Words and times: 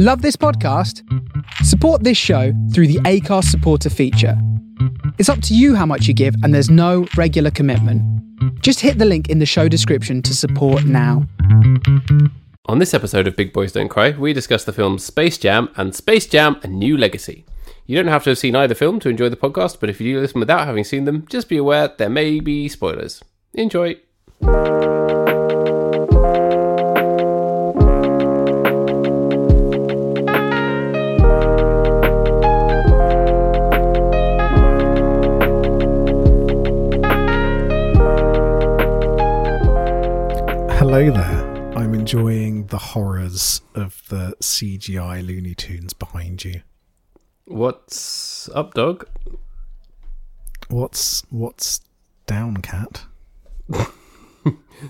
Love 0.00 0.22
this 0.22 0.36
podcast? 0.36 1.02
Support 1.64 2.04
this 2.04 2.16
show 2.16 2.52
through 2.72 2.86
the 2.86 3.00
Acast 3.00 3.46
supporter 3.46 3.90
feature. 3.90 4.40
It's 5.18 5.28
up 5.28 5.42
to 5.42 5.56
you 5.56 5.74
how 5.74 5.86
much 5.86 6.06
you 6.06 6.14
give, 6.14 6.36
and 6.44 6.54
there's 6.54 6.70
no 6.70 7.08
regular 7.16 7.50
commitment. 7.50 8.00
Just 8.62 8.78
hit 8.78 8.98
the 8.98 9.04
link 9.04 9.28
in 9.28 9.40
the 9.40 9.44
show 9.44 9.66
description 9.66 10.22
to 10.22 10.36
support 10.36 10.84
now. 10.84 11.26
On 12.66 12.78
this 12.78 12.94
episode 12.94 13.26
of 13.26 13.34
Big 13.34 13.52
Boys 13.52 13.72
Don't 13.72 13.88
Cry, 13.88 14.10
we 14.12 14.32
discuss 14.32 14.62
the 14.62 14.72
films 14.72 15.02
Space 15.02 15.36
Jam 15.36 15.68
and 15.74 15.92
Space 15.96 16.28
Jam 16.28 16.60
A 16.62 16.68
New 16.68 16.96
Legacy. 16.96 17.44
You 17.84 17.96
don't 17.96 18.06
have 18.06 18.22
to 18.22 18.30
have 18.30 18.38
seen 18.38 18.54
either 18.54 18.76
film 18.76 19.00
to 19.00 19.08
enjoy 19.08 19.30
the 19.30 19.36
podcast, 19.36 19.80
but 19.80 19.90
if 19.90 20.00
you 20.00 20.14
do 20.14 20.20
listen 20.20 20.38
without 20.38 20.64
having 20.64 20.84
seen 20.84 21.06
them, 21.06 21.26
just 21.28 21.48
be 21.48 21.56
aware 21.56 21.88
there 21.88 22.08
may 22.08 22.38
be 22.38 22.68
spoilers. 22.68 23.20
Enjoy. 23.52 23.96
Hello 40.98 41.12
there. 41.12 41.78
I'm 41.78 41.94
enjoying 41.94 42.66
the 42.66 42.78
horrors 42.78 43.60
of 43.76 44.02
the 44.08 44.34
CGI 44.42 45.24
Looney 45.24 45.54
Tunes 45.54 45.92
behind 45.92 46.44
you. 46.44 46.62
What's 47.44 48.48
up, 48.48 48.74
dog? 48.74 49.08
What's 50.66 51.22
what's 51.30 51.82
down, 52.26 52.56
cat? 52.56 53.04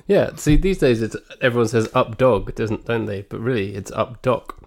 Yeah, 0.06 0.30
see, 0.36 0.56
these 0.56 0.78
days 0.78 1.02
it's 1.02 1.14
everyone 1.42 1.68
says 1.68 1.90
up 1.94 2.16
dog, 2.16 2.54
doesn't 2.54 2.86
don't 2.86 3.04
they? 3.04 3.20
But 3.20 3.40
really, 3.40 3.74
it's 3.74 3.90
up 3.90 4.22
doc. 4.22 4.66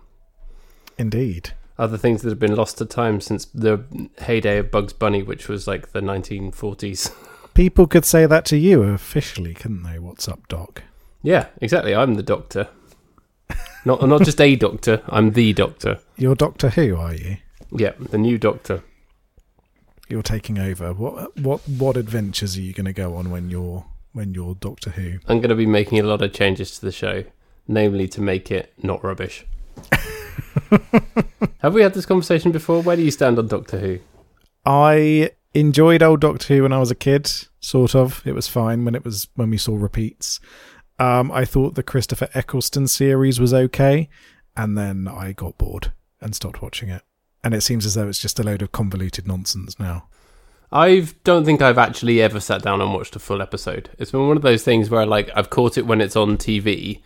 Indeed. 0.99 1.53
Other 1.75 1.97
things 1.97 2.21
that 2.21 2.29
have 2.29 2.37
been 2.37 2.55
lost 2.55 2.77
to 2.77 2.85
time 2.85 3.19
since 3.19 3.45
the 3.45 3.83
heyday 4.19 4.59
of 4.59 4.69
Bugs 4.69 4.93
Bunny, 4.93 5.23
which 5.23 5.49
was 5.49 5.65
like 5.65 5.91
the 5.91 6.01
1940s. 6.01 7.11
People 7.55 7.87
could 7.87 8.05
say 8.05 8.27
that 8.27 8.45
to 8.45 8.57
you 8.57 8.83
officially, 8.83 9.55
couldn't 9.55 9.81
they? 9.81 9.97
What's 9.97 10.27
up, 10.27 10.47
Doc? 10.47 10.83
Yeah, 11.23 11.47
exactly. 11.61 11.93
I'm 11.93 12.15
the 12.15 12.23
doctor. 12.23 12.67
Not 13.83 14.07
not 14.07 14.23
just 14.23 14.39
a 14.39 14.55
doctor. 14.55 15.01
I'm 15.07 15.31
the 15.31 15.53
doctor. 15.53 15.99
You're 16.15 16.35
Doctor 16.35 16.69
Who, 16.69 16.95
are 16.95 17.15
you? 17.15 17.37
Yeah, 17.71 17.93
the 17.97 18.17
new 18.17 18.37
doctor. 18.37 18.83
You're 20.07 20.21
taking 20.21 20.59
over. 20.59 20.93
What 20.93 21.35
what 21.37 21.61
what 21.67 21.97
adventures 21.97 22.57
are 22.57 22.61
you 22.61 22.73
going 22.73 22.85
to 22.85 22.93
go 22.93 23.15
on 23.15 23.31
when 23.31 23.49
you're 23.49 23.85
when 24.13 24.33
you're 24.33 24.55
Doctor 24.55 24.91
Who? 24.91 25.19
I'm 25.27 25.39
going 25.39 25.49
to 25.49 25.55
be 25.55 25.65
making 25.65 25.99
a 25.99 26.03
lot 26.03 26.21
of 26.21 26.33
changes 26.33 26.77
to 26.77 26.85
the 26.85 26.91
show, 26.91 27.23
namely 27.67 28.07
to 28.09 28.21
make 28.21 28.51
it 28.51 28.73
not 28.83 29.03
rubbish. 29.03 29.45
Have 31.59 31.73
we 31.73 31.81
had 31.81 31.93
this 31.93 32.05
conversation 32.05 32.51
before? 32.51 32.81
Where 32.81 32.95
do 32.95 33.01
you 33.01 33.11
stand 33.11 33.39
on 33.39 33.47
Doctor 33.47 33.79
Who? 33.79 33.99
I 34.65 35.31
enjoyed 35.53 36.03
old 36.03 36.21
Doctor 36.21 36.53
Who 36.53 36.63
when 36.63 36.73
I 36.73 36.79
was 36.79 36.91
a 36.91 36.95
kid, 36.95 37.31
sort 37.59 37.95
of. 37.95 38.21
It 38.25 38.33
was 38.33 38.47
fine 38.47 38.85
when 38.85 38.93
it 38.95 39.03
was 39.03 39.27
when 39.35 39.49
we 39.49 39.57
saw 39.57 39.75
repeats. 39.75 40.39
Um, 41.01 41.31
I 41.31 41.45
thought 41.45 41.73
the 41.73 41.81
Christopher 41.81 42.29
Eccleston 42.35 42.87
series 42.87 43.39
was 43.39 43.55
okay, 43.55 44.07
and 44.55 44.77
then 44.77 45.07
I 45.07 45.31
got 45.31 45.57
bored 45.57 45.93
and 46.21 46.35
stopped 46.35 46.61
watching 46.61 46.89
it. 46.89 47.01
And 47.43 47.55
it 47.55 47.61
seems 47.61 47.87
as 47.87 47.95
though 47.95 48.07
it's 48.07 48.21
just 48.21 48.39
a 48.39 48.43
load 48.43 48.61
of 48.61 48.71
convoluted 48.71 49.27
nonsense 49.27 49.79
now. 49.79 50.05
I 50.71 51.07
don't 51.23 51.43
think 51.43 51.59
I've 51.59 51.79
actually 51.79 52.21
ever 52.21 52.39
sat 52.39 52.61
down 52.61 52.81
and 52.81 52.93
watched 52.93 53.15
a 53.15 53.19
full 53.19 53.41
episode. 53.41 53.89
It's 53.97 54.11
been 54.11 54.27
one 54.27 54.37
of 54.37 54.43
those 54.43 54.61
things 54.61 54.91
where 54.91 55.07
like 55.07 55.31
I've 55.35 55.49
caught 55.49 55.75
it 55.75 55.87
when 55.87 56.01
it's 56.01 56.15
on 56.15 56.37
TV, 56.37 57.01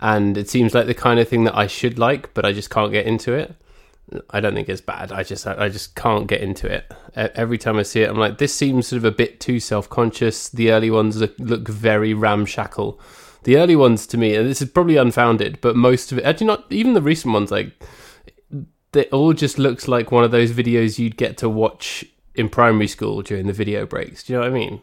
and 0.00 0.36
it 0.36 0.50
seems 0.50 0.74
like 0.74 0.86
the 0.86 0.92
kind 0.94 1.20
of 1.20 1.28
thing 1.28 1.44
that 1.44 1.56
I 1.56 1.68
should 1.68 2.00
like, 2.00 2.34
but 2.34 2.44
I 2.44 2.50
just 2.50 2.70
can't 2.70 2.90
get 2.90 3.06
into 3.06 3.32
it. 3.32 3.54
I 4.30 4.40
don't 4.40 4.54
think 4.54 4.68
it's 4.68 4.80
bad. 4.80 5.12
I 5.12 5.22
just 5.22 5.46
I 5.46 5.68
just 5.68 5.94
can't 5.94 6.26
get 6.26 6.40
into 6.40 6.66
it. 6.66 6.92
Every 7.14 7.58
time 7.58 7.76
I 7.78 7.84
see 7.84 8.02
it, 8.02 8.10
I'm 8.10 8.18
like, 8.18 8.38
this 8.38 8.52
seems 8.52 8.88
sort 8.88 8.98
of 8.98 9.04
a 9.04 9.12
bit 9.12 9.38
too 9.38 9.60
self 9.60 9.88
conscious. 9.88 10.48
The 10.48 10.72
early 10.72 10.90
ones 10.90 11.18
look, 11.18 11.36
look 11.38 11.68
very 11.68 12.12
ramshackle. 12.12 13.00
The 13.46 13.58
early 13.58 13.76
ones 13.76 14.08
to 14.08 14.18
me, 14.18 14.34
and 14.34 14.48
this 14.48 14.60
is 14.60 14.68
probably 14.68 14.96
unfounded, 14.96 15.60
but 15.60 15.76
most 15.76 16.10
of 16.10 16.18
it, 16.18 16.24
actually 16.24 16.48
not 16.48 16.64
even 16.68 16.94
the 16.94 17.00
recent 17.00 17.32
ones, 17.32 17.52
like 17.52 17.80
it 18.92 19.08
all 19.12 19.32
just 19.32 19.56
looks 19.56 19.86
like 19.86 20.10
one 20.10 20.24
of 20.24 20.32
those 20.32 20.50
videos 20.50 20.98
you'd 20.98 21.16
get 21.16 21.36
to 21.38 21.48
watch 21.48 22.04
in 22.34 22.48
primary 22.48 22.88
school 22.88 23.22
during 23.22 23.46
the 23.46 23.52
video 23.52 23.86
breaks. 23.86 24.24
Do 24.24 24.32
you 24.32 24.38
know 24.40 24.44
what 24.44 24.50
I 24.50 24.58
mean? 24.58 24.82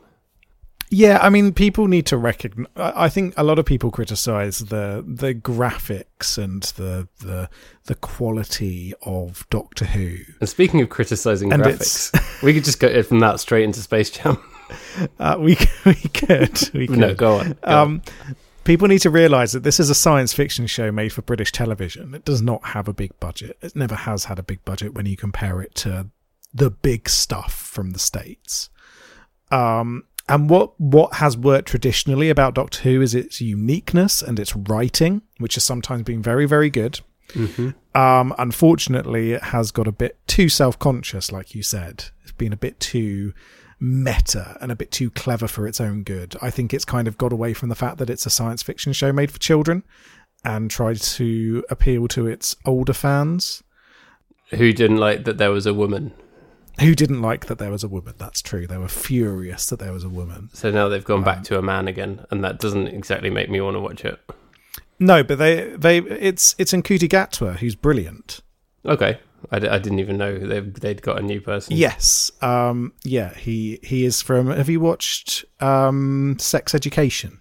Yeah, 0.90 1.20
I 1.22 1.30
mean, 1.30 1.52
people 1.52 1.88
need 1.88 2.06
to 2.06 2.18
recognize. 2.18 2.72
I 2.78 3.10
think 3.10 3.34
a 3.36 3.44
lot 3.44 3.60
of 3.60 3.66
people 3.66 3.92
criticize 3.92 4.60
the 4.60 5.04
the 5.06 5.34
graphics 5.34 6.38
and 6.38 6.64
the 6.64 7.10
the 7.20 7.50
the 7.86 7.96
quality 7.96 8.94
of 9.02 9.46
Doctor 9.50 9.84
Who. 9.86 10.20
And 10.40 10.48
speaking 10.48 10.80
of 10.80 10.88
criticizing 10.88 11.52
And 11.52 11.64
graphics, 11.64 12.44
we 12.44 12.54
could 12.54 12.64
just 12.64 12.80
go 12.80 13.04
from 13.04 13.20
that 13.20 13.42
straight 13.42 13.64
into 13.66 13.82
Space 13.82 14.10
Jam. 14.10 14.38
Uh, 15.20 15.36
we 15.38 15.56
we 15.86 15.94
could 15.94 16.70
we 16.74 16.88
could. 16.88 16.98
no, 16.98 17.14
go 17.14 17.38
on. 17.38 17.50
Go 17.50 17.58
on. 17.70 18.02
People 18.64 18.88
need 18.88 19.00
to 19.00 19.10
realize 19.10 19.52
that 19.52 19.64
this 19.64 19.80
is 19.80 19.90
a 19.90 19.96
science 19.96 20.34
fiction 20.34 20.68
show 20.68 20.92
made 20.92 21.12
for 21.12 21.22
British 21.22 21.52
television. 21.52 22.14
It 22.14 22.24
does 22.24 22.42
not 22.42 22.68
have 22.68 22.88
a 22.88 22.94
big 22.94 23.20
budget. 23.20 23.58
It 23.62 23.76
never 23.76 23.96
has 23.96 24.26
had 24.26 24.40
a 24.40 24.44
big 24.44 24.64
budget 24.64 24.94
when 24.94 25.06
you 25.06 25.18
compare 25.18 25.62
it 25.62 25.76
to 25.76 26.08
the 26.54 26.70
big 26.70 27.10
stuff 27.10 27.54
from 27.54 27.92
the 27.92 28.00
states. 28.00 28.70
Um, 29.52 30.06
and 30.30 30.50
what 30.50 30.80
what 30.80 31.16
has 31.16 31.36
worked 31.36 31.68
traditionally 31.68 32.30
about 32.30 32.56
Doctor 32.56 32.82
Who 32.84 33.02
is 33.02 33.14
its 33.14 33.42
uniqueness 33.42 34.22
and 34.22 34.40
its 34.40 34.56
writing, 34.56 35.22
which 35.38 35.56
has 35.56 35.66
sometimes 35.66 36.04
been 36.04 36.22
very 36.22 36.46
very 36.46 36.70
good. 36.70 37.02
Um, 37.96 38.34
unfortunately, 38.38 39.34
it 39.34 39.44
has 39.44 39.72
got 39.72 39.88
a 39.88 39.92
bit 39.92 40.18
too 40.28 40.48
self 40.48 40.80
conscious, 40.80 41.32
like 41.32 41.54
you 41.54 41.64
said. 41.64 42.06
It's 42.22 42.32
been 42.32 42.54
a 42.54 42.58
bit 42.58 42.80
too 42.80 43.34
meta 43.84 44.58
and 44.62 44.72
a 44.72 44.76
bit 44.76 44.92
too 44.92 45.10
clever 45.12 45.48
for 45.48 45.68
its 45.68 45.82
own 45.82 46.04
good. 46.04 46.36
I 46.42 46.50
think 46.50 46.74
it's 46.74 46.86
kind 46.86 47.08
of 47.08 47.18
got 47.18 47.34
away 47.34 47.54
from 47.54 47.70
the 47.70 47.76
fact 47.76 47.98
that 47.98 48.10
it's 48.10 48.26
a 48.26 48.30
science 48.30 48.64
fiction 48.64 48.94
show 48.94 49.12
made 49.12 49.30
for 49.32 49.40
children 49.40 49.84
and 50.46 50.72
tried 50.72 50.98
to 51.02 51.64
appeal 51.70 52.08
to 52.10 52.28
its 52.28 52.56
older 52.66 52.94
fans 52.94 53.62
Who 54.52 54.72
didn't 54.74 54.98
like 54.98 55.26
that 55.26 55.38
there 55.38 55.52
was 55.52 55.66
a 55.66 55.74
woman? 55.74 56.14
who 56.80 56.96
didn't 56.96 57.22
like 57.22 57.46
that 57.46 57.60
there 57.60 57.70
was 57.70 57.84
a 57.84 57.88
woman. 57.88 58.16
That's 58.18 58.42
true. 58.42 58.66
They 58.66 58.78
were 58.78 58.88
furious 58.88 59.68
that 59.68 59.78
there 59.78 59.94
was 59.94 60.04
a 60.04 60.10
woman. 60.10 60.50
So 60.54 60.72
now 60.72 60.90
they've 60.90 61.04
gone 61.04 61.24
back 61.24 61.38
um, 61.38 61.44
to 61.44 61.60
a 61.60 61.62
man 61.62 61.88
again, 61.88 62.26
and 62.32 62.44
that 62.44 62.60
doesn't 62.60 62.88
exactly 62.88 63.30
make 63.30 63.48
me 63.50 63.62
want 63.62 63.76
to 63.76 63.80
watch 63.80 64.04
it. 64.04 64.20
No, 65.00 65.24
but 65.24 65.38
they 65.38 65.76
they 65.76 66.00
it's 66.00 66.56
it's 66.58 66.72
Ncuti 66.74 67.08
Gatwa 67.08 67.58
who's 67.58 67.76
brilliant. 67.76 68.40
Okay, 68.86 69.20
I, 69.52 69.60
d- 69.60 69.68
I 69.68 69.80
didn't 69.80 70.00
even 70.00 70.18
know 70.18 70.38
they 70.38 70.60
they'd 70.60 71.02
got 71.02 71.20
a 71.20 71.22
new 71.22 71.42
person. 71.42 71.76
Yes. 71.76 72.32
Um 72.42 72.94
yeah, 73.04 73.34
he 73.36 73.80
he 73.84 74.06
is 74.06 74.22
from 74.22 74.48
have 74.48 74.70
you 74.70 74.80
watched 74.80 75.46
um 75.60 76.38
Sex 76.40 76.74
Education? 76.76 77.40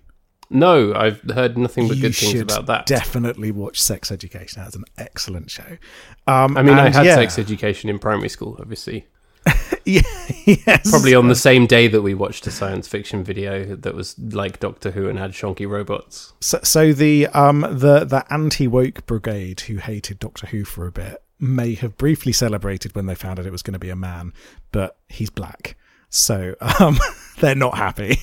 No, 0.52 0.92
I've 0.94 1.22
heard 1.22 1.56
nothing 1.56 1.88
but 1.88 1.96
you 1.96 2.02
good 2.02 2.14
things 2.14 2.40
about 2.40 2.66
that. 2.66 2.84
definitely 2.86 3.50
watch 3.50 3.80
Sex 3.80 4.12
Education. 4.12 4.62
That's 4.62 4.76
an 4.76 4.84
excellent 4.98 5.50
show. 5.50 5.78
Um, 6.26 6.58
I 6.58 6.62
mean, 6.62 6.78
I 6.78 6.90
had 6.90 7.06
yeah, 7.06 7.14
sex 7.14 7.38
education 7.38 7.88
in 7.88 7.98
primary 7.98 8.28
school, 8.28 8.58
obviously. 8.60 9.06
yeah, 9.84 10.02
yes. 10.44 10.90
Probably 10.90 11.14
on 11.14 11.28
the 11.28 11.34
same 11.34 11.66
day 11.66 11.88
that 11.88 12.02
we 12.02 12.14
watched 12.14 12.46
a 12.46 12.50
science 12.50 12.86
fiction 12.86 13.24
video 13.24 13.74
that 13.76 13.94
was 13.94 14.16
like 14.18 14.60
Doctor 14.60 14.90
Who 14.92 15.08
and 15.08 15.18
had 15.18 15.32
shonky 15.32 15.68
robots. 15.68 16.34
So, 16.40 16.60
so 16.62 16.92
the 16.92 17.26
um 17.28 17.62
the 17.62 18.04
the 18.04 18.24
anti 18.30 18.68
woke 18.68 19.06
brigade 19.06 19.62
who 19.62 19.76
hated 19.78 20.18
Doctor 20.18 20.46
Who 20.48 20.64
for 20.64 20.86
a 20.86 20.92
bit 20.92 21.22
may 21.42 21.74
have 21.74 21.98
briefly 21.98 22.32
celebrated 22.32 22.94
when 22.94 23.06
they 23.06 23.14
found 23.14 23.38
out 23.38 23.46
it 23.46 23.52
was 23.52 23.62
going 23.62 23.72
to 23.72 23.78
be 23.78 23.90
a 23.90 23.96
man, 23.96 24.32
but 24.70 24.96
he's 25.08 25.30
black, 25.30 25.76
so 26.08 26.54
um 26.78 26.98
they're 27.40 27.54
not 27.54 27.76
happy. 27.76 28.18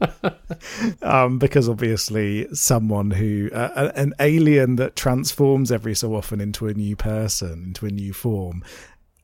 um, 1.02 1.38
because 1.38 1.68
obviously 1.68 2.52
someone 2.52 3.12
who 3.12 3.48
uh, 3.52 3.92
an 3.94 4.12
alien 4.18 4.74
that 4.76 4.96
transforms 4.96 5.70
every 5.70 5.94
so 5.94 6.14
often 6.14 6.40
into 6.40 6.66
a 6.66 6.74
new 6.74 6.96
person, 6.96 7.62
into 7.66 7.86
a 7.86 7.90
new 7.90 8.12
form, 8.12 8.64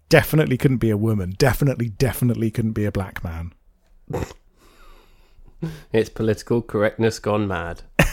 definitely 0.09 0.57
couldn't 0.57 0.79
be 0.79 0.91
a 0.91 0.97
woman. 0.97 1.35
Definitely, 1.37 1.89
definitely 1.89 2.51
couldn't 2.53 2.73
be 2.73 2.85
a 2.85 2.93
black 2.93 3.25
man. 3.25 3.53
It's 5.93 6.09
political 6.09 6.63
correctness 6.63 7.19
gone 7.19 7.49
mad. 7.49 7.83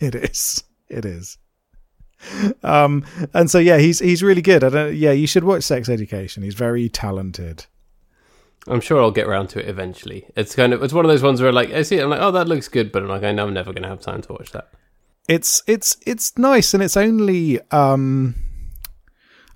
It 0.00 0.14
is. 0.14 0.62
It 0.88 1.04
is. 1.04 1.38
Um, 2.62 3.04
and 3.32 3.50
so 3.50 3.58
yeah, 3.58 3.78
he's 3.78 4.00
he's 4.00 4.22
really 4.22 4.42
good. 4.42 4.64
I 4.64 4.68
don't. 4.68 4.94
Yeah, 4.94 5.12
you 5.12 5.26
should 5.26 5.44
watch 5.44 5.62
Sex 5.62 5.88
Education. 5.88 6.42
He's 6.42 6.54
very 6.54 6.88
talented. 6.88 7.66
I'm 8.66 8.80
sure 8.80 9.00
I'll 9.00 9.10
get 9.10 9.26
around 9.26 9.48
to 9.50 9.60
it 9.60 9.68
eventually. 9.68 10.26
It's 10.36 10.54
kind 10.54 10.72
of 10.72 10.82
it's 10.82 10.92
one 10.92 11.04
of 11.04 11.08
those 11.08 11.22
ones 11.22 11.40
where 11.40 11.52
like 11.52 11.70
I 11.72 11.82
see 11.82 11.96
it, 11.96 12.02
I'm 12.02 12.10
like, 12.10 12.20
oh, 12.20 12.32
that 12.32 12.48
looks 12.48 12.68
good, 12.68 12.92
but 12.92 13.02
I'm 13.02 13.08
like, 13.08 13.22
I 13.22 13.32
know 13.32 13.46
I'm 13.46 13.54
never 13.54 13.72
going 13.72 13.84
to 13.84 13.88
have 13.88 14.00
time 14.00 14.22
to 14.22 14.32
watch 14.32 14.52
that. 14.52 14.68
It's 15.28 15.62
it's 15.66 15.96
it's 16.06 16.36
nice, 16.36 16.74
and 16.74 16.82
it's 16.82 16.96
only. 16.96 17.60
Um, 17.70 18.34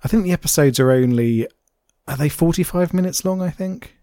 I 0.03 0.07
think 0.07 0.23
the 0.23 0.31
episodes 0.31 0.79
are 0.79 0.91
only. 0.91 1.47
Are 2.07 2.17
they 2.17 2.29
forty 2.29 2.63
five 2.63 2.93
minutes 2.93 3.23
long? 3.25 3.41
I 3.41 3.49
think. 3.49 3.97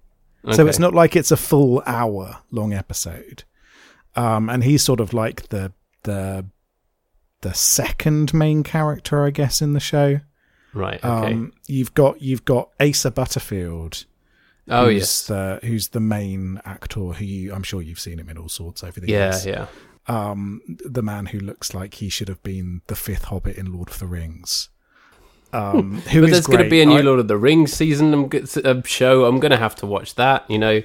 So 0.53 0.67
it's 0.67 0.79
not 0.79 0.95
like 0.95 1.17
it's 1.17 1.31
a 1.31 1.37
full 1.37 1.83
hour 1.87 2.39
long 2.51 2.73
episode. 2.73 3.45
Um, 4.17 4.49
and 4.49 4.65
he's 4.65 4.83
sort 4.83 4.99
of 4.99 5.13
like 5.13 5.51
the 5.51 5.73
the 6.05 6.47
the 7.43 7.53
second 7.55 8.33
main 8.35 8.63
character, 8.63 9.25
I 9.25 9.31
guess, 9.31 9.63
in 9.63 9.73
the 9.73 9.81
show. 9.81 10.21
Right. 10.75 11.03
Okay. 11.05 11.33
Um, 11.33 11.53
you've 11.67 11.95
got 11.95 12.21
you've 12.23 12.45
got 12.45 12.71
Asa 12.81 13.11
Butterfield, 13.11 14.05
oh 14.69 14.85
who's 14.87 14.95
yes. 14.99 15.27
the 15.27 15.59
who's 15.65 15.89
the 15.89 16.01
main 16.01 16.61
actor 16.65 17.01
who 17.01 17.25
you, 17.25 17.53
I'm 17.53 17.63
sure 17.65 17.83
you've 17.83 17.99
seen 18.01 18.19
him 18.19 18.29
in 18.29 18.39
all 18.39 18.49
sorts 18.49 18.85
over 18.85 19.01
the 19.01 19.09
Yeah. 19.09 19.31
years. 19.31 19.47
Yeah. 19.47 19.67
Yeah. 20.09 20.31
Um, 20.31 20.61
the 20.67 21.03
man 21.03 21.27
who 21.27 21.39
looks 21.39 21.75
like 21.75 21.95
he 21.95 22.09
should 22.09 22.29
have 22.29 22.43
been 22.43 22.83
the 22.87 22.97
fifth 22.97 23.25
Hobbit 23.25 23.57
in 23.57 23.73
Lord 23.73 23.91
of 23.91 23.99
the 23.99 24.07
Rings. 24.07 24.69
Um, 25.53 26.01
who 26.03 26.21
But 26.23 26.31
there's 26.31 26.47
going 26.47 26.63
to 26.65 26.71
be 26.71 26.81
a 26.81 26.87
new 26.87 26.99
I- 26.99 27.03
Lord 27.03 27.21
of 27.21 27.29
the 27.29 27.37
Rings 27.37 27.73
season. 27.73 28.15
I'm 28.15 28.31
a 28.65 28.87
show. 28.87 29.25
I'm 29.25 29.41
going 29.41 29.51
to 29.51 29.57
have 29.57 29.75
to 29.77 29.87
watch 29.87 30.15
that. 30.15 30.49
You 30.49 30.59
know, 30.59 30.83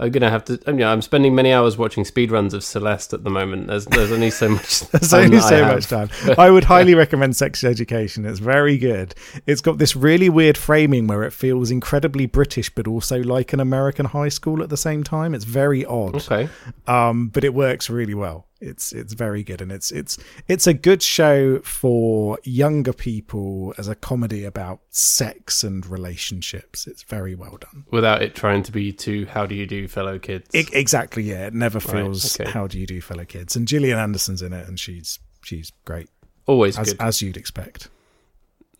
I'm 0.00 0.12
to 0.12 0.30
have 0.30 0.44
to. 0.44 0.72
Mean, 0.72 0.86
I'm 0.86 1.02
spending 1.02 1.34
many 1.34 1.52
hours 1.52 1.76
watching 1.76 2.04
speedruns 2.04 2.54
of 2.54 2.62
Celeste 2.62 3.12
at 3.12 3.24
the 3.24 3.30
moment. 3.30 3.66
There's 3.66 3.84
there's 3.86 4.12
only 4.12 4.30
so 4.30 4.48
much. 4.48 4.80
There's 4.90 5.12
only 5.12 5.40
so 5.40 5.64
much 5.64 5.86
time. 5.86 6.08
I 6.38 6.50
would 6.50 6.64
highly 6.64 6.94
recommend 6.94 7.36
Sex 7.36 7.64
Education. 7.64 8.24
It's 8.24 8.38
very 8.38 8.78
good. 8.78 9.14
It's 9.46 9.60
got 9.60 9.78
this 9.78 9.96
really 9.96 10.28
weird 10.28 10.56
framing 10.56 11.06
where 11.08 11.24
it 11.24 11.32
feels 11.32 11.70
incredibly 11.70 12.26
British, 12.26 12.70
but 12.70 12.86
also 12.86 13.22
like 13.22 13.52
an 13.52 13.60
American 13.60 14.06
high 14.06 14.28
school 14.28 14.62
at 14.62 14.70
the 14.70 14.76
same 14.76 15.02
time. 15.02 15.34
It's 15.34 15.44
very 15.44 15.84
odd, 15.84 16.16
Okay. 16.16 16.48
um, 16.86 17.28
but 17.28 17.42
it 17.44 17.52
works 17.52 17.90
really 17.90 18.14
well. 18.14 18.47
It's 18.60 18.92
it's 18.92 19.12
very 19.12 19.44
good, 19.44 19.60
and 19.60 19.70
it's 19.70 19.92
it's 19.92 20.18
it's 20.48 20.66
a 20.66 20.74
good 20.74 21.00
show 21.02 21.60
for 21.60 22.38
younger 22.42 22.92
people 22.92 23.72
as 23.78 23.86
a 23.86 23.94
comedy 23.94 24.44
about 24.44 24.80
sex 24.90 25.62
and 25.62 25.86
relationships. 25.86 26.86
It's 26.88 27.04
very 27.04 27.36
well 27.36 27.56
done. 27.60 27.84
Without 27.92 28.20
it 28.22 28.34
trying 28.34 28.64
to 28.64 28.72
be 28.72 28.92
too. 28.92 29.26
How 29.26 29.46
do 29.46 29.54
you 29.54 29.64
do, 29.66 29.86
fellow 29.86 30.18
kids? 30.18 30.48
I- 30.54 30.66
exactly, 30.72 31.22
yeah. 31.22 31.46
It 31.46 31.54
never 31.54 31.78
feels. 31.78 32.38
okay. 32.40 32.50
How 32.50 32.66
do 32.66 32.80
you 32.80 32.86
do, 32.86 33.00
fellow 33.00 33.24
kids? 33.24 33.54
And 33.54 33.68
Gillian 33.68 33.96
Anderson's 33.98 34.42
in 34.42 34.52
it, 34.52 34.66
and 34.66 34.78
she's 34.78 35.20
she's 35.42 35.70
great 35.84 36.08
Always 36.46 36.76
as 36.78 36.92
good. 36.94 37.00
as 37.00 37.22
you'd 37.22 37.36
expect. 37.36 37.88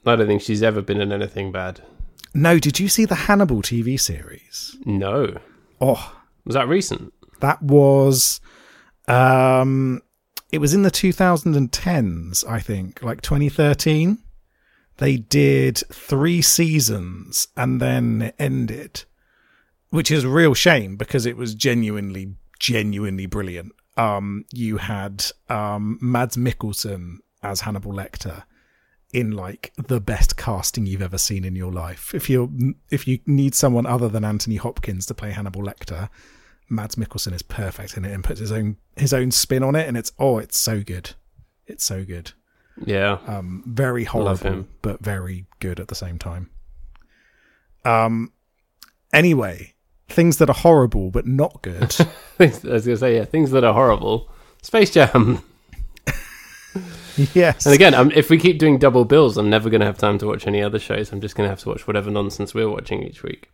I 0.04 0.16
don't 0.16 0.26
think 0.26 0.42
she's 0.42 0.62
ever 0.62 0.82
been 0.82 1.00
in 1.00 1.12
anything 1.12 1.52
bad. 1.52 1.82
No, 2.34 2.58
did 2.58 2.80
you 2.80 2.88
see 2.88 3.04
the 3.04 3.14
Hannibal 3.14 3.62
TV 3.62 3.98
series? 4.00 4.76
No. 4.84 5.36
Oh, 5.80 6.16
Was 6.44 6.54
that 6.54 6.66
recent? 6.68 7.12
that 7.40 7.62
was 7.62 8.40
um 9.08 10.02
it 10.50 10.58
was 10.58 10.72
in 10.72 10.82
the 10.82 10.90
2010s, 10.90 12.48
I 12.48 12.60
think, 12.60 13.02
like 13.02 13.20
2013. 13.20 14.18
They 14.96 15.16
did 15.16 15.76
3 15.92 16.40
seasons 16.40 17.48
and 17.56 17.80
then 17.80 18.22
it 18.22 18.34
ended, 18.38 19.04
which 19.90 20.10
is 20.10 20.24
a 20.24 20.28
real 20.28 20.54
shame 20.54 20.96
because 20.96 21.26
it 21.26 21.36
was 21.36 21.54
genuinely 21.54 22.34
genuinely 22.58 23.26
brilliant. 23.26 23.72
Um 23.96 24.44
you 24.52 24.78
had 24.78 25.24
um 25.48 25.98
Mads 26.00 26.36
Mikkelsen 26.36 27.18
as 27.42 27.60
Hannibal 27.60 27.92
Lecter 27.92 28.44
in 29.12 29.30
like 29.30 29.72
the 29.76 30.00
best 30.00 30.36
casting 30.36 30.86
you've 30.86 31.02
ever 31.02 31.18
seen 31.18 31.44
in 31.44 31.56
your 31.56 31.72
life. 31.72 32.14
If 32.14 32.28
you 32.28 32.74
if 32.90 33.06
you 33.08 33.20
need 33.26 33.54
someone 33.54 33.86
other 33.86 34.08
than 34.08 34.24
Anthony 34.24 34.56
Hopkins 34.56 35.06
to 35.06 35.14
play 35.14 35.30
Hannibal 35.30 35.62
Lecter, 35.62 36.08
Mads 36.68 36.96
Mikkelsen 36.96 37.32
is 37.32 37.42
perfect 37.42 37.96
in 37.96 38.04
it 38.04 38.12
and 38.12 38.22
puts 38.22 38.40
his 38.40 38.52
own 38.52 38.76
his 38.96 39.12
own 39.12 39.30
spin 39.30 39.62
on 39.62 39.74
it, 39.74 39.88
and 39.88 39.96
it's 39.96 40.12
oh, 40.18 40.38
it's 40.38 40.58
so 40.58 40.82
good, 40.82 41.10
it's 41.66 41.84
so 41.84 42.04
good. 42.04 42.32
Yeah. 42.84 43.18
Um, 43.26 43.64
very 43.66 44.04
horrible, 44.04 44.66
but 44.82 45.00
very 45.00 45.46
good 45.58 45.80
at 45.80 45.88
the 45.88 45.94
same 45.94 46.18
time. 46.18 46.50
Um, 47.84 48.32
anyway, 49.12 49.74
things 50.08 50.38
that 50.38 50.48
are 50.48 50.54
horrible 50.54 51.10
but 51.10 51.26
not 51.26 51.62
good. 51.62 51.94
I 52.40 52.52
was 52.64 52.84
to 52.84 52.96
say, 52.96 53.16
yeah, 53.16 53.24
things 53.24 53.50
that 53.50 53.64
are 53.64 53.74
horrible. 53.74 54.30
Space 54.62 54.90
Jam. 54.90 55.42
yes, 57.34 57.66
And 57.66 57.74
again, 57.74 57.94
um, 57.94 58.12
if 58.14 58.30
we 58.30 58.38
keep 58.38 58.58
doing 58.58 58.78
double 58.78 59.04
bills, 59.04 59.36
I'm 59.36 59.50
never 59.50 59.70
going 59.70 59.80
to 59.80 59.86
have 59.86 59.98
time 59.98 60.18
to 60.18 60.26
watch 60.26 60.46
any 60.46 60.62
other 60.62 60.78
shows. 60.78 61.12
I'm 61.12 61.20
just 61.20 61.34
going 61.34 61.46
to 61.46 61.50
have 61.50 61.60
to 61.60 61.68
watch 61.68 61.86
whatever 61.86 62.10
nonsense 62.10 62.54
we're 62.54 62.68
watching 62.68 63.02
each 63.02 63.22
week. 63.22 63.48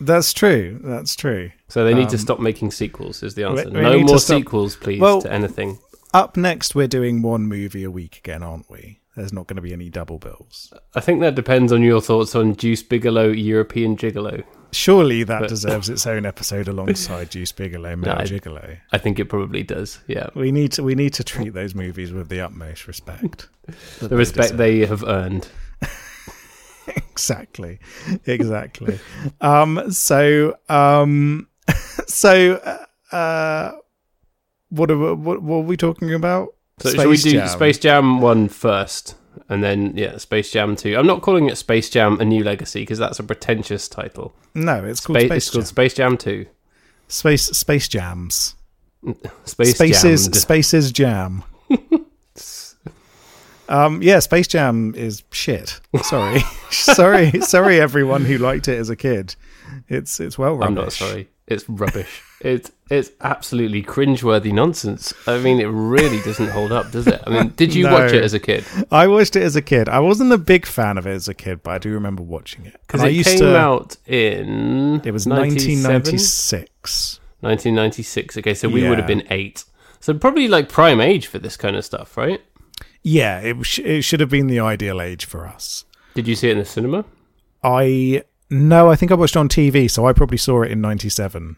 That's 0.00 0.32
true. 0.32 0.80
That's 0.82 1.16
true. 1.16 1.50
So 1.68 1.84
they 1.84 1.94
need 1.94 2.08
to 2.10 2.16
Um, 2.16 2.20
stop 2.20 2.40
making 2.40 2.70
sequels. 2.72 3.22
Is 3.22 3.34
the 3.34 3.44
answer? 3.44 3.70
we 3.70 3.80
no 3.80 3.98
more 4.00 4.18
sequels, 4.18 4.76
please, 4.76 5.00
Well- 5.00 5.22
to 5.22 5.32
anything. 5.32 5.78
Up 6.14 6.36
next, 6.36 6.74
we're 6.74 6.86
doing 6.88 7.20
one 7.22 7.46
movie 7.46 7.84
a 7.84 7.90
week 7.90 8.18
again, 8.18 8.42
aren't 8.42 8.70
we? 8.70 9.00
There's 9.16 9.32
not 9.32 9.46
going 9.46 9.56
to 9.56 9.62
be 9.62 9.72
any 9.72 9.88
double 9.88 10.18
bills. 10.18 10.72
I 10.94 11.00
think 11.00 11.20
that 11.20 11.34
depends 11.34 11.72
on 11.72 11.82
your 11.82 12.00
thoughts 12.02 12.34
on 12.34 12.52
Deuce 12.52 12.82
Bigalow, 12.82 13.28
European 13.36 13.96
Gigolo. 13.96 14.44
Surely 14.72 15.22
that 15.24 15.40
But- 15.40 15.48
deserves 15.48 15.88
its 15.88 16.06
own 16.06 16.26
episode 16.26 16.68
alongside 16.68 17.30
Deuce 17.30 17.52
Bigalow, 17.52 17.96
Male 17.96 18.10
I- 18.18 18.24
Gigolo. 18.24 18.76
I 18.92 18.98
think 18.98 19.18
it 19.18 19.24
probably 19.26 19.62
does. 19.62 19.98
Yeah, 20.06 20.28
We 20.34 20.52
need 20.52 20.72
to 20.72 20.82
we 20.82 20.94
need 20.94 21.14
to 21.14 21.24
treat 21.24 21.54
those 21.54 21.74
movies 21.74 22.12
with 22.12 22.28
the 22.28 22.40
utmost 22.40 22.86
respect. 22.86 23.48
the 24.00 24.16
respect 24.16 24.56
they 24.58 24.80
have 24.86 25.02
earned. 25.04 25.48
Exactly, 27.16 27.78
exactly. 28.26 28.98
um, 29.40 29.90
so 29.90 30.54
um, 30.68 31.48
so 32.06 32.56
uh, 33.12 33.72
what 34.68 34.90
are 34.90 34.98
we- 34.98 35.12
what 35.14 35.42
what 35.42 35.56
are 35.56 35.60
we 35.60 35.76
talking 35.76 36.12
about? 36.12 36.54
So 36.80 36.90
should 36.90 37.06
we 37.08 37.16
do 37.16 37.32
Jam. 37.32 37.48
Space 37.48 37.78
Jam 37.78 38.20
one 38.20 38.48
first, 38.50 39.14
and 39.48 39.64
then 39.64 39.96
yeah, 39.96 40.18
Space 40.18 40.50
Jam 40.52 40.76
two? 40.76 40.94
I'm 40.98 41.06
not 41.06 41.22
calling 41.22 41.48
it 41.48 41.56
Space 41.56 41.88
Jam: 41.88 42.20
A 42.20 42.24
New 42.24 42.44
Legacy 42.44 42.82
because 42.82 42.98
that's 42.98 43.18
a 43.18 43.24
pretentious 43.24 43.88
title. 43.88 44.34
No, 44.54 44.84
it's 44.84 45.00
called 45.00 45.18
Space, 45.18 45.28
Space, 45.28 45.36
it's 45.46 45.50
called 45.50 45.64
Jam. 45.64 45.68
Space 45.68 45.94
Jam 45.94 46.16
two. 46.18 46.46
Space 47.08 47.44
Space 47.46 47.88
Jams. 47.88 48.54
Space 49.44 49.74
Spaces 49.74 50.24
Jammed. 50.26 50.36
Spaces 50.36 50.92
Jam. 50.92 51.44
um 53.68 54.02
yeah, 54.02 54.18
Space 54.20 54.46
Jam 54.48 54.94
is 54.96 55.22
shit. 55.32 55.80
Sorry. 56.02 56.40
sorry, 56.70 57.40
sorry 57.40 57.80
everyone 57.80 58.24
who 58.24 58.38
liked 58.38 58.68
it 58.68 58.78
as 58.78 58.90
a 58.90 58.96
kid. 58.96 59.34
It's 59.88 60.20
it's 60.20 60.38
well 60.38 60.54
rubbish. 60.56 60.66
I'm 60.68 60.74
not 60.74 60.92
sorry. 60.92 61.28
It's 61.48 61.68
rubbish. 61.68 62.22
it's 62.40 62.72
it's 62.90 63.10
absolutely 63.20 63.82
cringeworthy 63.82 64.52
nonsense. 64.52 65.12
I 65.28 65.38
mean, 65.38 65.60
it 65.60 65.66
really 65.66 66.20
doesn't 66.22 66.48
hold 66.48 66.72
up, 66.72 66.90
does 66.90 67.06
it? 67.06 67.20
I 67.26 67.30
mean, 67.30 67.48
did 67.56 67.72
you 67.74 67.84
No. 67.84 67.92
watch 67.94 68.12
it 68.12 68.22
as 68.24 68.34
a 68.34 68.38
kid? 68.40 68.64
I 68.90 69.06
watched 69.08 69.36
it 69.36 69.42
as 69.42 69.54
a 69.56 69.62
kid. 69.62 69.88
I 69.88 69.98
wasn't 70.00 70.32
a 70.32 70.38
big 70.38 70.66
fan 70.66 70.98
of 70.98 71.06
it 71.06 71.12
as 71.14 71.28
a 71.28 71.34
kid, 71.34 71.62
but 71.62 71.70
I 71.72 71.78
do 71.78 71.92
remember 71.92 72.22
watching 72.22 72.66
it. 72.66 72.80
Because 72.86 73.02
it 73.04 73.12
used 73.12 73.28
came 73.28 73.38
to 73.40 73.56
out 73.56 73.96
in 74.06 75.00
it 75.04 75.12
was 75.12 75.26
1996. 75.26 77.20
1996. 77.40 78.36
Okay, 78.38 78.54
so 78.54 78.68
we 78.68 78.82
Yeah. 78.82 78.88
would 78.90 78.98
have 78.98 79.06
been 79.06 79.26
eight. 79.30 79.64
So 80.00 80.14
probably 80.14 80.48
like 80.48 80.68
prime 80.68 81.00
age 81.00 81.26
for 81.26 81.38
this 81.38 81.56
kind 81.56 81.76
of 81.76 81.84
stuff, 81.84 82.16
right? 82.16 82.40
Yeah, 83.08 83.38
it 83.38 83.64
sh- 83.64 83.78
it 83.78 84.02
should 84.02 84.18
have 84.18 84.30
been 84.30 84.48
the 84.48 84.58
ideal 84.58 85.00
age 85.00 85.26
for 85.26 85.46
us. 85.46 85.84
Did 86.16 86.26
you 86.26 86.34
see 86.34 86.48
it 86.48 86.52
in 86.54 86.58
the 86.58 86.64
cinema? 86.64 87.04
I 87.62 88.24
no, 88.50 88.90
I 88.90 88.96
think 88.96 89.12
I 89.12 89.14
watched 89.14 89.36
it 89.36 89.38
on 89.38 89.48
TV, 89.48 89.88
so 89.88 90.08
I 90.08 90.12
probably 90.12 90.38
saw 90.38 90.62
it 90.62 90.72
in 90.72 90.80
97. 90.80 91.54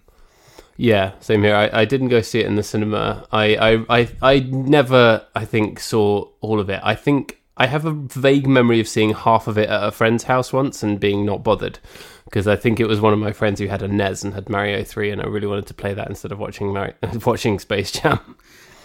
Yeah, 0.77 1.13
same 1.21 1.43
here. 1.43 1.57
I, 1.57 1.71
I 1.73 1.85
didn't 1.87 2.09
go 2.09 2.21
see 2.21 2.41
it 2.41 2.47
in 2.47 2.57
the 2.57 2.63
cinema. 2.63 3.27
I, 3.33 3.57
I, 3.57 3.85
I, 3.89 4.09
I 4.21 4.39
never, 4.41 5.27
I 5.35 5.47
think, 5.47 5.81
saw 5.81 6.29
all 6.43 6.61
of 6.61 6.69
it. 6.69 6.81
I 6.85 6.95
think 6.95 7.41
I 7.57 7.67
have 7.67 7.87
a 7.87 7.93
vague 7.93 8.47
memory 8.47 8.79
of 8.79 8.87
seeing 8.87 9.15
half 9.15 9.49
of 9.49 9.57
it 9.57 9.71
at 9.71 9.83
a 9.83 9.91
friend's 9.91 10.25
house 10.25 10.53
once 10.53 10.83
and 10.83 11.01
being 11.01 11.25
not 11.25 11.43
bothered 11.43 11.79
because 12.25 12.47
I 12.47 12.57
think 12.57 12.79
it 12.79 12.87
was 12.87 13.01
one 13.01 13.15
of 13.15 13.19
my 13.19 13.33
friends 13.33 13.59
who 13.59 13.69
had 13.69 13.81
a 13.81 13.89
NES 13.89 14.23
and 14.23 14.35
had 14.35 14.51
Mario 14.51 14.85
Three, 14.85 15.11
and 15.11 15.23
I 15.23 15.25
really 15.25 15.47
wanted 15.47 15.67
to 15.69 15.75
play 15.75 15.95
that 15.95 16.09
instead 16.11 16.31
of 16.31 16.39
watching 16.39 16.75
Mario, 16.75 16.93
watching 17.25 17.59
Space 17.59 17.91
Jam. 17.91 18.37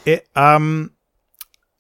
It 0.06 0.30
um 0.34 0.92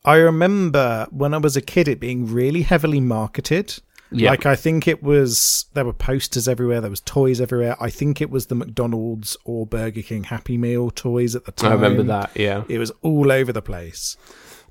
I 0.05 0.15
remember 0.17 1.07
when 1.12 1.33
I 1.33 1.38
was 1.38 1.55
a 1.55 1.62
kid 1.62 1.88
it 1.88 2.00
being 2.00 2.25
really 2.25 2.62
heavily 2.63 3.00
marketed. 3.00 3.79
Yeah, 4.12 4.29
Like 4.29 4.45
I 4.45 4.55
think 4.55 4.88
it 4.88 5.01
was 5.01 5.65
there 5.74 5.86
were 5.86 5.93
posters 5.93 6.48
everywhere, 6.48 6.81
there 6.81 6.89
was 6.89 7.01
toys 7.01 7.41
everywhere. 7.41 7.75
I 7.79 7.89
think 7.89 8.22
it 8.22 8.29
was 8.29 8.45
the 8.48 8.53
McDonald's 8.55 9.36
or 9.43 9.65
Burger 9.65 10.03
King 10.03 10.25
Happy 10.25 10.55
Meal 10.57 10.91
toys 10.91 11.36
at 11.36 11.45
the 11.45 11.51
time. 11.51 11.72
I 11.72 11.75
remember 11.75 12.03
that. 12.03 12.29
Yeah, 12.36 12.63
It 12.67 12.77
was 12.77 12.91
all 13.01 13.31
over 13.31 13.51
the 13.51 13.62
place. 13.63 14.15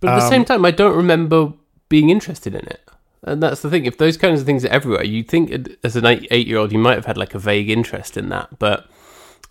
but 0.01 0.11
at 0.11 0.19
the 0.19 0.25
Um, 0.27 0.31
same 0.31 0.45
time, 0.45 0.65
I 0.65 0.71
don't 0.71 0.97
remember 0.97 1.55
being 1.89 2.09
interested 2.11 2.55
in 2.55 2.67
it. 2.67 2.81
And 3.25 3.43
that's 3.43 3.63
the 3.63 3.71
thing. 3.71 3.85
If 3.85 3.99
those 3.99 4.17
kinds 4.17 4.41
of 4.41 4.47
things 4.47 4.65
are 4.65 4.69
everywhere, 4.69 5.05
you'd 5.05 5.29
think 5.29 5.77
as 5.85 5.95
an 5.97 6.07
eight, 6.07 6.27
eight-year-old 6.31 6.71
you 6.73 6.79
might 6.79 6.95
have 6.97 7.07
had 7.07 7.17
like 7.17 7.35
a 7.35 7.39
vague 7.39 7.71
interest 7.71 8.17
in 8.17 8.29
that. 8.31 8.59
But 8.61 8.87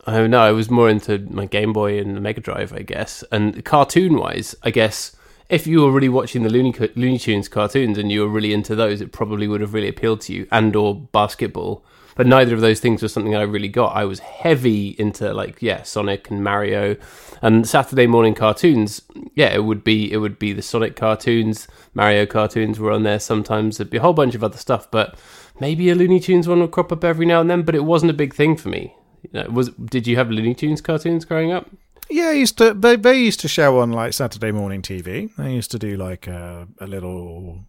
I 0.08 0.18
don't 0.18 0.30
know. 0.32 0.42
I 0.42 0.52
was 0.52 0.70
more 0.70 0.90
into 0.90 1.20
my 1.30 1.46
Game 1.46 1.72
Boy 1.74 1.98
and 2.00 2.16
the 2.16 2.22
Mega 2.22 2.40
Drive, 2.42 2.72
I 2.74 2.82
guess. 2.82 3.24
And 3.32 3.64
cartoon-wise, 3.66 4.56
I 4.64 4.72
guess 4.72 5.16
if 5.52 5.68
you 5.68 5.82
were 5.82 5.92
really 5.92 6.10
watching 6.10 6.44
the 6.44 6.50
Looney, 6.50 6.74
Looney 6.96 7.20
Tunes 7.20 7.50
cartoons 7.50 7.98
and 7.98 8.10
you 8.10 8.22
were 8.22 8.30
really 8.30 8.54
into 8.54 8.74
those, 8.74 9.02
it 9.02 9.12
probably 9.12 9.50
would 9.50 9.60
have 9.60 9.74
really 9.74 9.90
appealed 9.90 10.22
to 10.22 10.34
you. 10.34 10.48
And 10.50 10.76
or 10.76 10.96
basketball. 10.96 11.84
But 12.16 12.28
neither 12.28 12.54
of 12.54 12.62
those 12.62 12.80
things 12.80 13.02
was 13.02 13.14
something 13.14 13.36
I 13.36 13.42
really 13.42 13.68
got. 13.68 13.96
I 13.96 14.06
was 14.06 14.20
heavy 14.20 14.90
into 14.98 15.34
like 15.34 15.62
yeah, 15.62 15.84
Sonic 15.84 16.30
and 16.30 16.44
Mario, 16.44 16.98
and 17.42 17.68
Saturday 17.68 18.06
morning 18.06 18.34
cartoons. 18.34 19.02
Yeah, 19.34 19.54
it 19.54 19.64
would 19.64 19.84
be 19.84 20.12
it 20.12 20.18
would 20.18 20.38
be 20.38 20.54
the 20.54 20.62
Sonic 20.62 20.96
cartoons, 20.96 21.68
Mario 21.94 22.26
cartoons 22.26 22.80
were 22.80 22.92
on 22.92 23.04
there 23.04 23.20
sometimes. 23.20 23.78
There'd 23.78 23.90
be 23.90 23.98
a 23.98 24.02
whole 24.02 24.14
bunch 24.14 24.36
of 24.36 24.44
other 24.44 24.58
stuff, 24.58 24.92
but 24.92 25.18
maybe 25.60 25.90
a 25.90 25.96
Looney 25.96 26.20
Tunes 26.20 26.48
one 26.48 26.60
would 26.60 26.72
crop 26.72 26.92
up 26.92 27.04
every 27.04 27.26
now 27.26 27.40
and 27.40 27.50
then. 27.50 27.64
But 27.64 27.76
it 27.76 27.86
wasn't 27.86 28.12
a 28.12 28.16
big 28.16 28.34
thing 28.34 28.58
for 28.58 28.68
me. 28.70 28.94
You 29.24 29.30
know, 29.34 29.50
was 29.50 29.70
did 29.70 30.06
you 30.06 30.18
have 30.18 30.30
Looney 30.30 30.54
Tunes 30.54 30.82
cartoons 30.82 31.24
growing 31.24 31.52
up? 31.54 31.70
Yeah, 32.10 32.32
used 32.32 32.58
to. 32.58 32.74
They, 32.74 32.96
they 32.98 33.20
used 33.20 33.40
to 33.42 33.48
show 33.48 33.80
on 33.80 33.92
like 33.92 34.14
Saturday 34.14 34.52
morning 34.52 34.82
TV. 34.82 35.34
They 35.38 35.54
used 35.54 35.72
to 35.72 35.80
do 35.80 35.96
like 35.96 36.28
a, 36.28 36.68
a 36.80 36.88
little 36.88 37.66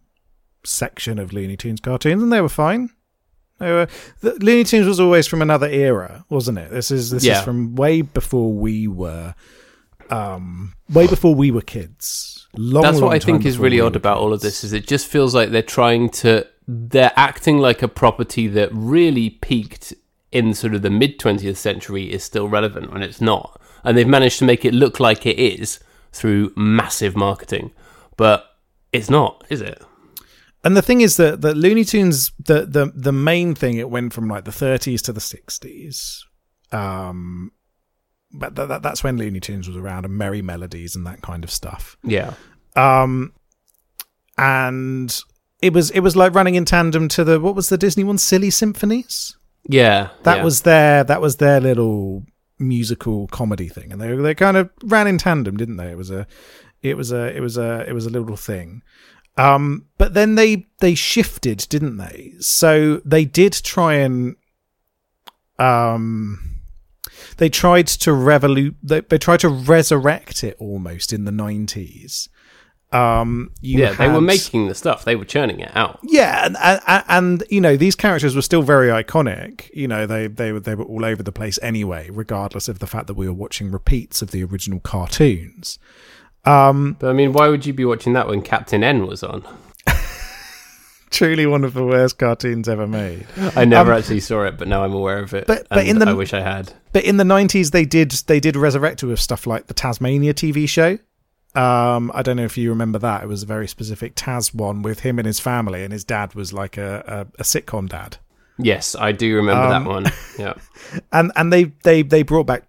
section 0.65 1.19
of 1.19 1.33
Looney 1.33 1.57
Tunes 1.57 1.79
cartoons, 1.79 2.21
and 2.21 2.31
they 2.31 2.41
were 2.41 2.49
fine. 2.49 2.89
They 3.59 3.71
were, 3.71 3.87
the, 4.21 4.33
Looney 4.35 4.63
Tunes 4.65 4.87
was 4.87 4.99
always 4.99 5.27
from 5.27 5.41
another 5.41 5.67
era, 5.67 6.25
wasn't 6.29 6.57
it? 6.57 6.71
This 6.71 6.91
is 6.91 7.11
this 7.11 7.23
Yeah. 7.23 7.39
is 7.39 7.45
from 7.45 7.75
way 7.75 8.01
before 8.01 8.51
we 8.51 8.87
were, 8.87 9.35
um, 10.09 10.73
way 10.91 11.07
before 11.07 11.35
we 11.35 11.51
were 11.51 11.61
kids. 11.61 12.47
Long, 12.57 12.83
That's 12.83 12.99
what 12.99 13.13
I 13.13 13.19
think 13.19 13.45
is 13.45 13.57
really 13.57 13.77
we 13.77 13.81
odd 13.81 13.95
about 13.95 14.17
all 14.17 14.33
of 14.33 14.41
this 14.41 14.63
is 14.63 14.73
it 14.73 14.85
just 14.85 15.07
feels 15.07 15.33
like 15.33 15.49
they're 15.49 15.63
trying 15.63 16.09
to 16.09 16.45
they're 16.67 17.11
acting 17.15 17.57
like 17.57 17.81
a 17.81 17.87
property 17.87 18.47
that 18.47 18.69
really 18.71 19.29
peaked 19.31 19.93
in 20.31 20.53
sort 20.53 20.75
of 20.75 20.81
the 20.81 20.89
mid 20.89 21.19
20th 21.19 21.57
century 21.57 22.11
is 22.11 22.23
still 22.23 22.47
relevant 22.47 22.91
when 22.91 23.01
it's 23.01 23.19
not. 23.21 23.59
And 23.83 23.97
they've 23.97 24.07
managed 24.07 24.39
to 24.39 24.45
make 24.45 24.65
it 24.65 24.73
look 24.73 24.99
like 24.99 25.25
it 25.25 25.37
is 25.39 25.79
through 26.11 26.53
massive 26.55 27.15
marketing. 27.15 27.71
But 28.17 28.45
it's 28.91 29.09
not, 29.09 29.43
is 29.49 29.61
it? 29.61 29.81
And 30.63 30.77
the 30.77 30.81
thing 30.81 31.01
is 31.01 31.17
that 31.17 31.41
that 31.41 31.57
Looney 31.57 31.83
Tunes, 31.83 32.31
the 32.39 32.65
the 32.65 32.91
the 32.95 33.11
main 33.11 33.53
thing, 33.53 33.77
it 33.77 33.89
went 33.89 34.13
from 34.13 34.29
like 34.29 34.45
the 34.45 34.51
30s 34.51 35.01
to 35.03 35.13
the 35.13 35.19
60s. 35.19 36.21
Um, 36.71 37.51
but 38.31 38.55
th- 38.55 38.69
th- 38.69 38.81
that's 38.81 39.03
when 39.03 39.17
Looney 39.17 39.41
Tunes 39.41 39.67
was 39.67 39.75
around 39.75 40.05
and 40.05 40.19
Merrie 40.19 40.41
Melodies 40.41 40.95
and 40.95 41.05
that 41.05 41.21
kind 41.21 41.43
of 41.43 41.51
stuff. 41.51 41.97
Yeah. 42.03 42.33
Um, 42.75 43.33
and 44.37 45.15
it 45.61 45.73
was 45.73 45.91
it 45.91 45.99
was 45.99 46.15
like 46.15 46.33
running 46.33 46.55
in 46.55 46.65
tandem 46.65 47.07
to 47.09 47.23
the 47.23 47.39
what 47.39 47.55
was 47.55 47.69
the 47.69 47.77
Disney 47.77 48.03
one, 48.03 48.17
Silly 48.17 48.49
Symphonies. 48.49 49.35
Yeah. 49.67 50.09
That 50.23 50.37
yeah. 50.37 50.43
was 50.43 50.61
their 50.61 51.03
that 51.03 51.21
was 51.21 51.37
their 51.37 51.59
little 51.59 52.23
musical 52.67 53.27
comedy 53.27 53.67
thing, 53.67 53.91
and 53.91 54.01
they 54.01 54.15
they 54.15 54.35
kind 54.35 54.57
of 54.57 54.69
ran 54.83 55.07
in 55.07 55.17
tandem, 55.17 55.57
didn't 55.57 55.77
they? 55.77 55.91
It 55.91 55.97
was 55.97 56.11
a 56.11 56.27
it 56.81 56.97
was 56.97 57.11
a 57.11 57.35
it 57.35 57.41
was 57.41 57.57
a 57.57 57.85
it 57.87 57.93
was 57.93 58.05
a 58.05 58.09
little 58.09 58.35
thing. 58.35 58.81
Um, 59.37 59.87
but 59.97 60.13
then 60.13 60.35
they 60.35 60.67
they 60.79 60.95
shifted, 60.95 61.65
didn't 61.69 61.97
they? 61.97 62.33
So 62.39 63.01
they 63.03 63.25
did 63.25 63.53
try 63.53 63.95
and 63.95 64.35
um 65.59 66.53
they 67.37 67.49
tried 67.49 67.87
to 67.87 68.13
revolute 68.13 68.75
they, 68.81 69.01
they 69.01 69.17
tried 69.17 69.39
to 69.41 69.49
resurrect 69.49 70.43
it 70.43 70.55
almost 70.59 71.13
in 71.13 71.25
the 71.25 71.31
90s 71.31 72.27
um 72.93 73.51
you 73.61 73.79
Yeah, 73.79 73.93
they 73.93 74.07
were 74.07 74.21
making 74.21 74.67
the 74.67 74.75
stuff. 74.75 75.03
They 75.05 75.15
were 75.15 75.25
churning 75.25 75.59
it 75.59 75.71
out. 75.75 75.99
yeah, 76.03 76.45
and, 76.45 76.57
and 76.87 77.03
and 77.07 77.43
you 77.49 77.59
know 77.59 77.75
these 77.75 77.95
characters 77.95 78.35
were 78.35 78.41
still 78.41 78.61
very 78.61 78.87
iconic. 78.89 79.69
You 79.73 79.87
know 79.87 80.05
they 80.05 80.27
they 80.27 80.51
were 80.51 80.59
they 80.59 80.75
were 80.75 80.83
all 80.85 81.03
over 81.03 81.23
the 81.23 81.31
place 81.31 81.57
anyway, 81.61 82.09
regardless 82.11 82.67
of 82.67 82.79
the 82.79 82.87
fact 82.87 83.07
that 83.07 83.15
we 83.15 83.27
were 83.27 83.33
watching 83.33 83.71
repeats 83.71 84.21
of 84.21 84.31
the 84.31 84.43
original 84.43 84.79
cartoons. 84.79 85.79
Um, 86.45 86.97
But 86.99 87.09
I 87.09 87.13
mean, 87.13 87.31
why 87.33 87.47
would 87.47 87.65
you 87.65 87.73
be 87.73 87.85
watching 87.85 88.13
that 88.13 88.27
when 88.27 88.41
Captain 88.41 88.83
N 88.83 89.07
was 89.07 89.23
on? 89.23 89.43
truly 91.09 91.45
one 91.45 91.63
of 91.63 91.73
the 91.73 91.85
worst 91.85 92.17
cartoons 92.17 92.67
ever 92.67 92.87
made. 92.87 93.25
I 93.55 93.65
never 93.65 93.93
actually 93.93 94.19
saw 94.19 94.43
it, 94.45 94.57
but 94.57 94.67
now 94.67 94.83
I'm 94.83 94.93
aware 94.93 95.19
of 95.19 95.33
it. 95.33 95.47
Um, 95.49 95.55
But- 95.55 95.67
but 95.69 95.87
in 95.87 95.99
the- 95.99 96.07
I 96.09 96.13
wish 96.13 96.33
I 96.33 96.41
had. 96.41 96.73
But 96.91 97.03
in 97.03 97.17
the 97.17 97.23
nineties, 97.23 97.71
they 97.71 97.85
did 97.85 98.11
they 98.27 98.39
did 98.39 98.55
resurrect 98.55 99.03
it 99.03 99.05
with 99.07 99.19
stuff 99.19 99.47
like 99.47 99.67
the 99.67 99.73
Taz-Mania 99.73 100.33
TV 100.33 100.67
show. 100.67 100.97
Um, 101.55 102.11
I 102.15 102.21
don't 102.23 102.37
know 102.37 102.45
if 102.45 102.57
you 102.57 102.69
remember 102.69 102.97
that. 102.99 103.23
It 103.23 103.27
was 103.27 103.43
a 103.43 103.45
very 103.45 103.67
specific 103.67 104.15
Taz 104.15 104.53
one 104.55 104.81
with 104.81 105.01
him 105.01 105.19
and 105.19 105.25
his 105.25 105.39
family, 105.39 105.83
and 105.83 105.93
his 105.93 106.03
dad 106.03 106.33
was 106.33 106.51
like 106.53 106.77
a, 106.77 107.03
a, 107.37 107.41
a 107.41 107.43
sitcom 107.43 107.87
dad. 107.89 108.17
Yes, 108.57 108.95
I 108.95 109.11
do 109.11 109.35
remember 109.35 109.63
Um, 109.63 109.83
that 109.83 109.89
one. 109.89 110.05
Yeah. 110.39 110.53
and 111.11 111.31
and 111.35 111.51
they 111.53 111.65
they 111.83 112.01
they 112.01 112.23
brought 112.23 112.45
back 112.47 112.63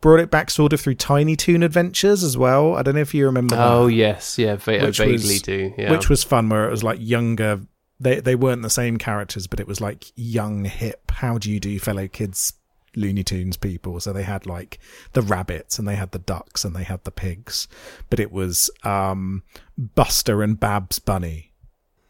brought 0.00 0.20
it 0.20 0.30
back 0.30 0.50
sort 0.50 0.72
of 0.72 0.80
through 0.80 0.96
Tiny 0.96 1.34
Toon 1.36 1.62
Adventures 1.62 2.22
as 2.22 2.36
well. 2.36 2.74
I 2.74 2.82
don't 2.82 2.94
know 2.94 3.00
if 3.00 3.14
you 3.14 3.26
remember. 3.26 3.56
Oh 3.58 3.86
that, 3.86 3.92
yes, 3.94 4.38
yeah, 4.38 4.56
va- 4.56 4.82
I 4.82 4.86
Which 4.86 4.98
vaguely 4.98 5.14
was- 5.16 5.42
do. 5.42 5.72
Yeah. 5.78 5.90
which 5.92 6.08
was 6.08 6.22
fun, 6.24 6.48
where 6.48 6.66
it 6.66 6.70
was 6.70 6.82
like 6.84 6.98
younger. 7.00 7.60
They 8.00 8.18
they 8.20 8.34
weren't 8.34 8.62
the 8.62 8.70
same 8.70 8.96
characters, 8.98 9.46
but 9.46 9.60
it 9.60 9.66
was 9.68 9.80
like 9.80 10.04
young, 10.16 10.64
hip. 10.64 11.10
How 11.12 11.38
do 11.38 11.50
you 11.50 11.60
do, 11.60 11.78
fellow 11.78 12.08
kids? 12.08 12.52
Looney 12.96 13.24
Tunes 13.24 13.56
people. 13.56 13.98
So 14.00 14.12
they 14.12 14.22
had 14.22 14.46
like 14.46 14.78
the 15.12 15.22
rabbits 15.22 15.78
and 15.78 15.86
they 15.88 15.96
had 15.96 16.12
the 16.12 16.18
ducks 16.18 16.64
and 16.64 16.74
they 16.74 16.84
had 16.84 17.04
the 17.04 17.10
pigs, 17.10 17.68
but 18.10 18.20
it 18.20 18.30
was 18.32 18.70
um 18.84 19.42
Buster 19.76 20.42
and 20.42 20.58
Babs 20.58 20.98
Bunny 20.98 21.52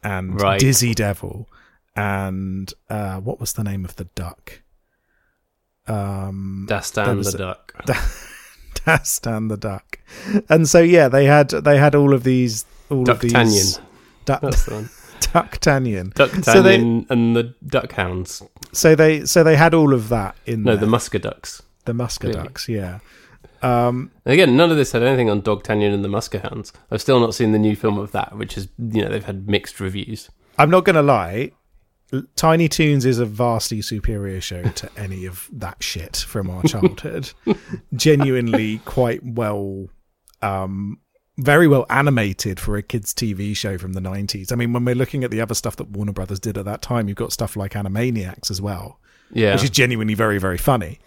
and 0.03 0.41
Right. 0.41 0.61
Dizzy 0.61 0.95
Devil 0.95 1.49
and 1.97 2.73
uh 2.91 3.21
what 3.21 3.41
was 3.41 3.53
the 3.55 3.65
name 3.65 3.85
of 3.85 3.97
the 3.97 4.05
duck? 4.15 4.61
Um 5.87 6.67
Dastan 6.69 7.23
the 7.23 7.35
a- 7.35 7.39
duck. 7.39 7.75
Dastan 8.75 9.49
the 9.49 9.57
duck. 9.57 9.99
And 10.49 10.69
so 10.69 10.81
yeah, 10.81 11.09
they 11.09 11.25
had 11.27 11.51
they 11.51 11.79
had 11.79 11.95
all 11.95 12.13
of 12.15 12.25
these 12.25 12.65
all 12.91 13.05
of 13.09 13.21
these 13.21 13.33
That's 14.25 14.65
the 14.65 14.75
one. 14.75 14.91
Ducktanion. 15.21 16.13
Ducktanion 16.15 16.45
So 16.45 16.63
they- 16.63 16.77
and 16.77 17.37
the 17.37 17.55
Duckhounds. 17.67 18.47
So 18.73 18.95
they 18.95 19.25
so 19.25 19.43
they 19.45 19.57
had 19.57 19.75
all 19.75 19.93
of 19.95 20.09
that 20.09 20.37
in 20.47 20.63
No, 20.63 20.77
there. 20.77 20.87
the 20.87 20.97
Muscaducks. 20.97 21.63
the 21.85 21.93
Musca 21.93 22.21
clearly. 22.21 22.43
ducks, 22.43 22.69
yeah. 22.69 22.99
Um 23.63 24.11
again, 24.27 24.57
none 24.57 24.71
of 24.71 24.77
this 24.77 24.93
had 24.93 25.03
anything 25.03 25.31
on 25.31 25.41
Dogtanian 25.43 25.95
and 25.95 26.05
the 26.05 26.09
Muskehounds. 26.09 26.73
I've 26.91 27.01
still 27.01 27.21
not 27.21 27.35
seen 27.35 27.53
the 27.53 27.59
new 27.59 27.77
film 27.77 27.99
of 27.99 28.13
that, 28.13 28.37
which 28.37 28.57
is 28.59 28.69
you 28.79 29.03
know 29.03 29.09
they've 29.11 29.25
had 29.25 29.49
mixed 29.49 29.81
reviews. 29.81 30.31
I'm 30.59 30.71
not 30.71 30.85
gonna 30.85 31.03
lie, 31.03 31.53
Tiny 32.37 32.69
Toons 32.69 33.05
is 33.05 33.19
a 33.19 33.27
vastly 33.27 33.83
superior 33.83 34.41
show 34.41 34.63
to 34.63 34.89
any 34.97 35.25
of 35.27 35.49
that 35.53 35.83
shit 35.83 36.17
from 36.17 36.49
our 36.51 36.63
childhood. 36.63 37.31
Genuinely 37.95 38.79
quite 38.85 39.21
well 39.25 39.89
um 40.43 40.99
very 41.37 41.67
well 41.67 41.85
animated 41.91 42.61
for 42.61 42.77
a 42.77 42.83
kids 42.83 43.13
TV 43.13 43.57
show 43.57 43.77
from 43.79 43.93
the 43.95 44.01
90s. 44.01 44.53
I 44.53 44.57
mean, 44.57 44.73
when 44.73 44.85
we're 44.85 44.95
looking 44.95 45.25
at 45.25 45.31
the 45.31 45.41
other 45.41 45.55
stuff 45.55 45.77
that 45.77 45.91
Warner 45.91 46.13
Brothers 46.13 46.39
did 46.41 46.57
at 46.57 46.65
that 46.65 46.81
time, 46.83 47.09
you've 47.09 47.17
got 47.17 47.33
stuff 47.33 47.57
like 47.57 47.73
Animaniacs 47.73 48.51
as 48.51 48.61
well, 48.63 49.01
Yeah, 49.33 49.55
which 49.55 49.65
is 49.65 49.71
genuinely 49.71 50.15
very 50.15 50.39
very 50.39 50.59
funny. 50.59 50.99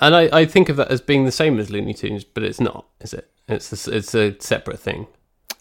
and 0.00 0.14
I, 0.14 0.28
I 0.40 0.44
think 0.46 0.68
of 0.68 0.76
that 0.76 0.90
as 0.90 1.00
being 1.00 1.24
the 1.24 1.32
same 1.32 1.58
as 1.58 1.70
Looney 1.70 1.94
Tunes, 1.94 2.24
but 2.24 2.42
it's 2.42 2.60
not, 2.60 2.86
is 3.00 3.12
it? 3.14 3.30
It's 3.48 3.86
a, 3.88 3.96
it's 3.96 4.14
a 4.14 4.36
separate 4.40 4.78
thing. 4.78 5.06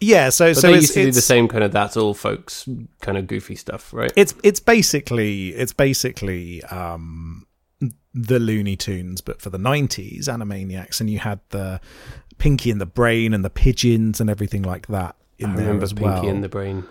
Yeah, 0.01 0.29
so 0.29 0.51
But 0.53 0.57
so 0.61 0.67
they 0.67 0.73
it's, 0.75 0.81
used 0.83 0.93
to 0.93 1.03
do 1.05 1.11
the 1.11 1.21
same 1.21 1.47
kind 1.49 1.63
of 1.63 1.71
that's 1.73 1.97
all 1.97 2.13
folks 2.13 2.67
kind 3.01 3.17
of 3.17 3.27
goofy 3.27 3.55
stuff, 3.55 3.93
right? 3.93 4.11
it's 4.15 4.33
it's 4.43 4.59
basically 4.61 5.49
it's 5.49 5.73
basically 5.73 6.63
um 6.65 7.45
the 8.13 8.39
Looney 8.39 8.75
Tunes, 8.75 9.21
but 9.21 9.41
for 9.41 9.49
the 9.49 9.57
nineties, 9.57 10.27
Animaniacs, 10.27 10.99
and 10.99 11.09
you 11.09 11.19
had 11.19 11.39
the 11.49 11.79
Pinky 12.37 12.71
and 12.71 12.79
the 12.81 12.85
Brain 12.85 13.33
and 13.33 13.43
the 13.45 13.49
pigeons 13.49 14.19
and 14.21 14.29
everything 14.29 14.63
like 14.63 14.87
that 14.87 15.15
in 15.37 15.51
I 15.51 15.55
there 15.55 15.65
remember 15.65 15.83
as 15.83 15.93
Pinky 15.93 16.03
well. 16.05 16.27
and 16.29 16.43
the 16.43 16.49
Brain. 16.49 16.83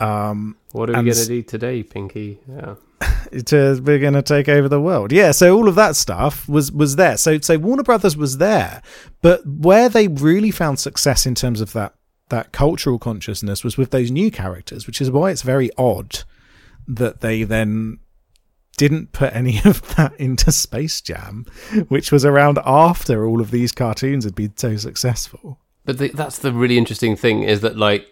um, 0.00 0.56
What 0.72 0.90
are 0.90 0.94
we 0.98 1.04
going 1.10 1.14
to 1.16 1.26
do 1.26 1.42
today, 1.42 1.82
Pinky? 1.82 2.40
Yeah. 2.48 2.74
to, 3.46 3.80
we're 3.84 3.98
going 3.98 4.14
to 4.14 4.22
take 4.22 4.48
over 4.48 4.68
the 4.68 4.80
world. 4.80 5.12
Yeah, 5.12 5.32
so 5.32 5.54
all 5.56 5.68
of 5.68 5.74
that 5.74 5.96
stuff 5.96 6.48
was 6.48 6.72
was 6.72 6.96
there. 6.96 7.16
So 7.18 7.38
so 7.40 7.58
Warner 7.58 7.82
Brothers 7.82 8.16
was 8.16 8.38
there, 8.38 8.82
but 9.22 9.46
where 9.46 9.88
they 9.88 10.08
really 10.08 10.50
found 10.50 10.78
success 10.78 11.26
in 11.26 11.34
terms 11.34 11.60
of 11.60 11.72
that 11.74 11.94
that 12.30 12.52
cultural 12.52 12.98
consciousness 12.98 13.62
was 13.62 13.76
with 13.76 13.90
those 13.90 14.10
new 14.10 14.30
characters, 14.30 14.86
which 14.86 15.00
is 15.00 15.10
why 15.10 15.30
it's 15.30 15.42
very 15.42 15.70
odd 15.78 16.24
that 16.88 17.20
they 17.20 17.42
then 17.44 17.98
didn't 18.76 19.12
put 19.12 19.34
any 19.34 19.58
of 19.64 19.96
that 19.96 20.14
into 20.18 20.52
Space 20.52 21.00
Jam, 21.00 21.44
which 21.88 22.12
was 22.12 22.24
around 22.24 22.58
after 22.64 23.26
all 23.26 23.40
of 23.40 23.50
these 23.50 23.72
cartoons 23.72 24.24
had 24.24 24.34
been 24.34 24.56
so 24.56 24.76
successful. 24.76 25.58
But 25.84 25.98
the, 25.98 26.08
that's 26.08 26.38
the 26.38 26.52
really 26.52 26.78
interesting 26.78 27.16
thing 27.16 27.42
is 27.44 27.60
that 27.60 27.76
like 27.76 28.06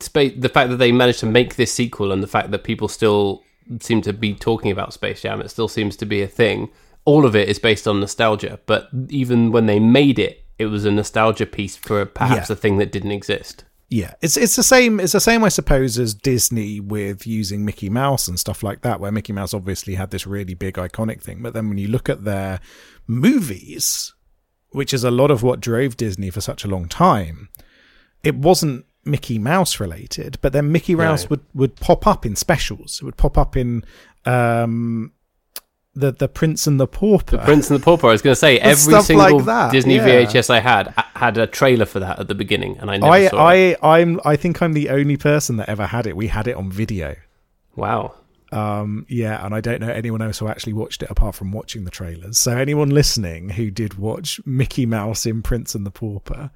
space, 0.00 0.32
the 0.36 0.48
fact 0.48 0.70
that 0.70 0.76
they 0.76 0.92
managed 0.92 1.20
to 1.20 1.26
make 1.26 1.56
this 1.56 1.72
sequel 1.72 2.10
and 2.12 2.22
the 2.22 2.26
fact 2.26 2.50
that 2.50 2.64
people 2.64 2.88
still 2.88 3.42
seem 3.80 4.02
to 4.02 4.12
be 4.12 4.34
talking 4.34 4.70
about 4.70 4.92
Space 4.92 5.22
Jam, 5.22 5.40
it 5.40 5.48
still 5.50 5.68
seems 5.68 5.96
to 5.96 6.04
be 6.06 6.22
a 6.22 6.26
thing. 6.26 6.70
All 7.04 7.24
of 7.24 7.36
it 7.36 7.48
is 7.48 7.58
based 7.58 7.86
on 7.86 8.00
nostalgia, 8.00 8.58
but 8.66 8.88
even 9.08 9.52
when 9.52 9.66
they 9.66 9.78
made 9.78 10.18
it, 10.18 10.44
it 10.58 10.66
was 10.66 10.84
a 10.84 10.90
nostalgia 10.90 11.46
piece 11.46 11.76
for 11.76 12.04
perhaps 12.06 12.48
Yeah. 12.48 12.54
a 12.54 12.56
thing 12.56 12.78
that 12.78 12.92
didn't 12.92 13.10
exist. 13.12 13.64
Yeah, 13.90 14.14
it's 14.22 14.36
it's 14.36 14.56
the 14.56 14.62
same. 14.62 14.98
It's 14.98 15.12
the 15.12 15.20
same, 15.20 15.44
I 15.44 15.48
suppose, 15.50 15.98
as 15.98 16.14
Disney 16.14 16.80
with 16.80 17.26
using 17.26 17.64
Mickey 17.64 17.90
Mouse 17.90 18.26
and 18.26 18.40
stuff 18.40 18.62
like 18.62 18.80
that, 18.80 18.98
where 18.98 19.12
Mickey 19.12 19.32
Mouse 19.32 19.54
obviously 19.54 19.94
had 19.94 20.10
this 20.10 20.26
really 20.26 20.54
big 20.54 20.74
iconic 20.74 21.20
thing. 21.22 21.42
But 21.42 21.52
then 21.54 21.68
when 21.68 21.78
you 21.78 21.88
look 21.88 22.08
at 22.08 22.24
their 22.24 22.60
movies, 23.06 24.12
which 24.70 24.92
is 24.94 25.04
a 25.04 25.10
lot 25.10 25.30
of 25.30 25.42
what 25.42 25.60
drove 25.60 25.96
Disney 25.96 26.30
for 26.30 26.40
such 26.40 26.64
a 26.64 26.68
long 26.68 26.88
time, 26.88 27.48
it 28.22 28.34
wasn't 28.34 28.86
Mickey 29.04 29.38
Mouse 29.38 29.78
related. 29.78 30.38
But 30.40 30.52
then 30.52 30.72
Mickey 30.72 30.94
Mouse 30.94 31.24
No. 31.24 31.28
would 31.30 31.40
would 31.54 31.76
pop 31.76 32.06
up 32.06 32.24
in 32.26 32.36
specials. 32.36 32.98
It 33.00 33.04
would 33.04 33.16
pop 33.18 33.36
up 33.38 33.56
in 33.56 33.84
um, 34.24 35.12
the 35.94 36.12
the 36.12 36.28
Prince 36.28 36.66
and 36.66 36.78
the 36.78 36.86
Pauper. 36.86 37.36
The 37.36 37.44
Prince 37.44 37.70
and 37.70 37.80
the 37.80 37.84
Pauper. 37.84 38.08
I 38.08 38.12
was 38.12 38.22
going 38.22 38.32
to 38.32 38.38
say 38.38 38.58
every 38.60 39.00
single 39.02 39.38
like 39.38 39.46
that, 39.46 39.72
Disney 39.72 39.96
yeah. 39.96 40.24
VHS 40.24 40.50
I 40.50 40.60
had 40.60 40.94
had 41.14 41.38
a 41.38 41.46
trailer 41.46 41.86
for 41.86 42.00
that 42.00 42.18
at 42.18 42.28
the 42.28 42.34
beginning, 42.34 42.78
and 42.78 42.90
I 42.90 42.96
never 42.96 43.12
I 43.12 43.28
saw 43.28 43.48
it. 43.50 43.78
I 43.82 44.00
I'm 44.00 44.20
I 44.24 44.36
think 44.36 44.62
I'm 44.62 44.72
the 44.72 44.90
only 44.90 45.16
person 45.16 45.56
that 45.56 45.68
ever 45.68 45.86
had 45.86 46.06
it. 46.06 46.16
We 46.16 46.28
had 46.28 46.46
it 46.48 46.56
on 46.56 46.70
video. 46.70 47.16
Wow. 47.76 48.14
Um, 48.54 49.04
yeah, 49.08 49.44
and 49.44 49.52
I 49.52 49.60
don't 49.60 49.80
know 49.80 49.88
anyone 49.88 50.22
else 50.22 50.38
who 50.38 50.46
actually 50.46 50.74
watched 50.74 51.02
it 51.02 51.10
apart 51.10 51.34
from 51.34 51.50
watching 51.50 51.84
the 51.84 51.90
trailers. 51.90 52.38
So 52.38 52.56
anyone 52.56 52.90
listening 52.90 53.48
who 53.48 53.68
did 53.68 53.94
watch 53.94 54.40
Mickey 54.46 54.86
Mouse 54.86 55.26
in 55.26 55.42
Prince 55.42 55.74
and 55.74 55.84
the 55.84 55.90
Pauper, 55.90 56.52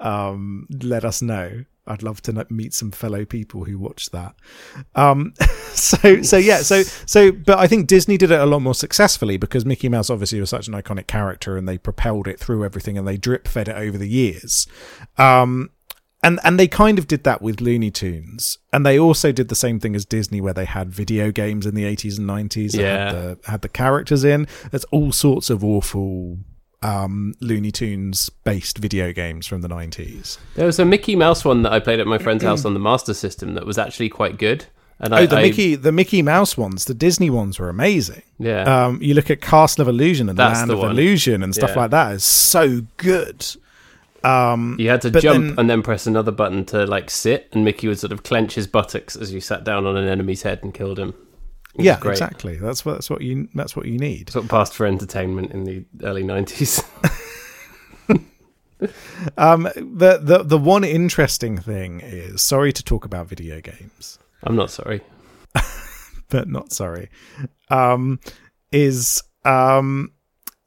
um, 0.00 0.66
let 0.82 1.04
us 1.04 1.22
know. 1.22 1.64
I'd 1.86 2.02
love 2.02 2.20
to 2.22 2.46
meet 2.50 2.74
some 2.74 2.90
fellow 2.90 3.24
people 3.24 3.64
who 3.64 3.78
watched 3.78 4.10
that. 4.12 4.34
Um, 4.96 5.32
so, 5.70 6.22
so 6.22 6.36
yeah, 6.36 6.58
so, 6.58 6.82
so, 6.82 7.30
but 7.30 7.58
I 7.58 7.68
think 7.68 7.86
Disney 7.86 8.18
did 8.18 8.32
it 8.32 8.40
a 8.40 8.44
lot 8.44 8.58
more 8.58 8.74
successfully 8.74 9.36
because 9.36 9.64
Mickey 9.64 9.88
Mouse 9.88 10.10
obviously 10.10 10.40
was 10.40 10.50
such 10.50 10.66
an 10.66 10.74
iconic 10.74 11.06
character 11.06 11.56
and 11.56 11.68
they 11.68 11.78
propelled 11.78 12.26
it 12.26 12.40
through 12.40 12.64
everything 12.64 12.98
and 12.98 13.06
they 13.06 13.16
drip 13.16 13.46
fed 13.46 13.68
it 13.68 13.76
over 13.76 13.96
the 13.96 14.08
years. 14.08 14.66
Um, 15.16 15.70
and 16.22 16.40
and 16.44 16.58
they 16.58 16.68
kind 16.68 16.98
of 16.98 17.06
did 17.06 17.24
that 17.24 17.40
with 17.40 17.60
Looney 17.60 17.90
Tunes, 17.90 18.58
and 18.72 18.84
they 18.84 18.98
also 18.98 19.32
did 19.32 19.48
the 19.48 19.54
same 19.54 19.78
thing 19.80 19.94
as 19.94 20.04
Disney, 20.04 20.40
where 20.40 20.54
they 20.54 20.64
had 20.64 20.90
video 20.90 21.30
games 21.30 21.66
in 21.66 21.74
the 21.74 21.84
eighties 21.84 22.18
and 22.18 22.26
nineties. 22.26 22.74
Yeah, 22.74 23.04
had 23.04 23.14
the, 23.14 23.50
had 23.50 23.62
the 23.62 23.68
characters 23.68 24.24
in. 24.24 24.46
There's 24.70 24.84
all 24.84 25.12
sorts 25.12 25.50
of 25.50 25.64
awful 25.64 26.38
um, 26.82 27.34
Looney 27.40 27.70
Tunes 27.70 28.30
based 28.30 28.78
video 28.78 29.12
games 29.12 29.46
from 29.46 29.62
the 29.62 29.68
nineties. 29.68 30.38
There 30.54 30.66
was 30.66 30.78
a 30.78 30.84
Mickey 30.84 31.16
Mouse 31.16 31.44
one 31.44 31.62
that 31.62 31.72
I 31.72 31.80
played 31.80 32.00
at 32.00 32.06
my 32.06 32.18
friend's 32.18 32.44
house 32.44 32.64
on 32.64 32.74
the 32.74 32.80
Master 32.80 33.14
System 33.14 33.54
that 33.54 33.66
was 33.66 33.78
actually 33.78 34.08
quite 34.08 34.38
good. 34.38 34.66
And 35.00 35.14
oh, 35.14 35.18
I, 35.18 35.26
the 35.26 35.36
I, 35.36 35.42
Mickey, 35.42 35.76
the 35.76 35.92
Mickey 35.92 36.22
Mouse 36.22 36.56
ones, 36.56 36.86
the 36.86 36.94
Disney 36.94 37.30
ones 37.30 37.60
were 37.60 37.68
amazing. 37.68 38.22
Yeah. 38.38 38.62
Um, 38.62 39.00
you 39.00 39.14
look 39.14 39.30
at 39.30 39.40
Castle 39.40 39.82
of 39.82 39.88
Illusion 39.88 40.28
and 40.28 40.36
That's 40.36 40.58
Land 40.58 40.72
of 40.72 40.80
one. 40.80 40.90
Illusion 40.90 41.44
and 41.44 41.54
stuff 41.54 41.70
yeah. 41.70 41.82
like 41.82 41.90
that 41.92 42.12
is 42.14 42.24
so 42.24 42.82
good. 42.96 43.46
Um, 44.24 44.76
you 44.78 44.88
had 44.88 45.02
to 45.02 45.10
jump 45.10 45.46
then, 45.48 45.58
and 45.58 45.70
then 45.70 45.82
press 45.82 46.06
another 46.06 46.32
button 46.32 46.64
to 46.66 46.86
like 46.86 47.10
sit, 47.10 47.48
and 47.52 47.64
Mickey 47.64 47.88
would 47.88 47.98
sort 47.98 48.12
of 48.12 48.22
clench 48.22 48.54
his 48.54 48.66
buttocks 48.66 49.16
as 49.16 49.32
you 49.32 49.40
sat 49.40 49.64
down 49.64 49.86
on 49.86 49.96
an 49.96 50.08
enemy's 50.08 50.42
head 50.42 50.60
and 50.62 50.74
killed 50.74 50.98
him. 50.98 51.14
Yeah, 51.76 51.98
exactly. 52.04 52.56
That's 52.56 52.84
what 52.84 52.94
that's 52.94 53.10
what 53.10 53.22
you 53.22 53.48
that's 53.54 53.76
what 53.76 53.86
you 53.86 53.98
need. 53.98 54.30
Sort 54.30 54.44
of 54.44 54.50
passed 54.50 54.74
for 54.74 54.86
entertainment 54.86 55.52
in 55.52 55.64
the 55.64 55.84
early 56.02 56.24
nineties. 56.24 56.82
um, 59.36 59.64
the 59.76 60.18
the 60.20 60.42
the 60.44 60.58
one 60.58 60.82
interesting 60.82 61.58
thing 61.58 62.00
is 62.00 62.42
sorry 62.42 62.72
to 62.72 62.82
talk 62.82 63.04
about 63.04 63.28
video 63.28 63.60
games. 63.60 64.18
I'm 64.42 64.56
not 64.56 64.70
sorry, 64.70 65.02
but 66.28 66.48
not 66.48 66.72
sorry. 66.72 67.10
Um, 67.70 68.18
is 68.72 69.22
um 69.44 70.12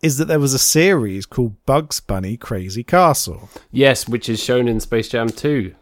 is 0.01 0.17
that 0.17 0.25
there 0.25 0.39
was 0.39 0.53
a 0.53 0.59
series 0.59 1.25
called 1.25 1.63
Bugs 1.65 1.99
Bunny 1.99 2.37
Crazy 2.37 2.83
Castle. 2.83 3.49
Yes, 3.71 4.07
which 4.07 4.29
is 4.29 4.41
shown 4.41 4.67
in 4.67 4.79
Space 4.79 5.09
Jam 5.09 5.29
2. 5.29 5.75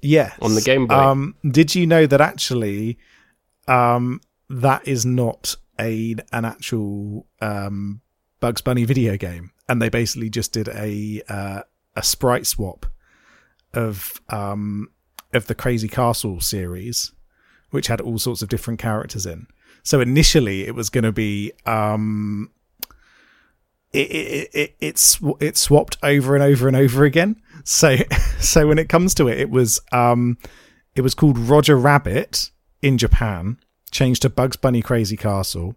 Yes. 0.00 0.36
On 0.40 0.54
the 0.54 0.60
Game 0.60 0.86
Boy. 0.86 0.94
Um, 0.94 1.34
did 1.48 1.74
you 1.74 1.86
know 1.86 2.06
that 2.06 2.20
actually 2.20 2.98
um, 3.66 4.20
that 4.48 4.86
is 4.86 5.04
not 5.04 5.56
a 5.78 6.14
an 6.32 6.44
actual 6.44 7.26
um, 7.40 8.00
Bugs 8.40 8.60
Bunny 8.60 8.84
video 8.84 9.16
game? 9.16 9.50
And 9.68 9.82
they 9.82 9.88
basically 9.88 10.30
just 10.30 10.52
did 10.52 10.68
a 10.68 11.22
uh, 11.28 11.62
a 11.96 12.02
sprite 12.02 12.46
swap 12.46 12.86
of 13.74 14.20
um, 14.30 14.88
of 15.34 15.46
the 15.46 15.54
Crazy 15.54 15.88
Castle 15.88 16.40
series, 16.40 17.12
which 17.70 17.88
had 17.88 18.00
all 18.00 18.18
sorts 18.18 18.40
of 18.40 18.48
different 18.48 18.78
characters 18.78 19.26
in. 19.26 19.46
So 19.82 20.00
initially, 20.00 20.66
it 20.66 20.74
was 20.74 20.90
going 20.90 21.04
to 21.04 21.12
be 21.12 21.52
um, 21.66 22.50
it, 23.92 24.10
it, 24.10 24.50
it, 24.52 24.76
it's 24.80 25.18
it 25.40 25.56
swapped 25.56 25.96
over 26.02 26.34
and 26.34 26.44
over 26.44 26.68
and 26.68 26.76
over 26.76 27.04
again. 27.04 27.40
So 27.64 27.96
so 28.40 28.68
when 28.68 28.78
it 28.78 28.88
comes 28.88 29.14
to 29.14 29.28
it, 29.28 29.38
it 29.38 29.50
was 29.50 29.80
um 29.92 30.38
it 30.94 31.00
was 31.00 31.14
called 31.14 31.38
Roger 31.38 31.76
Rabbit 31.76 32.50
in 32.82 32.98
Japan, 32.98 33.58
changed 33.90 34.22
to 34.22 34.30
Bugs 34.30 34.56
Bunny 34.56 34.82
Crazy 34.82 35.16
Castle. 35.16 35.76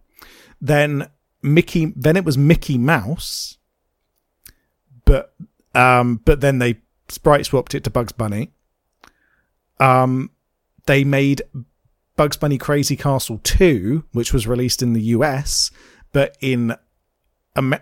Then 0.60 1.10
Mickey 1.41 1.94
then 1.96 2.18
it 2.18 2.25
was 2.25 2.38
Mickey 2.38 2.77
Mouse. 2.77 3.58
But 5.06 5.34
um 5.74 6.22
but 6.25 6.41
then 6.41 6.60
they 6.60 6.82
sprite 7.08 7.46
swapped 7.46 7.75
it 7.75 7.84
to 7.86 7.89
Bugs 7.89 8.12
Bunny. 8.12 8.51
Um 9.80 10.32
they 10.86 11.03
made 11.03 11.44
Bugs 12.18 12.38
Bunny 12.38 12.58
Crazy 12.58 12.96
Castle 12.96 13.39
2, 13.44 14.03
which 14.12 14.34
was 14.34 14.48
released 14.48 14.82
in 14.82 14.94
the 14.94 15.01
US, 15.01 15.71
but 16.12 16.36
in 16.41 16.76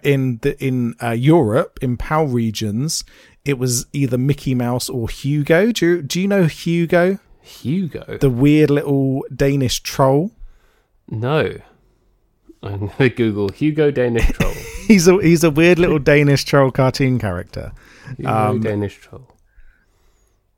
in 0.04 0.40
the 0.42 0.56
in 0.64 0.96
uh, 1.02 1.12
Europe 1.12 1.80
in 1.82 1.98
PAL 1.98 2.28
regions, 2.28 3.04
it 3.46 3.58
was 3.58 3.86
either 3.94 4.18
Mickey 4.18 4.56
Mouse 4.56 4.90
or 4.90 5.10
Hugo. 5.10 5.72
Do 5.72 5.86
you, 5.86 6.02
do 6.02 6.22
you 6.22 6.28
know 6.28 6.46
Hugo? 6.46 7.20
Hugo, 7.42 8.18
the 8.20 8.30
weird 8.30 8.70
little 8.70 9.24
Danish 9.36 9.82
troll. 9.82 10.32
No, 11.10 11.58
I'm 12.62 12.88
gonna 12.88 13.10
Google 13.16 13.50
Hugo 13.50 13.92
Danish 13.92 14.28
troll. 14.28 14.54
he's 14.88 15.08
a 15.08 15.22
he's 15.22 15.44
a 15.44 15.52
weird 15.52 15.80
little 15.80 16.00
Danish 16.00 16.44
troll 16.44 16.72
cartoon 16.72 17.20
character. 17.20 17.72
Hugo 18.18 18.30
um, 18.30 18.62
Danish 18.62 18.98
troll. 18.98 19.28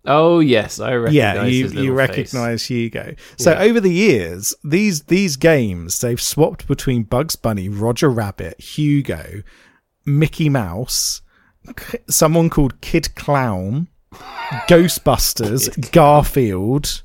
Oh 0.06 0.40
yes, 0.40 0.80
I 0.80 0.94
recognize. 0.94 1.14
Yeah, 1.14 1.44
you 1.44 1.68
you 1.68 1.94
recognize 1.94 2.66
Hugo. 2.66 3.16
So 3.38 3.52
yeah. 3.52 3.62
over 3.62 3.80
the 3.80 3.94
years, 3.94 4.56
these 4.64 5.04
these 5.04 5.36
games 5.36 6.00
they've 6.02 6.22
swapped 6.22 6.68
between 6.68 7.04
Bugs 7.04 7.36
Bunny, 7.36 7.70
Roger 7.70 8.10
Rabbit, 8.10 8.60
Hugo, 8.60 9.44
Mickey 10.06 10.50
Mouse, 10.50 11.22
someone 12.10 12.50
called 12.50 12.82
Kid 12.82 13.14
Clown, 13.16 13.90
Ghostbusters, 14.68 15.74
Kid 15.76 15.92
Garfield, 15.92 17.04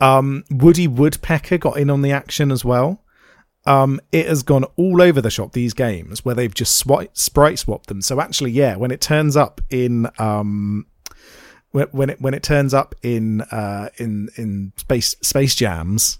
um, 0.00 0.44
Woody 0.50 0.86
Woodpecker 0.86 1.58
got 1.58 1.76
in 1.76 1.90
on 1.90 2.02
the 2.02 2.12
action 2.12 2.52
as 2.52 2.64
well. 2.64 3.02
Um, 3.64 4.00
it 4.10 4.26
has 4.26 4.42
gone 4.42 4.64
all 4.76 5.00
over 5.00 5.20
the 5.20 5.30
shop. 5.30 5.52
These 5.52 5.74
games 5.74 6.24
where 6.24 6.34
they've 6.34 6.52
just 6.52 6.84
swi- 6.84 7.08
sprite 7.12 7.58
swapped 7.60 7.86
them. 7.86 8.02
So 8.02 8.20
actually, 8.20 8.50
yeah, 8.50 8.76
when 8.76 8.90
it 8.90 9.00
turns 9.00 9.36
up 9.36 9.60
in 9.70 10.08
um, 10.18 10.86
when 11.72 12.10
it 12.10 12.20
when 12.20 12.34
it 12.34 12.42
turns 12.42 12.74
up 12.74 12.94
in 13.02 13.40
uh, 13.42 13.88
in 13.96 14.28
in 14.36 14.72
space 14.76 15.16
space 15.22 15.54
jams, 15.54 16.18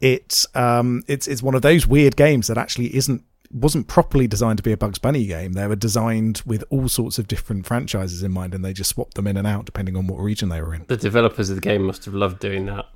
it's 0.00 0.46
um 0.54 1.02
it's 1.06 1.26
it's 1.28 1.42
one 1.42 1.54
of 1.54 1.62
those 1.62 1.86
weird 1.86 2.16
games 2.16 2.48
that 2.48 2.58
actually 2.58 2.94
isn't 2.94 3.24
wasn't 3.52 3.88
properly 3.88 4.28
designed 4.28 4.58
to 4.58 4.62
be 4.62 4.72
a 4.72 4.76
Bugs 4.76 4.98
Bunny 4.98 5.26
game. 5.26 5.54
They 5.54 5.66
were 5.66 5.76
designed 5.76 6.42
with 6.46 6.64
all 6.70 6.88
sorts 6.88 7.18
of 7.18 7.26
different 7.26 7.66
franchises 7.66 8.22
in 8.22 8.32
mind, 8.32 8.54
and 8.54 8.64
they 8.64 8.72
just 8.72 8.90
swapped 8.90 9.14
them 9.14 9.26
in 9.26 9.36
and 9.36 9.46
out 9.46 9.64
depending 9.64 9.96
on 9.96 10.06
what 10.06 10.20
region 10.20 10.48
they 10.48 10.60
were 10.60 10.74
in. 10.74 10.84
The 10.86 10.96
developers 10.96 11.50
of 11.50 11.56
the 11.56 11.62
game 11.62 11.82
must 11.82 12.04
have 12.04 12.14
loved 12.14 12.38
doing 12.40 12.66
that. 12.66 12.86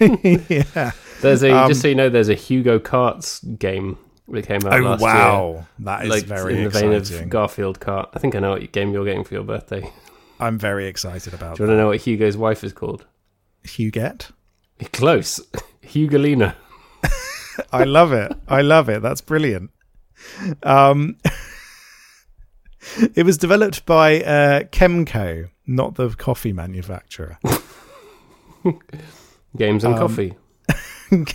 yeah, 0.72 0.92
there's 1.20 1.42
a 1.42 1.50
um, 1.50 1.68
just 1.68 1.82
so 1.82 1.88
you 1.88 1.94
know, 1.94 2.08
there's 2.08 2.28
a 2.28 2.34
Hugo 2.34 2.78
Karts 2.78 3.58
game 3.58 3.98
that 4.28 4.46
came 4.46 4.64
out. 4.66 4.72
Oh 4.72 4.96
wow, 4.96 5.52
year. 5.52 5.66
that 5.80 6.04
is 6.04 6.10
like, 6.10 6.24
very 6.24 6.54
in 6.54 6.60
the 6.60 6.66
exciting. 6.66 7.02
vein 7.02 7.22
of 7.22 7.30
Garfield 7.30 7.80
Kart. 7.80 8.08
I 8.12 8.18
think 8.18 8.34
I 8.34 8.40
know 8.40 8.52
what 8.52 8.72
game 8.72 8.92
you're 8.92 9.04
getting 9.04 9.24
for 9.24 9.34
your 9.34 9.44
birthday. 9.44 9.90
I'm 10.40 10.58
very 10.58 10.86
excited 10.86 11.34
about. 11.34 11.56
Do 11.56 11.62
you 11.62 11.68
want 11.68 11.76
to 11.76 11.82
know 11.82 11.88
what 11.88 12.00
Hugo's 12.00 12.36
wife 12.36 12.64
is 12.64 12.72
called? 12.72 13.06
Huguette. 13.64 14.30
Close, 14.92 15.40
Hugolina. 15.82 16.54
I 17.72 17.84
love 17.84 18.12
it. 18.12 18.32
I 18.48 18.62
love 18.62 18.88
it. 18.88 19.02
That's 19.02 19.20
brilliant. 19.20 19.70
Um, 20.62 21.16
it 23.14 23.24
was 23.24 23.36
developed 23.36 23.84
by 23.84 24.22
uh, 24.22 24.62
Kemco, 24.64 25.50
not 25.66 25.96
the 25.96 26.08
coffee 26.10 26.52
manufacturer. 26.52 27.38
Games 29.56 29.84
and 29.84 29.94
um, 29.94 30.00
coffee. 30.00 30.34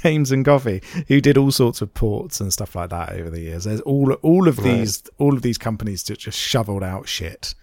Games 0.04 0.32
and 0.32 0.46
Coffee, 0.46 0.82
who 1.10 1.20
did 1.20 1.38
all 1.38 1.52
sorts 1.52 1.82
of 1.82 1.94
ports 1.94 2.39
and 2.39 2.54
stuff 2.54 2.76
like 2.76 2.91
that 2.91 3.12
over 3.12 3.30
the 3.30 3.41
years. 3.41 3.65
There's 3.65 3.82
all 3.82 4.13
all 4.13 4.48
of 4.48 4.56
these 4.58 5.04
right. 5.04 5.13
all 5.18 5.36
of 5.36 5.41
these 5.41 5.58
companies 5.58 6.04
that 6.04 6.18
just 6.18 6.39
shoveled 6.39 6.82
out 6.82 7.10
shit. 7.10 7.54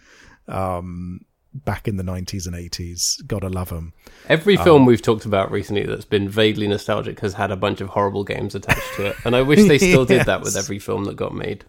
Um, 0.47 1.25
back 1.55 1.87
in 1.87 1.97
the 1.97 2.03
90s 2.03 2.47
and 2.47 2.55
80s. 2.55 3.27
Gotta 3.27 3.49
love 3.49 3.69
them. 3.71 3.93
Every 4.29 4.57
film 4.57 4.83
um, 4.83 4.87
we've 4.87 5.03
talked 5.03 5.25
about 5.25 5.51
recently 5.51 5.85
that's 5.85 6.05
been 6.05 6.29
vaguely 6.29 6.67
nostalgic 6.67 7.21
has 7.21 7.35
had 7.35 7.51
a 7.51 7.57
bunch 7.57 7.81
of 7.81 7.89
horrible 7.91 8.25
games 8.25 8.55
attached 8.55 8.95
to 8.97 9.07
it. 9.07 9.17
And 9.25 9.37
I 9.37 9.43
wish 9.43 9.67
they 9.67 9.79
still 9.79 10.01
yes. 10.01 10.09
did 10.09 10.27
that 10.27 10.43
with 10.43 10.57
every 10.63 10.79
film 10.79 11.05
that 11.05 11.17
got 11.17 11.35
made. 11.35 11.65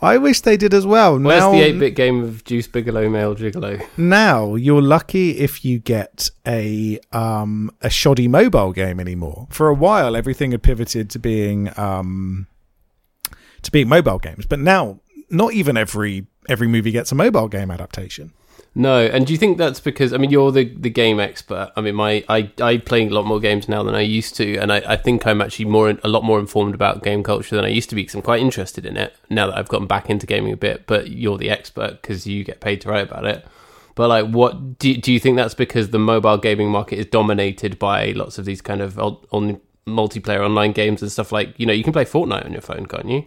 I 0.00 0.18
wish 0.18 0.40
they 0.40 0.56
did 0.56 0.74
as 0.74 0.86
well. 0.86 1.18
Where's 1.18 1.40
now, 1.40 1.52
the 1.52 1.62
8 1.62 1.78
bit 1.78 1.90
game 1.94 2.22
of 2.22 2.44
Deuce 2.44 2.66
Bigalow, 2.66 3.08
Male 3.08 3.36
Gigolo? 3.36 3.86
Now, 3.96 4.54
you're 4.54 4.82
lucky 4.82 5.38
if 5.38 5.64
you 5.64 5.78
get 5.78 6.30
a 6.46 6.98
um, 7.12 7.70
a 7.80 7.90
shoddy 7.90 8.28
mobile 8.28 8.72
game 8.72 9.00
anymore. 9.00 9.46
For 9.50 9.68
a 9.68 9.74
while, 9.74 10.16
everything 10.16 10.50
had 10.52 10.62
pivoted 10.62 11.10
to 11.10 11.18
being 11.18 11.70
um, 11.78 12.46
to 13.62 13.70
being 13.70 13.88
mobile 13.88 14.18
games. 14.18 14.46
But 14.46 14.60
now, 14.60 15.00
not 15.30 15.52
even 15.52 15.76
every 15.76 16.26
every 16.48 16.68
movie 16.68 16.90
gets 16.90 17.12
a 17.12 17.14
mobile 17.14 17.48
game 17.48 17.70
adaptation. 17.70 18.32
No, 18.76 19.06
and 19.06 19.24
do 19.24 19.32
you 19.32 19.38
think 19.38 19.56
that's 19.56 19.78
because 19.78 20.12
I 20.12 20.16
mean 20.16 20.30
you're 20.30 20.50
the, 20.50 20.64
the 20.64 20.90
game 20.90 21.20
expert? 21.20 21.72
I 21.76 21.80
mean, 21.80 21.94
my 21.94 22.24
I 22.28 22.50
I 22.60 22.78
play 22.78 23.06
a 23.06 23.10
lot 23.10 23.24
more 23.24 23.38
games 23.38 23.68
now 23.68 23.84
than 23.84 23.94
I 23.94 24.00
used 24.00 24.34
to, 24.36 24.56
and 24.56 24.72
I, 24.72 24.82
I 24.86 24.96
think 24.96 25.26
I'm 25.26 25.40
actually 25.40 25.66
more 25.66 25.90
a 26.02 26.08
lot 26.08 26.24
more 26.24 26.40
informed 26.40 26.74
about 26.74 27.04
game 27.04 27.22
culture 27.22 27.54
than 27.54 27.64
I 27.64 27.68
used 27.68 27.88
to 27.90 27.94
be 27.94 28.02
because 28.02 28.16
I'm 28.16 28.22
quite 28.22 28.40
interested 28.40 28.84
in 28.84 28.96
it 28.96 29.14
now 29.30 29.46
that 29.46 29.56
I've 29.56 29.68
gotten 29.68 29.86
back 29.86 30.10
into 30.10 30.26
gaming 30.26 30.52
a 30.52 30.56
bit. 30.56 30.88
But 30.88 31.10
you're 31.10 31.38
the 31.38 31.50
expert 31.50 32.02
because 32.02 32.26
you 32.26 32.42
get 32.42 32.60
paid 32.60 32.80
to 32.80 32.88
write 32.88 33.08
about 33.08 33.26
it. 33.26 33.46
But 33.94 34.08
like, 34.08 34.26
what 34.26 34.80
do 34.80 34.96
do 34.96 35.12
you 35.12 35.20
think 35.20 35.36
that's 35.36 35.54
because 35.54 35.90
the 35.90 36.00
mobile 36.00 36.38
gaming 36.38 36.70
market 36.70 36.98
is 36.98 37.06
dominated 37.06 37.78
by 37.78 38.10
lots 38.10 38.38
of 38.38 38.44
these 38.44 38.60
kind 38.60 38.80
of 38.80 38.98
on 38.98 39.60
multiplayer 39.86 40.40
online 40.40 40.72
games 40.72 41.02
and 41.02 41.12
stuff 41.12 41.30
like 41.30 41.54
you 41.58 41.66
know 41.66 41.72
you 41.72 41.84
can 41.84 41.92
play 41.92 42.04
Fortnite 42.04 42.44
on 42.44 42.52
your 42.52 42.62
phone, 42.62 42.86
can't 42.86 43.08
you? 43.08 43.24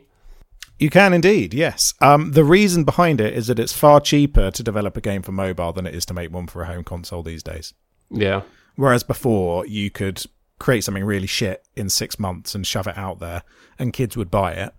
You 0.79 0.89
can 0.89 1.13
indeed, 1.13 1.53
yes. 1.53 1.93
Um, 2.01 2.31
the 2.31 2.43
reason 2.43 2.83
behind 2.83 3.19
it 3.19 3.33
is 3.33 3.47
that 3.47 3.59
it's 3.59 3.73
far 3.73 3.99
cheaper 3.99 4.51
to 4.51 4.63
develop 4.63 4.95
a 4.95 5.01
game 5.01 5.23
for 5.23 5.31
mobile 5.31 5.73
than 5.73 5.87
it 5.87 5.95
is 5.95 6.05
to 6.07 6.13
make 6.13 6.31
one 6.31 6.47
for 6.47 6.61
a 6.61 6.67
home 6.67 6.83
console 6.83 7.23
these 7.23 7.41
days. 7.43 7.73
Yeah. 8.11 8.43
Whereas 8.75 9.03
before, 9.03 9.65
you 9.65 9.89
could 9.89 10.23
create 10.59 10.83
something 10.83 11.03
really 11.03 11.27
shit 11.27 11.65
in 11.75 11.89
six 11.89 12.19
months 12.19 12.53
and 12.53 12.65
shove 12.65 12.87
it 12.87 12.97
out 12.97 13.19
there, 13.19 13.43
and 13.79 13.91
kids 13.91 14.15
would 14.15 14.29
buy 14.29 14.53
it. 14.53 14.73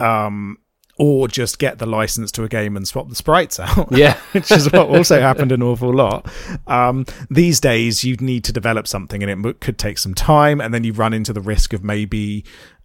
Um, 0.00 0.58
or 0.98 1.26
just 1.26 1.58
get 1.58 1.78
the 1.78 1.86
license 1.86 2.30
to 2.30 2.44
a 2.44 2.48
game 2.48 2.76
and 2.76 2.86
swap 2.86 3.08
the 3.08 3.14
sprites 3.14 3.58
out. 3.60 3.88
Yeah. 3.90 4.18
which 4.32 4.52
is 4.52 4.70
what 4.70 4.88
also 4.88 5.20
happened 5.20 5.50
an 5.50 5.62
awful 5.62 5.92
lot. 5.92 6.30
Um, 6.66 7.06
these 7.30 7.58
days, 7.60 8.04
you 8.04 8.16
need 8.16 8.44
to 8.44 8.52
develop 8.52 8.86
something 8.86 9.22
and 9.22 9.30
it 9.30 9.48
m- 9.48 9.54
could 9.60 9.78
take 9.78 9.98
some 9.98 10.14
time, 10.14 10.60
and 10.60 10.72
then 10.72 10.84
you 10.84 10.92
run 10.92 11.12
into 11.12 11.32
the 11.32 11.40
risk 11.40 11.72
of 11.72 11.82
maybe 11.82 12.44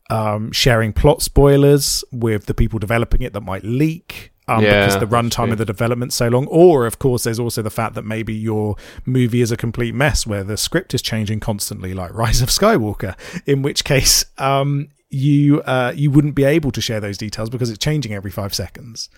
um, 0.09 0.51
sharing 0.51 0.93
plot 0.93 1.21
spoilers 1.21 2.03
with 2.11 2.45
the 2.45 2.53
people 2.53 2.79
developing 2.79 3.21
it 3.21 3.33
that 3.33 3.41
might 3.41 3.63
leak. 3.63 4.31
Um, 4.49 4.63
Yeah, 4.63 4.85
because 4.85 4.99
the 4.99 5.07
runtime 5.07 5.51
of 5.51 5.57
the 5.57 5.65
development's 5.65 6.15
so 6.15 6.29
long, 6.29 6.47
or 6.47 6.85
of 6.85 6.99
course, 6.99 7.23
there's 7.25 7.39
also 7.39 7.61
the 7.61 7.69
fact 7.69 7.95
that 7.95 8.05
maybe 8.05 8.33
your 8.33 8.77
movie 9.05 9.41
is 9.41 9.51
a 9.51 9.57
complete 9.57 9.93
mess 9.93 10.25
where 10.25 10.43
the 10.45 10.55
script 10.55 10.93
is 10.93 11.01
changing 11.01 11.41
constantly, 11.41 11.93
like 11.93 12.13
Rise 12.13 12.41
of 12.41 12.47
Skywalker. 12.47 13.15
In 13.45 13.61
which 13.61 13.83
case, 13.83 14.23
um, 14.37 14.87
you 15.09 15.61
uh, 15.61 15.91
you 15.95 16.11
wouldn't 16.11 16.35
be 16.35 16.45
able 16.45 16.71
to 16.71 16.81
share 16.81 16.99
those 17.01 17.17
details 17.17 17.49
because 17.49 17.69
it's 17.69 17.79
changing 17.79 18.13
every 18.13 18.31
five 18.31 18.53
seconds. 18.53 19.09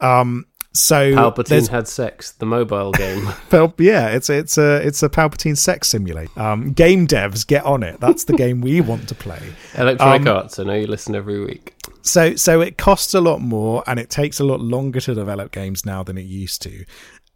Um, 0.00 0.46
so 0.72 1.12
Palpatine 1.12 1.68
had 1.68 1.86
sex. 1.88 2.32
The 2.32 2.46
mobile 2.46 2.92
game. 2.92 3.26
Pal- 3.50 3.74
yeah, 3.78 4.08
it's 4.08 4.30
it's 4.30 4.56
a 4.58 4.76
it's 4.86 5.02
a 5.02 5.08
Palpatine 5.08 5.56
sex 5.56 5.88
simulator. 5.88 6.40
Um, 6.40 6.72
game 6.72 7.06
devs 7.06 7.46
get 7.46 7.64
on 7.64 7.82
it. 7.82 8.00
That's 8.00 8.24
the 8.24 8.32
game 8.34 8.60
we 8.60 8.80
want 8.80 9.08
to 9.08 9.14
play. 9.14 9.40
Electronic 9.76 10.22
Um, 10.22 10.36
Arts. 10.36 10.58
I 10.58 10.64
know 10.64 10.74
you 10.74 10.86
listen 10.86 11.14
every 11.14 11.44
week. 11.44 11.74
So 12.02 12.36
so 12.36 12.60
it 12.60 12.78
costs 12.78 13.14
a 13.14 13.20
lot 13.20 13.40
more 13.40 13.84
and 13.86 14.00
it 14.00 14.10
takes 14.10 14.40
a 14.40 14.44
lot 14.44 14.60
longer 14.60 15.00
to 15.00 15.14
develop 15.14 15.52
games 15.52 15.84
now 15.86 16.02
than 16.02 16.16
it 16.18 16.22
used 16.26 16.62
to. 16.62 16.84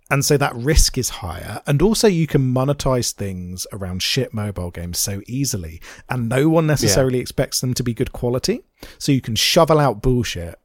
And 0.08 0.24
so 0.24 0.36
that 0.36 0.54
risk 0.54 0.96
is 0.98 1.08
higher. 1.08 1.60
And 1.66 1.82
also 1.82 2.06
you 2.06 2.28
can 2.28 2.54
monetize 2.54 3.10
things 3.12 3.66
around 3.72 4.02
shit 4.02 4.32
mobile 4.32 4.70
games 4.70 4.98
so 4.98 5.20
easily. 5.26 5.80
And 6.08 6.28
no 6.28 6.48
one 6.48 6.66
necessarily 6.68 7.18
expects 7.18 7.60
them 7.60 7.74
to 7.74 7.82
be 7.82 7.92
good 7.92 8.12
quality. 8.12 8.62
So 8.98 9.10
you 9.10 9.20
can 9.20 9.34
shovel 9.34 9.80
out 9.80 10.02
bullshit 10.02 10.60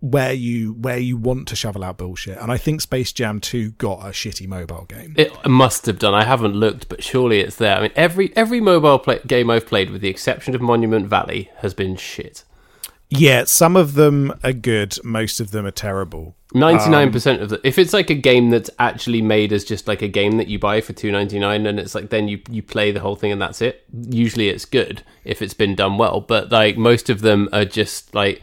where 0.00 0.32
you 0.32 0.74
where 0.74 0.98
you 0.98 1.16
want 1.16 1.48
to 1.48 1.56
shovel 1.56 1.82
out 1.82 1.96
bullshit. 1.98 2.38
And 2.38 2.52
I 2.52 2.56
think 2.58 2.80
Space 2.80 3.12
Jam 3.12 3.40
2 3.40 3.72
got 3.72 4.00
a 4.00 4.10
shitty 4.10 4.46
mobile 4.46 4.84
game. 4.88 5.14
It 5.16 5.32
must 5.46 5.86
have 5.86 5.98
done. 5.98 6.14
I 6.14 6.24
haven't 6.24 6.54
looked, 6.54 6.88
but 6.88 7.02
surely 7.02 7.40
it's 7.40 7.56
there. 7.56 7.76
I 7.76 7.82
mean, 7.82 7.92
every 7.96 8.34
every 8.36 8.60
mobile 8.60 8.98
play- 8.98 9.20
game 9.26 9.50
I've 9.50 9.66
played, 9.66 9.90
with 9.90 10.02
the 10.02 10.08
exception 10.08 10.54
of 10.54 10.60
Monument 10.60 11.06
Valley, 11.08 11.50
has 11.58 11.74
been 11.74 11.96
shit. 11.96 12.44
Yeah, 13.08 13.44
some 13.44 13.76
of 13.76 13.94
them 13.94 14.32
are 14.42 14.52
good, 14.52 14.98
most 15.04 15.38
of 15.38 15.52
them 15.52 15.64
are 15.64 15.70
terrible. 15.70 16.34
Ninety 16.52 16.86
Um, 16.86 16.90
nine 16.90 17.12
percent 17.12 17.40
of 17.40 17.48
the. 17.50 17.60
If 17.64 17.78
it's 17.78 17.92
like 17.92 18.10
a 18.10 18.14
game 18.14 18.50
that's 18.50 18.68
actually 18.80 19.22
made 19.22 19.52
as 19.52 19.64
just 19.64 19.86
like 19.86 20.02
a 20.02 20.08
game 20.08 20.38
that 20.38 20.48
you 20.48 20.58
buy 20.58 20.80
for 20.80 20.92
two 20.92 21.12
ninety 21.12 21.38
nine, 21.38 21.66
and 21.66 21.78
it's 21.78 21.94
like 21.94 22.10
then 22.10 22.26
you 22.28 22.40
you 22.50 22.62
play 22.62 22.90
the 22.90 23.00
whole 23.00 23.14
thing 23.16 23.30
and 23.32 23.40
that's 23.40 23.62
it. 23.62 23.84
Usually 24.10 24.48
it's 24.48 24.64
good 24.64 25.02
if 25.24 25.40
it's 25.40 25.54
been 25.54 25.74
done 25.76 25.98
well, 25.98 26.20
but 26.20 26.50
like 26.50 26.76
most 26.76 27.08
of 27.08 27.20
them 27.20 27.48
are 27.52 27.64
just 27.64 28.12
like 28.14 28.42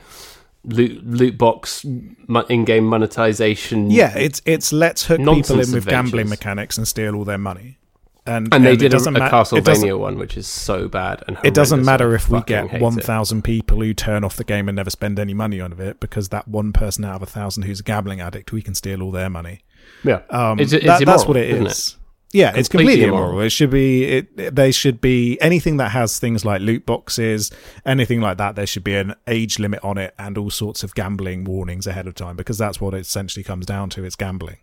loot 0.66 1.06
loot 1.06 1.38
box 1.38 1.84
in 1.84 2.66
game 2.66 2.86
monetization. 2.86 3.92
Yeah, 3.92 4.16
it's 4.18 4.42
it's 4.46 4.72
let's 4.74 5.06
hook 5.06 5.20
people 5.20 5.60
in 5.60 5.72
with 5.72 5.86
gambling 5.88 6.30
mechanics 6.30 6.78
and 6.78 6.88
steal 6.88 7.16
all 7.16 7.24
their 7.26 7.38
money. 7.38 7.78
And 8.26 8.54
and 8.54 8.66
they 8.66 8.74
it 8.74 8.80
did 8.80 8.94
a, 8.94 8.98
a 9.04 9.12
ma- 9.12 9.30
Castlevania 9.30 10.00
one, 10.00 10.18
which 10.18 10.38
is 10.38 10.48
so 10.48 10.88
bad. 10.88 11.24
And 11.28 11.38
It 11.44 11.54
doesn't 11.54 11.84
matter 11.84 12.16
if 12.16 12.30
we 12.30 12.42
get 12.44 12.80
one 12.80 12.98
it. 12.98 13.04
thousand 13.04 13.42
people 13.44 13.82
who 13.82 13.94
turn 13.94 14.24
off 14.24 14.38
the 14.38 14.46
game 14.46 14.70
and 14.70 14.78
never 14.78 14.90
spend 14.90 15.20
any 15.20 15.34
money 15.34 15.60
on 15.60 15.74
it, 15.78 16.00
because 16.00 16.30
that 16.30 16.48
one 16.48 16.72
person 16.72 17.04
out 17.04 17.16
of 17.18 17.24
a 17.24 17.26
thousand 17.26 17.64
who's 17.64 17.82
a 17.82 17.84
gambling 17.84 18.22
addict, 18.22 18.54
we 18.54 18.62
can 18.62 18.76
steal 18.76 19.02
all 19.02 19.12
their 19.12 19.30
money. 19.30 19.60
Yeah, 20.06 20.22
Um, 20.30 20.58
it's, 20.58 20.72
it's 20.72 20.86
that- 20.86 21.06
that's 21.06 21.26
what 21.26 21.36
it 21.36 21.50
isn't 21.50 21.68
is. 21.68 21.98
Yeah, 22.34 22.50
it's 22.56 22.68
Completely 22.68 22.94
completely 22.96 23.08
immoral. 23.10 23.30
immoral. 23.30 23.46
It 23.46 23.52
should 23.52 23.70
be. 23.70 24.06
It, 24.06 24.56
they 24.56 24.72
should 24.72 25.00
be 25.00 25.40
anything 25.40 25.78
that 25.78 25.90
has 25.92 26.18
things 26.20 26.44
like 26.44 26.62
loot 26.62 26.86
boxes, 26.86 27.52
anything 27.86 28.22
like 28.22 28.38
that. 28.40 28.56
There 28.56 28.66
should 28.66 28.84
be 28.84 28.96
an 28.96 29.14
age 29.28 29.60
limit 29.60 29.80
on 29.84 29.98
it 30.00 30.16
and 30.18 30.38
all 30.38 30.50
sorts 30.50 30.84
of 30.84 30.96
gambling 30.96 31.44
warnings 31.44 31.86
ahead 31.88 32.08
of 32.08 32.16
time 32.16 32.36
because 32.36 32.58
that's 32.58 32.82
what 32.82 32.94
it 32.96 33.02
essentially 33.02 33.44
comes 33.44 33.66
down 33.68 33.90
to. 33.92 34.04
It's 34.04 34.16
gambling. 34.16 34.58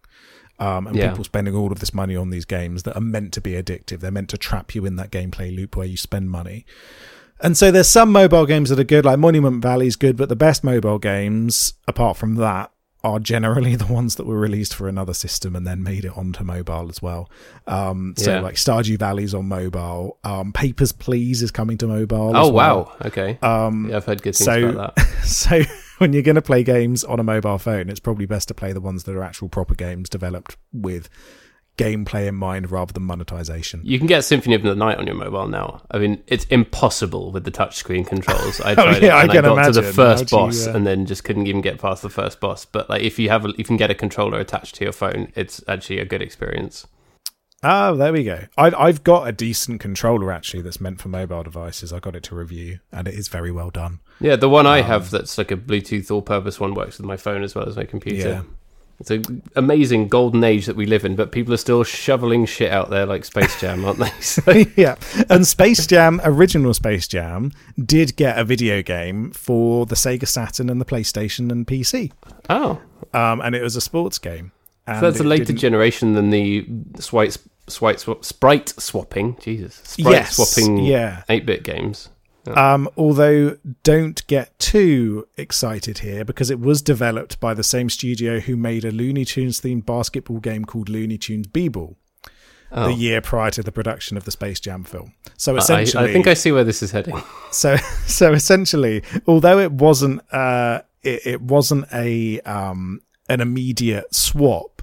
Um, 0.58 0.88
and 0.88 0.96
Yeah. 0.96 1.10
people 1.10 1.24
spending 1.24 1.54
all 1.54 1.72
of 1.72 1.78
this 1.78 1.94
money 1.94 2.16
on 2.16 2.30
these 2.30 2.44
games 2.44 2.82
that 2.82 2.94
are 2.96 3.00
meant 3.00 3.32
to 3.34 3.40
be 3.40 3.52
addictive. 3.52 4.00
They're 4.00 4.10
meant 4.10 4.28
to 4.30 4.36
trap 4.36 4.74
you 4.74 4.84
in 4.84 4.96
that 4.96 5.10
gameplay 5.10 5.54
loop 5.56 5.76
where 5.76 5.86
you 5.86 5.96
spend 5.96 6.28
money. 6.30 6.66
And 7.40 7.56
so 7.56 7.70
there's 7.70 7.88
some 7.88 8.12
mobile 8.12 8.44
games 8.44 8.68
that 8.68 8.78
are 8.78 8.84
good, 8.84 9.06
like 9.06 9.18
Monument 9.18 9.62
Valley 9.62 9.86
is 9.86 9.96
good, 9.96 10.16
but 10.18 10.28
the 10.28 10.36
best 10.36 10.62
mobile 10.62 10.98
games, 10.98 11.72
apart 11.88 12.18
from 12.18 12.34
that, 12.34 12.70
are 13.02 13.18
generally 13.18 13.74
the 13.84 13.86
ones 13.92 14.16
that 14.16 14.26
were 14.26 14.38
released 14.38 14.74
for 14.74 14.88
another 14.88 15.14
system 15.14 15.56
and 15.56 15.66
then 15.66 15.82
made 15.82 16.04
it 16.04 16.16
onto 16.16 16.44
mobile 16.44 16.88
as 16.88 17.00
well. 17.00 17.30
Um, 17.66 18.14
so 18.16 18.32
Yeah. 18.34 18.40
like 18.40 18.54
Stardew 18.56 18.98
Valley's 18.98 19.34
on 19.34 19.46
mobile. 19.48 20.18
Um, 20.24 20.52
Papers 20.52 20.92
Please 20.92 21.42
is 21.42 21.50
coming 21.50 21.78
to 21.78 21.86
mobile. 21.86 22.32
Oh 22.36 22.50
well. 22.50 22.84
wow, 22.84 22.96
okay. 23.06 23.38
Um, 23.42 23.88
yeah, 23.88 23.96
I've 23.96 24.04
heard 24.04 24.22
good 24.22 24.34
things 24.36 24.44
so- 24.44 24.68
about 24.68 24.96
that. 24.96 25.06
so 25.24 25.62
when 25.98 26.12
you're 26.12 26.22
going 26.22 26.34
to 26.36 26.42
play 26.42 26.62
games 26.62 27.04
on 27.04 27.20
a 27.20 27.22
mobile 27.22 27.58
phone, 27.58 27.88
it's 27.90 28.00
probably 28.00 28.26
best 28.26 28.48
to 28.48 28.54
play 28.54 28.72
the 28.72 28.80
ones 28.80 29.04
that 29.04 29.14
are 29.14 29.22
actual 29.22 29.48
proper 29.48 29.74
games 29.74 30.08
developed 30.08 30.56
with 30.72 31.08
gameplay 31.80 32.26
in 32.26 32.34
mind 32.34 32.70
rather 32.70 32.92
than 32.92 33.04
monetization. 33.04 33.80
You 33.84 33.98
can 33.98 34.06
get 34.06 34.22
Symphony 34.24 34.54
of 34.54 34.62
the 34.62 34.74
Night 34.74 34.98
on 34.98 35.06
your 35.06 35.16
mobile 35.16 35.48
now. 35.48 35.82
I 35.90 35.98
mean, 35.98 36.22
it's 36.26 36.44
impossible 36.46 37.32
with 37.32 37.44
the 37.44 37.50
touchscreen 37.50 38.06
controls. 38.06 38.60
I 38.60 38.74
Oh, 38.80 38.84
yeah, 38.90 38.96
it 38.96 39.04
I 39.04 39.22
and 39.22 39.30
I, 39.30 39.34
can 39.34 39.44
got 39.44 39.66
to 39.66 39.72
the 39.72 39.82
first 39.82 40.30
How 40.30 40.36
do 40.36 40.36
you, 40.36 40.48
boss 40.48 40.66
uh, 40.66 40.72
and 40.72 40.86
then 40.86 41.06
just 41.06 41.24
couldn't 41.24 41.46
even 41.46 41.60
get 41.60 41.78
past 41.78 42.02
the 42.02 42.10
first 42.10 42.40
boss. 42.40 42.64
But 42.64 42.90
like, 42.90 43.02
if 43.02 43.18
you 43.18 43.28
have, 43.30 43.44
a, 43.44 43.52
you 43.56 43.64
can 43.64 43.76
get 43.76 43.90
a 43.90 43.94
controller 43.94 44.38
attached 44.38 44.76
to 44.76 44.84
your 44.84 44.92
phone. 44.92 45.32
It's 45.34 45.62
actually 45.68 46.00
a 46.00 46.04
good 46.04 46.22
experience. 46.22 46.86
Oh, 47.62 47.94
there 47.94 48.12
we 48.12 48.24
go. 48.24 48.44
I, 48.56 48.70
I've 48.70 49.04
got 49.04 49.28
a 49.28 49.32
decent 49.32 49.80
controller 49.80 50.32
actually 50.32 50.62
that's 50.62 50.80
meant 50.80 51.00
for 51.00 51.08
mobile 51.08 51.42
devices. 51.42 51.92
I 51.92 51.98
got 51.98 52.16
it 52.16 52.22
to 52.24 52.34
review, 52.34 52.80
and 52.90 53.06
it 53.06 53.14
is 53.14 53.28
very 53.28 53.50
well 53.50 53.70
done. 53.70 54.00
Yeah, 54.18 54.36
the 54.36 54.48
one 54.48 54.66
Um, 54.66 54.72
I 54.72 54.82
have 54.82 55.10
that's 55.10 55.36
like 55.36 55.50
a 55.50 55.56
Bluetooth 55.56 56.10
all-purpose 56.10 56.58
one 56.58 56.74
works 56.74 56.98
with 56.98 57.06
my 57.06 57.16
phone 57.16 57.42
as 57.42 57.54
well 57.54 57.68
as 57.68 57.76
my 57.76 57.84
computer. 57.84 58.28
Yeah. 58.28 58.42
It's 59.00 59.10
an 59.10 59.42
amazing 59.56 60.08
golden 60.08 60.44
age 60.44 60.66
that 60.66 60.76
we 60.76 60.84
live 60.84 61.04
in, 61.06 61.16
but 61.16 61.32
people 61.32 61.54
are 61.54 61.58
still 61.58 61.82
shoveling 61.84 62.44
shit 62.44 62.70
out 62.70 62.90
there 62.90 63.06
like 63.06 63.24
Space 63.24 63.58
Jam, 63.58 63.84
aren't 63.84 63.98
they? 63.98 64.10
So- 64.20 64.52
yeah, 64.76 64.96
and 65.30 65.46
Space 65.46 65.86
Jam, 65.86 66.20
original 66.22 66.74
Space 66.74 67.08
Jam, 67.08 67.50
did 67.82 68.14
get 68.16 68.38
a 68.38 68.44
video 68.44 68.82
game 68.82 69.30
for 69.30 69.86
the 69.86 69.94
Sega 69.94 70.28
Saturn 70.28 70.68
and 70.68 70.80
the 70.80 70.84
PlayStation 70.84 71.50
and 71.50 71.66
PC, 71.66 72.12
oh, 72.50 72.80
um, 73.14 73.40
and 73.40 73.54
it 73.54 73.62
was 73.62 73.74
a 73.74 73.80
sports 73.80 74.18
game. 74.18 74.52
And 74.86 75.00
so 75.00 75.10
that's 75.10 75.20
a 75.20 75.24
later 75.24 75.44
didn't- 75.46 75.60
generation 75.60 76.12
than 76.12 76.28
the 76.30 76.66
swipe, 76.98 77.32
swipe, 77.68 77.98
swap, 78.00 78.24
sprite 78.24 78.68
swapping. 78.78 79.36
Jesus, 79.40 79.80
sprite 79.84 80.12
Yes, 80.12 80.36
swapping. 80.36 80.78
yeah. 80.84 81.22
eight-bit 81.28 81.62
games. 81.62 82.08
Um, 82.46 82.88
although 82.96 83.56
don't 83.82 84.26
get 84.26 84.58
too 84.58 85.28
excited 85.36 85.98
here 85.98 86.24
because 86.24 86.50
it 86.50 86.58
was 86.58 86.80
developed 86.82 87.38
by 87.38 87.52
the 87.54 87.62
same 87.62 87.90
studio 87.90 88.40
who 88.40 88.56
made 88.56 88.84
a 88.84 88.90
Looney 88.90 89.24
Tunes 89.24 89.60
themed 89.60 89.84
basketball 89.84 90.38
game 90.40 90.64
called 90.64 90.88
Looney 90.88 91.18
Tunes 91.18 91.46
B-Ball 91.46 91.96
Oh. 92.72 92.86
the 92.86 92.94
year 92.94 93.20
prior 93.20 93.50
to 93.50 93.64
the 93.64 93.72
production 93.72 94.16
of 94.16 94.24
the 94.24 94.30
Space 94.30 94.60
Jam 94.60 94.84
film. 94.84 95.12
So 95.36 95.56
I, 95.56 95.58
essentially, 95.58 96.08
I 96.08 96.12
think 96.12 96.28
I 96.28 96.34
see 96.34 96.52
where 96.52 96.62
this 96.62 96.84
is 96.84 96.92
heading. 96.92 97.20
so 97.50 97.76
so 98.06 98.32
essentially, 98.32 99.02
although 99.26 99.58
it 99.58 99.72
wasn't 99.72 100.22
uh, 100.32 100.82
it, 101.02 101.26
it 101.26 101.42
wasn't 101.42 101.86
a 101.92 102.40
um, 102.42 103.00
an 103.28 103.40
immediate 103.40 104.14
swap. 104.14 104.82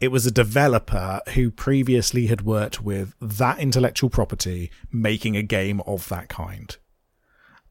It 0.00 0.08
was 0.08 0.24
a 0.26 0.30
developer 0.30 1.20
who 1.34 1.50
previously 1.50 2.26
had 2.26 2.42
worked 2.42 2.82
with 2.82 3.14
that 3.20 3.58
intellectual 3.58 4.08
property, 4.10 4.70
making 4.90 5.36
a 5.36 5.42
game 5.42 5.80
of 5.86 6.08
that 6.08 6.28
kind. 6.30 6.74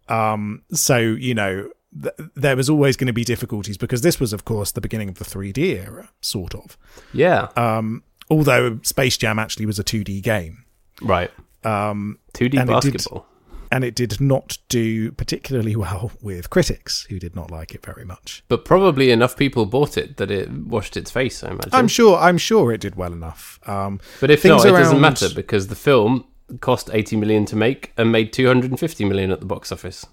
Um, 0.07 0.63
so 0.71 0.97
you 0.97 1.33
know, 1.33 1.69
th- 2.01 2.13
there 2.35 2.55
was 2.55 2.69
always 2.69 2.95
going 2.97 3.07
to 3.07 3.13
be 3.13 3.23
difficulties 3.23 3.77
because 3.77 4.01
this 4.01 4.19
was, 4.19 4.33
of 4.33 4.45
course, 4.45 4.71
the 4.71 4.81
beginning 4.81 5.09
of 5.09 5.15
the 5.19 5.25
3D 5.25 5.57
era, 5.85 6.09
sort 6.21 6.53
of. 6.55 6.77
Yeah, 7.13 7.47
Um, 7.55 8.03
although 8.29 8.79
Space 8.83 9.17
Jam 9.17 9.39
actually 9.39 9.65
was 9.65 9.79
a 9.79 9.83
2D 9.83 10.21
game. 10.21 10.65
right. 11.01 11.31
Um, 11.63 12.19
2D 12.33 12.59
and 12.59 12.69
it 12.69 12.81
did- 12.81 12.93
basketball. 12.93 13.25
and 13.71 13.83
it 13.83 13.95
did 13.95 14.21
not 14.21 14.59
do 14.69 15.11
particularly 15.13 15.75
well 15.85 16.11
with 16.21 16.51
critics 16.51 17.07
who 17.09 17.17
did 17.17 17.35
not 17.35 17.49
like 17.49 17.73
it 17.73 17.83
very 17.83 18.05
much. 18.05 18.43
But 18.47 18.65
probably 18.65 19.09
enough 19.09 19.35
people 19.35 19.65
bought 19.65 19.97
it 19.97 20.17
that 20.17 20.29
it 20.29 20.51
washed 20.51 20.95
its 20.95 21.09
face. 21.09 21.43
I 21.43 21.47
imagine. 21.49 21.69
I'm 21.73 21.87
sure 21.87 22.19
I'm 22.19 22.37
sure 22.37 22.71
it 22.71 22.81
did 22.81 22.95
well 22.95 23.13
enough. 23.13 23.59
Um, 23.67 23.99
But 24.21 24.29
if 24.29 24.45
not, 24.45 24.63
it 24.65 24.69
doesn't 24.71 25.01
matter 25.01 25.29
because 25.33 25.67
the 25.69 25.75
film 25.75 26.25
cost 26.62 26.89
80 26.93 27.15
million 27.17 27.45
to 27.45 27.55
make 27.55 27.91
and 27.97 28.12
made 28.12 28.31
250 28.34 29.05
million 29.05 29.31
at 29.31 29.39
the 29.39 29.45
box 29.45 29.71
office. 29.71 30.05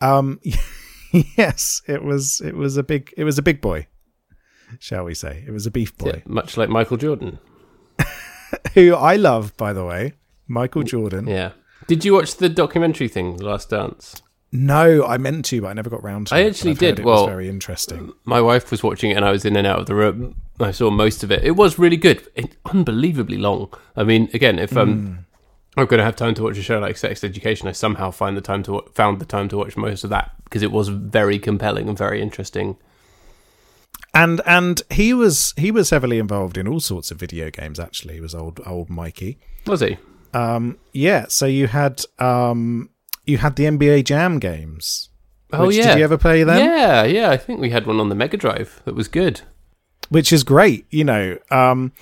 um, 0.00 0.40
yes, 1.36 1.82
it 1.86 2.02
was 2.02 2.40
it 2.44 2.54
was 2.56 2.76
a 2.76 2.82
big 2.82 3.12
it 3.16 3.24
was 3.24 3.38
a 3.38 3.42
big 3.42 3.60
boy. 3.60 3.86
shall 4.78 5.04
we 5.04 5.14
say? 5.14 5.44
It 5.46 5.50
was 5.50 5.66
a 5.66 5.70
beef 5.70 5.96
boy 5.98 6.12
Yeah, 6.14 6.20
much 6.26 6.56
like 6.56 6.68
Michael 6.68 6.96
Jordan. 6.96 7.38
who 8.74 8.94
I 8.94 9.16
love, 9.16 9.56
by 9.56 9.72
the 9.72 9.84
way, 9.84 10.14
Michael 10.48 10.82
Jordan. 10.82 11.26
Yeah. 11.26 11.52
Did 11.86 12.04
you 12.04 12.14
watch 12.14 12.36
the 12.36 12.48
documentary 12.48 13.08
thing, 13.08 13.36
The 13.36 13.44
Last 13.46 13.70
Dance? 13.70 14.22
No, 14.52 15.04
I 15.06 15.16
meant 15.18 15.44
to, 15.46 15.60
but 15.62 15.68
I 15.68 15.72
never 15.72 15.90
got 15.90 16.02
round 16.02 16.26
to 16.28 16.34
I 16.34 16.38
it. 16.40 16.42
but 16.44 16.50
actually 16.50 16.74
did. 16.74 16.98
It 16.98 17.04
was 17.04 17.16
Well- 17.20 17.26
very 17.26 17.48
interesting. 17.48 18.12
My 18.24 18.40
wife 18.40 18.70
was 18.70 18.82
watching 18.82 19.10
it 19.10 19.14
and 19.16 19.24
I 19.24 19.30
was 19.32 19.44
in 19.44 19.56
and 19.56 19.66
out 19.66 19.78
of 19.80 19.86
the 19.86 19.94
room. 19.94 20.36
I 20.60 20.70
saw 20.72 20.90
most 20.90 21.22
of 21.22 21.30
it. 21.30 21.42
It 21.44 21.52
was 21.52 21.78
really 21.78 21.96
good. 21.96 22.26
It, 22.34 22.56
unbelievably 22.66 23.38
long. 23.38 23.72
I 23.96 24.04
mean, 24.04 24.28
again, 24.34 24.58
if 24.58 24.76
um, 24.76 25.26
I'm 25.76 25.86
going 25.86 25.98
to 25.98 26.04
have 26.04 26.16
time 26.16 26.34
to 26.34 26.42
watch 26.42 26.58
a 26.58 26.62
show 26.62 26.78
like 26.78 26.96
Sex 26.96 27.24
Education, 27.24 27.68
I 27.68 27.72
somehow 27.72 28.10
find 28.10 28.36
the 28.36 28.40
time 28.40 28.62
to 28.64 28.82
found 28.94 29.20
the 29.20 29.24
time 29.24 29.48
to 29.48 29.56
watch 29.56 29.76
most 29.76 30.04
of 30.04 30.10
that 30.10 30.32
because 30.44 30.62
it 30.62 30.72
was 30.72 30.88
very 30.88 31.38
compelling 31.38 31.88
and 31.88 31.96
very 31.96 32.20
interesting. 32.20 32.76
And 34.12 34.40
and 34.46 34.82
he 34.90 35.14
was 35.14 35.54
he 35.56 35.70
was 35.70 35.90
heavily 35.90 36.18
involved 36.18 36.56
in 36.56 36.66
all 36.66 36.80
sorts 36.80 37.10
of 37.10 37.18
video 37.18 37.50
games. 37.50 37.78
Actually, 37.78 38.14
he 38.14 38.20
was 38.20 38.34
old 38.34 38.60
old 38.66 38.90
Mikey. 38.90 39.38
Was 39.66 39.80
he? 39.80 39.98
Um, 40.34 40.78
yeah. 40.92 41.26
So 41.28 41.46
you 41.46 41.68
had 41.68 42.02
um, 42.18 42.90
you 43.24 43.38
had 43.38 43.56
the 43.56 43.64
NBA 43.64 44.04
Jam 44.04 44.38
games. 44.38 45.10
Oh 45.52 45.68
which- 45.68 45.76
yeah. 45.76 45.88
Did 45.90 45.98
you 45.98 46.04
ever 46.04 46.18
play 46.18 46.42
them? 46.42 46.58
Yeah, 46.58 47.04
yeah. 47.04 47.30
I 47.30 47.36
think 47.36 47.60
we 47.60 47.70
had 47.70 47.86
one 47.86 48.00
on 48.00 48.08
the 48.08 48.14
Mega 48.14 48.36
Drive 48.36 48.82
that 48.84 48.94
was 48.94 49.08
good. 49.08 49.42
Which 50.10 50.32
is 50.32 50.44
great, 50.44 50.86
you 50.90 51.04
know. 51.04 51.38
Um, 51.50 51.92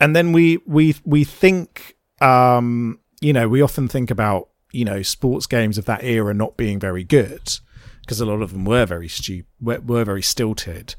and 0.00 0.16
then 0.16 0.32
we 0.32 0.58
we 0.66 0.96
we 1.04 1.24
think, 1.24 1.96
um, 2.20 2.98
you 3.20 3.34
know, 3.34 3.48
we 3.48 3.60
often 3.60 3.88
think 3.88 4.10
about 4.10 4.48
you 4.72 4.84
know 4.84 5.02
sports 5.02 5.46
games 5.46 5.76
of 5.76 5.84
that 5.84 6.02
era 6.02 6.32
not 6.32 6.56
being 6.56 6.78
very 6.78 7.04
good 7.04 7.58
because 8.00 8.20
a 8.20 8.26
lot 8.26 8.40
of 8.40 8.52
them 8.52 8.64
were 8.64 8.86
very 8.86 9.08
stupid, 9.08 9.46
were, 9.60 9.80
were 9.80 10.04
very 10.04 10.22
stilted. 10.22 10.94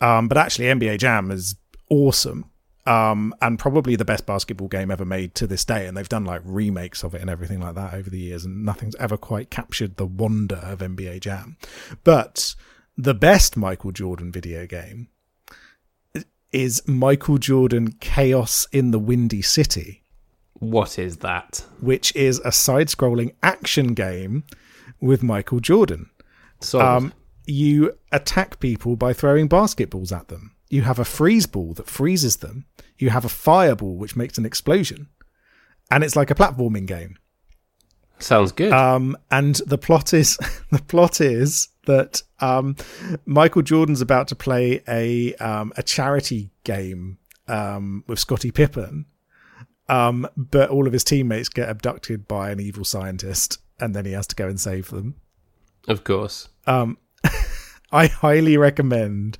Um, 0.00 0.28
but 0.28 0.38
actually, 0.38 0.66
NBA 0.66 0.98
Jam 0.98 1.30
is 1.30 1.56
awesome. 1.90 2.46
Um, 2.84 3.32
and 3.40 3.60
probably 3.60 3.94
the 3.94 4.04
best 4.04 4.26
basketball 4.26 4.66
game 4.66 4.90
ever 4.90 5.04
made 5.04 5.36
to 5.36 5.46
this 5.46 5.64
day. 5.64 5.86
And 5.86 5.96
they've 5.96 6.08
done 6.08 6.24
like 6.24 6.42
remakes 6.44 7.04
of 7.04 7.14
it 7.14 7.20
and 7.20 7.30
everything 7.30 7.60
like 7.60 7.76
that 7.76 7.94
over 7.94 8.10
the 8.10 8.18
years, 8.18 8.44
and 8.44 8.64
nothing's 8.64 8.96
ever 8.96 9.16
quite 9.16 9.50
captured 9.50 9.96
the 9.96 10.06
wonder 10.06 10.56
of 10.56 10.80
NBA 10.80 11.20
Jam. 11.20 11.56
But 12.02 12.56
the 12.96 13.14
best 13.14 13.56
Michael 13.56 13.92
Jordan 13.92 14.32
video 14.32 14.66
game 14.66 15.08
is 16.52 16.82
Michael 16.86 17.38
Jordan 17.38 17.92
Chaos 18.00 18.66
in 18.72 18.90
the 18.90 18.98
Windy 18.98 19.42
City, 19.42 20.02
What 20.54 20.98
is 20.98 21.18
that? 21.18 21.64
which 21.80 22.14
is 22.14 22.40
a 22.44 22.52
side 22.52 22.88
scrolling 22.88 23.34
action 23.42 23.94
game 23.94 24.44
with 25.00 25.22
Michael 25.22 25.60
Jordan. 25.60 26.10
So 26.60 26.80
Um, 26.80 27.12
you 27.46 27.92
attack 28.12 28.60
people 28.60 28.96
by 28.96 29.12
throwing 29.12 29.48
basketballs 29.48 30.12
at 30.16 30.28
them. 30.28 30.52
You 30.70 30.82
have 30.82 30.98
a 30.98 31.04
freeze 31.04 31.46
ball 31.46 31.74
that 31.74 31.88
freezes 31.88 32.36
them. 32.36 32.66
You 32.98 33.10
have 33.10 33.24
a 33.24 33.28
fireball 33.28 33.96
which 33.96 34.14
makes 34.16 34.38
an 34.38 34.46
explosion. 34.46 35.08
And 35.90 36.04
it's 36.04 36.16
like 36.16 36.30
a 36.30 36.34
platforming 36.34 36.86
game. 36.86 37.16
Sounds 38.18 38.52
good. 38.52 38.72
Um, 38.72 39.16
and 39.30 39.56
the 39.66 39.76
plot 39.78 40.14
is 40.14 40.36
the 40.70 40.78
plot 40.78 41.20
is 41.20 41.68
that 41.86 42.22
um, 42.40 42.76
Michael 43.26 43.62
Jordan's 43.62 44.00
about 44.00 44.28
to 44.28 44.34
play 44.36 44.82
a 44.88 45.34
um, 45.36 45.72
a 45.76 45.82
charity 45.82 46.50
game 46.64 47.18
um, 47.48 48.04
with 48.06 48.18
Scottie 48.18 48.50
Pippen, 48.52 49.06
um, 49.88 50.28
but 50.36 50.70
all 50.70 50.86
of 50.86 50.92
his 50.92 51.04
teammates 51.04 51.48
get 51.48 51.68
abducted 51.68 52.28
by 52.28 52.50
an 52.50 52.60
evil 52.60 52.84
scientist, 52.84 53.58
and 53.80 53.94
then 53.94 54.04
he 54.04 54.12
has 54.12 54.26
to 54.28 54.36
go 54.36 54.46
and 54.48 54.60
save 54.60 54.88
them. 54.90 55.16
of 55.88 56.04
course. 56.04 56.48
Um, 56.66 56.98
I 57.92 58.06
highly 58.06 58.56
recommend 58.56 59.36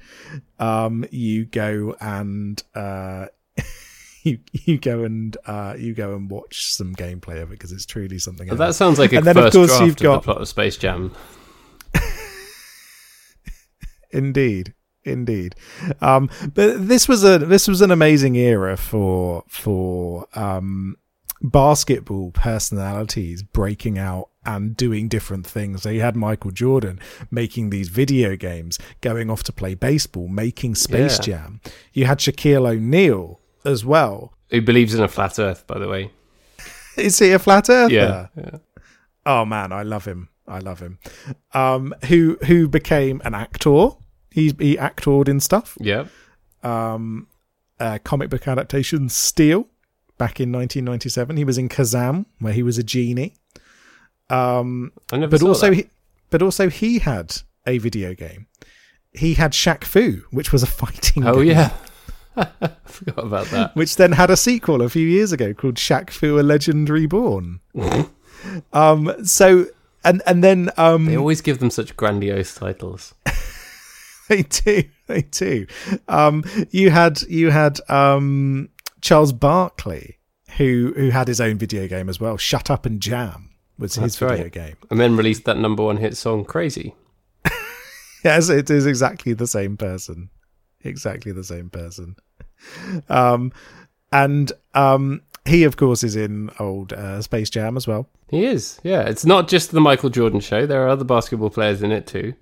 um, 0.58 1.06
you 1.10 1.46
go 1.46 1.96
and 2.00 2.62
uh, 2.74 3.26
you 4.24 4.40
you 4.52 4.78
go 4.78 5.04
and 5.04 5.36
uh, 5.46 5.74
you 5.78 5.94
go 5.94 6.14
and 6.14 6.28
watch 6.30 6.72
some 6.72 6.94
gameplay 6.94 7.40
of 7.40 7.50
it 7.50 7.50
because 7.50 7.72
it's 7.72 7.86
truly 7.86 8.18
something. 8.18 8.48
Else. 8.50 8.58
that 8.58 8.74
sounds 8.74 8.98
like 8.98 9.12
a 9.12 9.18
And 9.18 9.26
then, 9.26 9.36
of 9.38 9.44
first 9.44 9.54
course, 9.56 9.68
draft 9.70 9.84
you've 9.86 9.94
of 9.96 10.02
got- 10.02 10.14
the 10.16 10.24
plot 10.24 10.40
of 10.42 10.48
Space 10.48 10.76
Jam. 10.76 11.14
Indeed, 14.12 14.74
indeed. 15.04 15.54
Um, 16.00 16.28
but 16.54 16.86
this 16.88 17.08
was 17.08 17.24
a 17.24 17.38
this 17.38 17.66
was 17.68 17.80
an 17.80 17.90
amazing 17.90 18.36
era 18.36 18.76
for 18.76 19.44
for 19.48 20.26
um, 20.34 20.96
basketball 21.40 22.30
personalities 22.32 23.42
breaking 23.42 23.98
out 23.98 24.28
and 24.44 24.76
doing 24.76 25.08
different 25.08 25.46
things. 25.46 25.82
So 25.82 25.90
you 25.90 26.00
had 26.00 26.16
Michael 26.16 26.50
Jordan 26.50 26.98
making 27.30 27.70
these 27.70 27.88
video 27.88 28.36
games, 28.36 28.78
going 29.00 29.30
off 29.30 29.42
to 29.44 29.52
play 29.52 29.74
baseball, 29.74 30.28
making 30.28 30.74
Space 30.74 31.18
Yeah. 31.18 31.24
Jam. 31.24 31.60
You 31.92 32.06
had 32.06 32.18
Shaquille 32.18 32.68
O'Neal 32.68 33.40
as 33.64 33.84
well. 33.84 34.34
Who 34.50 34.60
believes 34.60 34.94
in 34.94 35.02
a 35.02 35.08
flat 35.08 35.38
Earth, 35.38 35.66
by 35.66 35.78
the 35.78 35.88
way? 35.88 36.10
Is 36.96 37.18
he 37.18 37.32
a 37.32 37.38
flat 37.38 37.70
earther? 37.70 37.94
Yeah. 37.94 38.26
yeah. 38.36 38.58
Oh 39.24 39.44
man, 39.44 39.72
I 39.72 39.82
love 39.82 40.04
him. 40.04 40.28
I 40.46 40.58
love 40.58 40.80
him. 40.80 40.98
Um, 41.54 41.94
who 42.08 42.36
who 42.46 42.68
became 42.68 43.22
an 43.24 43.34
actor? 43.34 43.90
He 44.32 44.54
he 44.58 44.78
acted 44.78 45.28
in 45.28 45.40
stuff. 45.40 45.76
Yeah. 45.80 46.06
um, 46.62 47.26
uh, 47.80 47.98
comic 48.04 48.30
book 48.30 48.46
adaptation 48.46 49.08
Steel 49.08 49.66
back 50.18 50.38
in 50.40 50.52
1997. 50.52 51.36
He 51.36 51.44
was 51.44 51.58
in 51.58 51.68
Kazam, 51.68 52.26
where 52.38 52.52
he 52.52 52.62
was 52.62 52.78
a 52.78 52.82
genie. 52.84 53.34
Um, 54.30 54.92
I 55.12 55.16
never 55.18 55.30
but 55.30 55.40
saw 55.40 55.48
also, 55.48 55.70
that. 55.70 55.76
he, 55.76 55.86
but 56.30 56.42
also 56.42 56.68
he 56.68 57.00
had 57.00 57.36
a 57.66 57.78
video 57.78 58.14
game. 58.14 58.46
He 59.12 59.34
had 59.34 59.52
Shaq 59.52 59.84
Fu, 59.84 60.22
which 60.30 60.52
was 60.52 60.62
a 60.62 60.66
fighting. 60.66 61.26
Oh 61.26 61.36
game, 61.42 61.48
yeah. 61.48 61.70
I 62.36 62.48
forgot 62.86 63.24
about 63.26 63.46
that. 63.48 63.76
which 63.76 63.96
then 63.96 64.12
had 64.12 64.30
a 64.30 64.36
sequel 64.36 64.80
a 64.80 64.88
few 64.88 65.06
years 65.06 65.32
ago 65.32 65.52
called 65.52 65.74
Shaq 65.74 66.10
Fu: 66.10 66.38
A 66.38 66.42
Legend 66.42 66.88
Reborn. 66.88 67.60
um, 68.72 69.12
so 69.24 69.66
and 70.04 70.22
and 70.26 70.42
then 70.42 70.70
um, 70.76 71.06
They 71.06 71.16
always 71.16 71.40
give 71.40 71.58
them 71.58 71.70
such 71.70 71.96
grandiose 71.96 72.54
titles. 72.54 73.14
They 74.32 74.42
do 74.42 74.82
they 75.06 75.22
do 75.22 75.66
um 76.08 76.42
you 76.70 76.90
had 76.90 77.20
you 77.22 77.50
had 77.50 77.78
um 77.90 78.68
charles 79.00 79.32
barkley 79.32 80.18
who 80.56 80.92
who 80.96 81.10
had 81.10 81.28
his 81.28 81.40
own 81.40 81.58
video 81.58 81.86
game 81.86 82.08
as 82.08 82.18
well 82.18 82.36
shut 82.36 82.70
up 82.70 82.86
and 82.86 83.00
jam 83.00 83.50
was 83.78 83.94
his 83.96 84.16
video 84.16 84.44
right. 84.44 84.52
game 84.52 84.76
And 84.90 85.00
then 85.00 85.16
released 85.16 85.44
that 85.46 85.56
number 85.56 85.82
one 85.82 85.96
hit 85.96 86.16
song, 86.16 86.44
Crazy. 86.44 86.94
yes 88.24 88.48
it 88.48 88.70
is 88.70 88.86
exactly 88.86 89.32
the 89.32 89.46
same 89.46 89.76
person 89.76 90.30
exactly 90.82 91.32
the 91.32 91.44
same 91.44 91.68
person 91.68 92.16
um 93.08 93.52
and 94.12 94.52
um 94.74 95.22
he 95.44 95.64
of 95.64 95.76
course 95.76 96.04
is 96.04 96.14
in 96.16 96.50
old 96.60 96.92
uh, 96.92 97.20
space 97.20 97.50
jam 97.50 97.76
as 97.76 97.86
well 97.86 98.08
He 98.28 98.44
is, 98.44 98.80
yeah. 98.84 99.02
It's 99.02 99.26
not 99.26 99.48
just 99.48 99.72
the 99.72 99.80
Michael 99.80 100.08
Jordan 100.08 100.40
show. 100.40 100.64
There 100.66 100.82
are 100.84 100.88
other 100.88 101.04
basketball 101.04 101.50
players 101.50 101.82
in 101.82 101.90
it 101.92 102.06
too. 102.06 102.34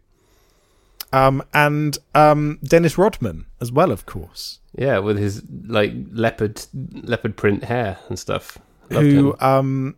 Um 1.12 1.42
and 1.52 1.98
um 2.14 2.58
dennis 2.62 2.96
rodman 2.96 3.46
as 3.60 3.72
well 3.72 3.90
of 3.90 4.06
course 4.06 4.60
Yeah, 4.74 4.98
with 4.98 5.18
his 5.18 5.42
like 5.66 5.92
leopard 6.12 6.62
leopard 7.02 7.36
print 7.36 7.64
hair 7.64 7.98
and 8.08 8.16
stuff. 8.18 8.58
Loved 8.90 9.06
who 9.06 9.32
him. 9.32 9.36
um 9.40 9.96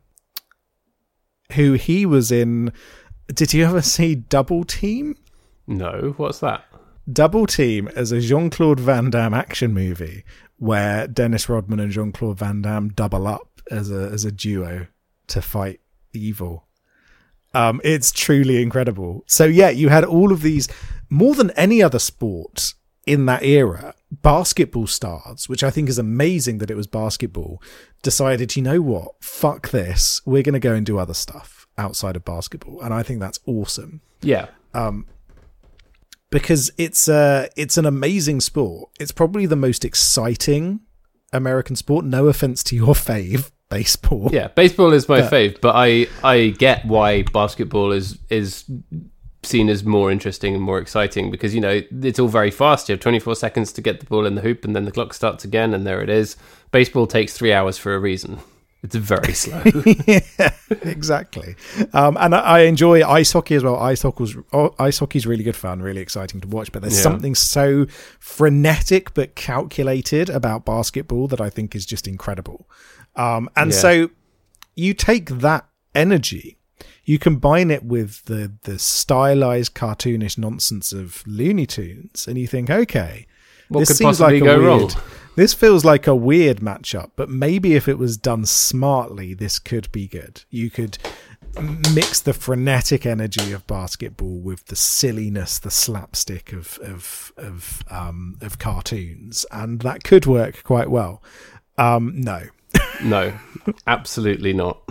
who 1.52 1.74
he 1.74 2.06
was 2.06 2.32
in 2.32 2.72
did 3.34 3.52
you 3.54 3.64
ever 3.64 3.82
see 3.82 4.14
double 4.14 4.64
team 4.64 5.16
No, 5.66 6.14
what's 6.16 6.40
that? 6.40 6.64
double 7.12 7.46
team 7.46 7.88
is 7.96 8.12
a 8.12 8.20
jean-claude 8.20 8.78
van 8.80 9.10
damme 9.10 9.34
action 9.34 9.74
movie 9.74 10.24
where 10.58 11.08
dennis 11.08 11.48
rodman 11.48 11.80
and 11.80 11.90
jean-claude 11.92 12.38
van 12.38 12.62
damme 12.62 12.88
double 12.90 13.26
up 13.26 13.60
as 13.70 13.90
a 13.90 14.08
as 14.12 14.24
a 14.24 14.30
duo 14.32 14.86
to 15.26 15.42
fight 15.42 15.80
evil 16.12 16.68
um 17.54 17.80
it's 17.82 18.12
truly 18.12 18.62
incredible 18.62 19.24
so 19.26 19.44
yeah 19.44 19.68
you 19.68 19.88
had 19.88 20.04
all 20.04 20.30
of 20.32 20.42
these 20.42 20.68
more 21.20 21.34
than 21.34 21.50
any 21.52 21.82
other 21.82 21.98
sport 21.98 22.74
in 23.06 23.26
that 23.26 23.42
era 23.42 23.94
basketball 24.10 24.86
stars 24.86 25.48
which 25.48 25.62
i 25.64 25.70
think 25.70 25.88
is 25.88 25.98
amazing 25.98 26.58
that 26.58 26.70
it 26.70 26.76
was 26.76 26.86
basketball 26.86 27.60
decided 28.02 28.54
you 28.56 28.62
know 28.62 28.80
what 28.80 29.08
fuck 29.20 29.70
this 29.70 30.20
we're 30.24 30.42
going 30.48 30.52
to 30.60 30.68
go 30.68 30.74
and 30.74 30.86
do 30.86 30.98
other 30.98 31.14
stuff 31.14 31.66
outside 31.76 32.14
of 32.16 32.24
basketball 32.24 32.80
and 32.80 32.92
i 32.94 33.02
think 33.02 33.18
that's 33.20 33.40
awesome 33.46 34.00
Yeah, 34.22 34.46
Um, 34.74 35.06
because 36.30 36.70
it's 36.78 37.08
uh 37.08 37.48
it's 37.56 37.76
an 37.76 37.86
amazing 37.86 38.40
sport. 38.40 38.90
It's 39.00 39.12
probably 39.12 39.46
the 39.46 39.56
most 39.56 39.84
exciting 39.84 40.80
American 41.32 41.76
sport. 41.76 42.04
No 42.04 42.28
offense 42.28 42.62
to 42.64 42.76
your 42.76 42.94
fave, 43.08 43.50
baseball. 43.68 44.30
yeah. 44.32 44.48
Baseball 44.48 44.92
is 44.92 45.08
my 45.08 45.20
But- 45.22 45.32
fave, 45.32 45.60
but 45.60 45.74
I 45.74 46.06
I 46.24 46.36
get 46.58 46.86
why 46.86 47.22
basketball 47.24 47.92
is 47.92 48.18
is 48.30 48.64
seen 49.44 49.68
as 49.68 49.82
more 49.84 50.10
interesting 50.12 50.54
and 50.54 50.62
more 50.62 50.78
exciting 50.78 51.30
because 51.30 51.54
you 51.54 51.60
know 51.60 51.82
it's 52.02 52.18
all 52.18 52.28
very 52.28 52.50
fast. 52.50 52.88
You 52.88 52.94
have 52.94 53.00
24 53.00 53.34
seconds 53.36 53.72
to 53.72 53.80
get 53.80 54.00
the 54.00 54.06
ball 54.06 54.24
in 54.26 54.34
the 54.34 54.42
hoop, 54.42 54.64
and 54.64 54.74
then 54.76 54.84
the 54.84 54.92
clock 54.92 55.12
starts 55.14 55.44
again, 55.44 55.74
and 55.74 55.86
there 55.86 56.00
it 56.00 56.08
is. 56.08 56.36
Baseball 56.70 57.06
takes 57.06 57.32
three 57.36 57.52
hours 57.52 57.76
for 57.78 57.94
a 57.94 57.98
reason. 57.98 58.38
It's 58.84 58.96
very 58.96 59.32
slow. 59.32 59.62
yeah, 60.08 60.20
exactly. 60.82 61.54
Um, 61.92 62.16
and 62.18 62.34
I, 62.34 62.38
I 62.40 62.60
enjoy 62.62 63.06
ice 63.08 63.30
hockey 63.32 63.54
as 63.54 63.62
well. 63.62 63.76
Ice 63.76 64.02
hockey's 64.02 64.36
oh, 64.52 64.74
ice 64.78 64.98
hockey's 64.98 65.24
really 65.24 65.44
good 65.44 65.54
fun, 65.54 65.80
really 65.82 66.00
exciting 66.00 66.40
to 66.40 66.48
watch. 66.48 66.72
But 66.72 66.82
there's 66.82 66.96
Yeah. 66.96 67.02
something 67.02 67.36
so 67.36 67.86
frenetic 68.18 69.14
but 69.14 69.36
calculated 69.36 70.28
about 70.30 70.64
basketball 70.64 71.28
that 71.28 71.40
I 71.40 71.48
think 71.48 71.76
is 71.76 71.86
just 71.86 72.08
incredible. 72.08 72.68
Um, 73.14 73.48
and 73.54 73.70
Yeah. 73.70 73.76
so 73.78 74.10
you 74.74 74.94
take 74.94 75.28
that 75.28 75.66
energy, 75.94 76.56
you 77.04 77.18
combine 77.18 77.70
it 77.70 77.84
with 77.84 78.24
the 78.26 78.52
the 78.62 78.78
stylized, 78.78 79.74
cartoonish 79.74 80.38
nonsense 80.38 80.92
of 80.92 81.22
Looney 81.26 81.66
Tunes, 81.66 82.26
and 82.26 82.38
you 82.38 82.46
think, 82.46 82.70
okay, 82.70 83.26
What 83.68 83.80
this 83.80 83.96
seems 83.98 84.20
like 84.20 84.40
a 84.40 84.44
weird. 84.44 84.60
wrong? 84.60 84.90
This 85.34 85.54
feels 85.54 85.82
like 85.84 86.06
a 86.06 86.14
weird 86.14 86.58
matchup, 86.58 87.12
but 87.16 87.30
maybe 87.30 87.74
if 87.74 87.88
it 87.88 87.96
was 87.98 88.16
done 88.18 88.44
smartly, 88.44 89.32
this 89.32 89.58
could 89.58 89.90
be 89.90 90.06
good. 90.06 90.44
You 90.50 90.68
could 90.68 90.98
mix 91.94 92.20
the 92.20 92.32
frenetic 92.34 93.04
energy 93.06 93.52
of 93.52 93.66
basketball 93.66 94.38
with 94.40 94.66
the 94.66 94.76
silliness, 94.76 95.58
the 95.58 95.70
slapstick 95.70 96.52
of 96.52 96.78
of 96.82 97.32
of 97.38 97.82
um, 97.90 98.36
of 98.42 98.58
cartoons, 98.58 99.46
and 99.50 99.80
that 99.80 100.04
could 100.04 100.26
work 100.26 100.62
quite 100.64 100.90
well. 100.90 101.22
Um, 101.78 102.20
no, 102.20 102.42
No, 103.02 103.32
absolutely 103.86 104.52
not. 104.52 104.82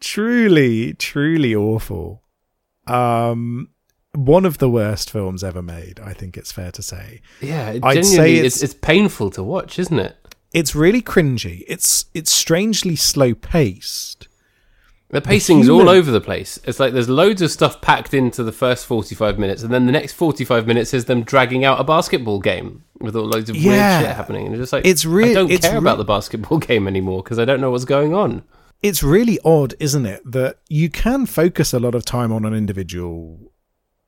Truly, 0.00 0.94
truly 0.94 1.54
awful. 1.54 2.22
Um, 2.86 3.68
one 4.14 4.44
of 4.44 4.58
the 4.58 4.68
worst 4.68 5.10
films 5.10 5.44
ever 5.44 5.62
made. 5.62 6.00
I 6.00 6.12
think 6.12 6.36
it's 6.36 6.52
fair 6.52 6.72
to 6.72 6.82
say. 6.82 7.20
Yeah, 7.40 7.70
it 7.70 7.84
I'd 7.84 8.04
say 8.04 8.34
it's, 8.34 8.56
it's- 8.56 8.62
it's 8.62 8.74
painful 8.74 9.30
to 9.32 9.42
watch, 9.42 9.78
isn't 9.78 9.98
it? 9.98 10.16
It's 10.52 10.74
really 10.74 11.00
cringy. 11.00 11.62
It's 11.68 12.06
it's 12.12 12.32
strangely 12.32 12.96
slow 12.96 13.34
paced. 13.34 14.26
The 15.10 15.20
pacing's 15.20 15.66
human- 15.66 15.82
all 15.86 15.88
over 15.88 16.10
the 16.10 16.20
place. 16.20 16.58
It's 16.64 16.80
like 16.80 16.92
there's 16.92 17.08
loads 17.08 17.40
of 17.40 17.52
stuff 17.52 17.80
packed 17.80 18.14
into 18.14 18.42
the 18.42 18.50
first 18.52 18.84
45 18.86 19.38
minutes, 19.38 19.62
and 19.62 19.72
then 19.72 19.86
the 19.86 19.92
next 19.92 20.14
45 20.14 20.66
minutes 20.66 20.92
is 20.92 21.04
them 21.04 21.22
dragging 21.22 21.64
out 21.64 21.78
a 21.80 21.84
basketball 21.84 22.40
game 22.40 22.82
with 23.00 23.14
all 23.14 23.26
loads 23.26 23.48
of 23.48 23.54
Yeah. 23.56 23.98
weird 24.00 24.06
shit 24.08 24.16
happening. 24.16 24.46
And 24.46 24.54
it's 24.56 24.62
just 24.62 24.72
like, 24.72 24.84
It's 24.86 25.04
really, 25.04 25.30
I 25.30 25.34
don't 25.34 25.60
care 25.62 25.76
about 25.78 25.98
the 25.98 26.04
basketball 26.04 26.58
game 26.70 26.88
anymore 26.88 27.22
because 27.22 27.38
I 27.38 27.44
don't 27.44 27.60
know 27.60 27.70
what's 27.70 27.84
going 27.84 28.12
on. 28.14 28.42
It's 28.82 29.02
really 29.02 29.38
odd, 29.44 29.74
isn't 29.78 30.06
it, 30.06 30.22
that 30.30 30.58
you 30.68 30.88
can 30.88 31.26
focus 31.26 31.72
a 31.72 31.78
lot 31.78 31.94
of 31.94 32.04
time 32.04 32.32
on 32.32 32.44
an 32.44 32.54
individual 32.54 33.52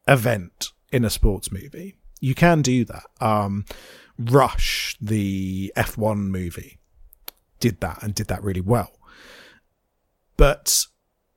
event 0.08 0.70
in 0.90 1.04
a 1.04 1.10
sports 1.10 1.52
movie. 1.52 1.96
You 2.20 2.34
can 2.34 2.62
do 2.62 2.84
that. 2.86 3.04
Um, 3.20 3.64
Rush, 4.18 4.96
the 5.00 5.72
F1 5.76 6.18
movie, 6.28 6.78
did 7.60 7.80
that 7.80 8.02
and 8.02 8.14
did 8.14 8.28
that 8.28 8.42
really 8.42 8.60
well. 8.60 8.92
But 10.36 10.86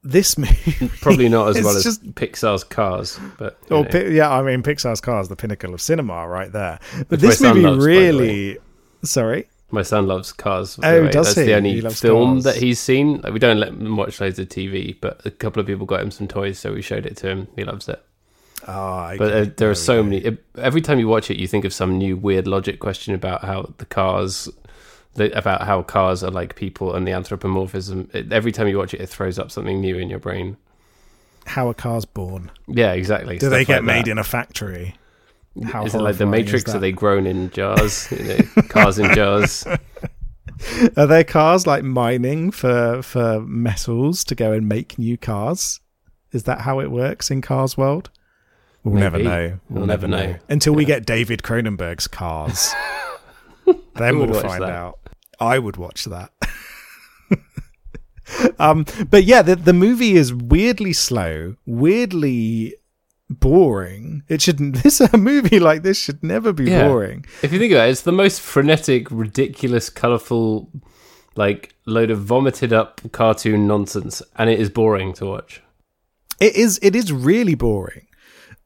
this 0.04 0.38
movie, 0.38 0.90
Probably 1.02 1.30
not 1.30 1.50
as 1.50 1.64
well 1.64 1.76
as 1.76 1.84
just- 1.84 2.04
Pixar's 2.16 2.64
Cars, 2.64 3.20
but. 3.38 3.60
Pi- 3.68 4.06
yeah, 4.06 4.30
I 4.32 4.42
mean, 4.44 4.64
Pixar's 4.64 5.02
Cars, 5.02 5.28
the 5.28 5.36
pinnacle 5.36 5.74
of 5.74 5.82
cinema, 5.82 6.28
right 6.28 6.52
there. 6.52 6.80
But 6.98 7.10
Which 7.10 7.20
this 7.22 7.42
movie 7.42 7.62
loves, 7.62 7.86
really, 7.86 8.58
sorry, 9.04 9.48
my 9.72 9.82
son 9.82 10.08
loves 10.08 10.32
Cars. 10.32 10.80
Oh, 10.82 11.04
way. 11.04 11.12
does 11.12 11.28
That's 11.28 11.38
he? 11.38 11.44
the 11.46 11.54
only 11.56 11.74
He 11.82 11.90
film 11.90 12.36
Cars. 12.36 12.44
that 12.46 12.56
he's 12.58 12.80
seen. 12.80 13.22
Like, 13.22 13.34
we 13.34 13.40
don't 13.40 13.60
let 13.60 13.70
him 13.70 13.96
watch 13.98 14.22
loads 14.22 14.40
of 14.40 14.48
TV, 14.50 14.96
but 15.00 15.26
a 15.26 15.32
couple 15.32 15.60
of 15.60 15.68
people 15.68 15.86
got 15.86 16.02
him 16.02 16.12
some 16.12 16.28
toys, 16.28 16.60
so 16.60 16.74
we 16.74 16.82
showed 16.82 17.06
it 17.06 17.18
to 17.18 17.28
him. 17.30 17.48
He 17.56 17.64
loves 17.64 17.90
it. 17.90 18.02
ah, 18.68 19.16
But 19.18 19.34
uh, 19.34 19.46
there 19.58 19.70
are 19.70 19.76
so 19.76 20.04
many. 20.04 20.18
It, 20.18 20.44
every 20.58 20.82
time 20.82 21.00
you 21.00 21.08
watch 21.08 21.30
it, 21.32 21.38
you 21.38 21.48
think 21.48 21.66
of 21.66 21.74
some 21.74 21.98
new 21.98 22.16
weird 22.16 22.48
logic 22.48 22.80
question 22.80 23.14
about 23.14 23.44
how 23.44 23.74
the 23.80 23.86
cars, 23.86 24.48
the, 25.16 25.36
about 25.38 25.64
how 25.64 25.82
cars 25.84 26.24
are 26.24 26.32
like 26.32 26.56
people 26.56 26.94
and 26.96 27.08
the 27.08 27.12
anthropomorphism. 27.12 28.10
It, 28.14 28.32
every 28.32 28.52
time 28.52 28.68
you 28.68 28.78
watch 28.78 28.94
it, 28.94 29.02
it 29.02 29.10
throws 29.10 29.38
up 29.40 29.52
something 29.52 29.82
new 29.82 29.98
in 29.98 30.10
your 30.10 30.20
brain. 30.20 30.58
How 31.48 31.70
are 31.70 31.74
cars 31.76 32.06
born? 32.06 32.50
Yeah, 32.68 32.94
exactly. 32.94 33.38
Do 33.38 33.50
they 33.50 33.66
get 33.66 33.78
like 33.78 33.84
made 33.84 34.06
that. 34.06 34.12
in 34.12 34.18
a 34.18 34.24
factory? 34.24 34.96
How 35.64 35.86
Is 35.86 35.96
it 35.96 36.02
like 36.02 36.18
the 36.18 36.26
Matrix? 36.26 36.74
Are 36.74 36.80
they 36.80 36.92
grown 36.92 37.26
in 37.26 37.50
jars? 37.50 38.12
You 38.12 38.24
know, 38.24 38.62
cars 38.64 39.00
in 39.00 39.14
jars. 39.16 39.66
Are 40.98 41.08
there 41.08 41.24
cars 41.24 41.66
like 41.66 41.84
mining 41.84 42.52
for 42.52 43.02
for 43.02 43.42
metals 43.42 44.24
to 44.26 44.36
go 44.36 44.52
and 44.52 44.68
make 44.68 44.98
new 44.98 45.18
cars? 45.18 45.80
Is 46.32 46.44
that 46.44 46.62
how 46.62 46.80
it 46.80 46.92
works 46.92 47.32
in 47.32 47.42
Cars 47.42 47.78
World? 47.78 48.10
We'll 48.84 48.96
never 48.96 49.18
know. 49.18 49.60
We'll 49.70 49.86
never 49.86 50.08
know. 50.08 50.36
until 50.50 50.74
we 50.74 50.86
get 50.86 51.06
David 51.06 51.42
Cronenberg's 51.42 52.08
Cars. 52.08 52.74
then 53.96 54.20
we'll 54.20 54.42
find 54.42 54.62
that? 54.62 54.70
out. 54.70 55.00
I 55.40 55.58
would 55.58 55.78
watch 55.78 56.06
that. 56.06 56.32
um, 58.60 58.86
but 59.10 59.24
yeah, 59.24 59.42
the 59.42 59.56
the 59.56 59.74
movie 59.74 60.16
is 60.16 60.34
weirdly 60.34 60.94
slow, 60.94 61.56
weirdly 61.66 62.76
boring. 63.30 64.24
It 64.28 64.42
shouldn't. 64.42 64.76
This 64.84 65.02
a 65.02 65.18
movie 65.18 65.60
like 65.60 65.84
this 65.84 66.00
should 66.00 66.24
never 66.24 66.54
be 66.54 66.66
Yeah. 66.66 66.88
boring. 66.88 67.26
If 67.42 67.52
you 67.52 67.60
think 67.60 67.72
about 67.74 67.88
it, 67.88 67.92
it's 67.92 68.02
the 68.02 68.12
most 68.12 68.42
frenetic, 68.42 69.10
ridiculous, 69.12 69.90
colourful, 69.90 70.70
like 71.36 71.76
load 71.86 72.12
of 72.12 72.20
vomited 72.20 72.72
up 72.74 73.02
cartoon 73.12 73.68
nonsense, 73.68 74.22
and 74.36 74.50
it 74.50 74.60
is 74.60 74.70
boring 74.70 75.14
to 75.14 75.26
watch. 75.26 75.62
It 76.40 76.56
is 76.56 76.80
it 76.82 76.96
is 76.96 77.12
really 77.12 77.56
boring. 77.56 78.08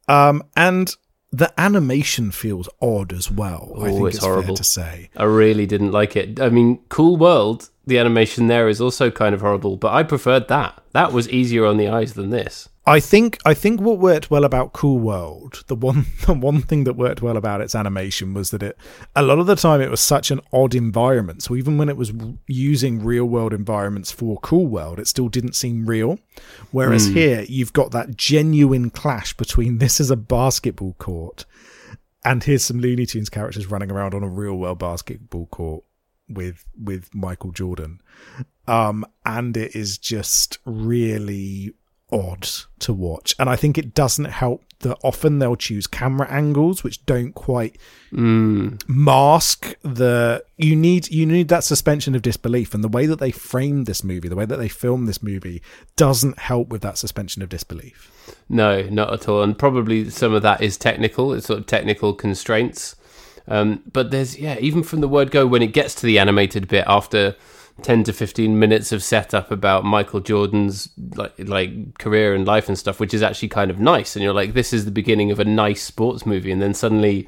Um 0.07 0.43
and 0.55 0.93
the 1.31 1.53
animation 1.59 2.31
feels 2.31 2.67
odd 2.81 3.13
as 3.13 3.29
well. 3.29 3.71
I 3.75 3.79
Oh, 3.81 3.85
think 3.85 4.07
it's 4.07 4.15
it's, 4.17 4.25
horrible. 4.25 4.55
to 4.55 4.63
say. 4.63 5.11
I 5.15 5.25
really 5.25 5.67
didn't 5.67 5.91
like 5.91 6.15
it. 6.15 6.39
I 6.39 6.49
mean, 6.49 6.79
Cool 6.89 7.17
World, 7.17 7.69
the 7.85 7.99
animation 7.99 8.47
there 8.47 8.67
is 8.67 8.81
also 8.81 9.11
kind 9.11 9.35
of 9.35 9.41
horrible, 9.41 9.77
but 9.77 9.93
I 9.93 10.01
preferred 10.01 10.47
that. 10.47 10.81
That 10.93 11.13
was 11.13 11.29
easier 11.29 11.67
on 11.67 11.77
the 11.77 11.87
eyes 11.87 12.13
than 12.13 12.31
this. 12.31 12.67
I 12.89 12.99
think 12.99 13.38
I 13.45 13.54
think 13.54 13.80
what 13.80 13.99
worked 13.99 14.32
well 14.32 14.43
about 14.43 14.73
Cool 14.73 14.97
World, 14.97 15.63
the 15.67 15.75
one 15.75 16.08
the 16.25 16.34
one 16.34 16.63
thing 16.63 16.86
that 16.86 16.95
worked 16.95 17.21
well 17.21 17.38
about 17.38 17.62
its 17.62 17.75
animation 17.75 18.34
was 18.34 18.49
that 18.49 18.63
it 18.63 18.78
a 19.15 19.21
lot 19.21 19.38
of 19.38 19.45
the 19.45 19.56
time 19.56 19.80
it 19.80 19.91
was 19.91 20.02
such 20.02 20.32
an 20.32 20.41
odd 20.52 20.73
environment. 20.73 21.43
So 21.43 21.56
even 21.56 21.78
when 21.78 21.88
it 21.88 21.97
was 21.97 22.12
using 22.47 23.04
real 23.04 23.25
world 23.25 23.54
environments 23.54 24.12
for 24.12 24.39
Cool 24.39 24.65
World, 24.65 24.99
it 24.99 25.08
still 25.08 25.30
didn't 25.30 25.54
seem 25.54 25.86
real. 25.86 26.17
Whereas 26.71 27.06
here 27.06 27.45
you've 27.47 27.73
got 27.73 27.91
that 27.91 28.17
genuine 28.17 28.89
clash 28.89 29.38
between 29.38 29.78
this 29.78 29.99
is 29.99 30.10
a 30.10 30.17
basketball 30.17 30.93
court 30.93 31.45
and 32.25 32.43
here's 32.43 32.63
some 32.63 32.80
Looney 32.80 33.06
Tunes 33.06 33.30
characters 33.30 33.67
running 33.67 33.91
around 33.91 34.15
on 34.15 34.23
a 34.23 34.28
real 34.28 34.56
world 34.56 34.80
basketball 34.80 35.45
court 35.45 35.84
with 36.28 36.65
with 36.75 37.13
Michael 37.13 37.52
Jordan. 37.52 38.02
Um 38.67 39.06
and 39.28 39.56
it 39.56 39.75
is 39.75 39.99
just 39.99 40.58
really 40.65 41.75
odd 42.11 42.47
to 42.79 42.93
watch. 42.93 43.35
And 43.39 43.49
I 43.49 43.55
think 43.55 43.77
it 43.77 43.93
doesn't 43.93 44.25
help 44.25 44.63
that 44.79 44.97
often 45.03 45.39
they'll 45.39 45.57
choose 45.57 45.87
camera 45.87 46.25
angles 46.31 46.85
which 46.85 47.05
don't 47.05 47.33
quite 47.33 47.77
mask 48.87 49.75
the 49.81 50.41
you 50.57 50.73
need 50.73 51.11
you 51.11 51.25
need 51.25 51.49
that 51.49 51.65
suspension 51.65 52.15
of 52.15 52.21
disbelief 52.21 52.73
and 52.73 52.81
the 52.81 52.87
way 52.87 53.05
that 53.05 53.19
they 53.19 53.29
framed 53.29 53.87
this 53.87 54.05
movie 54.05 54.29
the 54.29 54.37
way 54.37 54.45
that 54.45 54.55
they 54.55 54.69
filmed 54.69 55.05
this 55.05 55.21
movie 55.21 55.61
doesn't 55.97 56.39
help 56.39 56.69
with 56.69 56.81
that 56.81 56.97
suspension 56.97 57.41
of 57.41 57.49
disbelief 57.49 58.09
No, 58.47 58.83
not 58.83 59.13
at 59.13 59.27
all. 59.27 59.43
And 59.43 59.57
probably 59.57 60.09
some 60.09 60.33
of 60.33 60.41
that 60.43 60.61
is 60.61 60.77
technical, 60.77 61.33
it's 61.33 61.47
sort 61.47 61.59
of 61.59 61.65
technical 61.65 62.13
constraints. 62.13 62.95
Um, 63.47 63.83
but 63.91 64.11
there's, 64.11 64.37
yeah, 64.37 64.57
even 64.59 64.83
from 64.83 65.01
the 65.01 65.07
word 65.07 65.31
go, 65.31 65.47
when 65.47 65.61
it 65.61 65.73
gets 65.73 65.95
to 65.95 66.05
the 66.05 66.19
animated 66.19 66.67
bit 66.67 66.83
after 66.87 67.35
10 67.83 68.03
to 68.05 68.13
15 68.13 68.57
minutes 68.59 68.91
of 68.91 69.03
setup 69.03 69.51
about 69.51 69.83
Michael 69.85 70.19
Jordan's 70.19 70.89
like, 71.15 71.33
like 71.37 71.97
career 71.97 72.33
and 72.35 72.45
life 72.45 72.67
and 72.67 72.77
stuff, 72.77 72.99
which 72.99 73.13
is 73.13 73.23
actually 73.23 73.49
kind 73.49 73.71
of 73.71 73.79
nice. 73.79 74.15
And 74.15 74.23
you're 74.23 74.33
like, 74.33 74.53
this 74.53 74.73
is 74.73 74.85
the 74.85 74.91
beginning 74.91 75.31
of 75.31 75.39
a 75.39 75.45
nice 75.45 75.81
sports 75.83 76.25
movie. 76.25 76.51
And 76.51 76.61
then 76.61 76.73
suddenly 76.73 77.27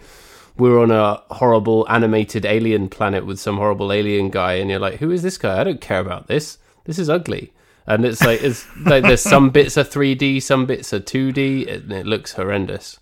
we're 0.58 0.80
on 0.80 0.92
a 0.92 1.22
horrible 1.34 1.86
animated 1.90 2.46
alien 2.46 2.90
planet 2.90 3.26
with 3.26 3.40
some 3.40 3.58
horrible 3.58 3.92
alien 3.92 4.30
guy. 4.30 4.54
And 4.54 4.70
you're 4.70 4.80
like, 4.80 5.00
who 5.00 5.12
is 5.12 5.22
this 5.24 5.38
guy? 5.38 5.60
I 5.60 5.64
don't 5.64 5.82
care 5.82 6.00
about 6.00 6.28
this. 6.28 6.58
This 6.86 7.00
is 7.00 7.10
ugly. 7.10 7.54
And 7.88 8.06
it's 8.06 8.22
like, 8.22 8.42
it's 8.44 8.66
like 8.86 9.04
there's 9.04 9.22
some 9.22 9.50
bits 9.50 9.78
are 9.78 9.84
3D, 9.84 10.42
some 10.42 10.66
bits 10.66 10.94
are 10.94 11.00
2D, 11.00 11.72
and 11.72 11.92
it 11.92 12.06
looks 12.06 12.34
horrendous. 12.34 13.00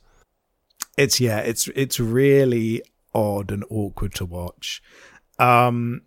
it's 0.97 1.19
yeah 1.19 1.39
it's 1.39 1.67
it's 1.75 1.99
really 1.99 2.81
odd 3.13 3.51
and 3.51 3.63
awkward 3.69 4.13
to 4.13 4.25
watch 4.25 4.81
um 5.39 6.01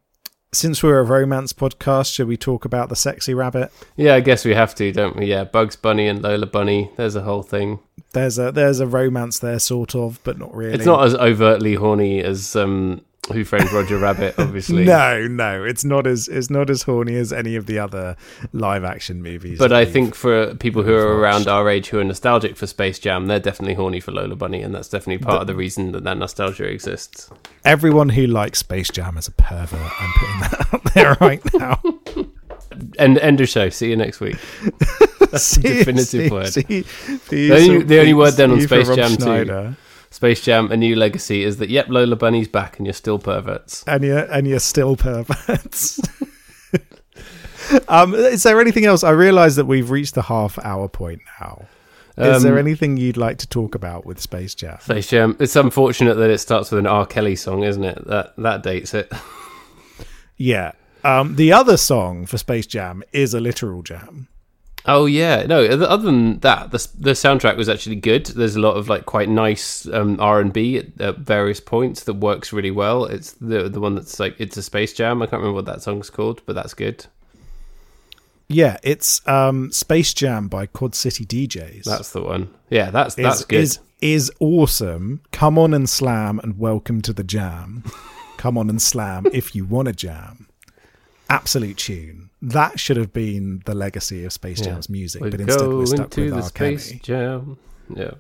since 0.53 0.83
we're 0.83 0.99
a 0.99 1.03
romance 1.05 1.53
podcast 1.53 2.13
should 2.13 2.29
we 2.29 2.37
talk 2.37 2.65
about 2.65 2.89
the 2.89 2.97
sexy 2.97 3.33
rabbit 3.35 3.73
Yeah, 3.97 4.15
I 4.15 4.21
guess 4.21 4.45
we 4.45 4.55
have 4.55 4.75
to, 4.77 4.93
don't 4.93 5.17
we? 5.17 5.27
Yeah, 5.27 5.45
Bugs 5.45 5.77
Bunny 5.77 6.07
and 6.09 6.23
Lola 6.23 6.47
Bunny. 6.47 6.91
There's 6.97 7.17
a 7.17 7.23
whole 7.23 7.43
thing. 7.43 7.79
there's 8.13 8.39
a 8.39 8.53
there's 8.53 8.81
a 8.81 8.87
romance 8.87 9.39
there 9.39 9.59
sort 9.59 9.95
of 9.95 10.21
but 10.25 10.39
not 10.39 10.55
really 10.55 10.75
It's 10.75 10.85
not 10.87 11.05
as 11.05 11.15
overtly 11.15 11.75
horny 11.75 12.23
as 12.23 12.55
um, 12.55 13.01
Who 13.33 13.45
Framed 13.45 13.71
Roger 13.73 13.99
Rabbit, 13.99 14.35
obviously. 14.39 14.85
no 14.85 15.29
no 15.29 15.63
it's 15.63 15.85
not 15.85 16.09
as 16.09 16.27
it's 16.27 16.51
not 16.51 16.69
as 16.69 16.83
horny 16.83 17.15
as 17.17 17.33
any 17.33 17.55
of 17.55 17.67
the 17.67 17.79
other 17.79 18.17
live 18.53 18.83
action 18.83 19.23
movies 19.23 19.61
But 19.61 19.73
I 19.73 19.85
think 19.85 20.17
for 20.17 20.57
people 20.57 20.83
who 20.83 20.93
are 20.93 21.17
around 21.19 21.47
our 21.47 21.71
age 21.71 21.89
who 21.89 22.01
are 22.01 22.05
nostalgic 22.05 22.57
for 22.57 22.67
Space 22.67 22.99
Jam, 22.99 23.29
they're 23.29 23.39
definitely 23.39 23.75
horny 23.75 24.01
for 24.01 24.11
Lola 24.11 24.35
Bunny, 24.35 24.61
and 24.61 24.75
that's 24.75 24.89
definitely 24.89 25.25
part 25.25 25.41
of 25.41 25.47
the 25.47 25.55
reason 25.55 25.93
that 25.93 26.03
that 26.03 26.19
nostalgia 26.19 26.65
exists. 26.65 27.31
everyone 27.65 28.09
who 28.09 28.27
likes 28.27 28.59
space 28.59 28.89
jam 28.91 29.17
is 29.17 29.29
a 29.29 29.33
pervert 29.33 30.01
i'm 30.01 30.13
putting 30.17 30.41
that 30.41 30.75
out 30.75 30.95
there 30.95 31.17
right 31.21 31.55
now 31.55 31.81
end 32.99 33.19
end 33.19 33.41
of 33.41 33.49
show. 33.49 33.69
See 33.69 33.91
you 33.91 33.97
next 33.97 34.19
week. 34.21 34.37
That's 35.31 35.57
the 35.57 35.63
definitive 35.63 36.33
word. 36.33 36.49
See, 36.49 36.63
The 37.29 37.53
only- 37.55 37.83
the 37.85 38.01
only 38.01 38.15
word 38.15 38.33
then 38.33 38.51
on 38.51 38.61
Space 38.63 38.89
Jam 38.95 39.11
2. 39.17 39.23
Schneider. 39.23 39.77
Space 40.13 40.41
Jam: 40.43 40.71
A 40.71 40.77
New 40.77 40.95
Legacy 40.95 41.43
is 41.43 41.57
that 41.57 41.71
yep, 41.71 41.89
Lola 41.89 42.15
Bunny's 42.17 42.47
back 42.49 42.79
and 42.79 42.87
you're 42.87 42.93
still 42.93 43.19
perverts. 43.19 43.83
and 43.89 44.05
you're 44.05 44.19
and 44.31 44.47
you're 44.47 44.61
still 44.61 44.95
perverts. 44.95 46.01
um, 47.89 48.15
is 48.15 48.43
there 48.43 48.61
anything 48.61 48.85
else? 48.85 49.03
I 49.03 49.11
realise 49.11 49.57
that 49.57 49.65
we've 49.67 49.91
reached 49.91 50.15
the 50.15 50.23
half 50.23 50.59
hour 50.65 50.89
point 50.89 51.21
now. 51.41 51.67
Is 52.19 52.37
Um, 52.37 52.43
there 52.43 52.59
anything 52.59 52.99
you'd 52.99 53.17
like 53.17 53.39
to 53.39 53.49
talk 53.49 53.75
about 53.75 54.05
with 54.05 54.21
Space 54.21 54.55
Jam? 54.55 54.79
Space 54.81 55.09
Jam. 55.09 55.35
It's 55.41 55.57
unfortunate 55.57 56.15
that 56.17 56.29
it 56.31 56.39
starts 56.39 56.71
with 56.71 56.81
an 56.81 56.87
R. 56.87 57.07
Kelly 57.07 57.35
song, 57.37 57.63
isn't 57.65 57.83
it? 57.85 58.07
That 58.07 58.35
that 58.39 58.63
dates 58.63 58.95
it. 58.95 59.11
Yeah. 60.39 60.73
Um, 61.05 61.37
the 61.37 61.53
other 61.53 61.77
song 61.77 62.27
for 62.27 62.37
Space 62.37 62.67
Jam 62.67 63.05
is 63.13 63.33
a 63.33 63.39
literal 63.39 63.83
jam. 63.83 64.27
Oh 64.85 65.07
yeah, 65.07 65.47
no. 65.47 65.65
Other 65.65 66.05
than 66.05 66.41
that, 66.41 66.73
the 66.73 66.89
the 66.99 67.11
soundtrack 67.13 67.57
was 67.57 67.69
actually 67.69 67.97
good. 67.97 68.27
There's 68.27 68.57
a 68.57 68.61
lot 68.61 68.77
of 68.77 68.89
like 68.89 69.07
quite 69.07 69.29
nice 69.29 69.87
um, 69.87 70.19
R 70.19 70.41
and 70.41 70.53
B 70.53 70.79
at, 70.79 71.01
at 71.01 71.19
various 71.19 71.61
points 71.61 72.05
that 72.05 72.15
works 72.15 72.53
really 72.53 72.73
well. 72.73 73.05
It's 73.05 73.33
the 73.33 73.69
the 73.69 73.81
one 73.81 73.95
that's 73.95 74.19
like 74.19 74.35
it's 74.39 74.57
a 74.57 74.63
Space 74.63 74.93
Jam. 74.93 75.23
I 75.23 75.27
can't 75.27 75.41
remember 75.41 75.55
what 75.55 75.67
that 75.67 75.83
song's 75.83 76.11
called, 76.11 76.43
but 76.47 76.55
that's 76.55 76.75
good. 76.75 77.07
Yeah, 78.49 78.77
it's 78.83 79.27
um, 79.27 79.71
Space 79.73 80.13
Jam 80.13 80.49
by 80.49 80.67
Quad 80.67 80.95
City 80.95 81.25
DJs. 81.25 81.85
That's 81.85 82.11
the 82.11 82.23
one. 82.23 82.53
Yeah, 82.69 82.91
that's 82.91 83.17
is, 83.17 83.25
that's 83.25 83.45
good. 83.45 83.61
Is, 83.61 83.79
is 84.01 84.33
awesome. 84.41 85.23
Come 85.31 85.59
on 85.59 85.73
and 85.73 85.89
slam 85.89 86.41
and 86.41 86.59
welcome 86.59 87.01
to 87.03 87.13
the 87.13 87.25
jam. 87.25 87.85
Come 88.37 88.59
on 88.59 88.69
and 88.69 88.83
slam 88.83 89.27
if 89.33 89.55
you 89.55 89.65
want 89.65 89.87
to 89.87 89.95
jam. 89.95 90.49
Absolute 91.33 91.77
tune. 91.79 92.31
That 92.43 92.79
should 92.79 92.97
have 92.97 93.13
been 93.13 93.63
the 93.65 93.75
legacy 93.75 94.25
of 94.25 94.33
Space 94.33 94.59
Yeah. 94.61 94.67
Jam's 94.73 94.89
music, 94.89 95.23
we 95.23 95.31
but 95.31 95.41
instead 95.41 95.69
we're 95.69 95.87
stuck 95.87 96.17
with 96.17 96.31
the 96.31 96.37
R. 96.37 96.43
Space. 96.43 96.93
Jam. 97.01 97.57
Yeah. 97.95 98.11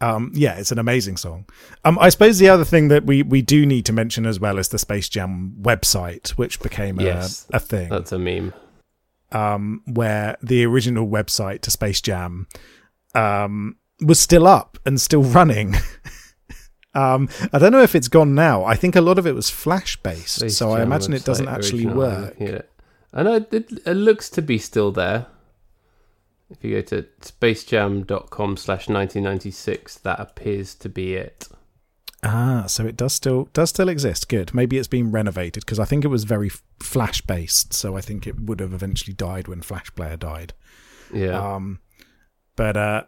Um, 0.00 0.32
yeah, 0.34 0.54
it's 0.58 0.72
an 0.72 0.78
amazing 0.80 1.16
song. 1.16 1.46
Um, 1.84 1.96
I 2.00 2.08
suppose 2.08 2.38
the 2.40 2.48
other 2.48 2.64
thing 2.64 2.88
that 2.88 3.04
we, 3.04 3.22
we 3.22 3.40
do 3.40 3.64
need 3.64 3.86
to 3.86 3.92
mention 3.92 4.26
as 4.26 4.40
well 4.40 4.58
is 4.58 4.68
the 4.68 4.78
Space 4.78 5.08
Jam 5.08 5.54
website, 5.62 6.30
which 6.30 6.58
became 6.60 6.98
a, 6.98 7.04
Yes, 7.04 7.46
a 7.52 7.60
thing. 7.60 7.88
That's 7.88 8.10
a 8.10 8.18
meme. 8.18 8.52
um, 9.30 9.82
where 9.86 10.36
the 10.42 10.64
original 10.64 11.06
website 11.06 11.60
to 11.62 11.70
Space 11.70 12.00
Jam 12.00 12.48
um, 13.14 13.76
was 14.00 14.18
still 14.18 14.46
up 14.48 14.76
and 14.84 15.00
still 15.00 15.22
running. 15.22 15.76
um, 16.94 17.28
I 17.52 17.58
don't 17.58 17.72
know 17.72 17.82
if 17.82 17.94
it's 17.94 18.08
gone 18.08 18.34
now. 18.34 18.64
I 18.64 18.74
think 18.74 18.96
a 18.96 19.00
lot 19.00 19.18
of 19.18 19.26
it 19.26 19.34
was 19.34 19.50
Flash 19.50 19.96
based, 19.96 20.50
so 20.50 20.70
I 20.72 20.82
imagine 20.82 21.12
it 21.12 21.24
doesn't 21.24 21.48
actually 21.48 21.86
work. 21.86 22.40
at 22.40 22.48
it. 22.48 22.70
It, 23.14 23.72
it 23.86 23.94
looks 23.94 24.30
to 24.30 24.42
be 24.42 24.58
still 24.58 24.92
there. 24.92 25.26
If 26.50 26.62
you 26.62 26.74
go 26.74 26.82
to 26.82 27.06
spacejam.com 27.20 28.56
slash 28.56 28.88
1996, 28.88 29.98
that 29.98 30.20
appears 30.20 30.74
to 30.76 30.88
be 30.88 31.14
it. 31.14 31.48
Ah, 32.22 32.66
so 32.68 32.86
it 32.86 32.96
does 32.96 33.12
still 33.14 33.48
does 33.52 33.70
still 33.70 33.88
exist. 33.88 34.28
Good. 34.28 34.54
Maybe 34.54 34.78
it's 34.78 34.86
been 34.86 35.10
renovated 35.10 35.64
because 35.64 35.80
I 35.80 35.84
think 35.84 36.04
it 36.04 36.08
was 36.08 36.24
very 36.24 36.50
Flash 36.80 37.20
based. 37.22 37.72
So 37.72 37.96
I 37.96 38.00
think 38.00 38.26
it 38.26 38.38
would 38.38 38.60
have 38.60 38.72
eventually 38.72 39.14
died 39.14 39.48
when 39.48 39.60
Flash 39.62 39.92
Player 39.94 40.16
died. 40.16 40.52
Yeah. 41.12 41.54
Um, 41.54 41.80
but 42.54 42.76
uh, 42.76 43.02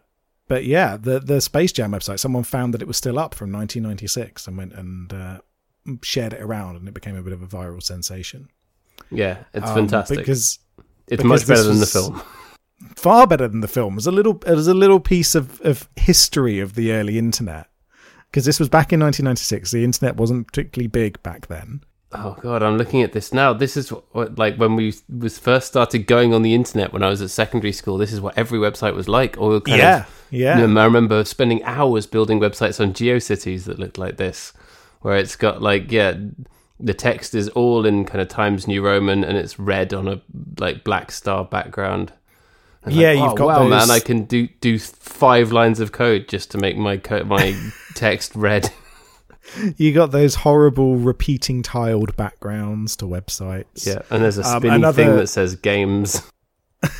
but 0.47 0.65
yeah, 0.65 0.97
the 0.97 1.19
the 1.19 1.41
Space 1.41 1.71
Jam 1.71 1.91
website. 1.91 2.19
Someone 2.19 2.43
found 2.43 2.73
that 2.73 2.81
it 2.81 2.87
was 2.87 2.97
still 2.97 3.17
up 3.19 3.33
from 3.33 3.51
1996 3.51 4.47
and 4.47 4.57
went 4.57 4.73
and 4.73 5.13
uh, 5.13 5.39
shared 6.01 6.33
it 6.33 6.41
around, 6.41 6.75
and 6.77 6.87
it 6.87 6.93
became 6.93 7.15
a 7.15 7.21
bit 7.23 7.33
of 7.33 7.41
a 7.41 7.47
viral 7.47 7.81
sensation. 7.81 8.49
yeah, 9.11 9.43
it's 9.53 9.67
Um, 9.67 9.75
fantastic. 9.75 10.17
because 10.19 10.59
it's 11.07 11.21
because 11.23 11.25
much 11.25 11.47
better 11.47 11.63
than 11.63 11.79
the 11.79 11.85
film. 11.85 12.21
far 12.95 13.27
better 13.27 13.47
than 13.47 13.61
the 13.61 13.67
film. 13.67 13.93
It 13.93 13.95
was 13.97 14.07
a 14.07 14.11
little 14.11 14.41
it 14.45 14.53
was 14.55 14.67
a 14.67 14.73
little 14.73 14.99
piece 14.99 15.35
of 15.35 15.61
of 15.61 15.87
history 15.95 16.59
of 16.59 16.73
the 16.75 16.91
early 16.91 17.17
internet 17.17 17.67
because 18.31 18.45
this 18.45 18.59
was 18.59 18.69
back 18.69 18.91
in 18.93 18.99
1996. 18.99 19.71
The 19.71 19.83
internet 19.83 20.15
wasn't 20.17 20.47
particularly 20.47 20.87
big 20.87 21.21
back 21.23 21.47
then. 21.47 21.81
Oh 22.17 22.37
god, 22.41 22.63
I'm 22.63 22.77
looking 22.77 23.01
at 23.01 23.13
this 23.13 23.33
now. 23.33 23.53
This 23.53 23.75
is 23.77 23.91
what, 23.91 24.03
what 24.11 24.37
like 24.37 24.57
when 24.57 24.75
we 24.75 24.93
was 25.09 25.37
first 25.39 25.67
started 25.67 26.07
going 26.07 26.33
on 26.33 26.41
the 26.41 26.53
internet 26.53 26.93
when 26.93 27.03
I 27.03 27.09
was 27.09 27.21
at 27.21 27.29
secondary 27.29 27.71
school. 27.71 27.97
This 27.97 28.13
is 28.13 28.21
what 28.21 28.37
every 28.37 28.59
website 28.59 28.93
was 28.93 29.07
like. 29.07 29.37
Or 29.39 29.59
kind 29.61 29.77
yeah, 29.77 29.97
of, 29.99 30.25
yeah. 30.31 30.59
You 30.59 30.67
know, 30.67 30.81
I 30.81 30.85
remember 30.85 31.23
spending 31.25 31.63
hours 31.63 32.05
building 32.07 32.39
websites 32.39 32.79
on 32.79 32.93
GeoCities 32.93 33.65
that 33.65 33.79
looked 33.79 33.97
like 33.97 34.17
this, 34.17 34.53
where 35.01 35.17
it's 35.17 35.35
got 35.35 35.61
like 35.61 35.91
yeah, 35.91 36.15
the 36.79 36.93
text 36.93 37.33
is 37.35 37.49
all 37.49 37.85
in 37.85 38.05
kind 38.05 38.21
of 38.21 38.27
Times 38.27 38.67
New 38.67 38.81
Roman 38.81 39.23
and 39.23 39.37
it's 39.37 39.57
red 39.59 39.93
on 39.93 40.07
a 40.07 40.21
like 40.59 40.83
black 40.83 41.11
star 41.11 41.45
background. 41.45 42.11
And 42.83 42.93
Yeah, 42.93 43.09
like, 43.09 43.17
you've 43.17 43.31
oh, 43.31 43.35
got 43.35 43.47
wow, 43.47 43.59
those- 43.69 43.87
man! 43.87 43.91
I 43.91 43.99
can 43.99 44.25
do 44.25 44.47
do 44.61 44.77
five 44.77 45.51
lines 45.51 45.79
of 45.79 45.91
code 45.91 46.27
just 46.27 46.51
to 46.51 46.57
make 46.57 46.77
my 46.77 46.97
co- 46.97 47.23
my 47.23 47.55
text 47.95 48.35
red. 48.35 48.71
You 49.77 49.93
got 49.93 50.11
those 50.11 50.35
horrible 50.35 50.95
repeating 50.97 51.61
tiled 51.63 52.15
backgrounds 52.15 52.95
to 52.97 53.05
websites. 53.05 53.85
Yeah, 53.85 54.01
and 54.09 54.23
there's 54.23 54.37
a 54.39 54.43
Um, 54.45 54.63
another- 54.65 55.03
thing 55.05 55.15
that 55.15 55.27
says 55.27 55.55
games. 55.55 56.21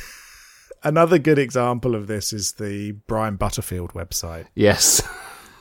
Another 0.82 1.18
good 1.18 1.38
example 1.38 1.94
of 1.96 2.06
this 2.06 2.32
is 2.32 2.52
the 2.52 2.92
Brian 3.08 3.36
Butterfield 3.36 3.92
website, 3.94 4.46
Yes, 4.54 5.00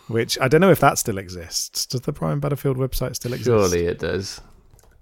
which 0.08 0.38
I 0.40 0.48
don't 0.48 0.62
know 0.62 0.70
if 0.70 0.80
that 0.82 1.00
still 1.00 1.18
exists. 1.18 1.86
Does 1.88 2.02
the 2.02 2.12
Brian 2.12 2.40
Butterfield 2.40 2.78
website 2.78 3.16
still 3.16 3.34
exist? 3.34 3.48
surely 3.48 3.86
it 3.88 3.98
does. 4.00 4.40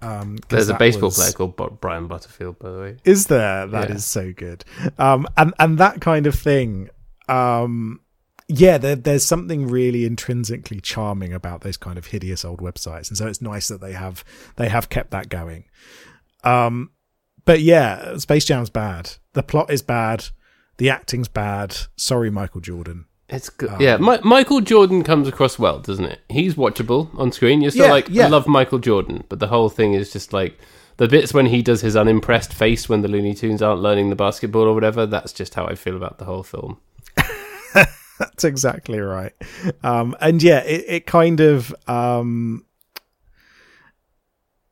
Um, 0.01 0.37
There's 0.49 0.69
a 0.69 0.75
baseball 0.77 1.07
was- 1.09 1.17
player 1.17 1.31
called 1.33 1.79
Brian 1.81 2.07
Butterfield, 2.07 2.57
by 2.59 2.71
the 2.71 2.79
way. 2.79 2.97
Is 3.03 3.27
there? 3.27 3.67
That 3.67 3.89
is 3.89 3.95
Yeah. 4.15 4.21
so 4.21 4.33
good. 4.33 4.63
Um, 4.97 5.27
and 5.35 5.53
and 5.59 5.77
that 5.79 5.99
kind 5.99 6.25
of 6.27 6.35
thing. 6.35 6.89
Um, 7.27 7.99
yeah, 8.47 8.77
there, 8.77 8.95
there's 8.95 9.25
something 9.25 9.67
really 9.67 10.05
intrinsically 10.05 10.79
charming 10.81 11.33
about 11.33 11.61
those 11.61 11.77
kind 11.77 11.97
of 11.97 12.07
hideous 12.07 12.43
old 12.45 12.59
websites, 12.61 13.09
and 13.09 13.17
so 13.17 13.27
it's 13.27 13.41
nice 13.41 13.67
that 13.67 13.81
they 13.81 13.93
have 13.93 14.23
they 14.55 14.69
have 14.69 14.89
kept 14.89 15.11
that 15.11 15.29
going. 15.29 15.65
Um, 16.43 16.91
but 17.45 17.61
yeah, 17.61 18.17
Space 18.17 18.45
Jam's 18.45 18.69
bad. 18.69 19.11
The 19.33 19.43
plot 19.43 19.71
is 19.71 19.81
bad. 19.81 20.25
The 20.77 20.89
acting's 20.89 21.27
bad. 21.27 21.75
Sorry, 21.95 22.29
Michael 22.29 22.61
Jordan. 22.61 23.05
It's 23.29 23.49
good. 23.49 23.69
Um, 23.69 23.81
yeah, 23.81 23.97
Mi- 23.97 24.19
Michael 24.23 24.61
Jordan 24.61 25.03
comes 25.03 25.27
across 25.27 25.57
well, 25.57 25.79
doesn't 25.79 26.05
it? 26.05 26.19
He's 26.29 26.55
watchable 26.55 27.09
on 27.17 27.31
screen. 27.31 27.61
You're 27.61 27.71
still 27.71 27.85
Yeah, 27.85 27.91
like, 27.91 28.07
yeah. 28.09 28.25
I 28.25 28.29
love 28.29 28.47
Michael 28.47 28.79
Jordan, 28.79 29.23
but 29.29 29.39
the 29.39 29.47
whole 29.47 29.69
thing 29.69 29.93
is 29.93 30.11
just 30.11 30.33
like 30.33 30.57
the 30.97 31.07
bits 31.07 31.33
when 31.33 31.47
he 31.47 31.61
does 31.61 31.81
his 31.81 31.95
unimpressed 31.95 32.53
face 32.53 32.87
when 32.89 33.01
the 33.01 33.07
Looney 33.07 33.33
Tunes 33.33 33.61
aren't 33.61 33.81
learning 33.81 34.09
the 34.09 34.15
basketball 34.15 34.63
or 34.63 34.73
whatever. 34.73 35.05
That's 35.05 35.33
just 35.33 35.55
how 35.55 35.65
I 35.65 35.75
feel 35.75 35.95
about 35.95 36.17
the 36.19 36.25
whole 36.25 36.43
film. 36.43 36.79
That's 38.19 38.43
exactly 38.43 38.99
right. 38.99 39.33
Um, 39.83 40.15
and 40.21 40.41
yeah, 40.41 40.59
it, 40.59 40.85
it 40.87 41.05
kind 41.05 41.39
of 41.39 41.73
um, 41.87 42.65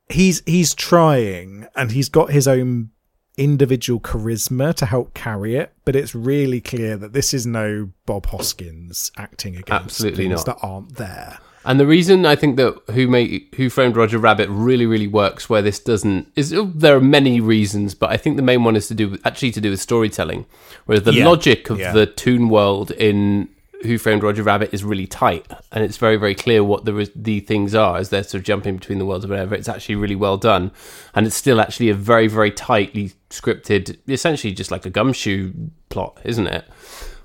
he's 0.10 0.44
he's 0.46 0.74
trying, 0.74 1.68
and 1.76 1.92
he's 1.92 2.10
got 2.10 2.32
his 2.32 2.48
own 2.48 2.92
individual 3.38 4.00
charisma 4.00 4.74
to 4.76 4.86
help 4.86 5.14
carry 5.14 5.56
it. 5.56 5.74
But 5.86 5.96
it's 5.96 6.14
really 6.14 6.62
clear 6.62 6.98
that 6.98 7.14
this 7.14 7.34
is 7.34 7.48
no 7.48 7.89
Bob 8.06 8.28
Hoskins 8.28 9.12
acting 9.18 9.56
against 9.56 9.86
Absolutely 9.86 10.28
things 10.28 10.46
not. 10.46 10.60
that 10.60 10.66
aren't 10.66 10.96
there. 10.98 11.39
And 11.64 11.80
the 11.80 11.86
reason 11.86 12.26
I 12.26 12.36
think 12.36 12.57
that 12.57 12.76
Who 12.91 13.07
Made 13.07 13.47
Who 13.55 13.70
Framed 13.70 13.95
Roger 13.95 14.18
Rabbit 14.18 14.49
really, 14.49 14.86
really 14.88 15.07
works 15.07 15.49
where 15.49 15.62
this 15.62 15.80
doesn't 15.80 16.28
is 16.36 16.51
oh, 16.53 16.72
there 16.74 16.95
are 16.95 17.01
many 17.01 17.39
reasons, 17.39 17.93
but 17.93 18.09
I 18.09 18.18
think 18.18 18.36
the 18.36 18.41
main 18.43 18.64
one 18.64 18.76
is 18.76 18.88
to 18.88 18.95
do 18.95 19.09
with, 19.09 19.26
actually 19.26 19.51
to 19.51 19.62
do 19.62 19.70
with 19.70 19.80
storytelling. 19.80 20.45
Whereas 20.86 21.03
the 21.03 21.14
Yeah. 21.14 21.28
logic 21.28 21.70
of 21.70 21.80
Yeah. 21.80 21.91
the 21.93 22.05
Toon 22.07 22.49
world 22.49 22.89
in 22.91 23.49
Who 23.84 23.97
Framed 23.99 24.24
Roger 24.24 24.43
Rabbit 24.43 24.74
is 24.74 24.84
really 24.84 25.05
tight, 25.07 25.45
and 25.72 25.84
it's 25.84 25.97
very, 25.97 26.16
very 26.18 26.36
clear 26.36 26.64
what 26.64 26.86
the 26.86 27.12
the 27.16 27.39
things 27.41 27.76
are 27.76 27.97
as 27.97 28.09
they're 28.09 28.24
sort 28.24 28.36
of 28.41 28.43
jumping 28.43 28.78
between 28.78 28.97
the 28.99 29.05
worlds 29.05 29.26
or 29.26 29.30
whatever. 29.30 29.53
It's 29.55 29.70
actually 29.70 29.95
really 29.95 30.16
well 30.16 30.38
done, 30.38 30.72
and 31.16 31.26
it's 31.28 31.36
still 31.36 31.59
actually 31.62 31.89
a 31.89 31.95
very, 31.95 32.28
very 32.28 32.51
tightly 32.51 33.14
scripted, 33.30 33.97
essentially 34.07 34.53
just 34.53 34.72
like 34.72 34.86
a 34.86 34.89
gumshoe 34.89 35.51
plot, 35.89 36.20
isn't 36.24 36.47
it? 36.47 36.66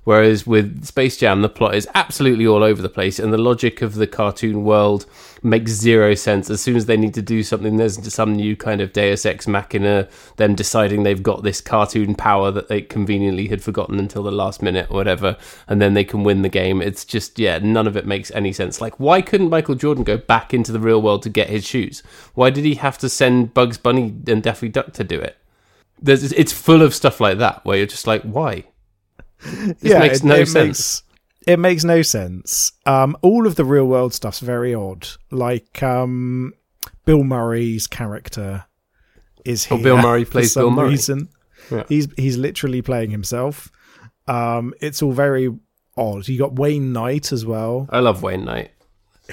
Whereas 0.07 0.47
with 0.47 0.85
Space 0.85 1.17
Jam, 1.17 1.43
the 1.43 1.49
plot 1.49 1.75
is 1.75 1.89
absolutely 1.97 2.47
all 2.47 2.63
over 2.63 2.81
the 2.81 2.89
place, 2.89 3.19
and 3.19 3.33
the 3.33 3.39
logic 3.39 3.83
of 3.83 3.97
the 3.97 4.07
cartoon 4.07 4.63
world 4.63 5.05
makes 5.43 5.73
zero 5.73 6.15
sense. 6.15 6.49
As 6.49 6.61
soon 6.61 6.77
as 6.77 6.87
they 6.87 6.97
need 6.97 7.13
to 7.15 7.23
do 7.23 7.43
something, 7.43 7.77
there's 7.77 8.15
some 8.15 8.37
new 8.37 8.55
kind 8.55 8.81
of 8.81 8.93
Deus 8.93 9.27
Ex 9.27 9.49
Machina, 9.49 10.07
them 10.37 10.55
deciding 10.55 11.03
they've 11.03 11.25
got 11.25 11.43
this 11.43 11.61
cartoon 11.61 12.15
power 12.15 12.53
that 12.53 12.69
they 12.69 12.83
conveniently 12.83 13.49
had 13.49 13.65
forgotten 13.65 13.99
until 13.99 14.23
the 14.23 14.31
last 14.31 14.63
minute 14.63 14.87
or 14.91 14.95
whatever, 14.95 15.37
and 15.67 15.83
then 15.83 15.95
they 15.95 16.05
can 16.05 16.23
win 16.23 16.43
the 16.43 16.49
game. 16.49 16.81
It's 16.81 17.05
just, 17.05 17.37
yeah, 17.37 17.59
none 17.59 17.89
of 17.89 17.97
it 17.97 18.07
makes 18.07 18.31
any 18.31 18.53
sense. 18.53 18.81
Like, 18.81 19.01
why 19.01 19.21
couldn't 19.23 19.51
Michael 19.51 19.75
Jordan 19.75 20.05
go 20.05 20.19
back 20.19 20.55
into 20.55 20.71
the 20.71 20.79
real 20.79 21.03
world 21.03 21.25
to 21.25 21.31
get 21.31 21.51
his 21.51 21.67
shoes? 21.67 22.05
Why 22.35 22.51
did 22.51 22.65
he 22.65 22.77
have 22.77 22.97
to 22.99 23.09
send 23.09 23.55
Bugs 23.55 23.77
Bunny 23.77 24.15
and 24.29 24.41
Daffy 24.41 24.69
Duck 24.69 24.93
to 24.93 25.03
do 25.03 25.19
it? 25.19 25.37
There's, 26.01 26.31
it's 26.31 26.53
full 26.53 26.83
of 26.83 26.95
stuff 26.95 27.21
like 27.21 27.39
that 27.39 27.65
where 27.65 27.79
you're 27.79 27.87
just 27.87 28.07
like, 28.07 28.23
why? 28.23 28.67
This 29.43 29.83
makes 29.83 30.23
no 30.23 30.45
sense. 30.45 30.55
Makes, 30.55 31.03
it 31.47 31.59
makes 31.59 31.85
no 31.85 32.03
sense. 32.03 32.73
Um, 32.87 33.17
all 33.23 33.47
of 33.47 33.55
the 33.55 33.65
real 33.65 33.87
world 33.87 34.13
stuff's 34.13 34.41
very 34.41 34.75
odd. 34.75 35.07
Like 35.31 35.83
um, 35.83 36.53
Bill 37.05 37.23
Murray's 37.23 37.87
character 37.87 38.65
is 39.45 39.65
here. 39.65 39.79
Oh, 39.79 39.83
Bill 39.83 39.97
Murray 39.99 40.25
for 40.25 40.33
plays 40.33 40.53
some 40.53 40.63
Bill 40.63 40.71
Murray. 40.71 40.91
Reason. 40.91 41.29
Yeah. 41.71 41.85
He's 41.89 42.09
he's 42.17 42.37
literally 42.37 42.83
playing 42.83 43.11
himself. 43.11 43.71
Um, 44.29 44.75
it's 44.81 45.03
all 45.03 45.13
very 45.13 45.57
odd. 45.97 46.29
You 46.29 46.39
got 46.39 46.59
Wayne 46.59 46.93
Knight 46.93 47.33
as 47.33 47.47
well, 47.47 47.89
I 47.91 48.01
love 48.01 48.23
Wayne 48.23 48.45
Knight. 48.45 48.71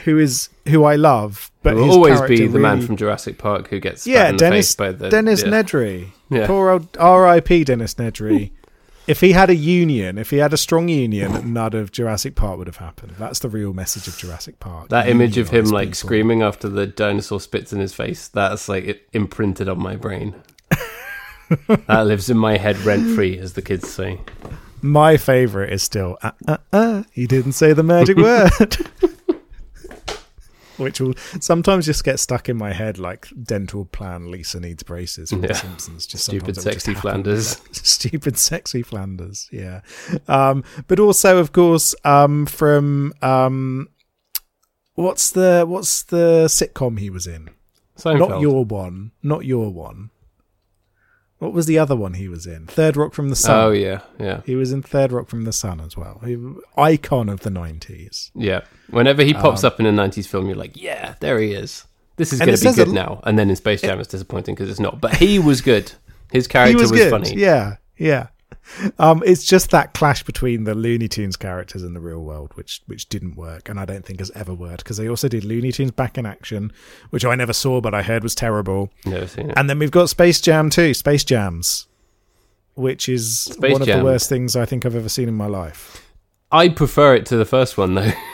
who 0.03 0.19
is 0.19 0.49
who 0.67 0.83
I 0.83 0.95
love, 0.95 1.51
but 1.61 1.75
will 1.75 1.91
always 1.91 2.21
be 2.21 2.47
the 2.47 2.59
man 2.59 2.81
from 2.81 2.95
Jurassic 2.95 3.37
Park 3.37 3.67
who 3.69 3.79
gets 3.79 4.07
yeah, 4.07 4.29
in 4.29 4.35
the 4.35 4.39
Dennis 4.39 4.69
face 4.69 4.75
by 4.75 4.91
the 4.91 5.09
Dennis 5.09 5.43
yeah. 5.43 5.49
Nedry. 5.49 6.11
Yeah. 6.29 6.47
Poor 6.47 6.69
old 6.69 6.97
R.I.P. 6.97 7.63
Dennis 7.65 7.95
Nedry. 7.95 8.51
if 9.07 9.21
he 9.21 9.33
had 9.33 9.49
a 9.49 9.55
union, 9.55 10.17
if 10.17 10.29
he 10.29 10.37
had 10.37 10.53
a 10.53 10.57
strong 10.57 10.87
union, 10.89 11.53
none 11.53 11.73
of 11.73 11.91
Jurassic 11.91 12.35
Park 12.35 12.57
would 12.57 12.67
have 12.67 12.77
happened. 12.77 13.15
That's 13.17 13.39
the 13.39 13.49
real 13.49 13.73
message 13.73 14.07
of 14.07 14.17
Jurassic 14.17 14.59
Park. 14.59 14.89
That 14.89 15.09
image 15.09 15.37
of 15.37 15.49
him 15.49 15.65
like 15.65 15.89
people. 15.89 15.95
screaming 15.95 16.41
after 16.41 16.69
the 16.69 16.87
dinosaur 16.87 17.39
spits 17.39 17.73
in 17.73 17.79
his 17.79 17.93
face, 17.93 18.27
that's 18.27 18.69
like 18.69 18.85
it 18.85 19.07
imprinted 19.13 19.67
on 19.67 19.79
my 19.79 19.95
brain. 19.95 20.35
that 21.67 22.05
lives 22.07 22.29
in 22.29 22.37
my 22.37 22.57
head 22.57 22.77
rent 22.79 23.13
free, 23.15 23.37
as 23.37 23.53
the 23.53 23.61
kids 23.61 23.89
say. 23.91 24.19
My 24.81 25.17
favorite 25.17 25.71
is 25.71 25.83
still 25.83 26.17
uh, 26.21 26.31
uh, 26.47 26.57
uh, 26.71 27.03
he 27.11 27.25
didn't 27.27 27.53
say 27.53 27.73
the 27.73 27.83
magic 27.83 28.17
word. 28.17 28.77
Which 30.77 30.99
will 30.99 31.13
sometimes 31.39 31.85
just 31.85 32.03
get 32.03 32.19
stuck 32.19 32.49
in 32.49 32.57
my 32.57 32.73
head 32.73 32.97
like 32.97 33.27
dental 33.43 33.85
plan 33.85 34.31
Lisa 34.31 34.59
needs 34.59 34.83
braces 34.83 35.29
from 35.29 35.41
Yeah. 35.41 35.49
The 35.49 35.55
Simpsons. 35.55 36.07
Just 36.07 36.25
Stupid, 36.25 36.47
will 36.47 36.53
just 36.53 36.65
sexy. 36.65 36.93
Flanders. 36.93 37.61
Stupid 37.71 38.37
sexy 38.37 38.81
Flanders, 38.81 39.49
yeah. 39.51 39.81
Um, 40.27 40.63
but 40.87 40.99
also 40.99 41.37
of 41.37 41.51
course 41.51 41.95
um, 42.03 42.45
from 42.45 43.13
um, 43.21 43.89
what's 44.95 45.31
the 45.31 45.65
what's 45.67 46.03
the 46.03 46.45
sitcom 46.47 46.99
he 46.99 47.09
was 47.09 47.27
in? 47.27 47.49
Seinfeld. 47.97 48.29
Not 48.29 48.41
your 48.41 48.65
one. 48.65 49.11
Not 49.21 49.45
your 49.45 49.71
one. 49.71 50.09
What 51.43 51.51
was 51.53 51.65
the 51.65 51.77
other 51.77 51.95
one 51.95 52.13
he 52.13 52.29
was 52.29 52.47
in? 52.47 52.67
Third 52.67 52.95
Rock 52.95 53.13
from 53.13 53.27
the 53.29 53.35
Sun. 53.35 53.57
Oh 53.59 53.71
yeah, 53.71 53.99
yeah, 54.17 54.41
He 54.45 54.55
was 54.55 54.71
in 54.71 54.81
Third 54.81 55.11
Rock 55.11 55.27
from 55.27 55.43
the 55.43 55.51
Sun 55.51 55.81
as 55.81 55.97
well. 55.97 56.21
He, 56.25 56.37
icon 56.77 57.27
of 57.27 57.41
the 57.41 57.49
nineties. 57.49 58.31
yeah. 58.33 58.61
Whenever 58.89 59.23
he 59.23 59.33
pops 59.33 59.63
Um, 59.63 59.67
up 59.67 59.79
in 59.81 59.85
a 59.85 59.91
'90s 59.91 60.25
film, 60.25 60.45
you're 60.47 60.55
like, 60.55 60.79
yeah, 60.81 61.15
there 61.19 61.39
he 61.39 61.51
is. 61.53 61.85
This 62.15 62.31
is 62.31 62.39
going 62.39 62.47
to 62.47 62.53
be 62.53 62.57
says 62.57 62.77
a 62.79 62.85
good 62.85 62.93
now. 62.93 63.19
And 63.25 63.37
then 63.37 63.49
in 63.49 63.55
Space 63.57 63.81
Jam, 63.81 63.99
it's 63.99 64.07
disappointing 64.07 64.55
because 64.55 64.69
it's 64.69 64.79
not. 64.79 65.01
But 65.01 65.15
he 65.15 65.37
was 65.39 65.59
good. 65.61 65.91
His 66.31 66.47
character 66.47 66.69
He 66.77 66.81
was, 66.81 66.91
was, 66.91 67.01
good. 67.01 67.09
funny. 67.11 67.33
Yeah, 67.35 67.75
yeah. 67.97 68.27
Um, 68.97 69.21
it's 69.25 69.43
just 69.43 69.71
that 69.71 69.93
clash 69.93 70.23
between 70.23 70.63
the 70.63 70.73
Looney 70.73 71.07
Tunes 71.07 71.35
characters 71.35 71.83
and 71.83 71.95
the 71.95 71.99
real 71.99 72.21
world, 72.23 72.51
which 72.55 72.81
which 72.85 73.09
didn't 73.09 73.35
work, 73.35 73.69
and 73.69 73.79
I 73.79 73.85
don't 73.85 74.05
think 74.05 74.19
has 74.19 74.31
ever 74.31 74.53
worked 74.53 74.83
because 74.83 74.97
they 74.97 75.07
also 75.07 75.27
did 75.27 75.43
Looney 75.43 75.71
Tunes 75.71 75.91
back 75.91 76.17
in 76.17 76.25
action, 76.25 76.71
which 77.09 77.25
I 77.25 77.35
never 77.35 77.53
saw 77.53 77.81
but 77.81 77.93
I 77.93 78.01
heard 78.01 78.23
was 78.23 78.35
terrible. 78.35 78.89
Never 79.05 79.27
seen 79.27 79.49
it. 79.49 79.57
And 79.57 79.69
then 79.69 79.79
we've 79.79 79.91
got 79.91 80.09
Space 80.09 80.41
Jam 80.41 80.69
too, 80.69 80.93
Space 80.93 81.23
Jams, 81.23 81.87
which 82.75 83.09
is 83.09 83.41
Space 83.41 83.73
one 83.73 83.81
of 83.81 83.87
the 83.87 84.03
worst 84.03 84.29
things 84.29 84.55
I 84.55 84.65
think 84.65 84.85
I've 84.85 84.95
ever 84.95 85.09
seen 85.09 85.27
in 85.27 85.35
my 85.35 85.47
life. 85.47 86.09
I 86.51 86.69
prefer 86.69 87.15
it 87.15 87.25
to 87.27 87.37
the 87.37 87.45
first 87.45 87.77
one 87.77 87.95
though, 87.95 88.11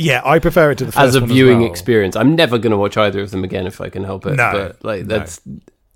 Yeah, 0.00 0.22
I 0.24 0.38
prefer 0.38 0.70
it 0.70 0.78
to 0.78 0.86
the 0.86 0.92
first 0.92 1.08
as 1.08 1.14
a 1.14 1.20
viewing 1.20 1.60
well. 1.60 1.70
experience. 1.70 2.16
I'm 2.16 2.34
never 2.34 2.56
going 2.56 2.70
to 2.70 2.78
watch 2.78 2.96
either 2.96 3.20
of 3.20 3.30
them 3.32 3.44
again 3.44 3.66
if 3.66 3.82
I 3.82 3.90
can 3.90 4.02
help 4.02 4.24
it. 4.24 4.36
No, 4.36 4.50
but 4.52 4.84
like 4.84 5.04
no. 5.04 5.18
that's 5.18 5.42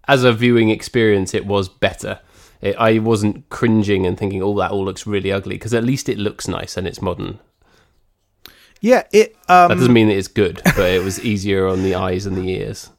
as 0.06 0.24
a 0.24 0.32
viewing 0.32 0.68
experience, 0.68 1.32
it 1.32 1.46
was 1.46 1.70
better. 1.70 2.20
It, 2.64 2.76
I 2.76 2.98
wasn't 2.98 3.48
cringing 3.50 4.06
and 4.06 4.18
thinking, 4.18 4.42
"Oh, 4.42 4.56
that 4.58 4.70
all 4.70 4.84
looks 4.84 5.06
really 5.06 5.30
ugly," 5.30 5.56
because 5.56 5.74
at 5.74 5.84
least 5.84 6.08
it 6.08 6.18
looks 6.18 6.48
nice 6.48 6.76
and 6.76 6.86
it's 6.86 7.02
modern. 7.02 7.38
Yeah, 8.80 9.04
it. 9.12 9.36
Um, 9.48 9.68
That 9.68 9.74
doesn't 9.76 9.92
mean 9.92 10.08
that 10.08 10.16
it's 10.16 10.28
good, 10.28 10.62
but 10.64 10.90
it 10.90 11.04
was 11.04 11.22
easier 11.22 11.66
on 11.66 11.82
the 11.82 11.94
eyes 11.94 12.26
and 12.26 12.36
the 12.36 12.48
ears. 12.48 12.90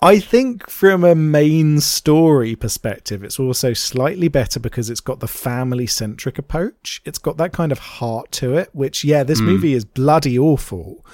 I 0.00 0.20
think 0.20 0.70
from 0.70 1.02
a 1.02 1.16
main 1.16 1.80
story 1.80 2.54
perspective, 2.54 3.24
it's 3.24 3.40
also 3.40 3.72
slightly 3.72 4.28
better 4.28 4.60
because 4.60 4.90
it's 4.90 5.00
got 5.00 5.18
the 5.18 5.26
family 5.26 5.88
centric 5.88 6.38
approach. 6.38 7.02
It's 7.04 7.18
got 7.18 7.36
that 7.38 7.52
kind 7.52 7.72
of 7.72 7.80
heart 7.80 8.30
to 8.32 8.56
it, 8.56 8.70
which, 8.72 9.02
yeah, 9.02 9.24
this 9.24 9.40
movie 9.40 9.74
is 9.74 9.84
bloody 9.84 10.38
awful, 10.38 11.04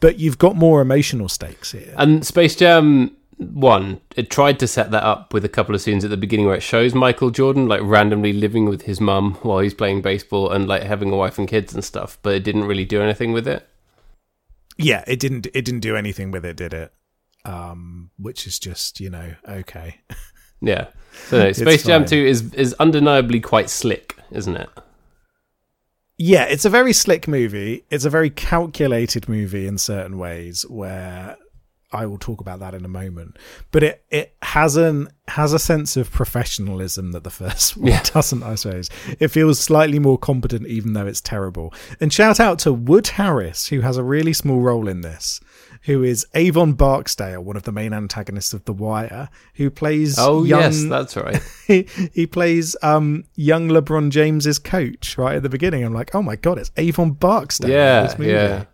but 0.00 0.18
you've 0.18 0.38
got 0.38 0.56
more 0.56 0.80
emotional 0.80 1.28
stakes 1.28 1.72
here. 1.72 1.94
And 1.98 2.26
Space 2.26 2.56
Jam 2.56 3.14
one, 3.48 4.00
it 4.16 4.30
tried 4.30 4.58
to 4.60 4.66
set 4.66 4.90
that 4.90 5.02
up 5.02 5.32
with 5.32 5.44
a 5.44 5.48
couple 5.48 5.74
of 5.74 5.80
scenes 5.80 6.04
at 6.04 6.10
the 6.10 6.16
beginning 6.16 6.46
where 6.46 6.56
it 6.56 6.62
shows 6.62 6.94
Michael 6.94 7.30
Jordan 7.30 7.68
like 7.68 7.80
randomly 7.82 8.32
living 8.32 8.66
with 8.66 8.82
his 8.82 9.00
mum 9.00 9.34
while 9.42 9.58
he's 9.58 9.74
playing 9.74 10.02
baseball 10.02 10.50
and 10.50 10.66
like 10.68 10.82
having 10.82 11.12
a 11.12 11.16
wife 11.16 11.38
and 11.38 11.48
kids 11.48 11.74
and 11.74 11.84
stuff, 11.84 12.18
but 12.22 12.34
it 12.34 12.44
didn't 12.44 12.64
really 12.64 12.84
do 12.84 13.02
anything 13.02 13.32
with 13.32 13.46
it. 13.46 13.68
Yeah, 14.78 15.04
it 15.06 15.20
didn't. 15.20 15.46
It 15.54 15.64
didn't 15.64 15.80
do 15.80 15.96
anything 15.96 16.30
with 16.30 16.44
it, 16.44 16.56
did 16.56 16.72
it? 16.72 16.92
Um, 17.44 18.10
which 18.18 18.46
is 18.46 18.58
just, 18.58 19.00
you 19.00 19.10
know, 19.10 19.34
okay. 19.46 20.00
Yeah. 20.62 20.86
So 21.28 21.38
no, 21.38 21.52
Space 21.52 21.82
Jam 21.82 22.06
2 22.06 22.16
is 22.16 22.54
is 22.54 22.72
undeniably 22.74 23.40
quite 23.40 23.68
slick, 23.68 24.16
isn't 24.30 24.56
it? 24.56 24.70
Yeah, 26.16 26.44
it's 26.44 26.64
a 26.64 26.70
very 26.70 26.92
slick 26.92 27.26
movie. 27.26 27.84
It's 27.90 28.04
a 28.04 28.10
very 28.10 28.30
calculated 28.30 29.28
movie 29.28 29.66
in 29.66 29.76
certain 29.76 30.18
ways 30.18 30.62
where 30.68 31.36
I 31.92 32.06
will 32.06 32.18
talk 32.18 32.40
about 32.40 32.60
that 32.60 32.74
in 32.74 32.84
a 32.84 32.88
moment. 32.88 33.36
But 33.70 33.82
it, 33.82 34.04
it 34.10 34.34
has 34.42 34.76
an 34.76 35.08
has 35.28 35.52
a 35.52 35.58
sense 35.58 35.96
of 35.96 36.10
professionalism 36.10 37.12
that 37.12 37.22
the 37.24 37.30
first 37.30 37.76
one 37.76 37.88
Yeah. 37.88 38.02
doesn't, 38.02 38.42
I 38.42 38.54
suppose. 38.56 38.88
It 39.20 39.28
feels 39.28 39.58
slightly 39.60 39.98
more 39.98 40.18
competent 40.18 40.66
even 40.66 40.92
though 40.94 41.06
it's 41.06 41.20
terrible. 41.20 41.72
And 42.00 42.12
shout 42.12 42.40
out 42.40 42.58
to 42.60 42.72
Wood 42.72 43.06
Harris, 43.08 43.68
who 43.68 43.80
has 43.82 43.96
a 43.96 44.02
really 44.02 44.32
small 44.32 44.60
role 44.60 44.88
in 44.88 45.00
this, 45.02 45.40
who 45.82 46.02
is 46.02 46.26
Avon 46.34 46.72
Barksdale, 46.74 47.42
one 47.42 47.56
of 47.56 47.62
the 47.64 47.72
main 47.72 47.92
antagonists 47.92 48.52
of 48.52 48.64
The 48.64 48.72
Wire, 48.72 49.28
who 49.54 49.70
plays 49.70 50.16
Oh 50.18 50.44
young, 50.44 50.60
yes, 50.60 50.84
that's 50.84 51.16
right. 51.16 51.40
he, 51.66 51.86
he 52.12 52.26
plays 52.26 52.76
um, 52.82 53.24
young 53.36 53.68
LeBron 53.68 54.10
James's 54.10 54.58
coach 54.58 55.16
right 55.18 55.36
at 55.36 55.42
the 55.42 55.48
beginning. 55.48 55.84
I'm 55.84 55.94
like, 55.94 56.14
oh 56.14 56.22
my 56.22 56.36
god, 56.36 56.58
it's 56.58 56.70
Avon 56.76 57.12
Barksdale. 57.12 57.70
in 57.70 57.76
yeah, 57.76 58.02
this 58.02 58.18
movie. 58.18 58.32
yeah. 58.32 58.64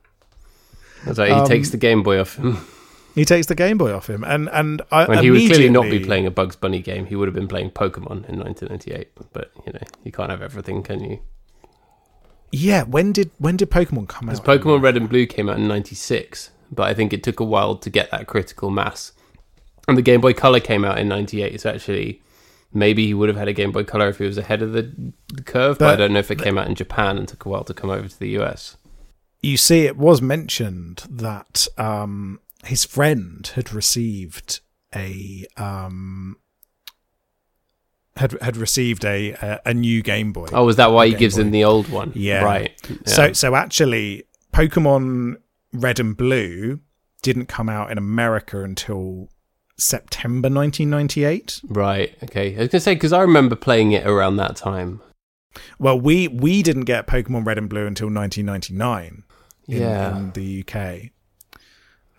That's 1.04 1.18
right. 1.18 1.28
He 1.28 1.34
Um, 1.34 1.46
takes 1.46 1.70
the 1.70 1.76
Game 1.76 2.02
Boy 2.02 2.20
off 2.20 2.36
him. 2.36 2.58
He 3.18 3.24
takes 3.24 3.48
the 3.48 3.54
Game 3.54 3.78
Boy 3.78 3.92
off 3.92 4.08
him, 4.08 4.22
and 4.24 4.48
and 4.52 4.80
I 4.92 5.06
when 5.06 5.22
he 5.22 5.30
would 5.30 5.40
clearly 5.40 5.68
not 5.68 5.84
be 5.84 5.98
playing 5.98 6.26
a 6.26 6.30
Bugs 6.30 6.54
Bunny 6.54 6.80
game. 6.80 7.06
He 7.06 7.16
would 7.16 7.26
have 7.26 7.34
been 7.34 7.48
playing 7.48 7.72
Pokemon 7.72 8.28
in 8.28 8.38
1998. 8.38 9.08
But 9.32 9.50
you 9.66 9.72
know, 9.72 9.80
you 10.04 10.12
can't 10.12 10.30
have 10.30 10.40
everything, 10.40 10.82
can 10.82 11.02
you? 11.02 11.18
Yeah, 12.52 12.84
when 12.84 13.12
did 13.12 13.30
when 13.38 13.56
did 13.56 13.70
Pokemon 13.70 14.08
come 14.08 14.26
Because 14.26 14.40
out? 14.40 14.46
Pokemon 14.46 14.82
Red 14.82 14.96
and 14.96 15.08
Blue 15.08 15.26
came 15.26 15.48
out 15.48 15.56
in 15.58 15.66
'96, 15.66 16.50
but 16.70 16.84
I 16.84 16.94
think 16.94 17.12
it 17.12 17.22
took 17.22 17.40
a 17.40 17.44
while 17.44 17.76
to 17.76 17.90
get 17.90 18.10
that 18.10 18.26
critical 18.26 18.70
mass. 18.70 19.12
And 19.86 19.98
the 19.98 20.02
Game 20.02 20.20
Boy 20.20 20.32
Color 20.32 20.60
came 20.60 20.84
out 20.84 20.98
in 20.98 21.08
'98, 21.08 21.60
so 21.60 21.70
actually, 21.70 22.22
maybe 22.72 23.06
he 23.06 23.14
would 23.14 23.28
have 23.28 23.38
had 23.38 23.48
a 23.48 23.52
Game 23.52 23.72
Boy 23.72 23.84
Color 23.84 24.08
if 24.08 24.18
he 24.18 24.24
was 24.24 24.38
ahead 24.38 24.62
of 24.62 24.72
the, 24.72 25.12
curve. 25.44 25.78
But, 25.78 25.94
I 25.94 25.96
don't 25.96 26.12
know 26.12 26.20
if 26.20 26.30
it 26.30 26.38
came 26.38 26.56
out 26.56 26.68
in 26.68 26.74
Japan 26.74 27.18
and 27.18 27.26
took 27.26 27.44
a 27.44 27.48
while 27.48 27.64
to 27.64 27.74
come 27.74 27.90
over 27.90 28.08
to 28.08 28.18
the 28.18 28.38
US. 28.38 28.76
You 29.40 29.56
see, 29.56 29.86
it 29.86 29.96
was 29.96 30.20
mentioned 30.20 31.04
that 31.08 31.66
um, 31.76 32.40
his 32.68 32.84
friend 32.84 33.46
had 33.54 33.72
received 33.72 34.60
a 34.94 35.46
um, 35.56 36.36
had 38.16 38.32
had 38.40 38.56
received 38.56 39.04
a 39.04 39.32
a, 39.32 39.60
a 39.66 39.74
new 39.74 40.02
Game 40.02 40.32
Boy. 40.32 40.46
Oh, 40.52 40.64
was 40.64 40.76
that 40.76 40.92
why 40.92 41.06
he 41.06 41.12
Game 41.12 41.18
gives 41.20 41.36
Boy. 41.36 41.42
him 41.42 41.50
the 41.50 41.64
old 41.64 41.88
one? 41.88 42.12
Yeah. 42.14 42.42
right. 42.44 42.72
Yeah. 42.88 42.96
So 43.06 43.32
so 43.32 43.54
actually, 43.54 44.24
Pokemon 44.52 45.36
Red 45.72 46.00
and 46.00 46.16
Blue 46.16 46.80
didn't 47.22 47.46
come 47.46 47.68
out 47.68 47.90
in 47.90 47.98
America 47.98 48.62
until 48.62 49.28
September 49.76 50.48
1998. 50.48 51.60
right. 51.68 52.16
Okay. 52.24 52.56
I 52.56 52.60
was 52.60 52.68
gonna 52.68 52.80
say 52.80 52.94
because 52.94 53.12
I 53.12 53.20
remember 53.22 53.56
playing 53.56 53.92
it 53.92 54.06
around 54.06 54.36
that 54.36 54.56
time. 54.56 55.00
Well, 55.78 55.98
we 56.00 56.28
we 56.28 56.62
didn't 56.62 56.84
get 56.84 57.06
Pokemon 57.06 57.46
Red 57.46 57.58
and 57.58 57.68
Blue 57.68 57.86
until 57.86 58.08
1999 58.10 59.24
in, 59.68 59.80
Yeah. 59.80 60.16
in 60.16 60.30
the 60.32 60.64
UK. 60.66 61.10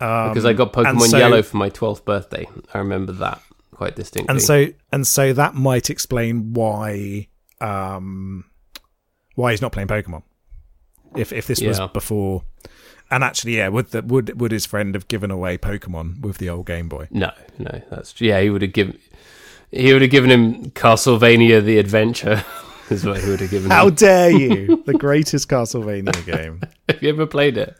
Um, 0.01 0.29
Because 0.29 0.45
I 0.45 0.53
got 0.53 0.73
Pokemon 0.73 1.07
so- 1.09 1.17
Yellow 1.17 1.41
for 1.41 1.57
my 1.57 1.69
12th 1.69 2.05
birthday. 2.05 2.47
I 2.73 2.77
remember 2.77 3.11
that 3.13 3.41
quite 3.71 3.95
distinctly. 3.95 4.31
and 4.31 4.41
so 4.41 4.67
and 4.91 5.07
so 5.07 5.31
that 5.33 5.55
might 5.55 5.89
explain 5.89 6.53
why 6.53 7.27
um 7.61 8.45
why 9.35 9.51
he's 9.51 9.61
not 9.61 9.71
playing 9.71 9.87
Pokemon. 9.87 10.23
If 11.15 11.31
if 11.33 11.47
this 11.47 11.61
was 11.61 11.79
before, 11.93 12.43
and 13.09 13.23
actually, 13.23 13.57
yeah, 13.57 13.69
would 13.69 13.87
the, 13.91 14.01
would 14.03 14.39
would 14.39 14.51
his 14.51 14.65
friend 14.65 14.93
have 14.95 15.07
given 15.07 15.31
away 15.31 15.57
Pokemon 15.57 16.21
with 16.21 16.37
the 16.37 16.49
old 16.49 16.65
Game 16.67 16.87
Boy? 16.89 17.07
No, 17.09 17.31
no, 17.57 17.81
that's 17.89 18.19
yeah. 18.21 18.39
He 18.41 18.49
would 18.49 18.61
have 18.61 18.73
given 18.73 18.99
he 19.71 19.91
would 19.93 20.01
have 20.03 20.11
given 20.11 20.29
him 20.29 20.71
Castlevania: 20.71 21.63
The 21.63 21.77
Adventure. 21.79 22.43
is 22.91 23.05
what 23.05 23.21
he 23.21 23.29
would 23.29 23.39
have 23.39 23.49
given 23.51 23.69
How 23.71 23.87
him. 23.87 23.95
dare 23.95 24.29
you! 24.37 24.83
the 24.85 24.93
greatest 24.93 25.47
Castlevania 25.49 26.25
game. 26.25 26.61
Have 26.87 27.01
you 27.03 27.09
ever 27.09 27.25
played 27.25 27.57
it? 27.57 27.75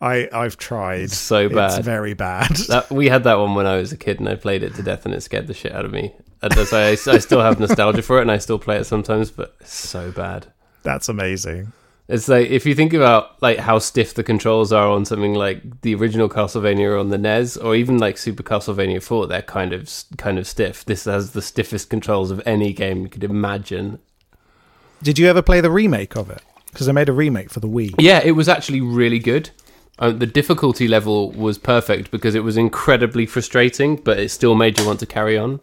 I 0.00 0.28
I've 0.32 0.56
tried. 0.56 1.00
It's 1.02 1.16
so 1.16 1.46
It's 1.46 1.54
bad. 1.54 1.84
very 1.84 2.14
bad. 2.14 2.56
That, 2.68 2.90
we 2.90 3.08
had 3.08 3.24
that 3.24 3.38
one 3.38 3.54
when 3.54 3.66
I 3.66 3.76
was 3.76 3.92
a 3.92 3.96
kid, 3.96 4.20
and 4.20 4.28
I 4.28 4.34
played 4.36 4.62
it 4.62 4.74
to 4.76 4.82
death, 4.82 5.04
and 5.06 5.14
it 5.14 5.22
scared 5.22 5.46
the 5.46 5.54
shit 5.54 5.72
out 5.72 5.84
of 5.84 5.92
me. 5.92 6.14
And 6.42 6.52
so 6.54 6.76
I, 6.78 6.90
I 6.90 7.18
still 7.18 7.40
have 7.40 7.58
nostalgia 7.60 8.02
for 8.02 8.18
it, 8.18 8.22
and 8.22 8.30
I 8.30 8.38
still 8.38 8.58
play 8.58 8.76
it 8.78 8.84
sometimes, 8.84 9.30
but 9.30 9.54
it's 9.60 9.74
so 9.74 10.10
bad. 10.12 10.46
That's 10.82 11.08
amazing. 11.08 11.72
It's 12.08 12.28
like 12.28 12.50
if 12.50 12.64
you 12.66 12.74
think 12.76 12.92
about 12.92 13.42
like 13.42 13.58
how 13.58 13.80
stiff 13.80 14.14
the 14.14 14.22
controls 14.22 14.72
are 14.72 14.88
on 14.88 15.04
something 15.04 15.34
like 15.34 15.80
the 15.80 15.92
original 15.96 16.28
Castlevania 16.28 16.90
or 16.92 16.98
on 16.98 17.08
the 17.08 17.18
NES, 17.18 17.56
or 17.56 17.74
even 17.74 17.98
like 17.98 18.16
Super 18.16 18.44
Castlevania 18.44 19.02
Four, 19.02 19.26
they're 19.26 19.42
kind 19.42 19.72
of 19.72 19.90
kind 20.16 20.38
of 20.38 20.46
stiff. 20.46 20.84
This 20.84 21.04
has 21.06 21.32
the 21.32 21.42
stiffest 21.42 21.90
controls 21.90 22.30
of 22.30 22.40
any 22.46 22.72
game 22.72 23.02
you 23.02 23.08
could 23.08 23.24
imagine. 23.24 23.98
Did 25.02 25.18
you 25.18 25.26
ever 25.28 25.42
play 25.42 25.60
the 25.60 25.70
remake 25.70 26.16
of 26.16 26.30
it? 26.30 26.42
Because 26.66 26.86
they 26.86 26.92
made 26.92 27.08
a 27.08 27.12
remake 27.12 27.50
for 27.50 27.60
the 27.60 27.68
Wii. 27.68 27.94
Yeah, 27.98 28.20
it 28.22 28.32
was 28.32 28.48
actually 28.48 28.80
really 28.80 29.18
good. 29.18 29.50
Uh, 29.98 30.10
the 30.10 30.26
difficulty 30.26 30.88
level 30.88 31.30
was 31.32 31.56
perfect 31.56 32.10
because 32.10 32.34
it 32.34 32.44
was 32.44 32.56
incredibly 32.56 33.24
frustrating, 33.24 33.96
but 33.96 34.18
it 34.18 34.30
still 34.30 34.54
made 34.54 34.78
you 34.78 34.86
want 34.86 35.00
to 35.00 35.06
carry 35.06 35.38
on. 35.38 35.60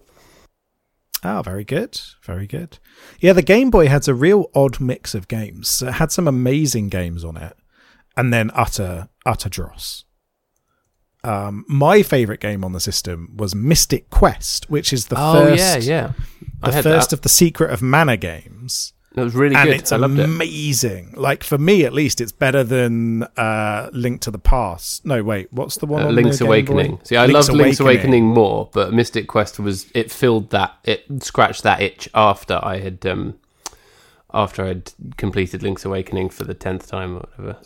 Oh, 1.24 1.42
very 1.44 1.64
good. 1.64 2.00
Very 2.24 2.48
good. 2.48 2.80
Yeah, 3.20 3.34
the 3.34 3.42
Game 3.42 3.70
Boy 3.70 3.88
had 3.88 4.08
a 4.08 4.14
real 4.14 4.50
odd 4.56 4.80
mix 4.80 5.14
of 5.14 5.28
games. 5.28 5.82
It 5.82 5.94
had 5.94 6.12
some 6.12 6.28
amazing 6.28 6.90
games 6.90 7.24
on 7.24 7.38
it, 7.38 7.56
and 8.18 8.34
then 8.34 8.50
utter, 8.54 9.10
utter 9.26 9.50
dross. 9.50 10.04
Um, 11.24 11.64
my 11.70 12.02
favorite 12.02 12.42
game 12.42 12.66
on 12.66 12.74
the 12.74 12.82
system 12.82 13.36
was 13.38 13.56
Mystic 13.56 14.10
Quest, 14.10 14.70
which 14.70 14.92
is 14.92 15.08
the 15.08 15.16
oh 15.18 15.46
first, 15.46 15.60
yeah, 15.60 15.78
yeah. 15.78 16.12
The 16.62 16.84
first 16.84 17.12
that. 17.12 17.14
of 17.14 17.22
the 17.22 17.30
Secret 17.30 17.72
of 17.72 17.82
Mana 17.82 18.18
games. 18.18 18.94
It 19.16 19.22
was 19.22 19.36
really 19.36 19.55
and 19.55 19.70
good. 19.70 19.80
it's 19.80 19.91
I 19.91 19.97
loved 19.97 20.18
it. 20.18 20.26
amazing. 20.26 21.14
Like 21.16 21.43
for 21.43 21.57
me, 21.57 21.86
at 21.86 21.93
least, 21.93 22.20
it's 22.20 22.32
better 22.32 22.64
than 22.64 23.24
uh, 23.38 23.89
Link 23.93 24.22
to 24.22 24.32
the 24.32 24.39
Past. 24.39 25.05
No, 25.05 25.24
wait, 25.24 25.53
what's 25.53 25.78
the 25.78 25.86
one? 25.86 26.03
Uh, 26.03 26.07
on 26.07 26.16
Link's 26.16 26.39
the? 26.39 26.45
Awakening. 26.45 26.99
See, 27.03 27.16
I 27.16 27.28
loved 27.28 27.49
Link's 27.49 27.80
Awakening 27.80 28.26
more, 28.26 28.70
but 28.74 28.91
Mystic 28.93 29.28
Quest 29.28 29.59
was 29.59 29.86
it 29.93 30.11
filled 30.11 30.49
that 30.49 30.76
it 30.84 31.05
scratched 31.24 31.64
that 31.64 31.82
itch 31.82 32.09
after 32.16 32.59
I 32.64 32.78
had 32.80 33.05
um 33.05 33.36
after 34.34 34.66
I'd 34.66 34.91
completed 35.18 35.61
Link's 35.61 35.86
Awakening 35.86 36.30
for 36.30 36.43
the 36.43 36.55
tenth 36.55 36.88
time 36.88 37.18
or 37.18 37.20
whatever. 37.20 37.57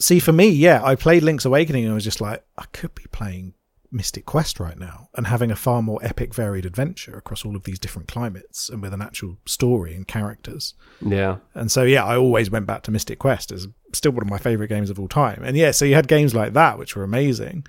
See, 0.00 0.18
for 0.20 0.32
me, 0.32 0.48
yeah, 0.48 0.82
I 0.82 0.94
played 0.94 1.22
Link's 1.22 1.44
Awakening 1.44 1.84
and 1.84 1.92
I 1.92 1.94
was 1.94 2.04
just 2.04 2.20
like, 2.20 2.42
I 2.58 2.64
could 2.72 2.94
be 2.94 3.04
playing 3.12 3.54
Mystic 3.94 4.26
Quest 4.26 4.58
right 4.58 4.78
now 4.78 5.08
and 5.14 5.28
having 5.28 5.50
a 5.50 5.56
far 5.56 5.80
more 5.80 6.00
epic, 6.02 6.34
varied 6.34 6.66
adventure 6.66 7.16
across 7.16 7.44
all 7.44 7.56
of 7.56 7.62
these 7.62 7.78
different 7.78 8.08
climates 8.08 8.68
and 8.68 8.82
with 8.82 8.92
an 8.92 9.00
actual 9.00 9.38
story 9.46 9.94
and 9.94 10.06
characters. 10.06 10.74
Yeah. 11.00 11.36
And 11.54 11.70
so, 11.70 11.84
yeah, 11.84 12.04
I 12.04 12.16
always 12.16 12.50
went 12.50 12.66
back 12.66 12.82
to 12.82 12.90
Mystic 12.90 13.18
Quest 13.20 13.52
as 13.52 13.68
still 13.92 14.12
one 14.12 14.22
of 14.22 14.28
my 14.28 14.38
favorite 14.38 14.68
games 14.68 14.90
of 14.90 14.98
all 14.98 15.08
time. 15.08 15.42
And 15.44 15.56
yeah, 15.56 15.70
so 15.70 15.84
you 15.84 15.94
had 15.94 16.08
games 16.08 16.34
like 16.34 16.52
that, 16.54 16.78
which 16.78 16.96
were 16.96 17.04
amazing. 17.04 17.66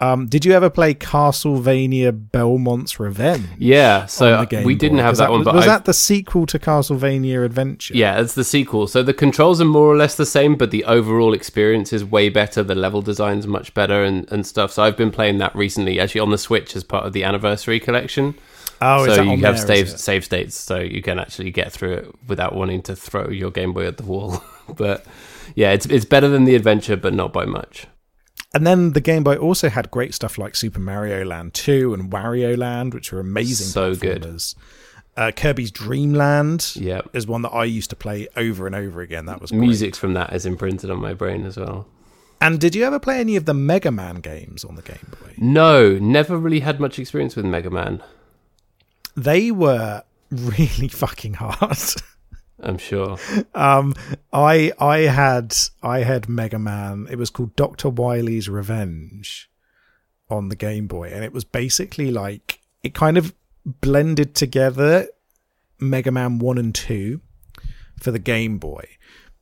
Um, 0.00 0.26
did 0.26 0.44
you 0.44 0.52
ever 0.52 0.70
play 0.70 0.92
Castlevania 0.92 2.10
Belmont's 2.32 2.98
Revenge? 2.98 3.46
Yeah, 3.58 4.06
so 4.06 4.44
Game 4.46 4.64
we 4.64 4.74
didn't 4.74 4.98
have 4.98 5.16
that, 5.18 5.30
one, 5.30 5.40
was, 5.40 5.44
but 5.44 5.54
was 5.54 5.62
I've- 5.64 5.70
that 5.70 5.84
the 5.84 5.94
sequel 5.94 6.46
to 6.46 6.58
Castlevania 6.58 7.44
Adventure? 7.44 7.94
Yeah, 7.94 8.20
it's 8.20 8.34
the 8.34 8.42
sequel. 8.42 8.88
So 8.88 9.04
the 9.04 9.14
controls 9.14 9.60
are 9.60 9.66
more 9.66 9.86
or 9.86 9.96
less 9.96 10.16
the 10.16 10.26
same, 10.26 10.56
but 10.56 10.72
the 10.72 10.84
overall 10.84 11.32
experience 11.32 11.92
is 11.92 12.04
way 12.04 12.28
better. 12.28 12.64
The 12.64 12.74
level 12.74 13.02
design's 13.02 13.46
much 13.46 13.72
better 13.72 14.02
and, 14.02 14.30
and 14.32 14.44
stuff. 14.44 14.72
So 14.72 14.82
I've 14.82 14.96
been 14.96 15.12
playing 15.12 15.38
that 15.38 15.54
recently, 15.54 16.00
actually 16.00 16.22
on 16.22 16.30
the 16.30 16.38
Switch 16.38 16.74
as 16.74 16.82
part 16.82 17.06
of 17.06 17.12
the 17.12 17.22
anniversary 17.22 17.78
collection. 17.78 18.34
Oh, 18.80 19.06
so 19.06 19.14
that 19.14 19.24
you 19.24 19.44
have 19.44 19.56
there, 19.56 19.66
save 19.66 19.90
save 19.98 20.24
states, 20.24 20.56
so 20.56 20.80
you 20.80 21.00
can 21.00 21.20
actually 21.20 21.52
get 21.52 21.72
through 21.72 21.92
it 21.92 22.14
without 22.26 22.54
wanting 22.54 22.82
to 22.82 22.96
throw 22.96 23.28
your 23.28 23.52
Game 23.52 23.72
Boy 23.72 23.86
at 23.86 23.96
the 23.96 24.04
wall. 24.04 24.42
but 24.76 25.06
yeah, 25.54 25.70
it's 25.70 25.86
it's 25.86 26.04
better 26.04 26.28
than 26.28 26.44
the 26.44 26.56
adventure, 26.56 26.96
but 26.96 27.14
not 27.14 27.32
by 27.32 27.44
much. 27.44 27.86
And 28.54 28.66
then 28.66 28.92
the 28.92 29.00
Game 29.00 29.24
Boy 29.24 29.36
also 29.36 29.68
had 29.68 29.90
great 29.90 30.14
stuff 30.14 30.38
like 30.38 30.54
Super 30.54 30.78
Mario 30.78 31.24
Land 31.24 31.54
2 31.54 31.92
and 31.92 32.10
Wario 32.10 32.56
Land, 32.56 32.94
which 32.94 33.10
were 33.12 33.18
amazing 33.20 33.66
So 33.66 33.94
good. 33.96 34.24
Uh, 35.16 35.30
Kirby's 35.32 35.70
Dream 35.70 36.12
Land 36.14 36.72
Yeah, 36.76 37.02
is 37.12 37.26
one 37.26 37.42
that 37.42 37.50
I 37.50 37.64
used 37.64 37.90
to 37.90 37.96
play 37.96 38.26
over 38.36 38.66
and 38.66 38.74
over 38.74 39.00
again. 39.00 39.26
That 39.26 39.40
was 39.40 39.50
great. 39.50 39.60
music 39.60 39.96
from 39.96 40.14
that 40.14 40.32
is 40.32 40.46
imprinted 40.46 40.90
on 40.90 41.00
my 41.00 41.14
brain 41.14 41.44
as 41.46 41.56
well. 41.56 41.86
And 42.40 42.60
did 42.60 42.74
you 42.74 42.84
ever 42.84 42.98
play 42.98 43.20
any 43.20 43.36
of 43.36 43.44
the 43.44 43.54
Mega 43.54 43.90
Man 43.90 44.16
games 44.16 44.64
on 44.64 44.74
the 44.76 44.82
Game 44.82 45.12
Boy? 45.20 45.34
No, 45.38 45.98
never 45.98 46.36
really 46.36 46.60
had 46.60 46.78
much 46.80 46.98
experience 46.98 47.36
with 47.36 47.44
Mega 47.44 47.70
Man. 47.70 48.02
They 49.16 49.50
were 49.50 50.02
really 50.30 50.88
fucking 50.88 51.34
hard. 51.34 51.78
I'm 52.60 52.78
sure. 52.78 53.18
um, 53.54 53.94
I 54.32 54.72
I 54.78 54.98
had 55.00 55.54
I 55.82 56.00
had 56.00 56.28
Mega 56.28 56.58
Man. 56.58 57.06
It 57.10 57.16
was 57.16 57.30
called 57.30 57.56
Doctor 57.56 57.88
Wily's 57.88 58.48
Revenge 58.48 59.50
on 60.30 60.48
the 60.48 60.56
Game 60.56 60.86
Boy, 60.86 61.08
and 61.08 61.24
it 61.24 61.32
was 61.32 61.44
basically 61.44 62.10
like 62.10 62.60
it 62.82 62.94
kind 62.94 63.16
of 63.16 63.34
blended 63.64 64.34
together 64.34 65.08
Mega 65.80 66.10
Man 66.10 66.38
One 66.38 66.58
and 66.58 66.74
Two 66.74 67.20
for 68.00 68.10
the 68.10 68.18
Game 68.18 68.58
Boy, 68.58 68.86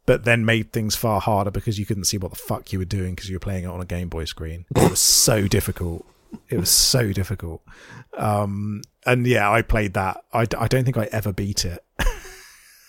but 0.06 0.24
then 0.24 0.44
made 0.44 0.72
things 0.72 0.96
far 0.96 1.20
harder 1.20 1.50
because 1.50 1.78
you 1.78 1.86
couldn't 1.86 2.04
see 2.04 2.18
what 2.18 2.30
the 2.30 2.36
fuck 2.38 2.72
you 2.72 2.78
were 2.78 2.84
doing 2.84 3.14
because 3.14 3.28
you 3.28 3.36
were 3.36 3.40
playing 3.40 3.64
it 3.64 3.68
on 3.68 3.80
a 3.80 3.86
Game 3.86 4.08
Boy 4.08 4.24
screen. 4.24 4.64
It 4.74 4.90
was 4.90 5.00
so 5.00 5.46
difficult. 5.46 6.06
It 6.48 6.58
was 6.58 6.70
so 6.70 7.12
difficult. 7.12 7.62
Um, 8.16 8.82
and 9.04 9.26
yeah, 9.26 9.50
I 9.50 9.60
played 9.62 9.94
that. 9.94 10.24
I, 10.32 10.46
I 10.58 10.66
don't 10.66 10.84
think 10.84 10.96
I 10.96 11.04
ever 11.12 11.32
beat 11.32 11.64
it 11.64 11.84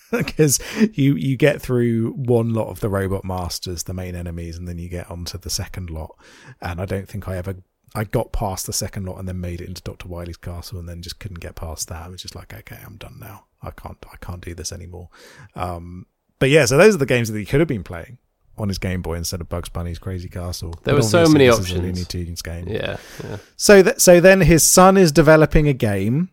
because 0.10 0.60
you 0.92 1.14
you 1.14 1.36
get 1.36 1.60
through 1.60 2.12
one 2.12 2.52
lot 2.52 2.68
of 2.68 2.80
the 2.80 2.88
robot 2.88 3.24
masters, 3.24 3.84
the 3.84 3.94
main 3.94 4.14
enemies, 4.14 4.56
and 4.56 4.68
then 4.68 4.78
you 4.78 4.88
get 4.88 5.10
onto 5.10 5.38
the 5.38 5.50
second 5.50 5.90
lot. 5.90 6.16
And 6.60 6.80
I 6.80 6.84
don't 6.84 7.08
think 7.08 7.28
I 7.28 7.36
ever 7.36 7.56
I 7.94 8.04
got 8.04 8.32
past 8.32 8.66
the 8.66 8.72
second 8.72 9.06
lot 9.06 9.18
and 9.18 9.28
then 9.28 9.40
made 9.40 9.60
it 9.60 9.68
into 9.68 9.82
Doctor 9.82 10.08
Wily's 10.08 10.36
castle, 10.36 10.78
and 10.78 10.88
then 10.88 11.02
just 11.02 11.18
couldn't 11.18 11.40
get 11.40 11.54
past 11.54 11.88
that. 11.88 12.04
I 12.04 12.08
was 12.08 12.22
just 12.22 12.34
like, 12.34 12.52
okay, 12.52 12.78
I'm 12.84 12.96
done 12.96 13.18
now. 13.20 13.46
I 13.62 13.70
can't 13.70 13.98
I 14.12 14.16
can't 14.16 14.40
do 14.40 14.54
this 14.54 14.72
anymore. 14.72 15.08
Um, 15.54 16.06
but 16.38 16.50
yeah, 16.50 16.64
so 16.64 16.76
those 16.76 16.94
are 16.94 16.98
the 16.98 17.06
games 17.06 17.30
that 17.30 17.38
he 17.38 17.44
could 17.44 17.60
have 17.60 17.68
been 17.68 17.84
playing 17.84 18.18
on 18.56 18.68
his 18.68 18.78
Game 18.78 19.02
Boy 19.02 19.14
instead 19.14 19.40
of 19.40 19.48
Bugs 19.48 19.68
Bunny's 19.68 19.98
Crazy 19.98 20.28
Castle. 20.28 20.74
There 20.84 20.94
were 20.94 21.02
so 21.02 21.26
many 21.28 21.46
this 21.46 21.58
is 21.58 21.70
a 21.70 21.74
options. 21.74 21.82
Looney 21.82 22.04
Tunes 22.04 22.42
game. 22.42 22.68
Yeah, 22.68 22.98
yeah. 23.22 23.36
So 23.56 23.82
that 23.82 24.00
so 24.00 24.20
then 24.20 24.40
his 24.40 24.62
son 24.62 24.96
is 24.96 25.12
developing 25.12 25.68
a 25.68 25.72
game, 25.72 26.30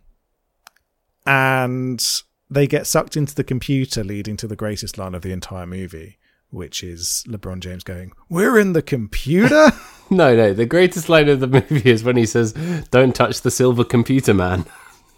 and 1.26 2.04
they 2.52 2.68
get 2.68 2.86
sucked 2.86 3.16
into 3.18 3.34
the 3.34 3.44
computer, 3.44 4.04
leading 4.04 4.38
to 4.38 4.48
the 4.48 4.56
greatest 4.56 4.98
line 4.98 5.16
of 5.16 5.22
the 5.24 5.32
entire 5.32 5.66
movie, 5.66 6.20
which 6.52 6.84
is 6.84 7.24
LeBron 7.28 7.62
James 7.62 7.84
going, 7.84 8.12
"We're 8.30 8.60
in 8.60 8.74
the 8.74 8.82
computer." 8.84 9.72
No, 10.14 10.36
no. 10.36 10.52
The 10.54 10.66
greatest 10.66 11.08
line 11.08 11.30
of 11.30 11.40
the 11.40 11.48
movie 11.48 11.90
is 11.90 12.04
when 12.04 12.18
he 12.18 12.26
says, 12.26 12.52
"Don't 12.92 13.16
touch 13.16 13.40
the 13.44 13.50
silver 13.50 13.86
computer, 13.86 14.34
man." 14.34 14.66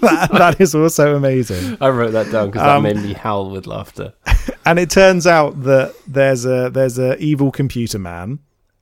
that, 0.00 0.28
that 0.32 0.60
is 0.60 0.74
also 0.74 1.16
amazing. 1.16 1.76
I 1.82 1.88
wrote 1.90 2.12
that 2.12 2.30
down 2.32 2.46
because 2.50 2.62
that 2.62 2.76
Um, 2.76 2.82
made 2.84 2.96
me 2.96 3.12
howl 3.12 3.50
with 3.50 3.66
laughter. 3.66 4.14
And 4.64 4.80
it 4.80 4.90
turns 4.90 5.26
out 5.28 5.62
that 5.62 5.94
there's 6.08 6.44
a 6.44 6.70
there's 6.70 6.98
a 6.98 7.16
evil 7.18 7.52
computer 7.52 7.98
man. 8.00 8.40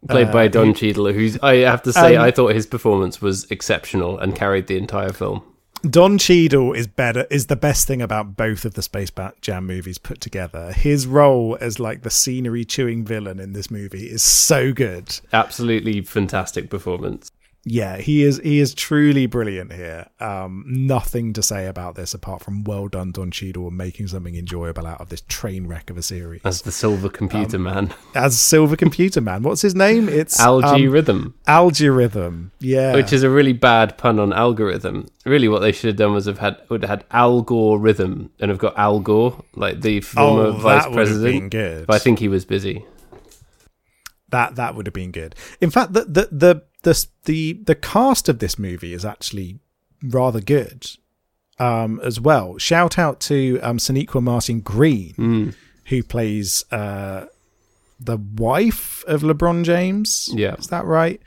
Played 0.08 0.30
by 0.32 0.46
uh, 0.46 0.48
Don 0.48 0.68
he- 0.68 0.72
Cheadle, 0.74 1.12
who's 1.12 1.36
I 1.42 1.56
have 1.56 1.82
to 1.82 1.92
say 1.92 2.16
Um, 2.16 2.22
I 2.22 2.30
thought 2.30 2.54
his 2.54 2.66
performance 2.66 3.20
was 3.20 3.50
exceptional 3.50 4.18
and 4.18 4.34
carried 4.36 4.66
the 4.66 4.78
entire 4.78 5.12
film. 5.12 5.42
Don 5.90 6.16
Cheadle 6.16 6.72
is 6.72 6.86
better 6.86 7.26
is 7.30 7.48
the 7.48 7.56
best 7.56 7.86
thing 7.86 8.00
about 8.00 8.38
both 8.38 8.64
of 8.64 8.72
the 8.72 8.80
Space 8.80 9.10
Jam 9.42 9.66
movies 9.66 9.98
put 9.98 10.18
together. 10.18 10.72
His 10.72 11.06
role 11.06 11.58
as 11.60 11.78
like 11.78 12.02
the 12.02 12.10
scenery 12.10 12.64
chewing 12.64 13.04
villain 13.04 13.38
in 13.38 13.52
this 13.52 13.70
movie 13.70 14.06
is 14.06 14.22
so 14.22 14.72
good. 14.72 15.20
Absolutely 15.32 16.00
fantastic 16.00 16.70
performance. 16.70 17.30
Yeah, 17.66 17.96
he 17.96 18.22
is 18.22 18.40
he 18.44 18.60
is 18.60 18.74
truly 18.74 19.26
brilliant 19.26 19.72
here. 19.72 20.06
Um, 20.20 20.64
nothing 20.66 21.32
to 21.32 21.42
say 21.42 21.66
about 21.66 21.94
this 21.94 22.12
apart 22.12 22.42
from 22.42 22.62
well 22.64 22.88
done, 22.88 23.10
Don 23.10 23.30
Cheadle, 23.30 23.68
and 23.68 23.76
making 23.76 24.08
something 24.08 24.34
enjoyable 24.34 24.86
out 24.86 25.00
of 25.00 25.08
this 25.08 25.22
train 25.22 25.66
wreck 25.66 25.88
of 25.88 25.96
a 25.96 26.02
series. 26.02 26.42
As 26.44 26.62
the 26.62 26.72
silver 26.72 27.08
computer 27.08 27.58
man, 27.58 27.94
As 28.14 28.38
Silver 28.38 28.76
Computer 28.76 29.20
Man, 29.22 29.42
what's 29.42 29.62
his 29.62 29.74
name? 29.74 30.08
It's 30.10 30.38
Al-G 30.38 30.86
um, 30.86 30.92
Rhythm, 30.92 31.34
Algorithm. 31.46 32.52
Yeah, 32.60 32.94
which 32.94 33.12
is 33.12 33.22
a 33.22 33.30
really 33.30 33.54
bad 33.54 33.96
pun 33.96 34.18
on 34.18 34.32
algorithm. 34.32 35.08
Really, 35.24 35.48
what 35.48 35.60
they 35.60 35.72
should 35.72 35.88
have 35.88 35.96
done 35.96 36.12
was 36.12 36.26
have 36.26 36.38
had 36.38 36.60
would 36.68 36.82
have 36.82 36.90
had 36.90 37.04
Al 37.12 37.40
Gore 37.40 37.78
Rhythm 37.78 38.30
and 38.40 38.50
have 38.50 38.58
got 38.58 38.76
Al 38.76 39.00
Gore, 39.00 39.42
like 39.54 39.80
the 39.80 40.02
former 40.02 40.48
oh, 40.48 40.52
vice 40.52 40.82
that 40.82 40.92
would 40.92 41.08
have 41.08 41.22
been 41.22 41.48
president. 41.48 41.50
good. 41.52 41.86
But 41.86 41.96
I 41.96 41.98
think 41.98 42.18
he 42.18 42.28
was 42.28 42.44
busy. 42.44 42.84
that 44.28 44.56
that 44.56 44.74
would 44.74 44.86
have 44.86 44.94
been 44.94 45.12
good. 45.12 45.34
In 45.62 45.70
fact, 45.70 45.94
the 45.94 46.04
the 46.04 46.28
the 46.30 46.62
the 46.84 47.06
the, 47.24 47.52
the 47.64 47.74
cast 47.74 48.28
of 48.28 48.38
this 48.38 48.58
movie 48.58 48.92
is 48.94 49.04
actually 49.04 49.58
rather 50.02 50.40
good 50.40 50.86
um, 51.58 52.00
as 52.04 52.20
well. 52.20 52.58
Shout 52.58 52.98
out 52.98 53.20
to 53.20 53.58
um, 53.62 53.78
Sonequa 53.78 54.22
Martin 54.22 54.60
Green, 54.60 55.14
Mm. 55.18 55.54
who 55.86 56.02
plays 56.02 56.64
uh, 56.70 57.26
the 58.00 58.16
wife 58.16 59.04
of 59.06 59.22
LeBron 59.22 59.64
James. 59.64 60.28
Yeah. 60.32 60.54
is 60.56 60.66
that 60.68 60.84
right? 60.84 61.20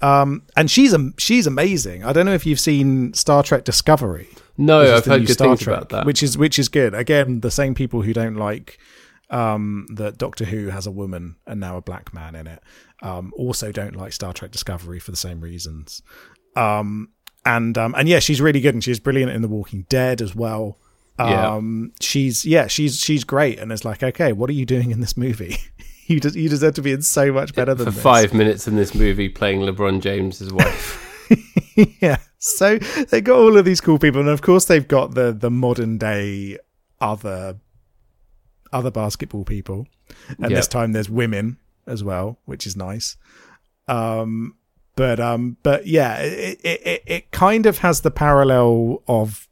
Um, 0.00 0.42
and 0.56 0.70
she's 0.70 0.94
am- 0.94 1.14
she's 1.18 1.46
amazing. 1.46 2.04
I 2.04 2.12
don't 2.12 2.24
know 2.26 2.34
if 2.34 2.46
you've 2.46 2.60
seen 2.60 3.12
Star 3.14 3.42
Trek 3.42 3.64
Discovery. 3.64 4.28
No, 4.56 4.80
I've 4.96 5.04
heard 5.04 5.26
good 5.26 5.32
Star 5.34 5.48
things 5.48 5.60
Trek, 5.62 5.76
about 5.76 5.88
that. 5.90 6.06
which 6.06 6.22
is 6.22 6.38
which 6.38 6.58
is 6.58 6.68
good. 6.68 6.94
Again, 6.94 7.40
the 7.40 7.50
same 7.50 7.74
people 7.74 8.02
who 8.02 8.12
don't 8.12 8.36
like 8.36 8.78
um, 9.30 9.86
that 9.94 10.18
Doctor 10.18 10.44
Who 10.44 10.68
has 10.68 10.86
a 10.86 10.90
woman 10.90 11.36
and 11.46 11.60
now 11.60 11.76
a 11.76 11.82
black 11.82 12.12
man 12.14 12.34
in 12.34 12.46
it, 12.46 12.62
um, 13.02 13.32
also 13.36 13.72
don't 13.72 13.96
like 13.96 14.12
Star 14.12 14.32
Trek 14.32 14.50
Discovery 14.50 14.98
for 14.98 15.10
the 15.10 15.16
same 15.16 15.40
reasons. 15.40 16.02
Um, 16.56 17.10
and 17.44 17.76
um, 17.78 17.94
and 17.96 18.08
yeah, 18.08 18.18
she's 18.18 18.40
really 18.40 18.60
good 18.60 18.74
and 18.74 18.82
she's 18.82 19.00
brilliant 19.00 19.32
in 19.32 19.42
The 19.42 19.48
Walking 19.48 19.86
Dead 19.88 20.20
as 20.20 20.34
well. 20.34 20.78
Yeah. 21.18 21.54
Um, 21.54 21.92
she's 22.00 22.44
yeah, 22.44 22.68
she's 22.68 23.00
she's 23.00 23.24
great, 23.24 23.58
and 23.58 23.72
it's 23.72 23.84
like, 23.84 24.02
okay, 24.02 24.32
what 24.32 24.48
are 24.50 24.54
you 24.54 24.66
doing 24.66 24.90
in 24.90 25.00
this 25.00 25.16
movie? 25.16 25.56
you 26.06 26.20
des- 26.20 26.38
you 26.38 26.48
deserve 26.48 26.74
to 26.74 26.82
be 26.82 26.92
in 26.92 27.02
so 27.02 27.32
much 27.32 27.54
better 27.54 27.74
than 27.74 27.86
For 27.86 27.90
this. 27.92 28.02
five 28.02 28.34
minutes 28.34 28.68
in 28.68 28.76
this 28.76 28.94
movie, 28.94 29.28
playing 29.28 29.60
LeBron 29.60 30.00
James's 30.00 30.52
wife. 30.52 31.04
yeah. 32.00 32.18
So 32.38 32.78
they 32.78 33.20
got 33.20 33.38
all 33.38 33.56
of 33.56 33.64
these 33.64 33.80
cool 33.80 33.98
people, 33.98 34.20
and 34.20 34.28
of 34.28 34.42
course 34.42 34.66
they've 34.66 34.86
got 34.86 35.14
the 35.14 35.32
the 35.32 35.50
modern 35.50 35.98
day 35.98 36.58
other 37.00 37.56
other 38.72 38.90
basketball 38.90 39.44
people, 39.44 39.86
and 40.38 40.54
this 40.54 40.68
time 40.68 40.92
there's 40.92 41.10
women 41.10 41.58
as 41.86 42.04
well, 42.04 42.38
which 42.44 42.66
is 42.66 42.76
nice. 42.76 43.16
Um, 43.86 44.56
but 44.96 45.20
um, 45.20 45.56
but 45.62 45.86
yeah, 45.86 46.18
it, 46.18 46.60
it 46.62 46.86
it 46.86 47.02
it 47.06 47.30
kind 47.30 47.66
of 47.66 47.78
has 47.78 48.00
the 48.00 48.10
parallel 48.10 49.02
of 49.06 49.48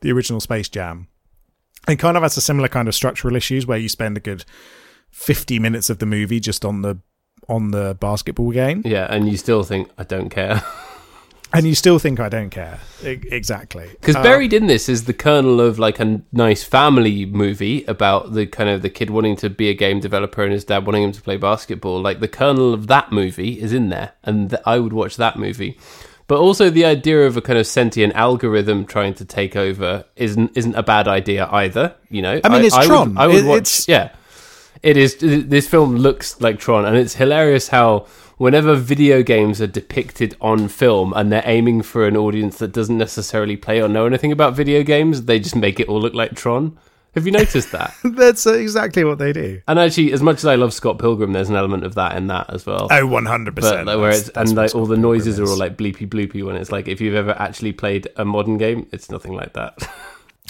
the 0.00 0.12
original 0.12 0.40
Space 0.40 0.68
Jam. 0.68 1.08
It 1.88 1.96
kind 1.96 2.16
of 2.16 2.22
has 2.22 2.36
a 2.36 2.40
similar 2.40 2.68
kind 2.68 2.88
of 2.88 2.94
structural 2.94 3.34
issues 3.34 3.66
where 3.66 3.78
you 3.78 3.88
spend 3.88 4.16
a 4.16 4.20
good 4.20 4.44
fifty 5.10 5.58
minutes 5.58 5.90
of 5.90 5.98
the 5.98 6.06
movie 6.06 6.40
just 6.40 6.64
on 6.64 6.82
the 6.82 6.98
on 7.48 7.70
the 7.70 7.96
basketball 8.00 8.50
game. 8.52 8.82
yeah, 8.84 9.06
and 9.10 9.28
you 9.28 9.36
still 9.36 9.62
think 9.62 9.90
I 9.98 10.04
don't 10.04 10.28
care. 10.28 10.62
And 11.54 11.66
you 11.66 11.74
still 11.74 11.98
think 11.98 12.18
I 12.18 12.28
don't 12.28 12.50
care. 12.50 12.78
Exactly. 13.02 13.86
Because 14.00 14.16
Uh, 14.16 14.22
buried 14.22 14.52
in 14.52 14.66
this 14.68 14.88
is 14.88 15.04
the 15.04 15.12
kernel 15.12 15.60
of 15.60 15.78
like 15.78 16.00
a 16.00 16.20
nice 16.32 16.64
family 16.64 17.26
movie 17.26 17.84
about 17.86 18.32
the 18.32 18.46
kind 18.46 18.70
of 18.70 18.82
the 18.82 18.88
kid 18.88 19.10
wanting 19.10 19.36
to 19.36 19.50
be 19.50 19.68
a 19.68 19.74
game 19.74 20.00
developer 20.00 20.42
and 20.42 20.52
his 20.52 20.64
dad 20.64 20.86
wanting 20.86 21.02
him 21.02 21.12
to 21.12 21.20
play 21.22 21.36
basketball. 21.36 22.00
Like 22.00 22.20
the 22.20 22.28
kernel 22.28 22.72
of 22.72 22.86
that 22.86 23.12
movie 23.12 23.60
is 23.60 23.72
in 23.72 23.90
there, 23.90 24.12
and 24.24 24.50
th- 24.50 24.62
I 24.64 24.78
would 24.78 24.92
watch 24.92 25.16
that 25.16 25.38
movie. 25.38 25.76
But 26.26 26.38
also 26.38 26.70
the 26.70 26.84
idea 26.86 27.26
of 27.26 27.36
a 27.36 27.42
kind 27.42 27.58
of 27.58 27.66
sentient 27.66 28.14
algorithm 28.14 28.86
trying 28.86 29.12
to 29.14 29.24
take 29.24 29.54
over 29.54 30.04
isn't 30.16 30.52
isn't 30.56 30.74
a 30.74 30.82
bad 30.82 31.06
idea 31.06 31.48
either. 31.52 31.94
You 32.08 32.22
know, 32.22 32.40
I 32.44 32.48
mean, 32.48 32.64
it's 32.64 32.76
would- 32.76 32.86
Tron. 32.86 33.18
I 33.18 33.26
would 33.26 33.44
It- 33.44 33.44
watch. 33.44 33.58
it's- 33.58 33.88
Yeah, 33.88 34.08
it 34.82 34.96
is. 34.96 35.16
This 35.20 35.68
film 35.68 35.96
looks 35.96 36.40
like 36.40 36.58
Tron, 36.58 36.86
and 36.86 36.96
it's 36.96 37.16
hilarious 37.16 37.68
how 37.68 38.06
whenever 38.42 38.74
video 38.74 39.22
games 39.22 39.60
are 39.62 39.68
depicted 39.68 40.36
on 40.40 40.66
film 40.66 41.12
and 41.14 41.30
they're 41.30 41.44
aiming 41.44 41.80
for 41.80 42.08
an 42.08 42.16
audience 42.16 42.58
that 42.58 42.72
doesn't 42.72 42.98
necessarily 42.98 43.56
play 43.56 43.80
or 43.80 43.86
know 43.86 44.04
anything 44.04 44.32
about 44.32 44.52
video 44.52 44.82
games, 44.82 45.22
they 45.26 45.38
just 45.38 45.54
make 45.54 45.78
it 45.78 45.88
all 45.88 46.00
look 46.00 46.12
like 46.12 46.34
Tron. 46.34 46.76
Have 47.14 47.24
you 47.24 47.30
noticed 47.30 47.70
that? 47.70 47.94
That's 48.04 48.44
exactly 48.44 49.04
what 49.04 49.18
they 49.18 49.32
do. 49.32 49.60
and 49.68 49.78
actually, 49.78 50.10
as 50.10 50.22
much 50.22 50.38
as 50.38 50.46
I 50.46 50.56
love 50.56 50.74
Scott 50.74 50.98
Pilgrim, 50.98 51.32
there's 51.32 51.50
an 51.50 51.54
element 51.54 51.84
of 51.84 51.94
that 51.94 52.16
in 52.16 52.26
that 52.26 52.52
as 52.52 52.66
well. 52.66 52.88
Oh, 52.90 53.06
100%. 53.06 53.54
But 53.54 53.86
like, 53.86 53.98
where 53.98 54.10
it's, 54.10 54.24
that's 54.32 54.50
and 54.50 54.56
like 54.56 54.74
all 54.74 54.86
the 54.86 54.96
noises 54.96 55.38
are 55.38 55.46
all 55.46 55.56
like 55.56 55.76
bleepy 55.76 56.08
bloopy 56.08 56.44
when 56.44 56.56
it's 56.56 56.72
like 56.72 56.88
if 56.88 57.00
you've 57.00 57.14
ever 57.14 57.36
actually 57.38 57.72
played 57.72 58.08
a 58.16 58.24
modern 58.24 58.58
game, 58.58 58.88
it's 58.90 59.08
nothing 59.08 59.34
like 59.34 59.52
that. 59.52 59.78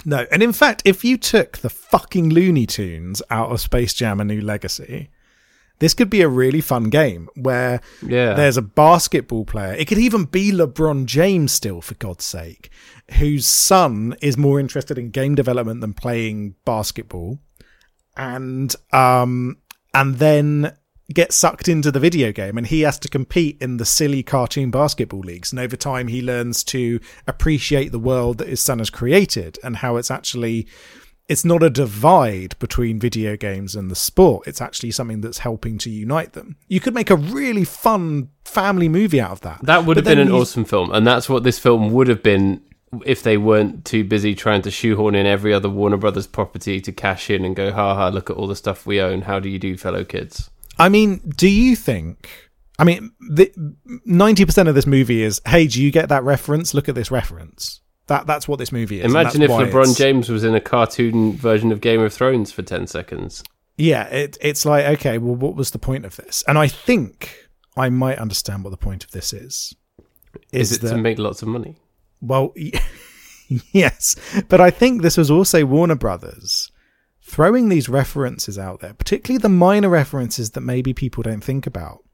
No, 0.04 0.26
and 0.32 0.42
in 0.42 0.52
fact, 0.52 0.82
if 0.84 1.04
you 1.04 1.16
took 1.16 1.58
the 1.58 1.68
fucking 1.70 2.30
Looney 2.30 2.66
Tunes 2.66 3.22
out 3.30 3.52
of 3.52 3.60
Space 3.60 3.94
Jam 3.94 4.20
A 4.20 4.24
New 4.24 4.40
Legacy, 4.40 5.10
this 5.82 5.94
could 5.94 6.08
be 6.08 6.22
a 6.22 6.28
really 6.28 6.60
fun 6.60 6.84
game 6.90 7.28
where 7.34 7.80
Yeah. 8.06 8.34
there's 8.34 8.56
a 8.56 8.62
basketball 8.62 9.44
player. 9.44 9.74
It 9.74 9.86
could 9.88 9.98
even 9.98 10.24
be 10.24 10.52
LeBron 10.52 11.06
James 11.06 11.50
still, 11.52 11.80
for 11.80 11.94
God's 11.94 12.24
sake, 12.24 12.70
whose 13.18 13.46
son 13.46 14.14
is 14.22 14.36
more 14.38 14.60
interested 14.60 14.96
in 14.96 15.10
game 15.10 15.34
development 15.34 15.80
than 15.80 15.92
playing 15.92 16.54
basketball. 16.64 17.40
And 18.16 18.74
um 18.92 19.56
and 19.92 20.16
then 20.18 20.72
get 21.12 21.32
sucked 21.32 21.68
into 21.68 21.90
the 21.90 22.00
video 22.00 22.32
game 22.32 22.56
and 22.56 22.66
he 22.68 22.82
has 22.82 22.98
to 23.00 23.08
compete 23.08 23.60
in 23.60 23.76
the 23.76 23.84
silly 23.84 24.22
cartoon 24.22 24.70
basketball 24.70 25.20
leagues 25.20 25.52
and 25.52 25.60
over 25.60 25.76
time 25.76 26.08
he 26.08 26.22
learns 26.22 26.64
to 26.64 26.98
appreciate 27.26 27.92
the 27.92 27.98
world 27.98 28.38
that 28.38 28.48
his 28.48 28.60
son 28.62 28.78
has 28.78 28.88
created 28.88 29.58
and 29.62 29.76
how 29.78 29.96
it's 29.96 30.10
actually 30.10 30.66
it's 31.28 31.44
not 31.44 31.62
a 31.62 31.70
divide 31.70 32.58
between 32.58 32.98
video 32.98 33.36
games 33.36 33.74
and 33.76 33.90
the 33.90 33.94
sport 33.94 34.46
it's 34.46 34.60
actually 34.60 34.90
something 34.90 35.20
that's 35.20 35.38
helping 35.38 35.78
to 35.78 35.88
unite 35.90 36.32
them 36.32 36.56
you 36.68 36.80
could 36.80 36.94
make 36.94 37.10
a 37.10 37.16
really 37.16 37.64
fun 37.64 38.28
family 38.44 38.88
movie 38.88 39.20
out 39.20 39.30
of 39.30 39.40
that 39.42 39.60
That 39.62 39.84
would 39.86 39.94
But 39.96 40.04
have 40.06 40.16
been 40.16 40.18
an 40.26 40.28
you- 40.34 40.40
awesome 40.40 40.64
film, 40.64 40.90
and 40.92 41.06
that's 41.06 41.28
what 41.28 41.42
this 41.44 41.58
film 41.58 41.90
would 41.92 42.08
have 42.08 42.22
been 42.22 42.60
if 43.06 43.22
they 43.22 43.38
weren't 43.38 43.84
too 43.86 44.04
busy 44.04 44.34
trying 44.34 44.60
to 44.62 44.70
shoehorn 44.70 45.14
in 45.14 45.24
every 45.24 45.54
other 45.54 45.70
Warner 45.70 45.96
Brothers 45.96 46.26
property 46.26 46.78
to 46.82 46.92
cash 46.92 47.30
in 47.30 47.42
and 47.44 47.56
go, 47.56 47.72
ha 47.72 47.94
ha, 47.94 48.08
look 48.08 48.28
at 48.28 48.36
all 48.36 48.46
the 48.46 48.54
stuff 48.56 48.84
we 48.84 49.00
own. 49.00 49.22
How 49.22 49.40
do 49.40 49.48
you 49.48 49.58
do, 49.58 49.78
fellow 49.78 50.04
kids? 50.04 50.50
I 50.78 50.90
mean, 50.90 51.20
do 51.36 51.48
you 51.48 51.74
think? 51.74 52.28
I 52.78 52.84
mean, 52.84 53.12
ninety 54.04 54.44
percent 54.44 54.68
of 54.68 54.74
this 54.74 54.86
movie 54.86 55.22
is, 55.22 55.40
"Hey, 55.46 55.66
do 55.68 55.82
you 55.82 55.90
get 55.90 56.08
that 56.08 56.24
reference? 56.24 56.74
Look 56.74 56.88
at 56.88 56.94
this 56.94 57.10
reference." 57.10 57.80
That 58.12 58.26
that's 58.26 58.46
what 58.46 58.58
this 58.58 58.72
movie 58.72 59.00
is. 59.00 59.06
Imagine 59.06 59.40
if 59.40 59.50
LeBron 59.50 59.80
it's- 59.82 59.96
James 59.96 60.28
was 60.28 60.44
in 60.44 60.54
a 60.54 60.60
cartoon 60.60 61.32
version 61.32 61.72
of 61.72 61.80
Game 61.80 62.02
of 62.02 62.12
Thrones 62.12 62.52
for 62.52 62.60
10 62.60 62.86
seconds. 62.86 63.42
Yeah, 63.78 64.04
it, 64.08 64.36
it's 64.42 64.66
like, 64.66 64.84
okay, 64.98 65.16
well, 65.16 65.34
what 65.34 65.56
was 65.56 65.70
the 65.70 65.78
point 65.78 66.04
of 66.04 66.16
this? 66.16 66.44
And 66.46 66.58
I 66.58 66.68
think 66.68 67.48
I 67.74 67.88
might 67.88 68.18
understand 68.18 68.64
what 68.64 68.70
the 68.70 68.76
point 68.76 69.02
of 69.02 69.12
this 69.12 69.32
is. 69.32 69.74
Is, 70.52 70.72
it 70.72 70.82
that 70.82 70.90
to 70.90 70.98
make 70.98 71.18
lots 71.18 71.40
of 71.40 71.48
money? 71.48 71.76
well, 72.20 72.52
yes, 73.72 74.14
but 74.50 74.60
I 74.60 74.70
think 74.70 75.00
this 75.00 75.16
was 75.16 75.30
also 75.30 75.64
Warner 75.64 75.94
Brothers 75.94 76.70
throwing 77.22 77.70
these 77.70 77.88
references 77.88 78.58
out 78.58 78.80
there, 78.80 78.92
particularly 78.92 79.38
the 79.38 79.48
minor 79.48 79.88
references 79.88 80.50
that 80.50 80.60
maybe 80.60 80.92
people 80.92 81.22
don't 81.22 81.42
think 81.42 81.66
about, 81.66 82.04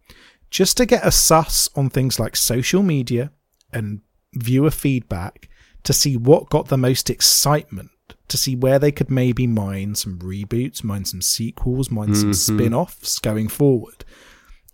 just 0.48 0.76
to 0.76 0.86
get 0.86 1.04
a 1.04 1.10
suss 1.10 1.68
on 1.74 1.90
things 1.90 2.20
like 2.20 2.36
social 2.36 2.84
media 2.84 3.32
and 3.72 4.00
viewer 4.34 4.70
feedback 4.70 5.48
to 5.84 5.92
see 5.92 6.16
what 6.16 6.50
got 6.50 6.68
the 6.68 6.78
most 6.78 7.10
excitement, 7.10 7.90
to 8.28 8.36
see 8.36 8.54
where 8.54 8.78
they 8.78 8.92
could 8.92 9.10
maybe 9.10 9.46
mine 9.46 9.94
some 9.94 10.18
reboots, 10.18 10.84
mine 10.84 11.04
some 11.04 11.22
sequels, 11.22 11.90
mine 11.90 12.14
some 12.14 12.34
spin 12.34 12.74
offs 12.74 13.18
going 13.18 13.48
forward. 13.48 14.04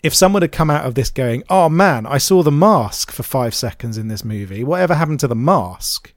If 0.02 0.14
someone 0.14 0.42
had 0.42 0.52
come 0.52 0.70
out 0.70 0.84
of 0.84 0.94
this 0.94 1.10
going, 1.10 1.44
oh 1.48 1.68
man, 1.68 2.06
I 2.06 2.18
saw 2.18 2.42
the 2.42 2.52
mask 2.52 3.10
for 3.10 3.22
five 3.22 3.54
seconds 3.54 3.96
in 3.96 4.08
this 4.08 4.24
movie, 4.24 4.62
whatever 4.62 4.94
happened 4.94 5.20
to 5.20 5.28
the 5.28 5.34
mask? 5.34 6.12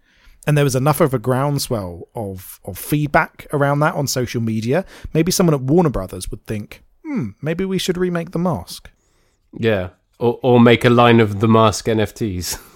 And 0.46 0.58
there 0.58 0.64
was 0.64 0.76
enough 0.76 1.02
of 1.02 1.14
a 1.14 1.20
groundswell 1.20 2.08
of, 2.16 2.60
of 2.64 2.78
feedback 2.78 3.48
around 3.52 3.80
that 3.80 3.96
on 3.96 4.08
social 4.08 4.42
media, 4.42 4.86
maybe 5.14 5.32
someone 5.32 5.54
at 5.54 5.62
Warner 5.62 5.90
Brothers 5.90 6.32
would 6.32 6.46
think, 6.46 6.84
hmm, 7.06 7.32
maybe 7.42 7.66
we 7.66 7.78
should 7.78 7.98
remake 7.98 8.32
the 8.32 8.40
mask. 8.40 8.90
Yeah. 9.54 9.90
Or, 10.20 10.40
or 10.42 10.60
make 10.60 10.86
a 10.86 10.90
line 10.90 11.20
of 11.20 11.42
the 11.42 11.48
mask 11.48 11.86
NFTs. 11.86 12.62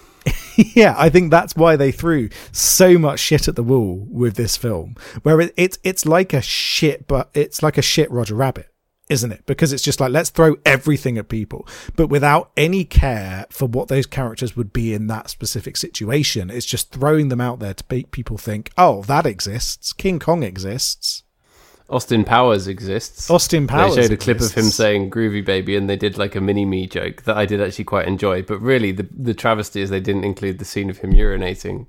yeah, 0.74 0.94
I 0.98 1.08
think 1.08 1.30
that's 1.30 1.56
why 1.56 1.76
they 1.76 1.92
threw 1.92 2.28
so 2.50 2.98
much 2.98 3.20
shit 3.20 3.48
at 3.48 3.56
the 3.56 3.62
wall 3.62 4.06
with 4.10 4.34
this 4.34 4.56
film, 4.56 4.96
where 5.22 5.40
it, 5.40 5.54
it's 5.56 5.78
it's 5.82 6.06
like 6.06 6.32
a 6.32 6.42
shit, 6.42 7.06
but 7.06 7.30
it's 7.34 7.62
like 7.62 7.78
a 7.78 7.82
shit 7.82 8.10
Roger 8.10 8.34
Rabbit, 8.34 8.68
isn't 9.08 9.32
it? 9.32 9.46
Because 9.46 9.72
it's 9.72 9.82
just 9.82 10.00
like 10.00 10.12
let's 10.12 10.30
throw 10.30 10.56
everything 10.64 11.18
at 11.18 11.28
people, 11.28 11.66
but 11.96 12.08
without 12.08 12.50
any 12.56 12.84
care 12.84 13.46
for 13.50 13.66
what 13.66 13.88
those 13.88 14.06
characters 14.06 14.56
would 14.56 14.72
be 14.72 14.94
in 14.94 15.06
that 15.08 15.30
specific 15.30 15.76
situation. 15.76 16.50
It's 16.50 16.66
just 16.66 16.90
throwing 16.92 17.28
them 17.28 17.40
out 17.40 17.58
there 17.58 17.74
to 17.74 17.84
make 17.90 18.10
people 18.10 18.38
think, 18.38 18.70
oh, 18.76 19.02
that 19.02 19.26
exists. 19.26 19.92
King 19.92 20.18
Kong 20.18 20.42
exists. 20.42 21.24
Austin 21.90 22.24
Powers 22.24 22.66
exists. 22.68 23.30
Austin 23.30 23.66
Powers. 23.66 23.96
They 23.96 24.02
showed 24.02 24.12
a 24.12 24.16
clip 24.16 24.40
of 24.40 24.52
him 24.52 24.64
saying 24.64 25.10
"groovy 25.10 25.44
baby," 25.44 25.76
and 25.76 25.88
they 25.90 25.96
did 25.96 26.16
like 26.16 26.34
a 26.34 26.40
mini 26.40 26.64
me 26.64 26.86
joke 26.86 27.22
that 27.24 27.36
I 27.36 27.44
did 27.46 27.60
actually 27.60 27.84
quite 27.84 28.08
enjoy. 28.08 28.42
But 28.42 28.60
really, 28.60 28.92
the 28.92 29.06
the 29.16 29.34
travesty 29.34 29.80
is 29.82 29.90
they 29.90 30.00
didn't 30.00 30.24
include 30.24 30.58
the 30.58 30.64
scene 30.64 30.88
of 30.90 30.98
him 30.98 31.12
urinating. 31.12 31.86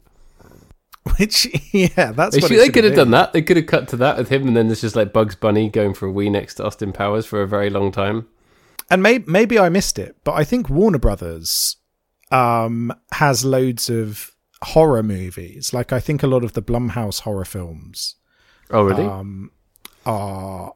which 1.17 1.47
yeah, 1.73 2.11
that's 2.11 2.35
They, 2.35 2.41
what 2.41 2.47
should, 2.49 2.51
it 2.51 2.57
they 2.59 2.69
could 2.69 2.83
have 2.85 2.95
done 2.95 3.11
that. 3.11 3.33
They 3.33 3.41
could 3.41 3.57
have 3.57 3.65
cut 3.67 3.87
to 3.89 3.97
that 3.97 4.17
with 4.17 4.29
him, 4.29 4.47
and 4.47 4.55
then 4.57 4.67
there's 4.67 4.81
just 4.81 4.95
like 4.95 5.13
Bugs 5.13 5.35
Bunny 5.35 5.69
going 5.69 5.93
for 5.93 6.07
a 6.07 6.11
wee 6.11 6.29
next 6.29 6.55
to 6.55 6.65
Austin 6.65 6.91
Powers 6.93 7.25
for 7.25 7.41
a 7.41 7.47
very 7.47 7.69
long 7.69 7.91
time. 7.91 8.27
and 8.89 9.03
maybe 9.03 9.25
maybe 9.27 9.59
I 9.59 9.69
missed 9.69 9.99
it, 9.99 10.15
but 10.23 10.33
I 10.33 10.43
think 10.43 10.69
Warner 10.69 10.99
Brothers 10.99 11.77
um, 12.31 12.93
has 13.13 13.43
loads 13.45 13.89
of 13.89 14.31
horror 14.63 15.03
movies. 15.03 15.73
Like 15.73 15.91
I 15.93 15.99
think 15.99 16.23
a 16.23 16.27
lot 16.27 16.43
of 16.43 16.53
the 16.53 16.61
Blumhouse 16.61 17.21
horror 17.21 17.45
films 17.45 18.15
Oh, 18.71 18.83
really? 18.83 19.03
um, 19.05 19.51
are 20.06 20.74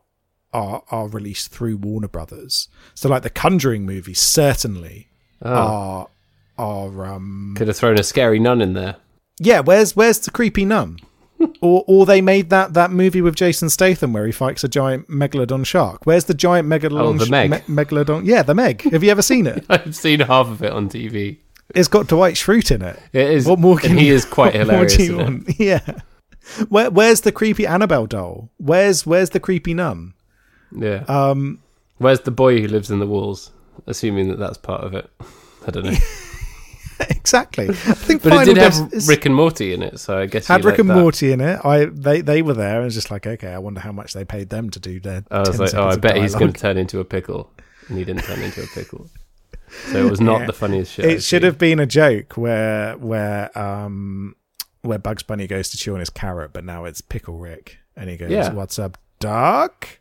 are 0.54 0.84
are 0.90 1.08
released 1.08 1.52
through 1.52 1.78
Warner 1.78 2.08
Brothers. 2.08 2.68
So 2.96 3.10
like 3.10 3.24
the 3.24 3.30
Conjuring 3.30 3.86
movies 3.86 4.20
certainly 4.20 5.10
oh. 5.42 5.52
are 5.52 6.08
are 6.58 7.06
um 7.06 7.54
Could 7.58 7.68
have 7.68 7.78
thrown 7.78 8.00
a 8.00 8.04
scary 8.04 8.40
nun 8.40 8.62
in 8.62 8.74
there. 8.74 8.96
yeah. 9.40 9.60
Where's 9.60 9.96
where's 9.96 10.20
the 10.20 10.32
creepy 10.32 10.66
nun? 10.66 11.00
or 11.62 11.84
or 11.88 12.06
they 12.08 12.20
made 12.22 12.50
that 12.50 12.74
that 12.74 12.90
movie 12.92 13.22
with 13.22 13.36
Jason 13.36 13.70
Statham 13.70 14.12
where 14.14 14.26
he 14.26 14.32
fights 14.32 14.64
a 14.64 14.68
giant 14.68 15.08
megalodon 15.10 15.66
shark. 15.66 16.06
Where's 16.06 16.26
the 16.26 16.34
giant 16.34 16.68
megalodon? 16.68 17.00
Oh, 17.02 17.14
the 17.14 17.30
Meg. 17.30 17.52
me- 17.52 17.84
megalodon. 17.84 18.26
Yeah, 18.26 18.42
the 18.42 18.56
Meg. 18.56 18.82
Have 18.92 19.04
you 19.04 19.12
ever 19.12 19.22
seen 19.22 19.46
it? 19.46 19.64
I've 19.70 19.96
seen 19.96 20.22
half 20.22 20.48
of 20.48 20.64
it 20.64 20.72
on 20.72 20.90
TV. 20.90 21.38
It's 21.76 21.90
got 21.90 22.08
Dwight 22.08 22.36
Schrute 22.36 22.72
in 22.72 22.82
it. 22.82 22.98
It 23.14 23.30
is. 23.30 23.46
What 23.46 23.60
more 23.60 23.78
can 23.78 23.98
he 23.98 24.08
you- 24.08 24.14
is 24.16 24.26
quite 24.26 24.56
hilarious. 24.56 24.96
do 24.98 25.04
you 25.04 25.18
want? 25.18 25.60
Yeah. 25.60 25.82
Where, 26.70 26.90
where's 26.90 27.22
the 27.22 27.32
creepy 27.32 27.66
Annabelle 27.68 28.06
doll? 28.08 28.50
Where's 28.58 29.06
where's 29.06 29.32
the 29.32 29.40
creepy 29.40 29.74
nun? 29.74 30.14
Yeah. 30.72 31.04
Um, 31.08 31.60
Where's 31.98 32.20
the 32.22 32.32
boy 32.32 32.62
who 32.62 32.68
lives 32.68 32.92
in 32.92 33.00
the 33.00 33.08
walls? 33.08 33.52
Assuming 33.88 34.28
that 34.30 34.38
that's 34.40 34.58
part 34.58 34.84
of 34.84 34.94
it. 34.94 35.10
I 35.68 35.72
don't 35.72 35.86
know. 35.86 35.94
exactly. 37.10 37.70
I 37.70 37.74
think 37.74 38.24
But 38.24 38.30
Final 38.30 38.42
it 38.50 38.54
did 38.56 38.58
have 38.58 38.94
is- 38.94 39.08
Rick 39.08 39.26
and 39.26 39.36
Morty 39.36 39.74
in 39.74 39.82
it, 39.84 40.00
so 40.00 40.18
I 40.20 40.26
guess 40.26 40.48
had 40.48 40.64
Rick 40.66 40.80
and 40.80 40.90
that. 40.90 40.96
Morty 40.98 41.32
in 41.32 41.42
it. 41.42 41.60
I 41.64 41.86
they 41.86 42.22
they 42.22 42.42
were 42.42 42.54
there, 42.54 42.78
and 42.78 42.86
it's 42.86 42.96
just 42.96 43.12
like, 43.12 43.26
okay, 43.28 43.50
I 43.54 43.58
wonder 43.60 43.80
how 43.80 43.92
much 43.92 44.14
they 44.14 44.26
paid 44.26 44.50
them 44.50 44.70
to 44.72 44.80
do 44.80 45.00
their. 45.00 45.24
I 45.32 45.40
was 45.40 45.50
10 45.52 45.60
like, 45.60 45.74
oh, 45.76 45.88
I 45.88 45.96
bet 45.98 46.18
he's 46.18 46.36
going 46.36 46.54
to 46.54 46.60
turn 46.60 46.78
into 46.78 47.00
a 47.00 47.06
pickle, 47.06 47.50
and 47.88 47.98
he 47.98 48.04
didn't 48.04 48.24
turn 48.24 48.42
into 48.42 48.64
a 48.64 48.68
pickle. 48.68 49.10
So 49.92 50.06
it 50.06 50.10
was 50.10 50.22
not 50.22 50.42
Yeah. 50.42 50.46
the 50.48 50.54
funniest 50.54 50.94
shit. 50.94 51.06
It 51.06 51.12
I've 51.16 51.24
should 51.24 51.42
seen. 51.42 51.46
have 51.46 51.58
been 51.58 51.80
a 51.80 51.86
joke 51.86 52.38
where 52.38 52.96
where 52.98 53.58
um 53.58 54.36
where 54.82 54.98
Bugs 55.00 55.24
Bunny 55.24 55.48
goes 55.48 55.70
to 55.70 55.78
chew 55.78 55.94
on 55.94 56.00
his 56.00 56.10
carrot, 56.10 56.54
but 56.54 56.64
now 56.64 56.86
it's 56.86 57.02
Pickle 57.02 57.38
Rick, 57.38 57.78
and 57.96 58.10
he 58.10 58.18
goes, 58.18 58.32
Yeah. 58.32 58.54
"What's 58.54 58.80
up, 58.80 58.98
Doc?" 59.20 60.00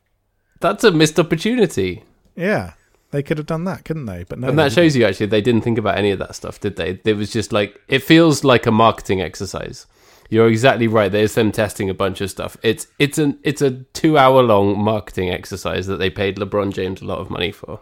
That's 0.60 0.84
a 0.84 0.90
missed 0.90 1.18
opportunity, 1.20 2.04
Yeah, 2.34 2.72
they 3.10 3.22
could 3.22 3.38
have 3.38 3.46
done 3.46 3.64
that, 3.64 3.84
couldn't 3.84 4.06
they? 4.06 4.24
But 4.24 4.38
no, 4.38 4.48
and 4.48 4.58
that 4.58 4.72
shows 4.72 4.96
you 4.96 5.04
actually 5.04 5.26
they 5.26 5.40
didn't 5.42 5.62
think 5.62 5.78
about 5.78 5.98
any 5.98 6.10
of 6.10 6.18
that 6.18 6.34
stuff, 6.34 6.60
did 6.60 6.76
they? 6.76 7.00
It 7.04 7.16
was 7.16 7.30
just 7.32 7.52
like 7.52 7.80
it 7.88 8.00
feels 8.02 8.44
like 8.44 8.66
a 8.66 8.70
marketing 8.72 9.20
exercise. 9.20 9.86
You're 10.28 10.48
exactly 10.48 10.88
right. 10.88 11.10
There's 11.12 11.34
them 11.34 11.52
testing 11.52 11.88
a 11.88 11.94
bunch 11.94 12.20
of 12.20 12.30
stuff. 12.30 12.56
It's 12.62 12.88
it's 12.98 13.18
an 13.18 13.38
it's 13.42 13.62
a 13.62 13.70
two 13.92 14.18
hour 14.18 14.42
long 14.42 14.78
marketing 14.78 15.30
exercise 15.30 15.86
that 15.86 15.98
they 15.98 16.10
paid 16.10 16.36
LeBron 16.36 16.72
James 16.72 17.00
a 17.00 17.04
lot 17.04 17.18
of 17.18 17.30
money 17.30 17.52
for. 17.52 17.80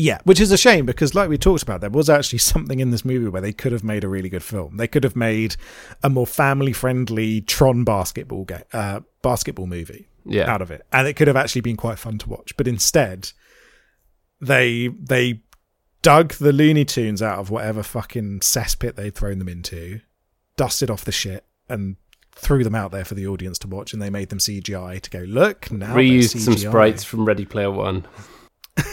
Yeah, 0.00 0.20
which 0.22 0.40
is 0.40 0.52
a 0.52 0.56
shame 0.56 0.86
because, 0.86 1.16
like 1.16 1.28
we 1.28 1.36
talked 1.36 1.64
about, 1.64 1.80
there 1.80 1.90
was 1.90 2.08
actually 2.08 2.38
something 2.38 2.78
in 2.78 2.92
this 2.92 3.04
movie 3.04 3.28
where 3.28 3.42
they 3.42 3.52
could 3.52 3.72
have 3.72 3.82
made 3.82 4.04
a 4.04 4.08
really 4.08 4.28
good 4.28 4.44
film. 4.44 4.76
They 4.76 4.86
could 4.86 5.02
have 5.02 5.16
made 5.16 5.56
a 6.04 6.08
more 6.08 6.26
family-friendly 6.26 7.40
Tron 7.42 7.82
basketball 7.82 8.44
game, 8.44 8.62
uh, 8.72 9.00
basketball 9.22 9.66
movie 9.66 10.06
Yeah, 10.24 10.48
out 10.48 10.62
of 10.62 10.70
it, 10.70 10.86
and 10.92 11.08
it 11.08 11.14
could 11.14 11.26
have 11.26 11.36
actually 11.36 11.62
been 11.62 11.76
quite 11.76 11.98
fun 11.98 12.16
to 12.18 12.28
watch. 12.28 12.56
But 12.56 12.68
instead, 12.68 13.32
they 14.40 14.86
they 14.86 15.40
dug 16.02 16.34
the 16.34 16.52
Looney 16.52 16.84
Tunes 16.84 17.20
out 17.20 17.40
of 17.40 17.50
whatever 17.50 17.82
fucking 17.82 18.38
cesspit 18.40 18.94
they'd 18.94 19.16
thrown 19.16 19.40
them 19.40 19.48
into, 19.48 20.00
dusted 20.56 20.90
off 20.90 21.04
the 21.04 21.10
shit, 21.10 21.44
and 21.68 21.96
threw 22.36 22.62
them 22.62 22.76
out 22.76 22.92
there 22.92 23.04
for 23.04 23.16
the 23.16 23.26
audience 23.26 23.58
to 23.58 23.66
watch. 23.66 23.92
And 23.92 24.00
they 24.00 24.10
made 24.10 24.28
them 24.28 24.38
CGI 24.38 25.00
to 25.00 25.10
go 25.10 25.20
look 25.20 25.72
now. 25.72 25.96
reused 25.96 26.38
some 26.38 26.56
sprites 26.56 27.02
from 27.02 27.24
Ready 27.24 27.44
Player 27.44 27.72
One. 27.72 28.06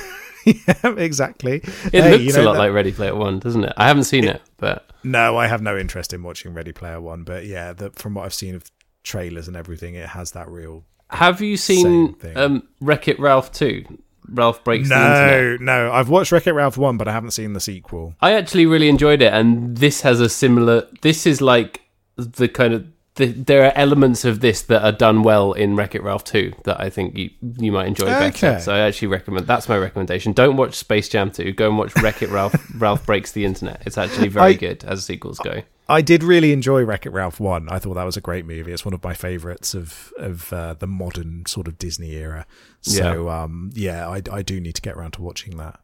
yeah, 0.67 0.93
exactly. 0.97 1.55
It 1.57 1.91
Hey, 1.91 2.11
looks 2.17 2.23
you 2.35 2.41
a 2.41 2.43
lot 2.43 2.53
that- 2.53 2.59
like 2.59 2.71
Ready 2.73 2.91
Player 2.91 3.15
One, 3.15 3.39
doesn't 3.39 3.63
it? 3.63 3.73
I 3.77 3.87
haven't 3.87 4.03
seen 4.05 4.23
it, 4.25 4.41
but 4.57 4.89
No, 5.03 5.37
I 5.37 5.47
have 5.47 5.61
no 5.61 5.77
interest 5.77 6.13
in 6.13 6.23
watching 6.23 6.53
Ready 6.53 6.71
Player 6.71 7.01
One, 7.01 7.23
but 7.23 7.45
yeah, 7.45 7.73
the, 7.73 7.89
from 7.91 8.13
what 8.15 8.25
I've 8.25 8.33
seen 8.33 8.55
of 8.55 8.63
trailers 9.03 9.47
and 9.47 9.57
everything, 9.57 9.95
it 9.95 10.09
has 10.09 10.31
that 10.31 10.47
real. 10.49 10.85
have 11.09 11.41
you 11.41 11.57
seen 11.57 12.15
um, 12.35 12.67
Wreck 12.81 13.07
It 13.07 13.19
Ralph 13.19 13.51
two? 13.51 13.85
Ralph 14.27 14.63
breaks 14.63 14.89
the 14.89 14.95
internet. 14.95 15.61
No, 15.61 15.85
no, 15.87 15.91
I've 15.91 16.09
watched 16.09 16.31
Wreck 16.31 16.47
It 16.47 16.53
Ralph 16.53 16.77
one, 16.77 16.97
but 16.97 17.07
I 17.07 17.11
haven't 17.11 17.31
seen 17.31 17.53
the 17.53 17.59
sequel. 17.59 18.15
I 18.21 18.33
actually 18.33 18.65
really 18.65 18.89
enjoyed 18.89 19.21
it, 19.21 19.31
and 19.31 19.77
this 19.77 20.01
has 20.01 20.19
a 20.19 20.29
similar. 20.29 20.87
This 21.03 21.27
is 21.27 21.41
like 21.41 21.81
the 22.17 22.47
kind 22.47 22.73
of. 22.73 22.87
The, 23.15 23.27
there 23.27 23.65
are 23.65 23.71
elements 23.75 24.25
of 24.25 24.41
this 24.41 24.61
that 24.63 24.83
are 24.83 24.91
done 24.91 25.23
well 25.23 25.53
in 25.53 25.75
Wreck 25.77 25.95
It 25.95 26.03
Ralph 26.03 26.25
2 26.25 26.53
that 26.65 26.81
I 26.81 26.89
think 26.89 27.15
you 27.17 27.29
you 27.57 27.71
might 27.71 27.87
enjoy 27.87 28.07
better. 28.07 28.25
Okay. 28.47 28.59
So 28.59 28.73
I 28.73 28.79
actually 28.79 29.07
recommend. 29.07 29.47
That's 29.47 29.69
my 29.69 29.77
recommendation. 29.77 30.33
Don't 30.33 30.57
watch 30.57 30.75
Space 30.75 31.07
Jam 31.07 31.31
2. 31.31 31.53
Go 31.53 31.69
and 31.69 31.77
watch 31.77 31.95
Wreck 31.95 32.21
It 32.21 32.29
Ralph. 32.29 32.55
Ralph 32.81 33.05
breaks 33.05 33.31
the 33.31 33.45
internet. 33.45 33.83
It's 33.85 33.97
actually 33.97 34.27
very 34.27 34.47
I- 34.47 34.53
good 34.53 34.83
as 34.83 35.05
sequels 35.05 35.39
go. 35.39 35.61
I 35.87 36.01
did 36.01 36.23
really 36.23 36.51
enjoy 36.51 36.83
Wreck 36.83 37.05
It 37.05 37.11
Ralph 37.11 37.39
one. 37.39 37.69
I 37.69 37.77
thought 37.77 37.93
that 37.93 38.03
was 38.05 38.17
a 38.17 38.21
great 38.21 38.45
movie. 38.45 38.71
It's 38.73 38.83
one 38.83 38.93
of 38.95 39.03
my 39.03 39.13
favorites 39.13 39.73
of 39.75 40.11
of 40.17 40.51
uh, 40.51 40.73
the 40.73 40.87
modern 40.87 41.45
sort 41.45 41.67
of 41.67 41.77
Disney 41.77 42.11
era. 42.15 42.45
So 42.81 43.29
um, 43.29 43.69
yeah, 43.75 44.09
I, 44.09 44.21
I 44.31 44.41
do 44.41 44.59
need 44.59 44.75
to 44.75 44.81
get 44.81 44.95
around 44.95 45.11
to 45.11 45.21
watching 45.21 45.57
that. 45.57 45.79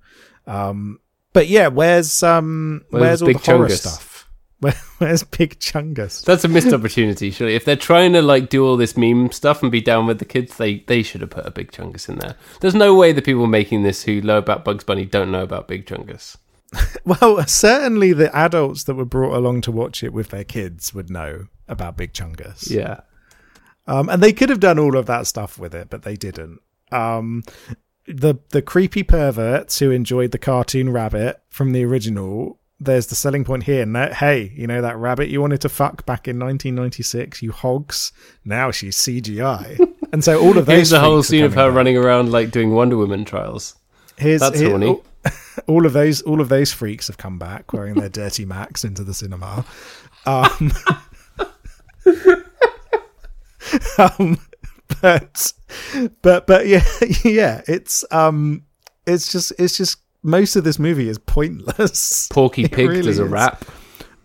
Um, 0.48 1.00
but 1.34 1.48
yeah, 1.48 1.68
where's 1.68 2.24
um 2.24 2.84
Where's 2.90 3.02
where's, 3.02 3.22
all 3.22 3.28
the 3.28 3.34
horror 3.52 3.68
Chungus? 3.68 3.78
stuff? 3.78 4.11
Where, 4.62 4.74
where's 5.00 5.24
Big 5.24 5.60
Chungus? 5.60 6.24
That's 6.24 6.46
a 6.46 6.48
missed 6.48 6.72
opportunity, 6.72 7.32
surely. 7.32 7.56
If 7.56 7.66
they're 7.66 7.76
trying 7.76 8.14
to 8.14 8.22
like 8.22 8.50
do 8.50 8.66
all 8.66 8.78
this 8.78 8.96
meme 8.96 9.32
stuff 9.32 9.62
and 9.62 9.72
be 9.72 9.82
down 9.82 10.08
with 10.08 10.20
the 10.20 10.26
kids, 10.26 10.58
they 10.58 10.80
they 10.88 11.04
should 11.04 11.22
have 11.22 11.32
put 11.32 11.46
a 11.46 11.52
Big 11.52 11.72
Chungus 11.72 12.08
in 12.08 12.20
there. 12.20 12.36
There's 12.62 12.76
no 12.76 12.96
way 12.96 13.12
the 13.12 13.22
people 13.22 13.48
making 13.48 13.84
this 13.84 14.04
who 14.04 14.22
know 14.22 14.38
about 14.38 14.64
Bugs 14.64 14.84
Bunny 14.84 15.06
don't 15.06 15.32
know 15.32 15.44
about 15.44 15.68
Big 15.68 15.86
Chungus. 15.86 16.38
Well, 17.04 17.46
certainly 17.48 18.14
the 18.14 18.34
adults 18.34 18.84
that 18.86 18.94
were 18.94 19.04
brought 19.04 19.36
along 19.36 19.62
to 19.62 19.72
watch 19.74 20.04
it 20.04 20.14
with 20.14 20.30
their 20.30 20.46
kids 20.46 20.94
would 20.94 21.10
know 21.10 21.48
about 21.68 21.98
Big 21.98 22.14
Chungus. 22.14 22.70
Yeah. 22.70 23.02
Um, 23.88 24.08
and 24.08 24.24
they 24.24 24.32
could 24.32 24.50
have 24.50 24.62
done 24.62 24.80
all 24.80 24.96
of 24.96 25.06
that 25.08 25.28
stuff 25.28 25.60
with 25.60 25.76
it, 25.76 25.90
but 25.90 26.04
they 26.04 26.16
didn't. 26.16 26.62
Um, 26.92 27.44
the 28.08 28.36
the 28.50 28.62
creepy 28.62 29.04
perverts 29.04 29.80
who 29.80 29.92
enjoyed 29.92 30.32
the 30.32 30.38
cartoon 30.38 30.92
rabbit 30.92 31.42
from 31.50 31.72
the 31.72 31.84
original. 31.84 32.60
There's 32.84 33.06
the 33.06 33.16
selling 33.16 33.44
point 33.44 33.64
here. 33.66 33.86
No, 33.86 34.08
hey, 34.08 34.52
you 34.56 34.66
know 34.66 34.82
that 34.82 34.98
rabbit 34.98 35.30
you 35.30 35.40
wanted 35.40 35.62
to 35.62 35.70
fuck 35.70 36.04
back 36.08 36.28
in 36.28 36.40
1996, 36.40 37.44
you 37.44 37.52
hogs. 37.52 38.12
Now 38.44 38.72
she's 38.72 38.98
CGI, 38.98 39.78
and 40.12 40.24
so 40.24 40.42
all 40.42 40.58
of 40.58 40.66
those. 40.66 40.76
Here's 40.76 40.90
the 40.90 41.00
whole 41.00 41.22
scene 41.22 41.44
of 41.44 41.54
her 41.54 41.68
back. 41.68 41.76
running 41.76 41.96
around 41.96 42.32
like 42.32 42.50
doing 42.50 42.72
Wonder 42.74 42.98
Woman 42.98 43.24
trials. 43.24 43.76
Here's, 44.18 44.42
That's 44.42 44.60
here- 44.60 44.72
horny. 44.72 44.88
all, 44.88 45.06
all 45.68 45.86
of 45.86 45.94
those, 45.94 46.24
all 46.24 46.42
of 46.42 46.50
those 46.50 46.74
freaks 46.74 47.06
have 47.06 47.18
come 47.18 47.38
back 47.38 47.72
wearing 47.72 47.94
their 47.94 48.10
dirty 48.10 48.46
Macs 48.46 48.84
into 48.84 49.04
the 49.04 49.14
cinema. 49.14 49.64
Um, 50.26 50.72
um, 54.00 54.40
but, 55.02 55.54
but, 56.24 56.48
but 56.48 56.66
yeah, 56.68 56.84
yeah, 57.24 57.62
it's 57.68 58.04
um, 58.10 58.64
it's 59.06 59.32
just, 59.32 59.54
it's 59.60 59.78
just 59.78 60.00
most 60.24 60.56
of 60.56 60.64
this 60.64 60.80
movie 60.80 61.10
is 61.10 61.18
pointless. 61.18 62.28
Porky 62.32 62.68
Pig 62.68 62.90
really 62.90 63.02
does 63.02 63.20
a 63.20 63.26
rap. 63.26 63.66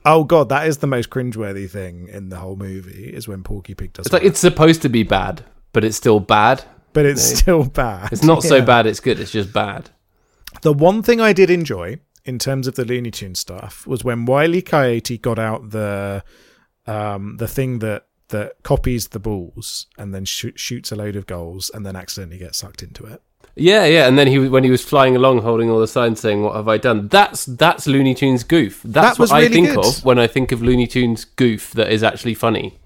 Oh 0.05 0.25
god, 0.25 0.49
that 0.51 0.67
is 0.67 0.79
the 0.79 0.87
most 0.87 1.11
cringeworthy 1.11 1.69
thing 1.69 2.09
in 2.09 2.29
the 2.29 2.37
whole 2.37 2.57
movie 2.57 3.09
is 3.13 3.27
when 3.27 3.43
Porky 3.43 3.75
Pig 3.75 3.93
does. 3.93 4.07
It's 4.07 4.13
like 4.13 4.23
rap. 4.23 4.31
it's 4.31 4.41
supposed 4.41 4.83
to 4.83 4.89
be 4.89 5.03
bad, 5.03 5.45
but 5.73 5.85
it's 5.85 5.97
still 5.97 6.21
bad. 6.21 6.65
but 6.93 7.05
it's 7.05 7.23
still 7.23 7.65
bad. 7.65 8.13
It's 8.13 8.23
not 8.23 8.43
so 8.43 8.63
bad 8.63 8.87
it's 8.87 9.01
good, 9.01 9.19
it's 9.21 9.33
just 9.33 9.53
bad. 9.53 9.91
The 10.63 10.73
one 10.73 11.03
thing 11.03 11.21
I 11.21 11.33
did 11.33 11.51
enjoy 11.51 11.99
in 12.25 12.39
terms 12.39 12.67
of 12.67 12.75
the 12.75 12.85
Looney 12.85 13.11
Tunes 13.11 13.39
stuff 13.39 13.87
was 13.87 14.05
when 14.05 14.25
Wiley 14.27 14.63
Coyote 14.63 15.19
got 15.19 15.39
out 15.39 15.71
the 15.71 16.23
um, 16.87 17.37
the 17.39 17.49
thing 17.49 17.81
that 17.81 18.07
that 18.29 18.55
copies 18.63 19.09
the 19.09 19.21
balls 19.21 19.87
and 19.97 20.13
then 20.13 20.25
shoot, 20.25 20.59
shoots 20.59 20.91
a 20.91 20.97
load 20.97 21.15
of 21.15 21.27
goals 21.27 21.71
and 21.73 21.87
then 21.87 21.95
accidentally 21.95 22.39
gets 22.39 22.59
sucked 22.59 22.83
into 22.83 23.05
it. 23.05 23.23
Yeah, 23.59 23.87
yeah, 23.87 24.07
and 24.07 24.19
then 24.19 24.27
he 24.27 24.39
when 24.49 24.65
he 24.65 24.71
was 24.71 24.85
flying 24.85 25.17
along 25.17 25.41
holding 25.41 25.71
all 25.71 25.81
the 25.81 25.89
signs 25.89 26.21
saying 26.21 26.43
what 26.43 26.55
have 26.57 26.69
I 26.69 26.77
done? 26.77 27.09
That's 27.09 27.47
that's 27.47 27.87
Looney 27.87 28.15
Tunes 28.15 28.45
goof. 28.45 28.83
That's 28.85 29.19
what 29.19 29.33
I 29.33 29.49
think 29.49 29.69
good. 29.69 29.79
of 29.85 30.05
when 30.05 30.19
I 30.19 30.27
think 30.27 30.53
of 30.53 30.61
Looney 30.63 30.87
Tunes 30.87 31.25
goof 31.25 31.71
that 31.73 31.91
is 31.91 32.03
actually 32.03 32.35
funny. 32.35 32.79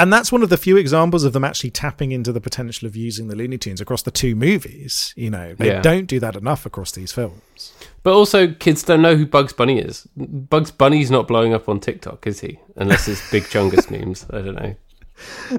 And 0.00 0.12
that's 0.12 0.30
one 0.30 0.44
of 0.44 0.48
the 0.48 0.56
few 0.56 0.76
examples 0.76 1.24
of 1.24 1.32
them 1.32 1.42
actually 1.42 1.70
tapping 1.70 2.12
into 2.12 2.30
the 2.32 2.40
potential 2.40 2.86
of 2.86 2.94
using 2.94 3.26
the 3.26 3.34
Looney 3.34 3.58
Tunes 3.58 3.80
across 3.80 4.02
the 4.02 4.12
two 4.12 4.36
movies. 4.36 5.12
You 5.16 5.28
know, 5.30 5.54
they 5.54 5.68
Yeah. 5.68 5.82
don't 5.82 6.06
do 6.06 6.20
that 6.20 6.36
enough 6.36 6.64
across 6.66 6.92
these 6.92 7.10
films. 7.10 7.72
But 8.04 8.12
also 8.14 8.46
kids 8.48 8.84
don't 8.84 9.02
know 9.02 9.16
who 9.16 9.26
Bugs 9.26 9.52
Bunny 9.52 9.78
is. 9.80 10.06
Bugs 10.16 10.70
Bunny's 10.70 11.10
not 11.10 11.26
blowing 11.26 11.52
up 11.52 11.68
on 11.68 11.80
TikTok, 11.80 12.26
is 12.28 12.40
he? 12.40 12.60
Unless 12.76 13.08
it's 13.08 13.28
Big 13.32 13.44
Chungus 13.44 13.90
memes. 13.90 14.24
I 14.30 14.40
don't 14.40 14.54
know. 14.54 14.74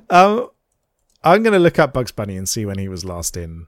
Um, 0.10 0.50
I'm 1.22 1.44
going 1.44 1.54
to 1.54 1.60
look 1.60 1.78
up 1.80 1.92
Bugs 1.94 2.14
Bunny 2.14 2.38
and 2.38 2.48
see 2.48 2.66
when 2.66 2.78
he 2.78 2.88
was 2.88 3.04
last 3.04 3.36
in 3.36 3.68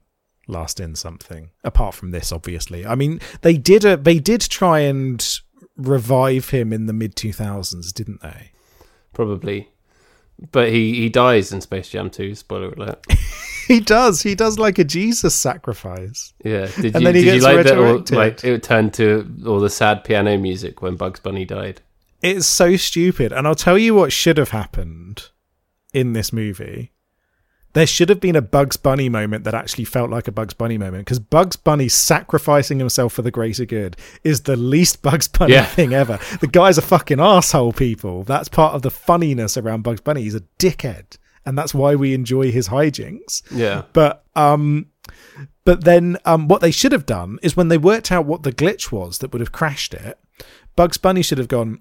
last 0.52 0.80
in 0.80 0.96
something. 0.96 1.50
Apart 1.64 1.96
from 1.96 2.12
this, 2.12 2.32
obviously. 2.32 2.86
I 2.86 2.96
mean, 2.96 3.20
they 3.42 3.58
did 3.58 3.86
a 3.86 3.98
they 3.98 4.20
did 4.20 4.42
try 4.42 4.80
and 4.80 5.26
revive 5.78 6.50
him 6.50 6.72
in 6.74 6.86
the 6.86 6.94
mid 6.94 7.16
2000s, 7.16 7.94
didn't 7.94 8.22
they? 8.22 8.52
Probably. 9.14 9.70
But 10.52 10.70
he, 10.70 10.96
he 10.96 11.10
dies 11.10 11.52
in 11.52 11.62
Space 11.62 11.90
Jam 11.90 12.10
2, 12.10 12.34
spoiler 12.36 12.70
alert. 12.70 13.06
He 13.68 13.80
does. 13.80 14.22
He 14.22 14.36
does 14.36 14.60
like 14.60 14.80
a 14.80 14.84
Jesus 14.84 15.34
sacrifice. 15.34 16.34
Yeah. 16.44 16.66
Did 16.76 16.94
And 16.94 16.96
you, 16.96 17.06
then 17.06 17.16
he 17.16 17.22
did 17.22 17.26
you 17.26 17.32
gets 17.34 17.44
like 17.44 17.66
that 17.66 17.78
all, 17.78 18.04
like 18.18 18.44
it 18.44 18.64
turned 18.64 18.94
to 18.96 19.34
all 19.46 19.62
the 19.62 19.70
sad 19.70 20.04
piano 20.04 20.38
music 20.38 20.82
when 20.82 20.98
Bugs 20.98 21.22
Bunny 21.22 21.46
died? 21.46 21.80
It's 22.22 22.48
so 22.48 22.76
stupid. 22.76 23.32
And 23.32 23.48
I'll 23.48 23.56
tell 23.56 23.78
you 23.78 23.96
what 23.96 24.12
should 24.12 24.38
have 24.38 24.50
happened 24.50 25.30
in 25.94 26.12
this 26.12 26.34
movie. 26.34 26.92
There 27.74 27.88
should 27.88 28.10
have 28.10 28.20
been 28.20 28.36
a 28.36 28.42
Bugs 28.42 28.76
Bunny 28.76 29.08
moment 29.08 29.46
that 29.46 29.54
actually 29.54 29.86
felt 29.86 30.10
like 30.10 30.28
a 30.28 30.32
Bugs 30.32 30.54
Bunny 30.54 30.78
moment 30.78 31.06
because 31.06 31.20
Bugs 31.20 31.56
Bunny 31.56 31.88
sacrificing 31.88 32.80
himself 32.80 33.14
for 33.14 33.22
the 33.22 33.32
greater 33.32 33.64
good 33.66 33.96
is 34.24 34.42
the 34.42 34.56
least 34.58 35.02
Bugs 35.04 35.28
Bunny 35.28 35.54
Yeah. 35.54 35.66
thing 35.66 35.94
ever. 35.94 36.20
The 36.42 36.48
guy's 36.48 36.78
a 36.78 36.82
fucking 36.82 37.20
asshole, 37.20 37.74
people. 37.74 38.24
That's 38.24 38.50
part 38.50 38.74
of 38.76 38.82
the 38.82 38.92
funniness 38.92 39.56
around 39.58 39.84
Bugs 39.84 40.02
Bunny. 40.02 40.24
He's 40.24 40.36
a 40.36 40.44
dickhead, 40.60 41.18
and 41.46 41.58
that's 41.58 41.74
why 41.74 41.96
we 41.96 42.14
enjoy 42.14 42.52
his 42.52 42.68
hijinks. 42.70 43.42
Yeah. 43.52 43.84
But 43.94 44.26
um, 44.36 44.88
but 45.64 45.84
then 45.86 46.18
um, 46.26 46.48
what 46.48 46.60
they 46.62 46.72
should 46.72 46.92
have 46.92 47.06
done 47.06 47.40
is 47.42 47.56
when 47.56 47.70
they 47.70 47.78
worked 47.78 48.12
out 48.12 48.26
what 48.26 48.44
the 48.44 48.52
glitch 48.52 48.92
was 48.92 49.20
that 49.20 49.32
would 49.32 49.40
have 49.42 49.52
crashed 49.52 49.94
it, 49.94 50.20
Bugs 50.76 50.98
Bunny 50.98 51.22
should 51.22 51.38
have 51.38 51.48
gone, 51.48 51.80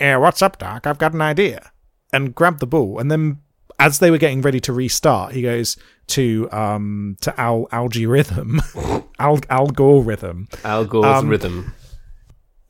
"Yeah, 0.00 0.16
what's 0.16 0.42
up, 0.42 0.58
Doc? 0.58 0.86
I've 0.86 0.98
got 0.98 1.12
an 1.14 1.20
idea," 1.20 1.70
and 2.12 2.34
grabbed 2.34 2.58
the 2.60 2.66
ball. 2.66 2.98
And 2.98 3.10
then, 3.10 3.38
as 3.84 3.98
they 3.98 4.10
were 4.10 4.18
getting 4.18 4.42
ready 4.42 4.60
to 4.60 4.72
restart, 4.72 5.32
he 5.32 5.42
goes 5.42 5.76
to 6.08 6.48
um 6.52 7.16
to 7.20 7.38
Al 7.40 7.66
Al-G 7.72 8.06
Rhythm, 8.06 8.60
Al 9.18 9.38
Al 9.50 9.66
Gore 9.68 10.02
Rhythm. 10.02 10.48
Al 10.64 10.84
Gore's 10.84 11.06
Um, 11.22 11.28
rhythm. 11.28 11.72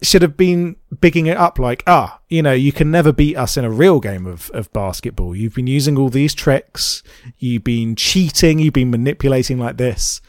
should 0.02 0.22
have 0.22 0.36
been 0.36 0.76
bigging 1.00 1.26
it 1.26 1.36
up 1.36 1.58
like, 1.58 1.82
ah, 1.86 2.20
you 2.28 2.42
know, 2.42 2.52
you 2.52 2.72
can 2.72 2.90
never 2.90 3.12
beat 3.12 3.36
us 3.36 3.56
in 3.56 3.64
a 3.64 3.70
real 3.70 4.00
game 4.00 4.26
of, 4.26 4.50
of 4.50 4.72
basketball. 4.72 5.34
You've 5.36 5.54
been 5.54 5.68
using 5.68 5.96
all 5.96 6.08
these 6.08 6.34
tricks, 6.34 7.02
you've 7.38 7.64
been 7.64 7.94
cheating, 7.94 8.58
you've 8.58 8.74
been 8.74 8.90
manipulating 8.90 9.58
like 9.58 9.76
this. 9.76 10.20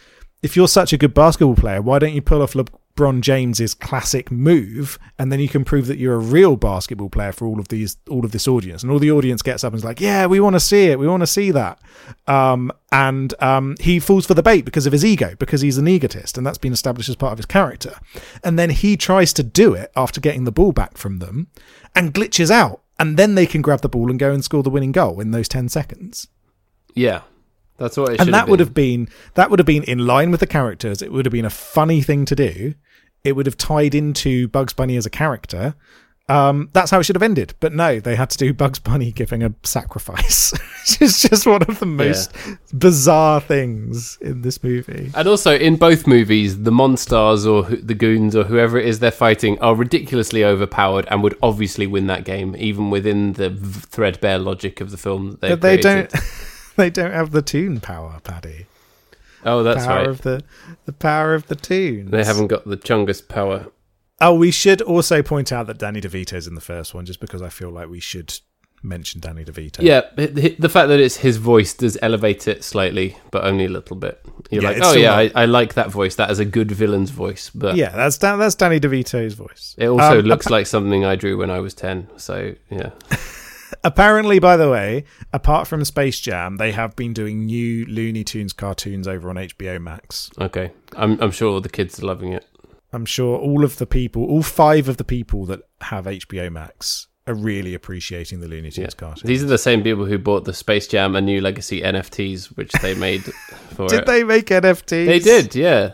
If 0.43 0.55
you're 0.55 0.67
such 0.67 0.91
a 0.93 0.97
good 0.97 1.13
basketball 1.13 1.55
player, 1.55 1.81
why 1.81 1.99
don't 1.99 2.13
you 2.13 2.21
pull 2.21 2.41
off 2.41 2.53
LeBron 2.95 3.21
James's 3.21 3.73
classic 3.73 4.31
move, 4.31 4.99
and 5.17 5.31
then 5.31 5.39
you 5.39 5.49
can 5.49 5.65
prove 5.65 5.87
that 5.87 5.97
you're 5.97 6.13
a 6.13 6.19
real 6.19 6.55
basketball 6.55 7.09
player 7.09 7.31
for 7.31 7.47
all 7.47 7.59
of 7.59 7.69
these, 7.69 7.97
all 8.09 8.23
of 8.23 8.31
this 8.31 8.47
audience, 8.47 8.83
and 8.83 8.91
all 8.91 8.99
the 8.99 9.11
audience 9.11 9.41
gets 9.41 9.63
up 9.63 9.73
and 9.73 9.79
is 9.79 9.83
like, 9.83 9.99
"Yeah, 9.99 10.25
we 10.27 10.39
want 10.39 10.55
to 10.55 10.59
see 10.59 10.85
it, 10.85 10.99
we 10.99 11.07
want 11.07 11.21
to 11.21 11.27
see 11.27 11.51
that," 11.51 11.79
um, 12.27 12.71
and 12.91 13.33
um, 13.41 13.75
he 13.79 13.99
falls 13.99 14.25
for 14.25 14.33
the 14.35 14.43
bait 14.43 14.63
because 14.65 14.85
of 14.85 14.93
his 14.93 15.03
ego, 15.03 15.35
because 15.39 15.61
he's 15.61 15.77
an 15.77 15.87
egotist, 15.87 16.37
and 16.37 16.45
that's 16.45 16.57
been 16.57 16.73
established 16.73 17.09
as 17.09 17.15
part 17.15 17.33
of 17.33 17.39
his 17.39 17.45
character. 17.45 17.95
And 18.43 18.59
then 18.59 18.69
he 18.69 18.95
tries 18.95 19.33
to 19.33 19.43
do 19.43 19.73
it 19.73 19.91
after 19.95 20.21
getting 20.21 20.43
the 20.43 20.51
ball 20.51 20.71
back 20.71 20.97
from 20.97 21.19
them, 21.19 21.47
and 21.95 22.13
glitches 22.13 22.51
out, 22.51 22.81
and 22.99 23.17
then 23.17 23.35
they 23.35 23.47
can 23.47 23.61
grab 23.61 23.81
the 23.81 23.89
ball 23.89 24.09
and 24.09 24.19
go 24.19 24.31
and 24.31 24.43
score 24.43 24.63
the 24.63 24.69
winning 24.69 24.91
goal 24.91 25.19
in 25.19 25.31
those 25.31 25.47
ten 25.47 25.67
seconds. 25.67 26.27
Yeah, 26.93 27.21
that's 27.77 27.97
what 27.97 28.09
it 28.09 28.17
should 28.17 28.21
and 28.27 28.33
that 28.33 28.41
have 28.41 28.49
would 28.49 28.59
have 28.59 28.73
been 28.73 29.09
that 29.35 29.49
would 29.49 29.59
have 29.59 29.65
been 29.65 29.83
in 29.83 30.05
line 30.05 30.31
with 30.31 30.39
the 30.39 30.47
characters. 30.47 31.01
It 31.01 31.11
would 31.11 31.25
have 31.25 31.33
been 31.33 31.45
a 31.45 31.49
funny 31.49 32.01
thing 32.01 32.25
to 32.25 32.35
do. 32.35 32.73
It 33.23 33.35
would 33.35 33.45
have 33.45 33.57
tied 33.57 33.95
into 33.95 34.47
Bugs 34.49 34.73
Bunny 34.73 34.97
as 34.97 35.05
a 35.05 35.09
character. 35.09 35.75
Um, 36.29 36.69
that's 36.71 36.89
how 36.89 36.99
it 36.99 37.03
should 37.03 37.17
have 37.17 37.23
ended. 37.23 37.53
But 37.59 37.73
no, 37.73 37.99
they 37.99 38.15
had 38.15 38.29
to 38.29 38.37
do 38.37 38.53
Bugs 38.53 38.79
Bunny 38.79 39.11
giving 39.11 39.43
a 39.43 39.53
sacrifice, 39.63 40.51
which 40.81 41.01
is 41.01 41.21
just 41.21 41.45
one 41.45 41.63
of 41.63 41.79
the 41.79 41.85
most 41.85 42.33
bizarre 42.77 43.41
things 43.41 44.17
in 44.21 44.41
this 44.41 44.63
movie. 44.63 45.11
And 45.15 45.27
also, 45.27 45.53
in 45.53 45.75
both 45.75 46.07
movies, 46.07 46.63
the 46.63 46.71
Monstars 46.71 47.45
or 47.45 47.63
the 47.75 47.93
Goons 47.93 48.37
or 48.37 48.45
whoever 48.45 48.77
it 48.77 48.85
is 48.87 48.99
they're 48.99 49.11
fighting 49.11 49.59
are 49.59 49.75
ridiculously 49.75 50.45
overpowered 50.45 51.05
and 51.11 51.23
would 51.23 51.37
obviously 51.43 51.87
win 51.87 52.07
that 52.07 52.23
game, 52.23 52.55
even 52.57 52.89
within 52.89 53.33
the 53.33 53.49
threadbare 53.49 54.39
logic 54.39 54.79
of 54.79 54.91
the 54.91 54.97
film 54.97 55.31
that 55.31 55.41
they 55.41 55.49
But 55.49 55.61
they 55.61 55.77
created. 55.81 56.09
don't. 56.11 56.23
They 56.77 56.89
don't 56.89 57.11
have 57.11 57.31
the 57.31 57.41
tune 57.41 57.79
power, 57.79 58.19
Paddy. 58.23 58.65
Oh, 59.45 59.61
that's 59.63 59.85
power 59.85 59.97
right. 59.99 60.07
of 60.07 60.21
the 60.21 60.43
the 60.85 60.93
power 60.93 61.33
of 61.35 61.47
the 61.47 61.55
tunes. 61.55 62.09
They 62.11 62.23
haven't 62.23 62.47
got 62.47 62.65
the 62.65 62.77
Chungus 62.77 63.27
power. 63.27 63.67
Oh, 64.21 64.35
we 64.35 64.51
should 64.51 64.81
also 64.81 65.21
point 65.21 65.51
out 65.51 65.67
that 65.67 65.77
Danny 65.79 65.99
DeVito's 65.99 66.47
in 66.47 66.55
the 66.55 66.61
first 66.61 66.93
one, 66.93 67.05
just 67.05 67.19
because 67.19 67.41
I 67.41 67.49
feel 67.49 67.69
like 67.69 67.89
we 67.89 67.99
should 67.99 68.33
mention 68.81 69.19
Danny 69.21 69.43
DeVito. 69.43 69.79
Yeah, 69.81 70.01
the 70.15 70.69
fact 70.69 70.87
that 70.89 70.99
it's 70.99 71.17
his 71.17 71.37
voice 71.37 71.73
does 71.73 71.97
elevate 72.01 72.47
it 72.47 72.63
slightly, 72.63 73.17
but 73.31 73.43
only 73.43 73.65
a 73.65 73.69
little 73.69 73.95
bit. 73.97 74.23
You're 74.49 74.63
Yeah, 74.63 74.69
like, 74.69 74.77
oh 74.81 74.93
yeah, 74.93 75.13
I, 75.13 75.31
I 75.35 75.45
like 75.45 75.73
that 75.73 75.89
voice. 75.91 76.15
That 76.15 76.31
is 76.31 76.39
a 76.39 76.45
good 76.45 76.71
villain's 76.71 77.09
voice. 77.09 77.49
But 77.53 77.75
yeah, 77.75 77.89
that's 77.89 78.17
Dan- 78.17 78.39
that's 78.39 78.55
Danny 78.55 78.79
DeVito's 78.79 79.33
voice. 79.33 79.75
it 79.77 79.87
also 79.87 80.19
Um, 80.19 80.25
looks 80.25 80.49
like 80.49 80.67
something 80.67 81.03
I 81.05 81.15
drew 81.17 81.37
when 81.37 81.49
I 81.51 81.59
was 81.59 81.73
ten. 81.73 82.07
So 82.17 82.55
yeah, 82.69 82.91
Apparently, 83.83 84.39
by 84.39 84.57
the 84.57 84.69
way, 84.69 85.05
apart 85.31 85.67
from 85.67 85.83
Space 85.85 86.19
Jam, 86.19 86.57
they 86.57 86.71
have 86.71 86.95
been 86.95 87.13
doing 87.13 87.45
new 87.45 87.85
Looney 87.85 88.23
Tunes 88.23 88.53
cartoons 88.53 89.07
over 89.07 89.29
on 89.29 89.35
HBO 89.37 89.79
Max. 89.81 90.29
okay. 90.39 90.71
I'm 90.95 91.19
I'm 91.21 91.31
sure 91.31 91.59
the 91.61 91.69
kids 91.69 92.01
are 92.01 92.05
loving 92.05 92.33
it. 92.33 92.45
I'm 92.91 93.05
sure 93.05 93.37
all 93.37 93.63
of 93.63 93.77
the 93.77 93.87
people, 93.87 94.23
all 94.25 94.43
five 94.43 94.87
of 94.87 94.97
the 94.97 95.03
people 95.03 95.45
that 95.47 95.61
have 95.81 96.05
HBO 96.05 96.51
Max, 96.51 97.07
are 97.25 97.33
really 97.33 97.73
appreciating 97.73 98.39
the 98.41 98.47
Looney 98.47 98.67
Yeah. 98.69 98.83
Tunes 98.83 98.93
cartoon. 98.93 99.27
These 99.27 99.41
are 99.43 99.47
the 99.47 99.57
same 99.57 99.81
people 99.81 100.05
who 100.05 100.17
bought 100.19 100.45
the 100.45 100.53
Space 100.53 100.87
Jam 100.87 101.15
and 101.15 101.25
New 101.25 101.41
Legacy 101.41 101.81
NFTs, 101.81 102.55
which 102.57 102.71
they 102.81 102.93
made 102.93 103.23
for 103.75 103.87
Did 103.87 103.99
it. 104.01 104.05
they 104.05 104.23
make 104.23 104.47
NFTs? 104.47 105.05
They 105.07 105.19
did, 105.19 105.55
yeah. 105.55 105.93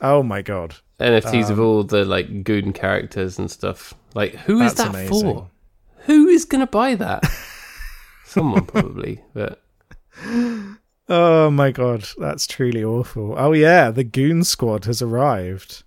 Oh 0.00 0.22
my 0.22 0.40
god, 0.42 0.76
NFTs 1.00 1.50
of 1.50 1.58
Um, 1.58 1.64
all 1.64 1.82
the 1.84 2.04
like 2.04 2.44
goon 2.44 2.72
characters 2.72 3.38
and 3.38 3.50
stuff. 3.50 3.92
Like, 4.14 4.34
who 4.36 4.60
is 4.62 4.74
that 4.74 4.90
amazing. 4.90 5.20
for? 5.34 5.50
Who 6.04 6.28
is 6.28 6.44
gonna 6.44 6.66
buy 6.66 6.94
that? 6.96 7.24
Someone 8.24 8.66
probably, 8.66 9.22
but 9.32 9.62
oh 11.08 11.50
my 11.50 11.70
god, 11.70 12.06
that's 12.18 12.46
truly 12.46 12.82
awful. 12.84 13.34
Oh 13.38 13.52
yeah, 13.52 13.90
the 13.90 14.04
Goon 14.04 14.44
Squad 14.44 14.84
has 14.86 15.00
arrived. 15.02 15.82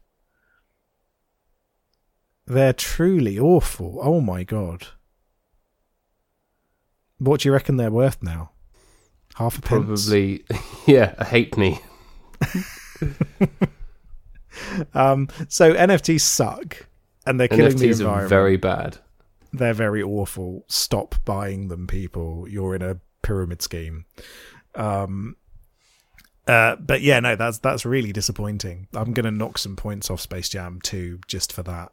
They're 2.45 2.73
truly 2.73 3.37
awful. 3.37 3.99
Oh 4.01 4.21
my 4.21 4.43
god. 4.43 4.87
What 7.19 7.41
do 7.41 7.49
you 7.49 7.53
reckon 7.53 7.77
they're 7.77 7.91
worth 7.91 8.23
now? 8.23 8.51
Half 9.35 9.57
a 9.57 9.61
pence. 9.61 10.05
probably, 10.07 10.45
yeah, 10.85 11.13
a 11.17 11.25
halfpenny. 11.25 11.79
Um, 14.93 15.27
so 15.49 15.73
NFTs 15.73 16.21
suck, 16.21 16.87
and 17.25 17.39
they're 17.39 17.47
killing 17.47 17.77
the 17.77 17.85
NFTs 17.87 17.99
are 17.99 18.01
environment. 18.01 18.29
very 18.29 18.57
bad. 18.57 18.97
They're 19.53 19.73
very 19.73 20.03
awful. 20.03 20.65
Stop 20.67 21.15
buying 21.25 21.67
them, 21.67 21.87
people. 21.87 22.47
You're 22.47 22.75
in 22.75 22.81
a 22.81 22.99
pyramid 23.21 23.61
scheme. 23.61 24.05
Um, 24.75 25.35
uh, 26.47 26.77
but 26.77 27.01
yeah, 27.01 27.19
no, 27.19 27.35
that's 27.35 27.59
that's 27.59 27.85
really 27.85 28.13
disappointing. 28.13 28.87
I'm 28.93 29.13
gonna 29.13 29.31
knock 29.31 29.57
some 29.57 29.75
points 29.75 30.09
off 30.09 30.21
Space 30.21 30.49
Jam 30.49 30.79
2 30.81 31.19
just 31.27 31.51
for 31.51 31.63
that, 31.63 31.91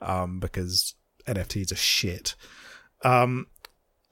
um, 0.00 0.38
because 0.38 0.94
NFTs 1.26 1.72
are 1.72 1.76
shit. 1.76 2.34
Um, 3.02 3.46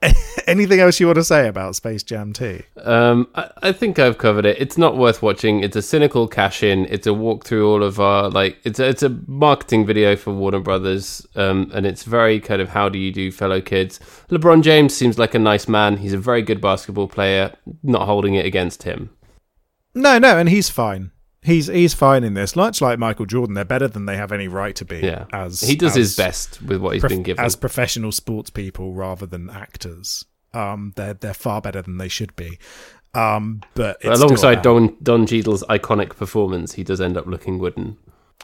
anything 0.46 0.80
else 0.80 1.00
you 1.00 1.07
want 1.07 1.16
to 1.16 1.24
say 1.24 1.48
about 1.48 1.76
Space 1.76 2.03
Jam 2.03 2.32
2? 2.32 2.62
Um, 2.82 3.28
I, 3.34 3.50
I 3.62 3.72
think 3.72 3.98
I've 3.98 4.18
covered 4.18 4.44
it. 4.44 4.61
It's 4.61 4.78
not 4.78 4.96
worth 4.96 5.22
watching. 5.22 5.62
It's 5.62 5.76
a 5.76 5.82
cynical 5.82 6.28
cash 6.28 6.62
in. 6.62 6.86
It's 6.86 7.07
a 7.07 7.14
walk 7.14 7.44
through 7.44 7.68
all 7.70 7.82
of 7.82 8.00
our 8.00 8.30
like. 8.30 8.59
It's 8.64 8.78
a, 8.78 8.88
it's 8.88 9.03
a 9.03 9.11
marketing 9.26 9.86
video 9.86 10.16
for 10.16 10.32
Warner 10.32 10.61
Brothers. 10.61 11.26
Um, 11.36 11.70
and 11.74 11.86
it's 11.86 12.05
very 12.05 12.40
kind 12.40 12.61
of 12.61 12.68
how 12.68 12.88
do 12.88 12.98
you 12.98 13.12
do, 13.12 13.30
fellow 13.30 13.61
kids. 13.61 13.98
LeBron 14.30 14.62
James 14.62 14.94
seems 14.94 15.18
like 15.18 15.34
a 15.34 15.38
nice 15.38 15.68
man. 15.68 15.98
He's 15.98 16.12
a 16.12 16.18
very 16.18 16.42
good 16.42 16.61
basketball 16.61 17.09
player. 17.09 17.55
Not 17.82 18.07
holding 18.07 18.34
it 18.34 18.46
against 18.46 18.82
him. 18.82 19.11
No, 19.94 20.18
no, 20.18 20.38
and 20.38 20.48
he's 20.48 20.70
fine. 20.70 21.11
He's 21.43 21.66
he's 21.66 21.93
fine 21.93 22.22
in 22.22 22.34
this. 22.34 22.55
Much 22.55 22.80
like 22.80 22.99
Michael 22.99 23.26
Jordan, 23.26 23.55
they're 23.55 23.64
better 23.64 23.88
than 23.88 24.07
they 24.07 24.16
have 24.16 24.30
any 24.30 24.47
right 24.47 24.76
to 24.76 24.84
be. 24.84 25.01
Yeah, 25.01 25.24
as 25.32 25.61
he 25.61 25.74
does 25.74 25.95
his 25.95 26.16
best 26.16 26.62
with 26.62 26.80
what 26.80 26.95
he's 26.95 27.01
prof- 27.01 27.11
been 27.11 27.22
given. 27.24 27.45
as 27.45 27.57
professional 27.57 28.12
sports 28.12 28.49
people 28.51 28.93
rather 28.95 29.26
than 29.26 29.51
actors. 29.51 30.24
Um, 30.55 30.93
they're 30.97 31.14
they're 31.14 31.34
far 31.34 31.61
better 31.61 31.82
than 31.82 31.99
they 31.99 32.09
should 32.09 32.36
be. 32.36 32.59
Um, 33.14 33.62
but 33.74 34.03
Alongside 34.05 34.62
Don 34.62 34.97
Don 35.03 35.26
Cheadle's 35.26 35.64
iconic 35.64 36.11
performance, 36.16 36.74
he 36.74 36.84
does 36.84 37.01
end 37.01 37.16
up 37.16 37.26
looking 37.26 37.59
wooden. 37.59 37.99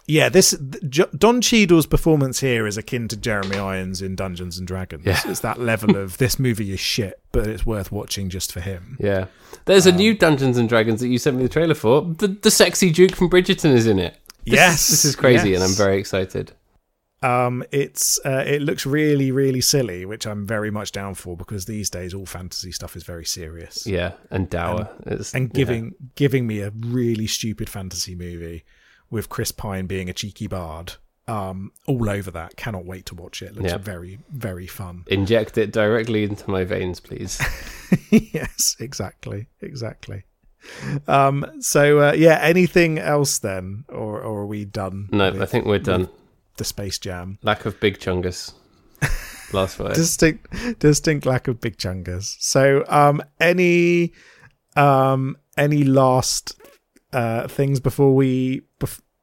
Yeah, 0.08 0.28
this 0.30 0.52
Don 0.52 1.40
Cheadle's 1.40 1.86
performance 1.86 2.40
here 2.40 2.66
is 2.66 2.76
akin 2.76 3.06
to 3.08 3.16
Jeremy 3.16 3.58
Irons 3.58 4.02
in 4.02 4.16
Dungeons 4.16 4.58
and 4.58 4.66
Dragons. 4.66 5.04
Yeah. 5.06 5.20
It's 5.26 5.40
that 5.40 5.60
level 5.60 5.96
of 5.96 6.16
this 6.18 6.38
movie 6.38 6.72
is 6.72 6.80
shit, 6.80 7.20
but 7.30 7.46
it's 7.46 7.64
worth 7.66 7.92
watching 7.92 8.30
just 8.30 8.50
for 8.50 8.60
him. 8.60 8.96
Yeah, 8.98 9.26
there's 9.66 9.86
Um, 9.86 9.94
a 9.94 9.96
new 9.98 10.14
Dungeons 10.16 10.56
and 10.58 10.68
Dragons 10.68 11.00
that 11.00 11.08
you 11.08 11.18
sent 11.18 11.36
me 11.36 11.42
the 11.44 11.48
trailer 11.48 11.74
for. 11.74 12.02
The 12.18 12.28
the 12.28 12.50
sexy 12.50 12.90
Duke 12.90 13.14
from 13.14 13.30
Bridgerton 13.30 13.72
is 13.74 13.86
in 13.86 13.98
it. 13.98 14.16
This 14.44 14.54
Yes, 14.54 14.88
this 14.88 15.04
is 15.04 15.14
crazy, 15.14 15.54
and 15.54 15.62
I'm 15.62 15.74
very 15.74 15.98
excited. 15.98 16.52
Um, 17.20 17.64
it's 17.72 18.20
uh, 18.24 18.44
it 18.46 18.62
looks 18.62 18.86
really 18.86 19.32
really 19.32 19.60
silly, 19.60 20.04
which 20.06 20.24
I'm 20.26 20.46
very 20.46 20.70
much 20.70 20.92
down 20.92 21.14
for 21.16 21.36
because 21.36 21.64
these 21.64 21.90
days 21.90 22.14
all 22.14 22.26
fantasy 22.26 22.70
stuff 22.70 22.94
is 22.96 23.02
very 23.02 23.24
serious. 23.24 23.86
Yeah, 23.86 24.12
and 24.30 24.46
It's- 25.04 25.34
and 25.34 25.48
yeah. 25.48 25.52
giving 25.52 25.94
giving 26.14 26.46
me 26.46 26.60
a 26.60 26.70
really 26.70 27.26
stupid 27.26 27.68
fantasy 27.68 28.14
movie 28.14 28.64
with 29.10 29.28
Chris 29.28 29.52
Pine 29.52 29.86
being 29.86 30.08
a 30.08 30.12
cheeky 30.12 30.46
bard. 30.46 30.94
Um, 31.26 31.72
all 31.86 32.08
over 32.08 32.30
that. 32.30 32.56
Cannot 32.56 32.86
wait 32.86 33.04
to 33.06 33.14
watch 33.14 33.42
it. 33.42 33.54
Looks 33.54 33.70
Yeah. 33.72 33.76
very 33.78 34.18
very 34.30 34.66
fun. 34.66 35.04
inject 35.08 35.58
it 35.58 35.70
directly 35.72 36.24
into 36.24 36.48
my 36.50 36.64
veins, 36.64 37.00
please. 37.00 37.38
yes, 38.10 38.76
exactly, 38.80 39.46
exactly. 39.60 40.24
Um, 41.06 41.44
so 41.60 42.00
uh, 42.00 42.12
yeah, 42.12 42.38
anything 42.42 42.98
else 42.98 43.38
then, 43.40 43.84
or 43.88 44.20
or 44.20 44.40
are 44.40 44.46
we 44.46 44.64
done? 44.64 45.08
No, 45.12 45.30
with 45.32 45.42
I 45.42 45.46
think 45.46 45.66
we're 45.66 45.78
done. 45.78 46.08
the 46.56 46.64
Space 46.64 46.98
Jam. 46.98 47.38
Lack 47.42 47.66
of 47.66 47.78
big 47.78 47.98
chungus. 47.98 48.52
Last 49.52 49.78
word. 49.78 49.94
distinct 49.94 50.78
distinct 50.78 51.24
lack 51.26 51.46
of 51.46 51.60
big 51.60 51.76
chungus. 51.76 52.36
So 52.40 52.84
um 52.88 53.22
any 53.40 54.12
um 54.76 55.36
any 55.56 55.84
last 55.84 56.58
uh 57.12 57.48
things 57.48 57.80
before 57.80 58.14
we 58.14 58.62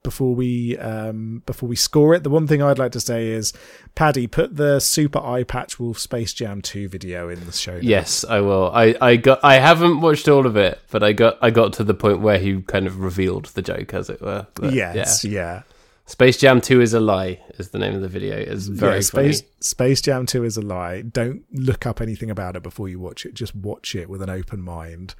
before 0.05 0.35
we 0.35 0.77
um 0.77 1.41
before 1.47 1.67
we 1.67 1.75
score 1.75 2.13
it 2.13 2.23
the 2.23 2.29
one 2.29 2.45
thing 2.45 2.61
I'd 2.61 2.79
like 2.79 2.91
to 2.93 2.99
say 2.99 3.27
is 3.27 3.51
Paddy 3.95 4.27
put 4.27 4.55
the 4.55 4.79
Super 4.79 5.19
Eyepatch 5.19 5.79
Wolf 5.79 5.97
space 5.97 6.31
jam 6.31 6.61
2 6.61 6.87
video 6.89 7.27
in 7.29 7.43
the 7.45 7.51
show 7.51 7.73
notes. 7.73 7.85
Yes, 7.85 8.25
I 8.25 8.41
will. 8.41 8.69
I, 8.71 8.95
I 9.01 9.15
got. 9.15 9.39
I 9.43 9.55
haven't 9.55 10.01
watched 10.01 10.27
all 10.27 10.45
of 10.45 10.55
it, 10.57 10.79
but 10.91 11.01
I 11.01 11.13
got. 11.13 11.37
I 11.41 11.49
got 11.49 11.73
to 11.73 11.83
the 11.83 11.93
point 11.93 12.19
where 12.19 12.37
he 12.37 12.61
kind 12.61 12.87
of 12.87 12.99
revealed 12.99 13.45
the 13.47 13.61
joke, 13.61 13.93
as 13.93 14.09
it 14.09 14.21
were. 14.21 14.47
But, 14.55 14.73
yes 14.73 15.23
yeah 15.23 15.63
Space 16.07 16.37
Jam 16.37 16.61
2 16.61 16.81
is 16.81 16.93
a 16.93 16.99
lie 16.99 17.39
is 17.57 17.69
the 17.69 17.79
name 17.79 17.95
of 17.95 18.01
the 18.01 18.07
video. 18.07 18.37
It's 18.37 18.67
very 18.67 18.97
Yeah, 18.97 19.01
funny. 19.01 19.33
Space 19.33 19.43
Space 19.59 20.01
Jam 20.01 20.27
2 20.27 20.43
is 20.43 20.55
a 20.55 20.61
lie. 20.61 21.01
Don't 21.01 21.43
look 21.51 21.87
up 21.87 21.99
anything 21.99 22.29
about 22.29 22.55
it 22.55 22.61
before 22.61 22.87
you 22.87 22.99
watch 22.99 23.25
it. 23.25 23.33
Just 23.33 23.55
watch 23.55 23.95
it 23.95 24.07
with 24.07 24.21
an 24.21 24.29
open 24.29 24.61
mind. 24.61 25.15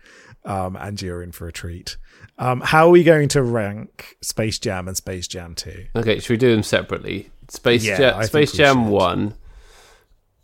Um, 0.45 0.75
and 0.75 1.01
you're 1.01 1.23
in 1.23 1.31
for 1.31 1.47
a 1.47 1.51
treat. 1.51 1.97
Um, 2.37 2.61
how 2.61 2.85
are 2.87 2.91
we 2.91 3.03
going 3.03 3.29
to 3.29 3.41
rank 3.41 4.15
Space 4.21 4.59
Jam 4.59 4.87
and 4.87 4.95
Space 4.95 5.27
Jam 5.27 5.55
2? 5.55 5.85
Okay, 5.95 6.19
should 6.19 6.29
we 6.29 6.37
do 6.37 6.51
them 6.51 6.61
separately? 6.61 7.31
Space 7.49 7.83
Yeah, 7.83 7.97
Jam, 7.97 8.23
Space 8.23 8.51
Jam 8.51 8.83
should. 8.83 8.91
1. 8.91 9.33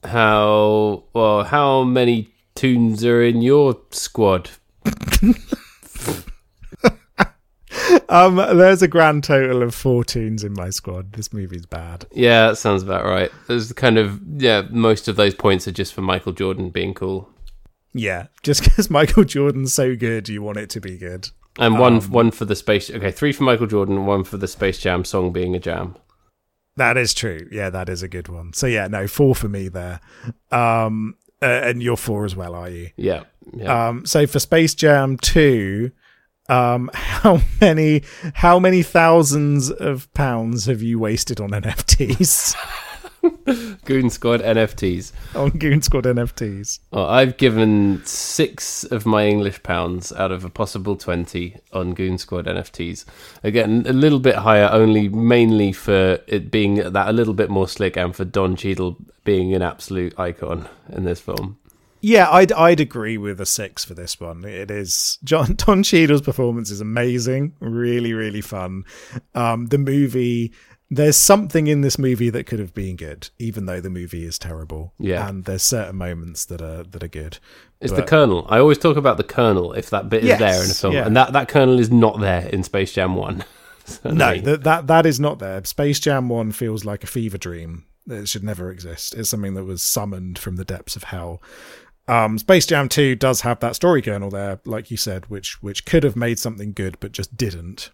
How 0.06 1.04
well 1.14 1.44
how 1.44 1.84
many 1.84 2.34
tunes 2.56 3.06
are 3.06 3.22
in 3.22 3.44
your 3.44 3.78
squad? 3.92 4.50
Um, 8.12 8.36
there's 8.36 8.82
a 8.82 8.88
grand 8.88 9.24
total 9.24 9.64
of 9.64 9.74
four 9.74 10.04
tunes 10.04 10.44
in 10.44 10.54
my 10.54 10.70
squad. 10.70 11.14
This 11.14 11.32
movie's 11.32 11.66
bad. 11.66 12.06
Yeah, 12.12 12.48
that 12.50 12.58
sounds 12.58 12.84
about 12.84 13.06
right. 13.06 13.32
There's 13.48 13.72
kind 13.74 13.98
of 13.98 14.20
yeah, 14.42 14.64
most 14.70 15.08
of 15.08 15.16
those 15.16 15.34
points 15.34 15.68
are 15.68 15.72
just 15.72 15.94
for 15.94 16.02
Michael 16.02 16.34
Jordan 16.34 16.70
being 16.72 16.94
cool. 16.94 17.30
Yeah, 17.94 18.28
just 18.44 18.64
because 18.66 18.90
Michael 18.90 19.24
Jordan's 19.24 19.74
so 19.74 19.96
good, 19.96 20.28
you 20.30 20.42
want 20.42 20.58
it 20.58 20.70
to 20.72 20.82
be 20.82 20.98
good. 20.98 21.30
And 21.58 21.80
one 21.80 21.96
Um, 21.96 22.12
one 22.12 22.32
for 22.32 22.46
the 22.46 22.56
space 22.56 22.90
okay, 22.90 23.12
three 23.12 23.32
for 23.32 23.44
Michael 23.44 23.68
Jordan, 23.68 24.06
one 24.06 24.24
for 24.24 24.38
the 24.38 24.48
Space 24.48 24.78
Jam 24.80 25.04
song 25.06 25.32
being 25.34 25.56
a 25.56 25.60
jam. 25.60 25.96
That 26.78 26.96
is 26.98 27.14
true. 27.14 27.48
Yeah, 27.52 27.70
that 27.70 27.90
is 27.90 28.02
a 28.04 28.08
good 28.08 28.28
one. 28.30 28.54
So 28.54 28.68
yeah, 28.68 28.88
no, 28.88 29.08
four 29.08 29.36
for 29.36 29.50
me 29.50 29.68
there. 29.68 30.00
Um, 30.52 31.16
uh, 31.42 31.46
and 31.46 31.82
you're 31.84 31.98
four 31.98 32.24
as 32.24 32.36
well, 32.36 32.56
are 32.56 32.70
you? 32.70 32.92
Yeah. 32.96 33.24
Yeah. 33.54 33.88
Um, 33.90 34.06
so 34.06 34.26
for 34.28 34.40
Space 34.40 34.74
Jam 34.76 35.18
two, 35.18 35.92
um, 36.52 36.90
how 36.94 37.42
many 37.60 38.04
how 38.36 38.60
many 38.60 38.84
thousands 38.84 39.72
of 39.72 40.14
pounds 40.14 40.66
have 40.66 40.82
you 40.82 41.00
wasted 41.00 41.40
on 41.40 41.52
NFTs 41.52 42.56
Goon 43.86 44.10
Squad 44.10 44.42
NFTs. 44.42 45.12
on 45.36 45.52
Goon 45.52 45.82
Squad 45.82 46.06
NFTs? 46.06 46.80
Oh, 46.92 47.06
I've 47.06 47.38
given 47.38 48.02
six 48.04 48.84
of 48.84 49.06
my 49.06 49.28
English 49.28 49.62
pounds 49.64 50.12
out 50.12 50.32
of 50.32 50.44
a 50.44 50.50
possible 50.50 50.96
20 50.96 51.58
on 51.72 51.94
Goon 51.94 52.18
Squad 52.18 52.46
NFTs. 52.46 53.06
Again, 53.44 53.86
a 53.88 53.94
little 53.94 54.20
bit 54.20 54.36
higher, 54.36 54.70
only 54.72 55.08
mainly 55.10 55.72
for 55.72 56.20
it 56.28 56.50
being 56.52 56.76
that 56.76 57.10
a 57.10 57.14
little 57.14 57.34
bit 57.34 57.50
more 57.50 57.68
slick 57.68 57.96
and 57.96 58.16
for 58.16 58.26
Don 58.26 58.56
Cheadle 58.56 58.98
being 59.24 59.54
an 59.54 59.62
absolute 59.62 60.18
icon 60.20 60.68
in 60.92 61.04
this 61.04 61.20
film. 61.22 61.58
Yeah, 62.02 62.30
I'd 62.30 62.52
I'd 62.52 62.80
agree 62.80 63.18
with 63.18 63.40
a 63.40 63.46
six 63.46 63.86
for 63.86 63.94
this 63.94 64.20
one. 64.20 64.44
It 64.44 64.72
is 64.72 65.18
John 65.24 65.54
Don 65.58 65.84
Cheadle's 65.84 66.22
performance 66.22 66.72
is 66.72 66.82
amazing, 66.82 67.56
really 67.60 68.14
really 68.14 68.42
fun. 68.42 68.84
Um, 69.36 69.68
the 69.68 69.78
movie, 69.78 70.52
there's 70.90 71.16
something 71.18 71.68
in 71.68 71.82
this 71.82 72.00
movie 72.00 72.30
that 72.32 72.46
could 72.48 72.60
have 72.60 72.74
been 72.74 72.96
good, 72.96 73.30
even 73.40 73.66
though 73.68 73.80
the 73.80 73.90
movie 73.90 74.26
is 74.26 74.40
terrible. 74.40 74.94
Yeah. 75.00 75.28
and 75.30 75.46
there's 75.46 75.64
certain 75.64 75.96
moments 75.98 76.46
that 76.46 76.62
are 76.62 76.84
that 76.84 77.04
are 77.04 77.08
good. 77.08 77.38
It's 77.80 77.94
the 77.94 78.02
But- 78.02 78.08
kernel. 78.10 78.46
I 78.50 78.60
always 78.60 78.78
talk 78.78 78.98
about 78.98 79.18
the 79.18 79.24
kernel 79.24 79.74
if 79.74 79.90
that 79.92 80.10
bit 80.10 80.24
is 80.24 80.38
there 80.40 80.64
in 80.64 80.70
a 80.70 80.74
film. 80.74 80.94
yeah. 80.94 81.06
And 81.06 81.16
that, 81.18 81.34
that 81.34 81.48
kernel 81.48 81.80
is 81.80 81.90
not 81.92 82.20
there 82.20 82.48
in 82.48 82.64
Space 82.64 82.94
Jam 82.94 83.16
1. 83.16 83.44
No, 84.06 84.38
that 84.40 84.64
that 84.64 84.88
that 84.88 85.06
is 85.08 85.20
not 85.20 85.40
there. 85.40 85.62
Space 85.66 86.00
Jam 86.00 86.30
One 86.30 86.52
feels 86.52 86.86
like 86.86 87.04
a 87.04 87.08
fever 87.08 87.38
dream. 87.40 87.86
It 88.08 88.30
should 88.30 88.44
never 88.44 88.72
exist. 88.72 89.16
It's 89.16 89.30
something 89.30 89.56
that 89.56 89.66
was 89.66 89.82
summoned 89.84 90.38
from 90.40 90.56
the 90.56 90.64
depths 90.64 90.96
of 90.96 91.06
hell. 91.06 91.42
Um, 92.12 92.38
Space 92.38 92.66
Jam 92.66 92.90
Two 92.90 93.16
does 93.16 93.42
have 93.42 93.60
that 93.62 93.76
story 93.76 94.02
kernel 94.02 94.30
there, 94.30 94.60
like 94.66 94.92
you 94.92 94.98
said, 94.98 95.28
which 95.30 95.62
which 95.64 95.86
could 95.86 96.04
have 96.04 96.16
made 96.16 96.38
something 96.40 96.74
good 96.74 96.98
but 97.00 97.12
just 97.14 97.38
didn't. 97.38 97.90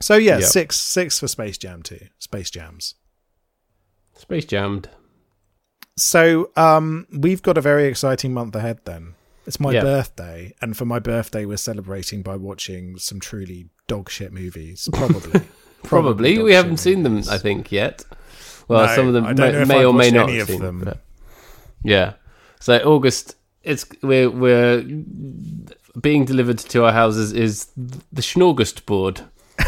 So 0.00 0.16
yeah, 0.16 0.38
Yep. 0.38 0.48
six 0.48 0.80
six 0.80 1.20
for 1.20 1.28
Space 1.28 1.56
Jam 1.56 1.82
Two. 1.82 2.00
Space 2.18 2.50
Jams. 2.50 2.94
Space 4.14 4.44
Jammed. 4.44 4.88
So 5.96 6.50
um, 6.56 7.06
we've 7.12 7.42
got 7.42 7.56
a 7.56 7.60
very 7.60 7.86
exciting 7.86 8.32
month 8.34 8.54
ahead. 8.56 8.80
Then 8.84 9.14
it's 9.46 9.60
my 9.60 9.72
Yeah. 9.72 9.82
birthday, 9.82 10.54
and 10.60 10.76
for 10.76 10.84
my 10.84 10.98
birthday, 10.98 11.44
we're 11.44 11.56
celebrating 11.56 12.22
by 12.22 12.36
watching 12.36 12.96
some 12.98 13.20
truly 13.20 13.68
dog 13.86 14.10
shit 14.10 14.32
movies. 14.32 14.88
Probably, 14.92 15.40
Probably. 15.82 16.34
dog 16.36 16.44
We 16.44 16.52
haven't 16.54 16.78
seen 16.78 17.02
them. 17.02 17.22
I 17.30 17.38
think, 17.38 17.70
yet. 17.70 18.04
Well, 18.68 18.86
No, 18.86 18.94
some 18.96 19.06
of 19.08 19.14
them 19.14 19.24
I 19.24 19.32
don't 19.34 19.52
know 19.52 19.64
may, 19.66 19.74
may 19.78 19.84
or 19.84 19.92
may 19.94 20.10
not 20.10 20.28
any 20.28 20.38
have 20.38 20.48
of 20.48 20.54
seen 20.54 20.62
them. 20.62 20.80
but- 20.84 20.98
yeah. 21.82 22.14
So 22.60 22.76
August, 22.78 23.36
it's 23.62 23.84
we're 24.02 24.30
we're 24.30 24.84
being 26.00 26.24
delivered 26.24 26.58
to 26.58 26.84
our 26.84 26.92
houses 26.92 27.32
is 27.32 27.66
the 27.76 28.22
Schnorgust 28.22 28.86
board. 28.86 29.22
I 29.58 29.66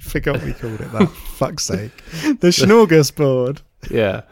forgot 0.00 0.42
we 0.42 0.52
called 0.54 0.80
it 0.80 0.92
that. 0.92 1.08
Fuck's 1.10 1.64
sake. 1.64 1.92
The 2.22 2.48
Schnorgasboard. 2.48 3.60
Yeah. 3.90 4.22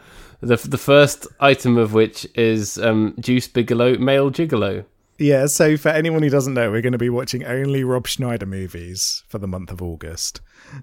The 0.41 0.55
the 0.55 0.77
first 0.77 1.27
item 1.39 1.77
of 1.77 1.93
which 1.93 2.27
is 2.35 2.77
um, 2.77 3.13
Deuce 3.19 3.47
Bigalow, 3.47 3.99
male 3.99 4.31
gigolo. 4.31 4.85
Yeah, 5.17 5.45
so 5.45 5.77
for 5.77 5.89
anyone 5.89 6.23
who 6.23 6.29
doesn't 6.29 6.53
know, 6.53 6.69
we're 6.69 6.81
going 6.81 6.91
to 6.91 6.97
be 6.97 7.09
watching 7.09 7.45
only 7.45 7.85
Rob 7.85 8.05
Schneider 8.05 8.45
movies 8.45 9.23
for 9.29 9.37
the 9.37 9.47
month 9.47 9.71
of 9.71 9.81
August. 9.81 10.41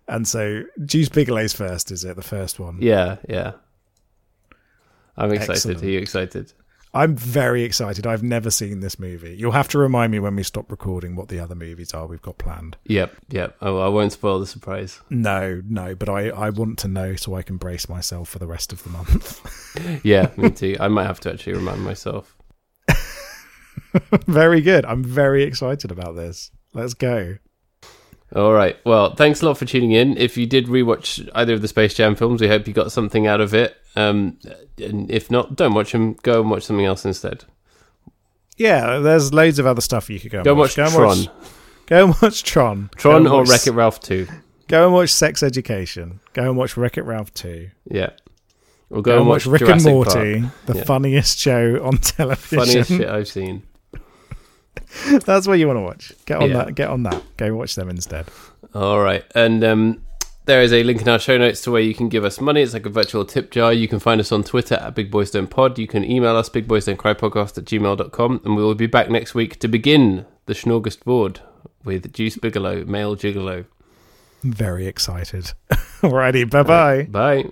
And 0.09 0.27
so 0.27 0.63
Deuce 0.83 1.11
Bigalow's 1.11 1.53
first, 1.53 1.91
is 1.91 2.03
it? 2.03 2.17
The 2.17 2.23
first 2.23 2.59
one? 2.59 2.79
Yeah, 2.81 3.17
yeah. 3.29 3.53
I'm 5.17 5.33
excited. 5.33 5.53
Excellent. 5.53 5.83
Are 5.83 5.87
you 5.87 5.99
excited? 5.99 6.53
I'm 6.95 7.17
very 7.17 7.63
excited. 7.63 8.07
I've 8.07 8.23
never 8.23 8.51
seen 8.51 8.81
this 8.81 8.99
movie. 8.99 9.35
You'll 9.35 9.53
have 9.53 9.69
to 9.69 9.79
remind 9.79 10.13
me 10.13 10.19
when 10.19 10.37
we 10.37 10.43
stop 10.43 10.71
recording 10.71 11.17
what 11.17 11.29
the 11.29 11.41
other 11.41 11.55
movies 11.55 11.95
are 11.95 12.07
we've 12.07 12.21
got 12.21 12.37
planned. 12.37 12.77
Yep, 12.85 13.17
yep. 13.31 13.57
Oh, 13.63 13.79
I 13.79 13.89
won't 13.89 14.13
spoil 14.13 14.39
the 14.39 14.47
surprise. 14.47 15.01
No, 15.09 15.63
no, 15.67 15.95
but 15.95 16.11
I, 16.11 16.29
I 16.29 16.51
want 16.51 16.79
to 16.81 16.89
know 16.89 17.17
so 17.17 17.35
I 17.35 17.41
can 17.43 17.57
brace 17.57 17.89
myself 17.89 18.29
for 18.29 18.39
the 18.39 18.47
rest 18.47 18.73
of 18.73 18.83
the 18.83 18.91
month. 18.91 19.41
Yeah, 20.05 20.31
me 20.37 20.51
too. 20.51 20.77
I 20.79 20.89
might 20.89 21.07
have 21.07 21.21
to 21.21 21.33
actually 21.33 21.55
remind 21.55 21.81
myself. 21.81 22.37
very 24.27 24.61
good. 24.61 24.85
I'm 24.85 25.03
very 25.03 25.45
excited 25.45 25.91
about 25.91 26.15
this. 26.15 26.51
Let's 26.75 26.93
go. 26.93 27.39
All 28.37 28.53
right. 28.53 28.77
Well, 28.85 29.15
thanks 29.15 29.41
a 29.41 29.47
lot 29.47 29.57
for 29.57 29.65
tuning 29.65 29.93
in. 29.93 30.17
If 30.19 30.37
you 30.37 30.47
did 30.47 30.67
rewatch 30.67 31.27
either 31.35 31.55
of 31.55 31.63
the 31.63 31.69
Space 31.69 31.95
Jam 31.95 32.15
films, 32.17 32.43
we 32.43 32.49
hope 32.49 32.67
you 32.67 32.75
got 32.75 32.93
something 32.93 33.27
out 33.27 33.41
of 33.41 33.55
it. 33.55 33.77
Um, 33.97 34.39
and 34.79 35.11
if 35.11 35.31
not, 35.31 35.55
don't 35.57 35.75
watch 35.75 35.93
them. 35.93 36.15
Go 36.23 36.41
and 36.41 36.51
watch 36.51 36.65
something 36.65 36.87
else 36.87 37.05
instead. 37.05 37.45
Yeah, 38.57 38.99
there's 38.99 39.33
loads 39.33 39.59
of 39.59 39.67
other 39.67 39.81
stuff 39.81 40.09
you 40.11 40.21
could 40.21 40.31
go 40.31 40.39
and 40.39 40.45
Go 40.45 40.53
and 40.53 40.59
watch 40.61 40.77
Go 40.77 40.85
and 40.85 40.93
Tron. 40.93 41.07
watch- 41.19 41.29
Go 41.87 42.05
and 42.05 42.15
watch 42.23 42.43
Tron. 42.45 42.91
Tron 42.97 43.17
and 43.17 43.29
or 43.29 43.45
Wreck 43.45 43.67
It 43.67 43.73
Ralph 43.73 44.01
2. 44.01 44.27
Go 44.69 44.85
and 44.85 44.95
watch 44.95 45.11
Sex 45.11 45.43
Education. 45.43 46.21
Go 46.33 46.43
and 46.45 46.57
watch 46.57 46.77
Wreck 46.77 46.97
It 46.97 47.03
Ralph 47.03 47.35
2. 47.35 47.69
Yeah. 47.91 48.11
Or 48.89 49.03
Go, 49.03 49.19
and 49.19 49.27
watch, 49.29 49.47
Rick 49.47 49.61
Jurassic 49.61 49.87
and 49.87 49.95
Morty, 49.95 50.41
Park. 50.43 50.53
the 50.67 50.75
Yeah. 50.77 50.85
funniest 50.85 51.39
show 51.39 51.83
on 51.83 51.97
television. 51.99 52.59
Funniest 52.59 52.91
shit 52.91 53.09
I've 53.09 53.27
seen. 53.29 53.63
That's 55.25 55.47
what 55.47 55.59
you 55.59 55.67
want 55.67 55.79
to 55.79 55.83
watch. 55.83 56.13
Get 56.27 56.39
on 56.43 56.51
Yeah. 56.51 56.65
that. 56.65 56.75
Get 56.75 56.89
on 56.91 57.03
that. 57.05 57.23
Go 57.37 57.55
watch 57.55 57.75
them 57.75 57.89
instead. 57.89 58.27
All 58.75 59.01
right. 59.01 59.25
And 59.35 59.65
um, 59.65 60.03
there 60.45 60.63
is 60.63 60.73
a 60.73 60.83
link 60.83 61.01
in 61.03 61.09
our 61.09 61.19
show 61.19 61.39
notes 61.39 61.61
to 61.63 61.71
where 61.71 61.81
you 61.81 61.95
can 61.95 62.09
give 62.09 62.25
us 62.25 62.41
money. 62.41 62.63
It's 62.63 62.73
like 62.73 62.87
a 62.87 62.91
virtual 62.91 63.25
tip 63.25 63.51
jar. 63.51 63.73
You 63.73 63.87
can 63.89 63.99
find 64.01 64.21
us 64.21 64.33
on 64.33 64.43
Twitter 64.43 64.75
at 64.75 64.95
Big 64.95 65.11
Boys 65.11 65.31
Don't 65.31 65.49
Pod. 65.49 65.79
You 65.79 65.87
can 65.87 66.05
email 66.05 66.37
us, 66.37 66.49
bigboysdon'tcrypodcast 66.49 67.59
at 67.59 67.65
gmail.com. 67.65 68.41
And 68.45 68.57
we 68.57 68.63
will 68.63 68.75
be 68.75 68.87
back 68.87 69.09
next 69.11 69.35
week 69.35 69.59
to 69.61 69.69
begin 69.69 70.27
the 70.47 70.55
Schnorgust 70.55 71.05
board 71.05 71.41
with 71.85 72.13
Deuce 72.13 72.37
Bigalow, 72.37 72.85
male 72.87 73.17
gigolo. 73.17 73.67
Very 74.43 74.87
excited. 74.87 75.53
Alrighty. 76.03 76.51
Bye 76.51 77.07
bye. 77.09 77.45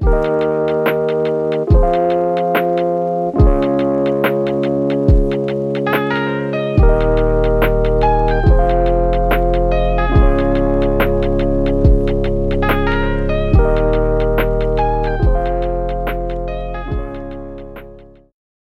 Bye. 0.00 0.78